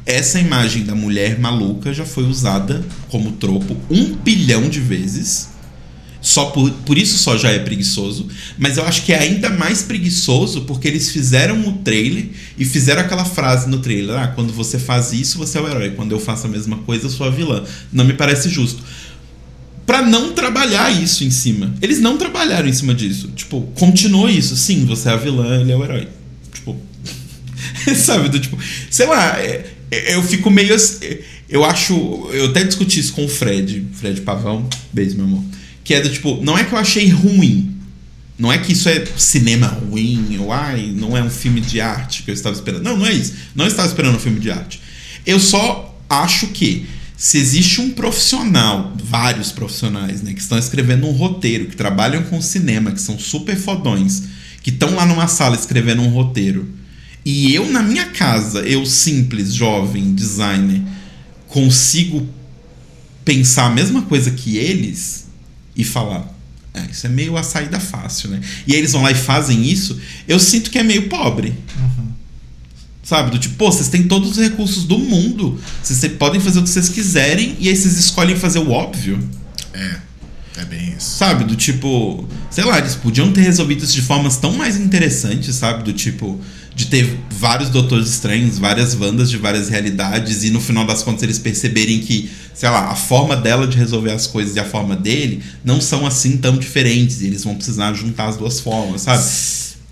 essa 0.05 0.39
imagem 0.39 0.83
da 0.83 0.95
mulher 0.95 1.39
maluca 1.39 1.93
já 1.93 2.05
foi 2.05 2.25
usada 2.25 2.85
como 3.09 3.33
tropo 3.33 3.77
um 3.89 4.15
bilhão 4.15 4.67
de 4.69 4.79
vezes. 4.79 5.49
Só 6.21 6.45
por, 6.45 6.71
por 6.71 6.97
isso 6.97 7.19
só 7.19 7.37
já 7.37 7.51
é 7.51 7.59
preguiçoso. 7.59 8.27
Mas 8.57 8.77
eu 8.77 8.85
acho 8.85 9.03
que 9.03 9.13
é 9.13 9.19
ainda 9.19 9.51
mais 9.51 9.83
preguiçoso 9.83 10.61
porque 10.61 10.87
eles 10.87 11.11
fizeram 11.11 11.67
o 11.67 11.73
trailer 11.73 12.29
e 12.57 12.65
fizeram 12.65 13.01
aquela 13.01 13.23
frase 13.23 13.69
no 13.69 13.77
trailer: 13.77 14.17
Ah, 14.17 14.27
quando 14.29 14.51
você 14.51 14.79
faz 14.79 15.13
isso, 15.13 15.37
você 15.37 15.59
é 15.59 15.61
o 15.61 15.67
herói. 15.67 15.91
Quando 15.91 16.13
eu 16.13 16.19
faço 16.19 16.47
a 16.47 16.49
mesma 16.49 16.77
coisa, 16.77 17.05
eu 17.05 17.11
sou 17.11 17.27
a 17.27 17.29
vilã. 17.29 17.63
Não 17.93 18.03
me 18.03 18.13
parece 18.13 18.49
justo. 18.49 18.81
Pra 19.85 20.01
não 20.01 20.33
trabalhar 20.33 20.91
isso 20.91 21.23
em 21.23 21.29
cima. 21.29 21.73
Eles 21.81 21.99
não 21.99 22.17
trabalharam 22.17 22.67
em 22.67 22.73
cima 22.73 22.93
disso. 22.93 23.29
Tipo, 23.35 23.61
continuou 23.75 24.29
isso. 24.29 24.55
Sim, 24.55 24.85
você 24.85 25.09
é 25.09 25.11
a 25.11 25.17
vilã, 25.17 25.61
ele 25.61 25.71
é 25.71 25.75
o 25.75 25.83
herói. 25.83 26.07
Tipo. 26.53 26.75
sabe? 27.95 28.29
Do 28.29 28.39
tipo. 28.39 28.57
Sei 28.89 29.05
lá, 29.05 29.39
é, 29.39 29.65
é, 29.91 30.15
eu 30.15 30.23
fico 30.23 30.49
meio. 30.49 30.75
Eu 31.47 31.63
acho. 31.63 31.93
Eu 32.33 32.47
até 32.47 32.63
discuti 32.63 32.99
isso 32.99 33.13
com 33.13 33.25
o 33.25 33.29
Fred. 33.29 33.85
Fred 33.93 34.21
Pavão. 34.21 34.67
Beijo, 34.91 35.15
meu 35.15 35.25
amor 35.25 35.43
que 35.85 35.93
é 35.93 36.01
do 36.01 36.09
tipo, 36.09 36.41
não 36.41 36.57
é 36.57 36.63
que 36.65 36.73
eu 36.73 36.79
achei 36.79 37.07
ruim. 37.09 37.71
Não 38.37 38.51
é 38.51 38.57
que 38.57 38.73
isso 38.73 38.89
é 38.89 39.05
cinema 39.15 39.67
ruim, 39.67 40.37
ou 40.39 40.51
ai, 40.51 40.91
não 40.93 41.15
é 41.15 41.23
um 41.23 41.29
filme 41.29 41.61
de 41.61 41.79
arte 41.79 42.23
que 42.23 42.31
eu 42.31 42.33
estava 42.33 42.53
esperando. 42.53 42.83
Não, 42.83 42.97
não 42.97 43.05
é 43.05 43.13
isso. 43.13 43.33
Não 43.53 43.65
estava 43.65 43.87
esperando 43.87 44.15
um 44.15 44.19
filme 44.19 44.41
de 44.41 44.51
arte. 44.51 44.81
Eu 45.25 45.39
só 45.39 45.97
acho 46.09 46.47
que 46.47 46.85
se 47.17 47.37
existe 47.37 47.81
um 47.81 47.91
profissional, 47.91 48.93
vários 49.01 49.51
profissionais, 49.51 50.21
né, 50.21 50.33
que 50.33 50.41
estão 50.41 50.57
escrevendo 50.57 51.07
um 51.07 51.11
roteiro, 51.11 51.67
que 51.67 51.75
trabalham 51.75 52.23
com 52.23 52.41
cinema, 52.41 52.91
que 52.91 53.01
são 53.01 53.17
super 53.17 53.55
fodões, 53.55 54.23
que 54.61 54.69
estão 54.69 54.95
lá 54.95 55.05
numa 55.05 55.27
sala 55.27 55.55
escrevendo 55.55 56.01
um 56.01 56.09
roteiro, 56.09 56.67
e 57.23 57.53
eu 57.53 57.71
na 57.71 57.81
minha 57.81 58.05
casa, 58.07 58.59
eu 58.61 58.85
simples, 58.85 59.53
jovem, 59.53 60.13
designer, 60.13 60.81
consigo 61.47 62.27
pensar 63.23 63.65
a 63.65 63.69
mesma 63.69 64.03
coisa 64.03 64.29
que 64.31 64.57
eles, 64.57 65.25
e 65.75 65.83
falar. 65.83 66.33
É, 66.73 66.91
isso 66.91 67.07
é 67.07 67.09
meio 67.09 67.37
a 67.37 67.43
saída 67.43 67.79
fácil, 67.79 68.29
né? 68.29 68.41
E 68.67 68.73
aí 68.73 68.79
eles 68.79 68.91
vão 68.91 69.01
lá 69.01 69.11
e 69.11 69.15
fazem 69.15 69.63
isso, 69.63 69.99
eu 70.27 70.39
sinto 70.39 70.69
que 70.69 70.77
é 70.77 70.83
meio 70.83 71.07
pobre. 71.07 71.49
Uhum. 71.77 72.07
Sabe? 73.05 73.29
Do 73.29 73.37
tipo, 73.37 73.55
pô, 73.55 73.71
vocês 73.71 73.87
têm 73.87 74.07
todos 74.07 74.31
os 74.31 74.37
recursos 74.37 74.83
do 74.83 74.97
mundo. 74.97 75.59
Vocês 75.81 76.11
podem 76.13 76.41
fazer 76.41 76.59
o 76.59 76.63
que 76.63 76.69
vocês 76.69 76.89
quiserem 76.89 77.55
e 77.59 77.69
aí 77.69 77.75
vocês 77.75 77.97
escolhem 77.97 78.35
fazer 78.35 78.59
o 78.59 78.71
óbvio. 78.71 79.19
É. 79.73 79.97
É 80.57 80.65
bem 80.65 80.95
isso. 80.97 81.17
Sabe? 81.17 81.43
Do 81.43 81.55
tipo, 81.55 82.27
sei 82.49 82.63
lá, 82.63 82.79
eles 82.79 82.95
podiam 82.95 83.31
ter 83.31 83.41
resolvido 83.41 83.83
isso 83.83 83.93
de 83.93 84.01
formas 84.01 84.37
tão 84.37 84.53
mais 84.53 84.77
interessantes, 84.77 85.53
sabe? 85.55 85.83
Do 85.83 85.93
tipo, 85.93 86.39
de 86.73 86.85
ter 86.85 87.19
vários 87.29 87.69
Doutores 87.69 88.09
Estranhos, 88.09 88.57
várias 88.57 88.95
Wandas 88.95 89.29
de 89.29 89.37
várias 89.37 89.69
realidades, 89.69 90.43
e 90.43 90.49
no 90.49 90.61
final 90.61 90.85
das 90.85 91.03
contas 91.03 91.23
eles 91.23 91.37
perceberem 91.37 91.99
que, 91.99 92.29
sei 92.53 92.69
lá, 92.69 92.89
a 92.89 92.95
forma 92.95 93.35
dela 93.35 93.67
de 93.67 93.77
resolver 93.77 94.11
as 94.11 94.27
coisas 94.27 94.55
e 94.55 94.59
a 94.59 94.65
forma 94.65 94.95
dele 94.95 95.43
não 95.63 95.81
são 95.81 96.07
assim 96.07 96.37
tão 96.37 96.57
diferentes, 96.57 97.21
e 97.21 97.27
eles 97.27 97.43
vão 97.43 97.55
precisar 97.55 97.93
juntar 97.93 98.29
as 98.29 98.37
duas 98.37 98.59
formas, 98.59 99.01
sabe? 99.01 99.21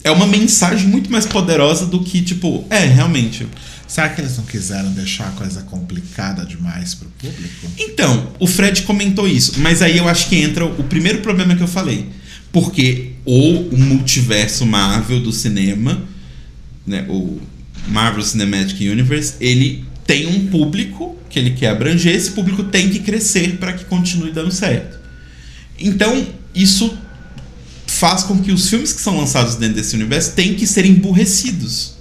É 0.04 0.12
uma 0.12 0.28
mensagem 0.28 0.88
muito 0.88 1.12
mais 1.12 1.26
poderosa 1.26 1.86
do 1.86 2.04
que, 2.04 2.22
tipo, 2.22 2.66
é, 2.70 2.86
realmente. 2.86 3.48
Será 3.88 4.10
que 4.10 4.22
eles 4.22 4.38
não 4.38 4.44
quiseram 4.46 4.92
deixar 4.92 5.28
a 5.28 5.32
coisa 5.32 5.62
complicada 5.62 6.46
demais 6.46 6.96
pro 6.96 7.10
público? 7.10 7.68
Então, 7.78 8.32
o 8.40 8.48
Fred 8.48 8.82
comentou 8.84 9.28
isso, 9.28 9.60
mas 9.60 9.82
aí 9.82 9.98
eu 9.98 10.10
acho 10.10 10.28
que 10.30 10.36
entra 10.36 10.66
o 10.66 10.84
primeiro 10.84 11.20
problema 11.20 11.56
que 11.56 11.62
eu 11.62 11.68
falei. 11.68 12.10
Porque 12.52 13.14
o 13.24 13.70
multiverso 13.78 14.66
Marvel 14.66 15.22
do 15.22 15.32
cinema 15.32 16.02
né, 16.86 17.06
o 17.10 17.40
Marvel 17.88 18.24
Cinematic 18.24 18.80
Universe, 18.82 19.36
ele 19.40 19.86
tem 20.06 20.28
um 20.28 20.48
público 20.48 21.18
que 21.30 21.40
ele 21.40 21.52
quer 21.52 21.70
abranger, 21.70 22.14
esse 22.14 22.32
público 22.32 22.64
tem 22.64 22.90
que 22.90 23.00
crescer 23.00 23.58
para 23.58 23.74
que 23.74 23.86
continue 23.86 24.32
dando 24.32 24.52
certo. 24.52 25.00
Então, 25.80 26.28
isso 26.54 26.98
faz 28.04 28.24
com 28.24 28.38
que 28.38 28.52
os 28.52 28.70
filmes 28.70 28.92
que 28.92 29.00
são 29.00 29.18
lançados 29.18 29.56
dentro 29.56 29.76
desse 29.76 29.96
universo 29.96 30.34
tenham 30.34 30.56
que 30.56 30.68
ser 30.68 30.86
emburrecidos. 30.86 31.94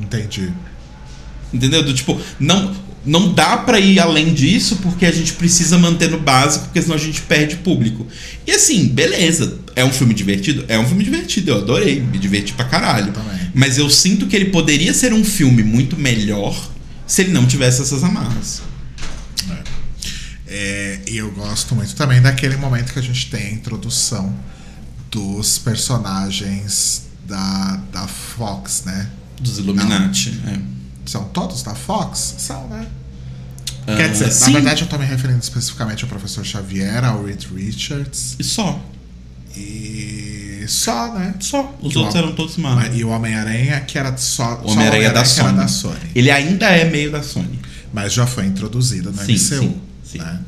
Entendi. 0.00 0.52
Entendeu? 1.52 1.82
Do 1.82 1.92
tipo, 1.92 2.16
não, 2.38 2.76
não 3.04 3.34
dá 3.34 3.56
para 3.56 3.80
ir 3.80 3.98
além 3.98 4.32
disso 4.32 4.76
porque 4.76 5.04
a 5.04 5.10
gente 5.10 5.32
precisa 5.32 5.76
manter 5.76 6.10
no 6.10 6.20
básico, 6.20 6.66
porque 6.66 6.80
senão 6.80 6.94
a 6.94 6.98
gente 6.98 7.22
perde 7.22 7.56
público. 7.56 8.06
E 8.46 8.52
assim, 8.52 8.86
beleza, 8.86 9.58
é 9.74 9.84
um 9.84 9.92
filme 9.92 10.14
divertido? 10.14 10.64
É 10.68 10.78
um 10.78 10.86
filme 10.86 11.02
divertido, 11.02 11.50
eu 11.50 11.56
adorei, 11.56 11.98
me 12.02 12.18
diverti 12.20 12.52
pra 12.52 12.64
caralho. 12.64 13.12
Também. 13.12 13.50
Mas 13.52 13.78
eu 13.78 13.90
sinto 13.90 14.28
que 14.28 14.36
ele 14.36 14.50
poderia 14.50 14.94
ser 14.94 15.12
um 15.12 15.24
filme 15.24 15.64
muito 15.64 15.98
melhor 15.98 16.70
se 17.04 17.22
ele 17.22 17.32
não 17.32 17.44
tivesse 17.48 17.82
essas 17.82 18.04
amarras. 18.04 18.62
É, 20.46 21.00
e 21.08 21.16
eu 21.16 21.32
gosto 21.32 21.74
muito 21.74 21.96
também 21.96 22.22
daquele 22.22 22.56
momento 22.56 22.92
que 22.92 22.98
a 23.00 23.02
gente 23.02 23.28
tem 23.28 23.48
a 23.48 23.50
introdução 23.50 24.32
dos 25.10 25.58
personagens 25.58 27.06
da, 27.26 27.80
da 27.92 28.06
Fox, 28.06 28.84
né? 28.84 29.10
Dos 29.40 29.58
Illuminati, 29.58 30.40
é. 30.46 30.58
São 31.06 31.24
todos 31.24 31.62
da 31.62 31.74
Fox? 31.74 32.34
São, 32.38 32.68
né? 32.68 32.86
Uh, 33.82 33.96
Quer 33.96 34.10
dizer, 34.10 34.30
sim. 34.30 34.46
na 34.46 34.58
verdade 34.58 34.82
eu 34.82 34.88
tô 34.88 34.98
me 34.98 35.06
referindo 35.06 35.40
especificamente 35.40 36.04
ao 36.04 36.10
professor 36.10 36.44
Xavier, 36.44 37.04
ao 37.04 37.24
Reed 37.24 37.44
Richards. 37.54 38.36
E 38.38 38.44
só. 38.44 38.82
E 39.56 40.64
só, 40.68 41.14
né? 41.14 41.34
Só. 41.40 41.74
Os 41.80 41.92
que 41.92 41.98
outros 41.98 42.16
eram 42.16 42.32
todos 42.34 42.56
Marvel. 42.58 42.94
E 42.94 43.04
o 43.04 43.08
Homem-Aranha, 43.08 43.80
que 43.80 43.98
era 43.98 44.14
só. 44.16 44.60
O 44.62 44.72
Homem-Aranha 44.72 45.12
da, 45.12 45.24
Sony. 45.24 45.56
da 45.56 45.68
Sony. 45.68 45.96
Ele 46.14 46.30
ainda 46.30 46.66
é 46.66 46.84
meio 46.84 47.10
da 47.10 47.22
Sony. 47.22 47.58
Mas 47.92 48.12
já 48.12 48.26
foi 48.26 48.44
introduzido 48.44 49.10
no 49.10 49.16
sim, 49.16 49.32
MCU. 49.32 49.38
Sim, 49.38 49.80
sim. 50.04 50.18
Né? 50.18 50.40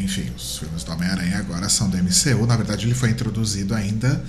Enfim, 0.00 0.26
os 0.36 0.58
filmes 0.58 0.84
do 0.84 0.92
Homem-Aranha 0.92 1.38
agora 1.38 1.68
são 1.68 1.88
do 1.88 1.96
MCU. 1.96 2.46
Na 2.46 2.56
verdade, 2.56 2.86
ele 2.86 2.94
foi 2.94 3.10
introduzido 3.10 3.74
ainda 3.74 4.22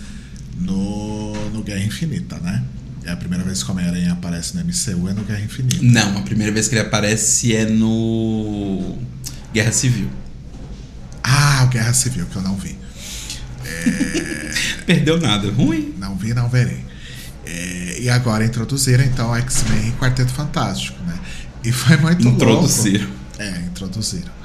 no, 0.58 1.50
no 1.52 1.64
Guerra 1.64 1.84
Infinita, 1.84 2.38
né? 2.40 2.64
É 3.06 3.12
a 3.12 3.16
primeira 3.16 3.44
vez 3.44 3.64
que 3.64 3.70
o 3.70 3.74
Homem-Aranha 3.74 4.14
aparece 4.14 4.56
no 4.56 4.64
MCU 4.64 5.10
é 5.10 5.14
no 5.14 5.24
Guerra 5.24 5.42
Infinita. 5.42 5.78
Não, 5.82 6.18
a 6.18 6.22
primeira 6.22 6.52
vez 6.52 6.68
que 6.68 6.76
ele 6.76 6.82
aparece 6.82 7.56
é 7.56 7.66
no 7.66 8.98
Guerra 9.54 9.72
Civil. 9.72 10.10
Ah, 11.24 11.64
o 11.66 11.68
Guerra 11.68 11.94
Civil, 11.94 12.26
que 12.26 12.36
eu 12.36 12.42
não 12.42 12.56
vi. 12.56 12.78
É... 13.66 14.52
Perdeu 14.86 15.20
nada, 15.20 15.50
ruim. 15.52 15.94
Não 15.98 16.16
vi, 16.16 16.34
não 16.34 16.50
verei. 16.50 16.84
É... 17.46 18.02
E 18.02 18.10
agora 18.10 18.46
introduziram 18.46 19.04
então 19.04 19.36
X-Men 19.36 19.90
e 19.90 19.92
Quarteto 19.94 20.32
Fantástico, 20.32 21.02
né? 21.04 21.18
E 21.64 21.72
foi 21.72 21.98
muito 21.98 22.28
introduziram. 22.28 23.06
louco. 23.06 23.20
É, 23.38 23.60
introduziram. 23.68 24.39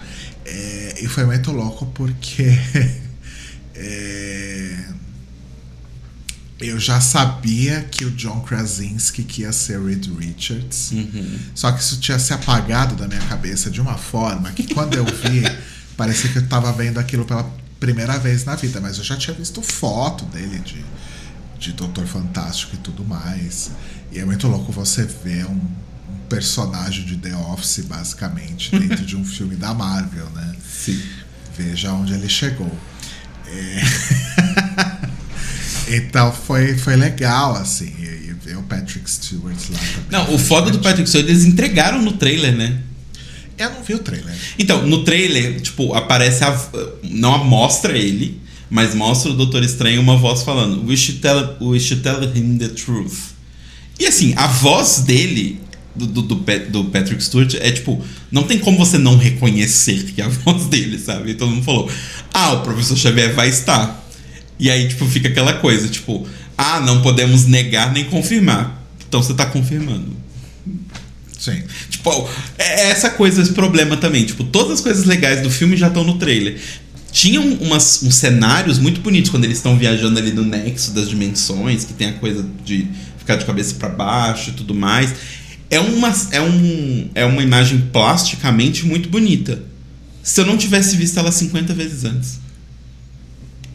É... 0.97 1.05
E 1.05 1.09
foi 1.09 1.25
muito 1.25 1.51
louco 1.53 1.87
porque. 1.87 2.45
é 3.75 4.95
eu 6.61 6.79
já 6.79 7.01
sabia 7.01 7.83
que 7.83 8.05
o 8.05 8.11
John 8.13 8.41
Krasinski 8.41 9.23
que 9.23 9.43
ia 9.43 9.53
ser 9.53 9.81
Reed 9.81 10.07
Richards. 10.19 10.93
Uhum. 10.93 11.39
Só 11.55 11.71
que 11.73 11.81
isso 11.81 11.99
tinha 11.99 12.19
se 12.19 12.33
apagado 12.33 12.95
da 12.95 13.09
minha 13.09 13.21
cabeça 13.23 13.71
de 13.71 13.81
uma 13.81 13.97
forma 13.97 14.51
que 14.53 14.73
quando 14.73 14.95
eu 14.95 15.05
vi, 15.05 15.43
parecia 15.97 16.31
que 16.31 16.39
eu 16.39 16.45
estava 16.45 16.73
vendo 16.73 16.99
aquilo 16.99 17.25
pela 17.25 17.45
primeira 17.81 18.19
vez 18.19 18.45
na 18.45 18.55
vida. 18.55 18.81
Mas 18.81 18.99
eu 18.99 19.05
já 19.05 19.17
tinha 19.17 19.35
visto 19.35 19.61
foto 19.63 20.25
dele 20.27 20.59
de, 20.61 20.85
de 21.59 21.73
Doutor 21.73 22.07
Fantástico 22.07 22.77
e 22.77 22.79
tudo 22.79 23.05
mais. 23.05 23.71
E 24.13 24.19
é 24.19 24.25
muito 24.25 24.47
louco 24.47 24.71
você 24.71 25.05
ver 25.05 25.47
um, 25.47 25.51
um 25.51 25.94
personagem 26.35 27.05
de 27.05 27.17
The 27.17 27.35
Office, 27.37 27.85
basicamente, 27.85 28.77
dentro 28.77 29.05
de 29.05 29.17
um 29.17 29.25
filme 29.25 29.55
da 29.55 29.73
Marvel, 29.73 30.29
né? 30.35 30.55
Sim. 30.69 31.01
Veja 31.57 31.93
onde 31.93 32.13
ele 32.13 32.29
chegou. 32.29 32.73
É... 33.47 33.81
Então 35.87 36.33
foi, 36.33 36.79
foi 36.79 36.97
legal, 36.97 37.55
assim. 37.57 37.93
E 38.01 38.35
ver 38.43 38.57
o 38.57 38.63
Patrick 38.63 39.09
Stewart 39.09 39.59
lá 39.71 39.79
também. 39.79 40.05
Não, 40.11 40.35
o 40.35 40.39
foda 40.39 40.71
do 40.71 40.79
Patrick 40.79 41.07
Stewart, 41.07 41.29
eles 41.29 41.45
entregaram 41.45 42.01
no 42.01 42.13
trailer, 42.13 42.57
né? 42.57 42.81
Eu 43.59 43.71
não 43.71 43.83
vi 43.83 43.95
o 43.95 43.99
trailer. 43.99 44.35
Então, 44.59 44.87
no 44.87 45.05
trailer, 45.05 45.61
tipo, 45.61 45.95
aparece 45.95 46.43
a. 46.43 46.59
Não 47.03 47.45
mostra 47.45 47.97
ele, 47.97 48.41
mas 48.71 48.95
mostra 48.95 49.31
o 49.31 49.35
Doutor 49.35 49.63
Estranho 49.63 50.01
uma 50.01 50.17
voz 50.17 50.43
falando: 50.43 50.85
We 50.87 50.97
should 50.97 51.21
tell, 51.21 51.57
we 51.61 51.79
should 51.79 52.03
tell 52.03 52.23
him 52.23 52.57
the 52.57 52.69
truth. 52.69 53.35
E 53.99 54.07
assim, 54.07 54.35
a 54.37 54.47
voz 54.47 55.01
dele, 55.01 55.61
do, 55.95 56.07
do, 56.07 56.23
do, 56.23 56.35
do 56.71 56.85
Patrick 56.87 57.23
Stewart, 57.23 57.55
é 57.55 57.71
tipo, 57.71 58.05
não 58.31 58.43
tem 58.43 58.59
como 58.59 58.77
você 58.79 58.99
não 58.99 59.17
reconhecer 59.17 60.05
que 60.13 60.21
é 60.21 60.25
a 60.25 60.29
voz 60.45 60.67
dele, 60.67 60.99
sabe? 60.99 61.31
E 61.31 61.35
todo 61.35 61.51
mundo 61.51 61.65
falou: 61.65 61.91
Ah, 62.33 62.55
o 62.55 62.63
professor 62.63 62.97
Xavier 62.97 63.35
vai 63.35 63.49
estar. 63.49 64.03
E 64.59 64.71
aí, 64.71 64.89
tipo, 64.89 65.07
fica 65.07 65.29
aquela 65.29 65.55
coisa, 65.55 65.89
tipo, 65.89 66.27
ah, 66.57 66.81
não 66.81 67.03
podemos 67.03 67.47
negar 67.47 67.93
nem 67.93 68.05
confirmar. 68.05 68.83
Então 69.09 69.23
você 69.23 69.35
tá 69.35 69.47
confirmando. 69.47 70.17
Sim. 71.39 71.63
Tipo, 71.91 72.29
é 72.59 72.91
essa 72.91 73.11
coisa, 73.11 73.43
esse 73.43 73.53
problema 73.53 73.97
também. 73.97 74.25
Tipo, 74.25 74.45
todas 74.45 74.73
as 74.73 74.81
coisas 74.81 75.05
legais 75.05 75.43
do 75.43 75.51
filme 75.51 75.77
já 75.77 75.89
estão 75.89 76.05
no 76.05 76.17
trailer. 76.17 76.59
Tinham 77.13 77.45
umas, 77.61 78.03
uns 78.03 78.17
cenários 78.17 78.79
muito 78.79 79.01
bonitos 79.01 79.31
quando 79.31 79.45
eles 79.45 79.59
estão 79.59 79.77
viajando 79.77 80.19
ali 80.19 80.33
no 80.33 80.43
nexo 80.43 80.93
das 80.93 81.09
dimensões, 81.09 81.85
que 81.85 81.93
tem 81.93 82.09
a 82.09 82.13
coisa 82.15 82.45
de 82.65 82.89
ficar 83.19 83.37
de 83.37 83.45
cabeça 83.45 83.75
para 83.75 83.89
baixo 83.89 84.51
e 84.51 84.53
tudo 84.55 84.75
mais. 84.75 85.15
É 85.75 85.81
uma, 85.81 86.15
é, 86.31 86.41
um, 86.41 87.11
é 87.17 87.25
uma 87.25 87.43
imagem 87.43 87.81
plasticamente 87.93 88.87
muito 88.87 89.09
bonita. 89.09 89.61
Se 90.23 90.41
eu 90.41 90.47
não 90.47 90.57
tivesse 90.57 90.97
visto 90.97 91.19
ela 91.19 91.33
50 91.33 91.75
vezes 91.75 92.05
antes. 92.05 92.39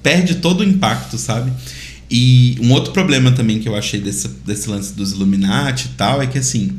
Perde 0.02 0.36
todo 0.36 0.62
o 0.62 0.64
impacto, 0.64 1.18
sabe? 1.18 1.52
E 2.10 2.58
um 2.62 2.72
outro 2.72 2.94
problema 2.94 3.34
também 3.34 3.60
que 3.60 3.68
eu 3.68 3.76
achei 3.76 4.00
desse, 4.00 4.30
desse 4.46 4.70
lance 4.70 4.94
dos 4.94 5.12
Illuminati 5.12 5.88
e 5.88 5.98
tal 5.98 6.22
é 6.22 6.28
que 6.28 6.38
assim. 6.38 6.72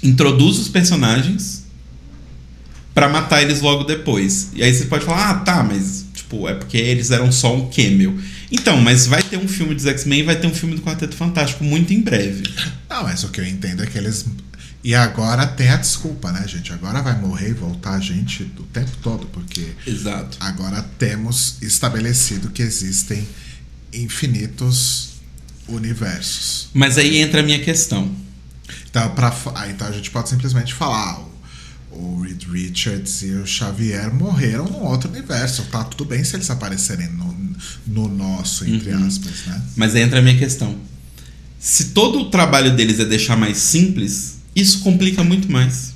Introduz 0.00 0.60
os 0.60 0.68
personagens 0.68 1.64
para 2.94 3.08
matar 3.08 3.42
eles 3.42 3.60
logo 3.60 3.82
depois. 3.82 4.50
E 4.54 4.62
aí 4.62 4.72
você 4.72 4.84
pode 4.84 5.04
falar, 5.04 5.30
ah, 5.30 5.34
tá, 5.40 5.64
mas 5.64 6.06
tipo, 6.14 6.48
é 6.48 6.54
porque 6.54 6.76
eles 6.76 7.10
eram 7.10 7.32
só 7.32 7.52
um 7.52 7.68
cameo. 7.68 8.16
Então, 8.50 8.80
mas 8.80 9.06
vai 9.06 9.22
ter 9.22 9.36
um 9.36 9.48
filme 9.48 9.74
dos 9.74 9.86
X-Men 9.86 10.20
e 10.20 10.22
vai 10.22 10.36
ter 10.36 10.46
um 10.46 10.54
filme 10.54 10.74
do 10.74 10.82
Quarteto 10.82 11.14
Fantástico 11.14 11.62
muito 11.64 11.92
em 11.92 12.00
breve. 12.00 12.42
Não, 12.88 13.02
mas 13.02 13.22
o 13.24 13.28
que 13.28 13.40
eu 13.40 13.46
entendo 13.46 13.82
é 13.82 13.86
que 13.86 13.98
eles. 13.98 14.24
E 14.82 14.94
agora 14.94 15.46
tem 15.46 15.68
a 15.68 15.76
desculpa, 15.76 16.32
né, 16.32 16.46
gente? 16.46 16.72
Agora 16.72 17.02
vai 17.02 17.20
morrer 17.20 17.50
e 17.50 17.52
voltar 17.52 17.94
a 17.94 18.00
gente 18.00 18.44
o 18.58 18.62
tempo 18.64 18.92
todo, 19.02 19.26
porque. 19.26 19.68
Exato. 19.86 20.38
Agora 20.40 20.82
temos 20.98 21.56
estabelecido 21.60 22.50
que 22.50 22.62
existem 22.62 23.26
infinitos 23.92 25.10
universos. 25.66 26.68
Mas 26.72 26.96
aí 26.96 27.18
entra 27.18 27.40
a 27.40 27.42
minha 27.42 27.58
questão. 27.58 28.10
Então, 28.88 29.14
pra, 29.14 29.34
então 29.68 29.86
a 29.86 29.92
gente 29.92 30.10
pode 30.10 30.30
simplesmente 30.30 30.72
falar: 30.72 31.22
o 31.90 32.22
Reed 32.22 32.44
Richards 32.44 33.22
e 33.22 33.32
o 33.32 33.46
Xavier 33.46 34.12
morreram 34.12 34.64
num 34.64 34.84
outro 34.84 35.10
universo. 35.10 35.64
Tá 35.64 35.84
tudo 35.84 36.04
bem 36.04 36.24
se 36.24 36.36
eles 36.36 36.50
aparecerem 36.50 37.08
no, 37.08 37.32
no 37.86 38.08
nosso, 38.08 38.64
entre 38.64 38.90
uhum. 38.90 39.06
aspas, 39.06 39.46
né? 39.46 39.62
Mas 39.76 39.94
entra 39.94 40.18
a 40.18 40.22
minha 40.22 40.36
questão. 40.38 40.76
Se 41.58 41.86
todo 41.86 42.20
o 42.20 42.30
trabalho 42.30 42.74
deles 42.74 43.00
é 43.00 43.04
deixar 43.04 43.36
mais 43.36 43.58
simples, 43.58 44.38
isso 44.54 44.80
complica 44.80 45.24
muito 45.24 45.50
mais. 45.50 45.94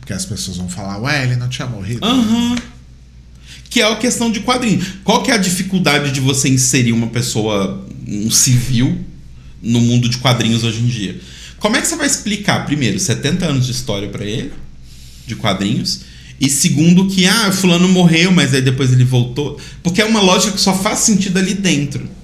Porque 0.00 0.12
as 0.12 0.24
pessoas 0.24 0.56
vão 0.56 0.68
falar, 0.68 0.98
ué, 0.98 1.24
ele 1.24 1.36
não 1.36 1.48
tinha 1.48 1.66
morrido. 1.66 2.04
Aham. 2.04 2.50
Uhum. 2.50 2.56
Que 3.68 3.80
é 3.80 3.92
a 3.92 3.96
questão 3.96 4.30
de 4.30 4.40
quadrinho. 4.40 4.84
Qual 5.04 5.22
que 5.22 5.30
é 5.30 5.34
a 5.34 5.38
dificuldade 5.38 6.12
de 6.12 6.20
você 6.20 6.48
inserir 6.48 6.92
uma 6.92 7.08
pessoa, 7.08 7.86
um 8.06 8.30
civil, 8.30 9.04
no 9.60 9.80
mundo 9.80 10.08
de 10.08 10.18
quadrinhos 10.18 10.64
hoje 10.64 10.80
em 10.80 10.86
dia? 10.86 11.20
Como 11.58 11.76
é 11.76 11.80
que 11.80 11.86
você 11.86 11.96
vai 11.96 12.06
explicar, 12.06 12.64
primeiro, 12.64 12.98
70 12.98 13.44
anos 13.44 13.66
de 13.66 13.72
história 13.72 14.08
para 14.08 14.24
ele? 14.24 14.52
de 15.26 15.34
quadrinhos. 15.34 16.00
E 16.40 16.50
segundo, 16.50 17.06
que 17.06 17.26
ah, 17.26 17.50
fulano 17.50 17.88
morreu, 17.88 18.30
mas 18.30 18.52
aí 18.52 18.60
depois 18.60 18.92
ele 18.92 19.04
voltou. 19.04 19.58
Porque 19.82 20.02
é 20.02 20.04
uma 20.04 20.20
lógica 20.20 20.52
que 20.52 20.60
só 20.60 20.74
faz 20.74 21.00
sentido 21.00 21.38
ali 21.38 21.54
dentro. 21.54 22.16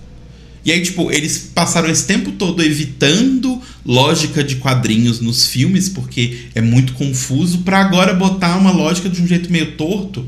E 0.65 0.71
aí, 0.71 0.81
tipo, 0.81 1.11
eles 1.11 1.51
passaram 1.55 1.91
esse 1.91 2.07
tempo 2.07 2.33
todo 2.33 2.63
evitando 2.63 3.61
lógica 3.85 4.45
de 4.45 4.57
quadrinhos 4.57 5.21
nos 5.21 5.47
filmes, 5.47 5.89
porque 5.89 6.47
é 6.55 6.61
muito 6.61 6.93
confuso, 6.93 7.59
para 7.59 7.81
agora 7.81 8.15
botar 8.15 8.57
uma 8.57 8.71
lógica 8.71 9.09
de 9.09 9.21
um 9.21 9.27
jeito 9.27 9.51
meio 9.51 9.73
torto. 9.73 10.25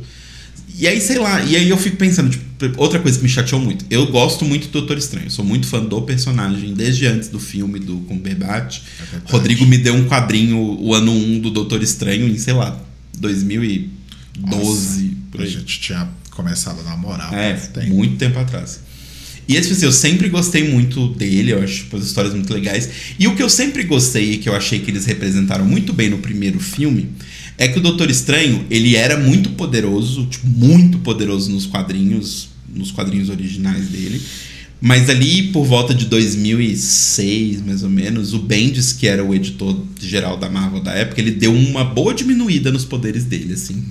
E 0.76 0.88
aí, 0.88 1.00
sei 1.00 1.18
lá, 1.18 1.40
e 1.44 1.54
aí 1.54 1.68
eu 1.68 1.76
fico 1.76 1.96
pensando, 1.96 2.30
tipo, 2.30 2.42
outra 2.78 2.98
coisa 2.98 3.16
que 3.16 3.22
me 3.22 3.30
chateou 3.30 3.60
muito. 3.60 3.84
Eu 3.88 4.08
gosto 4.08 4.44
muito 4.44 4.66
do 4.66 4.72
Doutor 4.72 4.98
Estranho, 4.98 5.30
sou 5.30 5.44
muito 5.44 5.68
fã 5.68 5.80
do 5.80 6.02
personagem, 6.02 6.74
desde 6.74 7.06
antes 7.06 7.28
do 7.28 7.38
filme 7.38 7.78
do 7.78 7.98
Cumberbatch. 7.98 8.80
É 9.12 9.30
Rodrigo 9.30 9.64
me 9.64 9.78
deu 9.78 9.94
um 9.94 10.06
quadrinho, 10.06 10.58
o 10.58 10.92
ano 10.92 11.12
1 11.12 11.38
do 11.38 11.50
Doutor 11.50 11.80
Estranho, 11.80 12.26
em, 12.26 12.36
sei 12.36 12.54
lá, 12.54 12.76
2012, 13.18 13.90
Nossa. 14.40 15.42
A 15.42 15.46
gente 15.46 15.80
tinha 15.80 16.08
começado 16.30 16.80
a 16.80 16.82
namorar. 16.82 17.32
É, 17.32 17.54
tempo. 17.54 17.88
muito 17.88 18.16
tempo 18.16 18.38
atrás. 18.38 18.80
E 19.46 19.56
esse 19.56 19.72
assim, 19.72 19.84
eu 19.84 19.92
sempre 19.92 20.28
gostei 20.28 20.68
muito 20.70 21.08
dele, 21.08 21.52
eu 21.52 21.62
acho 21.62 21.84
tipo, 21.84 21.96
as 21.96 22.04
histórias 22.04 22.34
muito 22.34 22.52
legais. 22.52 22.88
E 23.18 23.28
o 23.28 23.36
que 23.36 23.42
eu 23.42 23.50
sempre 23.50 23.82
gostei 23.84 24.32
e 24.32 24.38
que 24.38 24.48
eu 24.48 24.56
achei 24.56 24.78
que 24.80 24.90
eles 24.90 25.04
representaram 25.04 25.64
muito 25.64 25.92
bem 25.92 26.08
no 26.08 26.18
primeiro 26.18 26.58
filme 26.58 27.10
é 27.58 27.68
que 27.68 27.78
o 27.78 27.82
Doutor 27.82 28.10
Estranho, 28.10 28.64
ele 28.70 28.96
era 28.96 29.18
muito 29.18 29.50
poderoso, 29.50 30.26
tipo, 30.26 30.46
muito 30.46 30.98
poderoso 30.98 31.50
nos 31.50 31.66
quadrinhos, 31.66 32.48
nos 32.74 32.90
quadrinhos 32.90 33.28
originais 33.28 33.88
dele. 33.88 34.20
Mas 34.84 35.08
ali 35.08 35.44
por 35.44 35.64
volta 35.64 35.94
de 35.94 36.04
2006, 36.04 37.62
mais 37.64 37.82
ou 37.82 37.88
menos, 37.88 38.34
o 38.34 38.38
Bendis, 38.38 38.92
que 38.92 39.06
era 39.06 39.24
o 39.24 39.34
editor 39.34 39.74
geral 39.98 40.36
da 40.36 40.50
Marvel 40.50 40.82
da 40.82 40.92
época, 40.92 41.22
ele 41.22 41.30
deu 41.30 41.54
uma 41.54 41.82
boa 41.82 42.12
diminuída 42.12 42.70
nos 42.70 42.84
poderes 42.84 43.24
dele, 43.24 43.54
assim. 43.54 43.82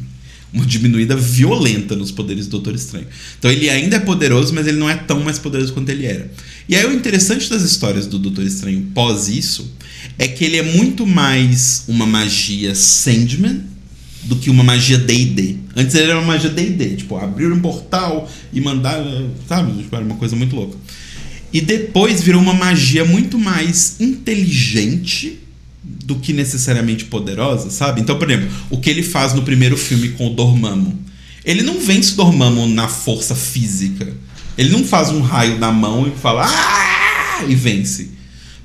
Uma 0.53 0.63
diminuída 0.63 1.15
violenta 1.15 1.95
nos 1.95 2.11
poderes 2.11 2.45
do 2.45 2.51
Doutor 2.51 2.75
Estranho. 2.75 3.07
Então 3.39 3.49
ele 3.49 3.71
ainda 3.71 3.95
é 3.95 3.99
poderoso, 3.99 4.53
mas 4.53 4.67
ele 4.67 4.77
não 4.77 4.87
é 4.87 4.93
tão 4.93 5.19
mais 5.21 5.39
poderoso 5.39 5.73
quanto 5.73 5.89
ele 5.89 6.05
era. 6.05 6.31
E 6.69 6.75
aí 6.75 6.85
o 6.85 6.93
interessante 6.93 7.49
das 7.49 7.63
histórias 7.63 8.05
do 8.05 8.19
Doutor 8.19 8.45
Estranho 8.45 8.85
pós 8.93 9.27
isso 9.27 9.73
é 10.19 10.27
que 10.27 10.45
ele 10.45 10.57
é 10.57 10.63
muito 10.77 11.07
mais 11.07 11.85
uma 11.87 12.05
magia 12.05 12.75
Sandman 12.75 13.63
do 14.25 14.35
que 14.35 14.49
uma 14.49 14.63
magia 14.63 14.97
D&D. 14.97 15.57
Antes 15.75 15.95
ele 15.95 16.11
era 16.11 16.19
uma 16.19 16.27
magia 16.27 16.49
D&D, 16.49 16.97
tipo, 16.97 17.17
abrir 17.17 17.51
um 17.51 17.59
portal 17.59 18.29
e 18.53 18.61
mandar, 18.61 19.03
sabe? 19.47 19.81
Tipo, 19.81 19.95
era 19.95 20.05
uma 20.05 20.15
coisa 20.15 20.35
muito 20.35 20.55
louca. 20.55 20.77
E 21.53 21.61
depois 21.61 22.21
virou 22.23 22.41
uma 22.41 22.53
magia 22.53 23.05
muito 23.05 23.37
mais 23.37 23.97
inteligente 23.99 25.39
do 25.83 26.15
que 26.15 26.33
necessariamente 26.33 27.05
poderosa, 27.05 27.69
sabe? 27.69 28.01
Então, 28.01 28.17
por 28.17 28.29
exemplo, 28.29 28.49
o 28.71 28.79
que 28.79 28.89
ele 28.89 29.03
faz 29.03 29.33
no 29.33 29.43
primeiro 29.43 29.77
filme 29.77 30.09
com 30.09 30.27
o 30.27 30.33
Dormammu. 30.33 30.99
Ele 31.45 31.61
não 31.61 31.79
vence 31.79 32.13
o 32.13 32.15
Dormammu 32.15 32.67
na 32.67 32.87
força 32.87 33.35
física. 33.35 34.11
Ele 34.57 34.69
não 34.69 34.83
faz 34.83 35.09
um 35.09 35.21
raio 35.21 35.59
na 35.59 35.71
mão 35.71 36.07
e 36.07 36.19
fala 36.19 36.45
ah! 36.45 37.45
e 37.47 37.53
vence. 37.53 38.09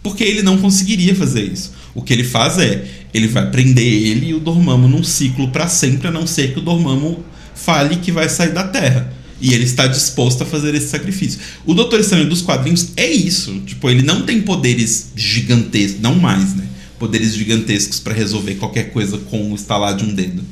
Porque 0.02 0.24
ele 0.24 0.42
não 0.42 0.58
conseguiria 0.58 1.14
fazer 1.14 1.42
isso. 1.42 1.72
O 1.94 2.02
que 2.02 2.12
ele 2.12 2.24
faz 2.24 2.58
é, 2.58 2.86
ele 3.12 3.26
vai 3.26 3.50
prender 3.50 3.84
ele 3.84 4.28
e 4.28 4.34
o 4.34 4.40
Dormammu 4.40 4.88
num 4.88 5.04
ciclo 5.04 5.48
para 5.48 5.68
sempre, 5.68 6.08
a 6.08 6.10
não 6.10 6.26
ser 6.26 6.52
que 6.52 6.58
o 6.58 6.62
Dormammu 6.62 7.22
fale 7.54 7.96
que 7.96 8.12
vai 8.12 8.28
sair 8.28 8.52
da 8.52 8.64
Terra. 8.64 9.12
E 9.40 9.54
ele 9.54 9.64
está 9.64 9.86
disposto 9.86 10.42
a 10.42 10.46
fazer 10.46 10.74
esse 10.74 10.88
sacrifício. 10.88 11.38
O 11.64 11.74
Doutor 11.74 12.00
Estranho 12.00 12.28
dos 12.28 12.42
quadrinhos 12.42 12.92
é 12.96 13.08
isso. 13.08 13.60
Tipo, 13.66 13.88
ele 13.88 14.02
não 14.02 14.22
tem 14.22 14.40
poderes 14.40 15.12
gigantescos, 15.14 16.00
não 16.00 16.16
mais, 16.16 16.54
né? 16.54 16.66
Poderes 16.98 17.34
gigantescos 17.34 18.00
para 18.00 18.12
resolver 18.12 18.56
qualquer 18.56 18.90
coisa 18.90 19.18
com 19.18 19.52
o 19.52 19.54
estalar 19.54 19.96
de 19.96 20.04
um 20.04 20.12
dedo. 20.12 20.42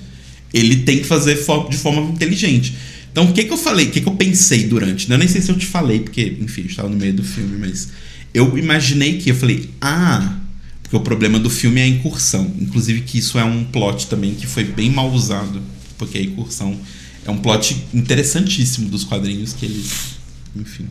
Ele 0.55 0.77
tem 0.77 0.99
que 0.99 1.05
fazer 1.05 1.35
de 1.35 1.77
forma 1.77 2.01
inteligente. 2.13 2.75
Então, 3.11 3.25
o 3.25 3.33
que, 3.33 3.45
que 3.45 3.53
eu 3.53 3.57
falei? 3.57 3.87
O 3.87 3.91
que, 3.91 4.01
que 4.01 4.09
eu 4.09 4.15
pensei 4.15 4.65
durante? 4.65 5.11
Eu 5.11 5.19
nem 5.19 5.27
sei 5.27 5.41
se 5.41 5.51
eu 5.51 5.57
te 5.57 5.67
falei, 5.67 6.01
porque, 6.01 6.37
enfim, 6.41 6.67
estava 6.67 6.89
no 6.89 6.97
meio 6.97 7.15
do 7.15 7.25
filme, 7.25 7.59
mas 7.59 7.89
eu 8.33 8.57
imaginei 8.59 9.17
que, 9.17 9.31
eu 9.31 9.35
falei, 9.35 9.71
ah, 9.81 10.39
porque 10.83 10.95
o 10.95 11.01
problema 11.01 11.39
do 11.39 11.51
filme 11.51 11.81
é 11.81 11.85
a 11.85 11.89
incursão. 11.89 12.55
Inclusive 12.61 13.01
que 13.01 13.19
isso 13.19 13.39
é 13.39 13.45
um 13.45 13.65
plot 13.65 14.07
também 14.07 14.35
que 14.35 14.47
foi 14.47 14.63
bem 14.63 14.91
mal 14.91 15.11
usado, 15.11 15.61
porque 15.99 16.19
a 16.19 16.23
incursão 16.23 16.79
é 17.27 17.31
um 17.31 17.39
plot 17.39 17.77
interessantíssimo 17.93 18.89
dos 18.89 19.05
quadrinhos 19.05 19.53
que 19.53 19.67
eles, 19.67 20.17
enfim, 20.55 20.87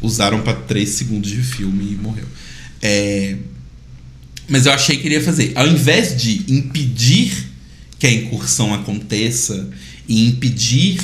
usaram 0.00 0.42
para 0.42 0.54
três 0.54 0.90
segundos 0.90 1.30
de 1.30 1.42
filme 1.42 1.92
e 1.92 1.96
morreu. 1.96 2.26
É, 2.80 3.36
mas 4.48 4.66
eu 4.66 4.72
achei 4.72 4.96
que 4.96 5.06
ele 5.06 5.16
ia 5.16 5.22
fazer, 5.22 5.52
ao 5.54 5.66
invés 5.66 6.20
de 6.20 6.44
impedir 6.48 7.48
que 7.98 8.06
a 8.06 8.12
incursão 8.12 8.72
aconteça 8.72 9.68
e 10.08 10.26
impedir 10.26 10.98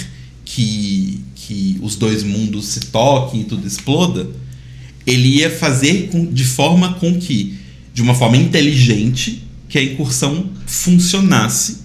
que, 0.45 1.21
que 1.35 1.79
os 1.83 1.97
dois 1.97 2.23
mundos 2.23 2.67
se 2.67 2.81
toquem 2.81 3.43
e 3.43 3.45
tudo 3.45 3.67
exploda, 3.67 4.29
ele 5.07 5.41
ia 5.41 5.51
fazer 5.51 6.09
com, 6.11 6.33
de 6.33 6.45
forma 6.45 6.95
com 6.95 7.19
que, 7.19 7.59
de 7.93 8.01
uma 8.01 8.15
forma 8.15 8.37
inteligente, 8.37 9.43
que 9.69 9.79
a 9.79 9.83
incursão 9.83 10.51
funcionasse. 10.67 11.84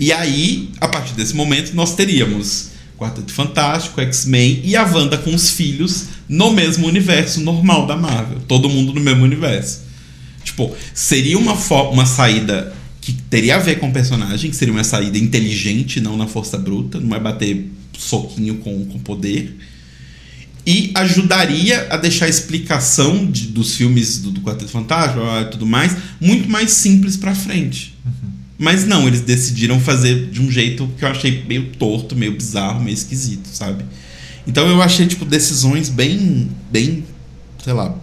E 0.00 0.14
aí, 0.14 0.70
a 0.80 0.88
partir 0.88 1.12
desse 1.12 1.36
momento, 1.36 1.74
nós 1.74 1.94
teríamos 1.94 2.70
Quarteto 2.96 3.34
Fantástico, 3.34 4.00
X-Men 4.00 4.62
e 4.64 4.74
a 4.74 4.82
Wanda 4.82 5.18
com 5.18 5.34
os 5.34 5.50
filhos 5.50 6.06
no 6.26 6.52
mesmo 6.54 6.86
universo 6.86 7.42
normal 7.42 7.86
da 7.86 7.98
Marvel. 7.98 8.40
Todo 8.48 8.70
mundo 8.70 8.94
no 8.94 9.00
mesmo 9.00 9.22
universo. 9.24 9.82
Tipo, 10.42 10.74
seria 10.94 11.38
uma, 11.38 11.52
uma 11.90 12.06
saída 12.06 12.74
que 13.02 13.12
teria 13.12 13.56
a 13.56 13.58
ver 13.58 13.78
com 13.78 13.90
o 13.90 13.92
personagem, 13.92 14.50
que 14.50 14.56
seria 14.56 14.72
uma 14.72 14.84
saída 14.84 15.18
inteligente, 15.18 16.00
não 16.00 16.16
na 16.16 16.26
força 16.26 16.56
bruta, 16.56 16.98
não 16.98 17.14
é 17.14 17.20
bater 17.20 17.70
soquinho 17.98 18.56
com, 18.56 18.86
com 18.86 18.98
poder. 19.00 19.54
E 20.66 20.92
ajudaria 20.94 21.88
a 21.90 21.98
deixar 21.98 22.24
a 22.24 22.28
explicação 22.28 23.26
de, 23.30 23.48
dos 23.48 23.76
filmes 23.76 24.18
do, 24.18 24.30
do 24.30 24.40
Quarteto 24.40 24.70
Fantástico 24.70 25.20
e 25.42 25.44
tudo 25.50 25.66
mais 25.66 25.94
muito 26.18 26.48
mais 26.48 26.72
simples 26.72 27.18
para 27.18 27.34
frente. 27.34 27.94
Mas 28.62 28.86
não, 28.86 29.08
eles 29.08 29.22
decidiram 29.22 29.80
fazer 29.80 30.26
de 30.26 30.42
um 30.42 30.50
jeito 30.50 30.86
que 30.98 31.02
eu 31.02 31.08
achei 31.08 31.42
meio 31.48 31.70
torto, 31.78 32.14
meio 32.14 32.32
bizarro, 32.32 32.84
meio 32.84 32.92
esquisito, 32.92 33.48
sabe? 33.50 33.86
Então 34.46 34.68
eu 34.68 34.82
achei, 34.82 35.06
tipo, 35.06 35.24
decisões 35.24 35.88
bem, 35.88 36.50
bem, 36.70 37.02
sei 37.64 37.72
lá, 37.72 37.98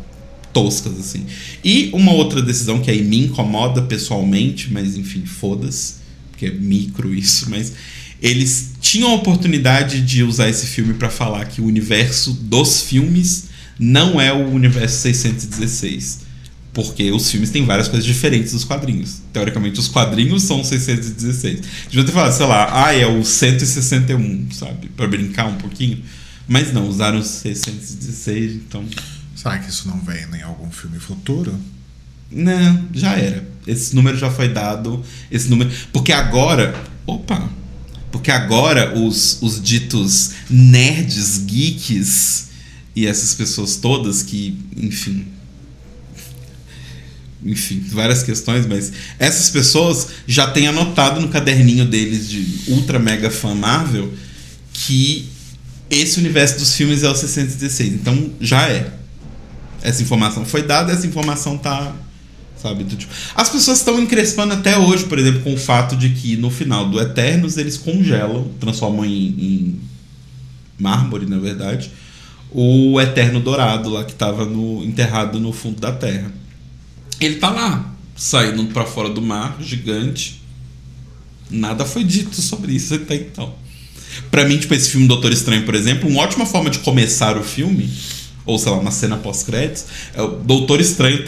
toscas, 0.51 0.99
assim. 0.99 1.27
E 1.63 1.91
uma 1.93 2.11
outra 2.11 2.41
decisão 2.41 2.81
que 2.81 2.89
aí 2.89 3.03
me 3.03 3.25
incomoda 3.25 3.83
pessoalmente, 3.83 4.73
mas 4.73 4.97
enfim, 4.97 5.27
foda-se, 5.27 5.97
porque 6.31 6.47
é 6.47 6.51
micro 6.51 7.13
isso, 7.13 7.51
mas 7.51 7.73
eles 8.19 8.71
tinham 8.81 9.11
a 9.11 9.13
oportunidade 9.13 10.01
de 10.01 10.23
usar 10.23 10.49
esse 10.49 10.65
filme 10.65 10.95
para 10.95 11.11
falar 11.11 11.45
que 11.45 11.61
o 11.61 11.65
universo 11.65 12.33
dos 12.33 12.81
filmes 12.81 13.49
não 13.77 14.19
é 14.19 14.33
o 14.33 14.49
universo 14.49 15.01
616. 15.01 16.25
Porque 16.73 17.11
os 17.11 17.31
filmes 17.31 17.49
têm 17.49 17.65
várias 17.65 17.87
coisas 17.87 18.05
diferentes 18.05 18.51
dos 18.51 18.63
quadrinhos. 18.63 19.21
Teoricamente, 19.33 19.79
os 19.79 19.87
quadrinhos 19.87 20.43
são 20.43 20.63
616. 20.63 21.61
Devia 21.89 22.05
ter 22.05 22.11
falado, 22.11 22.33
sei 22.33 22.45
lá, 22.45 22.85
ah, 22.85 22.93
é 22.93 23.07
o 23.07 23.23
161, 23.23 24.51
sabe? 24.51 24.87
Pra 24.89 25.07
brincar 25.07 25.47
um 25.47 25.55
pouquinho. 25.55 26.03
Mas 26.47 26.71
não, 26.71 26.87
usaram 26.87 27.23
616, 27.23 28.53
então. 28.53 28.85
Será 29.35 29.57
que 29.57 29.69
isso 29.69 29.87
não 29.87 29.99
vem 29.99 30.25
em 30.39 30.43
algum 30.43 30.69
filme 30.71 30.99
futuro? 30.99 31.53
Não, 32.31 32.85
já 32.93 33.13
era. 33.13 33.47
Esse 33.65 33.95
número 33.95 34.17
já 34.17 34.29
foi 34.29 34.49
dado. 34.49 35.03
Esse 35.31 35.49
número. 35.49 35.71
Porque 35.91 36.11
agora. 36.11 36.75
Opa! 37.05 37.49
Porque 38.11 38.31
agora 38.31 38.97
os, 38.97 39.39
os 39.41 39.61
ditos 39.61 40.31
nerds, 40.49 41.43
geeks 41.45 42.47
e 42.95 43.05
essas 43.05 43.33
pessoas 43.33 43.75
todas 43.75 44.23
que, 44.23 44.57
enfim. 44.75 45.27
Enfim, 47.43 47.83
várias 47.91 48.23
questões, 48.23 48.65
mas 48.65 48.91
essas 49.19 49.49
pessoas 49.49 50.07
já 50.27 50.47
têm 50.47 50.67
anotado 50.67 51.21
no 51.21 51.27
caderninho 51.27 51.85
deles 51.85 52.29
de 52.29 52.71
ultra 52.71 52.97
mega 52.97 53.29
fã 53.29 53.53
Marvel 53.53 54.11
que 54.73 55.29
esse 55.89 56.19
universo 56.19 56.59
dos 56.59 56.75
filmes 56.75 57.03
é 57.03 57.09
o 57.09 57.15
616. 57.15 57.93
Então 57.93 58.31
já 58.41 58.67
é. 58.69 58.91
Essa 59.81 60.01
informação 60.01 60.45
foi 60.45 60.63
dada, 60.63 60.91
essa 60.91 61.05
informação 61.05 61.57
tá. 61.57 61.95
Sabe? 62.61 62.83
Tipo, 62.85 63.13
as 63.35 63.49
pessoas 63.49 63.77
estão 63.77 63.99
encrespando 63.99 64.53
até 64.53 64.79
hoje, 64.79 65.03
por 65.03 65.19
exemplo, 65.19 65.41
com 65.41 65.53
o 65.53 65.57
fato 65.57 65.95
de 65.95 66.09
que 66.09 66.35
no 66.37 66.49
final 66.49 66.89
do 66.89 66.99
Eternos 66.99 67.55
eles 67.55 67.77
congelam, 67.77 68.49
transformam 68.59 69.05
em, 69.05 69.11
em 69.11 69.79
mármore, 70.79 71.27
na 71.27 71.37
verdade, 71.37 71.91
o 72.51 72.99
Eterno 72.99 73.39
Dourado 73.39 73.89
lá 73.89 74.03
que 74.03 74.13
estava 74.13 74.43
no, 74.43 74.83
enterrado 74.83 75.39
no 75.39 75.53
fundo 75.53 75.79
da 75.79 75.91
terra. 75.91 76.31
Ele 77.19 77.35
tá 77.35 77.49
lá, 77.49 77.93
saindo 78.15 78.65
para 78.67 78.85
fora 78.85 79.09
do 79.09 79.21
mar, 79.21 79.57
gigante. 79.61 80.41
Nada 81.49 81.85
foi 81.85 82.03
dito 82.03 82.41
sobre 82.41 82.73
isso 82.73 82.93
até 82.93 83.15
então. 83.15 83.55
Para 84.29 84.45
mim, 84.45 84.57
tipo, 84.57 84.73
esse 84.73 84.89
filme 84.89 85.07
Doutor 85.07 85.31
Estranho, 85.31 85.65
por 85.65 85.75
exemplo, 85.75 86.09
uma 86.09 86.21
ótima 86.21 86.45
forma 86.45 86.69
de 86.69 86.79
começar 86.79 87.37
o 87.37 87.43
filme, 87.43 87.89
ou 88.45 88.57
sei 88.57 88.71
lá, 88.71 88.79
uma 88.79 88.91
cena 88.91 89.17
pós-créditos, 89.17 89.85
é 90.13 90.21
o 90.21 90.27
Doutor 90.27 90.81
Estranho 90.81 91.23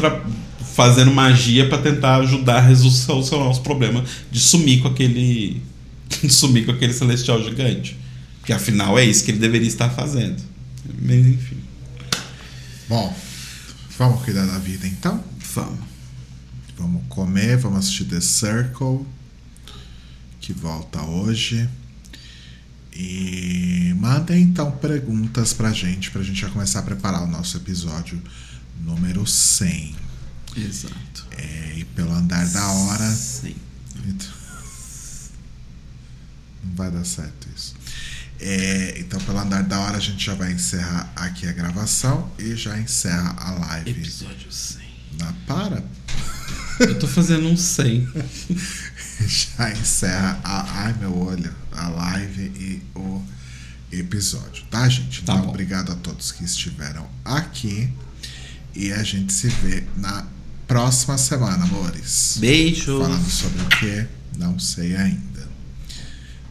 fazendo 0.74 1.12
magia 1.12 1.68
para 1.68 1.78
tentar 1.78 2.18
ajudar 2.18 2.66
a 2.66 2.76
solucionar 2.76 3.50
os 3.50 3.60
problemas 3.60 4.10
de 4.32 4.40
sumir 4.40 4.82
com 4.82 4.88
aquele. 4.88 5.62
de 6.24 6.34
sumir 6.34 6.66
com 6.66 6.72
aquele 6.72 6.94
celestial 6.94 7.42
gigante. 7.44 7.98
Porque 8.40 8.54
afinal 8.54 8.98
é 8.98 9.06
isso 9.06 9.24
que 9.24 9.32
ele 9.32 9.40
deveria 9.40 9.68
estar 9.68 9.90
fazendo. 9.90 10.42
Mas 11.02 11.26
enfim. 11.28 11.58
Bom, 12.88 13.16
vamos 13.98 14.24
cuidar 14.24 14.46
da 14.46 14.58
vida 14.58 14.88
então? 14.88 15.24
Vamos. 15.54 15.88
Vamos 16.78 17.04
comer, 17.10 17.58
vamos 17.58 17.80
assistir 17.80 18.06
The 18.06 18.22
Circle, 18.22 19.06
que 20.40 20.54
volta 20.54 21.02
hoje. 21.02 21.70
E 22.94 23.94
mandem 23.98 24.44
então 24.44 24.72
perguntas 24.72 25.54
pra 25.54 25.72
gente, 25.72 26.12
pra 26.12 26.22
gente 26.22 26.42
já 26.42 26.50
começar 26.50 26.80
a 26.80 26.84
preparar 26.84 27.24
o 27.24 27.28
nosso 27.28 27.58
episódio 27.58 28.22
número 28.82 29.26
100. 29.26 29.96
Exato. 30.56 31.28
É, 31.38 31.74
e 31.78 31.86
pelo 31.86 32.12
andar 32.12 32.46
da 32.48 32.68
hora. 32.72 33.10
Sim. 33.12 33.56
Não 36.64 36.76
vai 36.76 36.92
dar 36.92 37.06
certo 37.06 37.48
isso. 37.56 37.76
É, 38.40 39.00
então, 39.00 39.20
pelo 39.22 39.38
andar 39.38 39.64
da 39.64 39.80
hora, 39.80 39.98
a 39.98 40.02
gente 40.02 40.26
já 40.26 40.34
vai 40.34 40.52
encerrar 40.52 41.12
aqui 41.16 41.48
a 41.48 41.52
gravação 41.52 42.32
e 42.40 42.56
já 42.56 42.80
encerra 42.80 43.36
a 43.38 43.52
live. 43.52 43.92
Episódio 43.92 44.52
100. 44.52 44.79
Na 45.20 45.34
para. 45.46 45.84
Eu 46.80 46.98
tô 46.98 47.08
fazendo 47.08 47.48
um 47.48 47.58
100. 47.58 48.08
já 49.28 49.72
encerra 49.72 50.40
a, 50.44 50.84
ai 50.86 50.94
meu 51.00 51.16
olho, 51.16 51.54
a 51.72 51.90
live 51.90 52.42
e 52.42 52.82
o 52.96 53.22
episódio, 53.92 54.64
tá, 54.70 54.88
gente? 54.88 55.24
Tá 55.24 55.34
então, 55.34 55.46
bom. 55.46 55.50
obrigado 55.50 55.92
a 55.92 55.96
todos 55.96 56.32
que 56.32 56.44
estiveram 56.44 57.08
aqui 57.26 57.92
e 58.76 58.92
a 58.94 59.04
gente 59.04 59.34
se 59.34 59.48
vê 59.50 59.84
na 59.98 60.26
próxima 60.68 61.18
semana, 61.18 61.64
amores. 61.64 62.38
Beijo. 62.40 63.00
Falando 63.00 63.30
sobre 63.30 63.62
o 63.62 63.68
que? 63.68 64.08
Não 64.38 64.60
sei 64.60 64.96
ainda. 64.96 65.50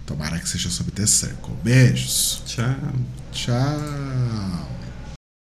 Tomara 0.04 0.38
que 0.38 0.48
seja 0.48 0.70
sobre 0.70 0.92
The 0.92 1.06
Circle. 1.06 1.54
Beijos. 1.62 2.42
Tchau. 2.44 2.74
Tchau. 3.32 4.77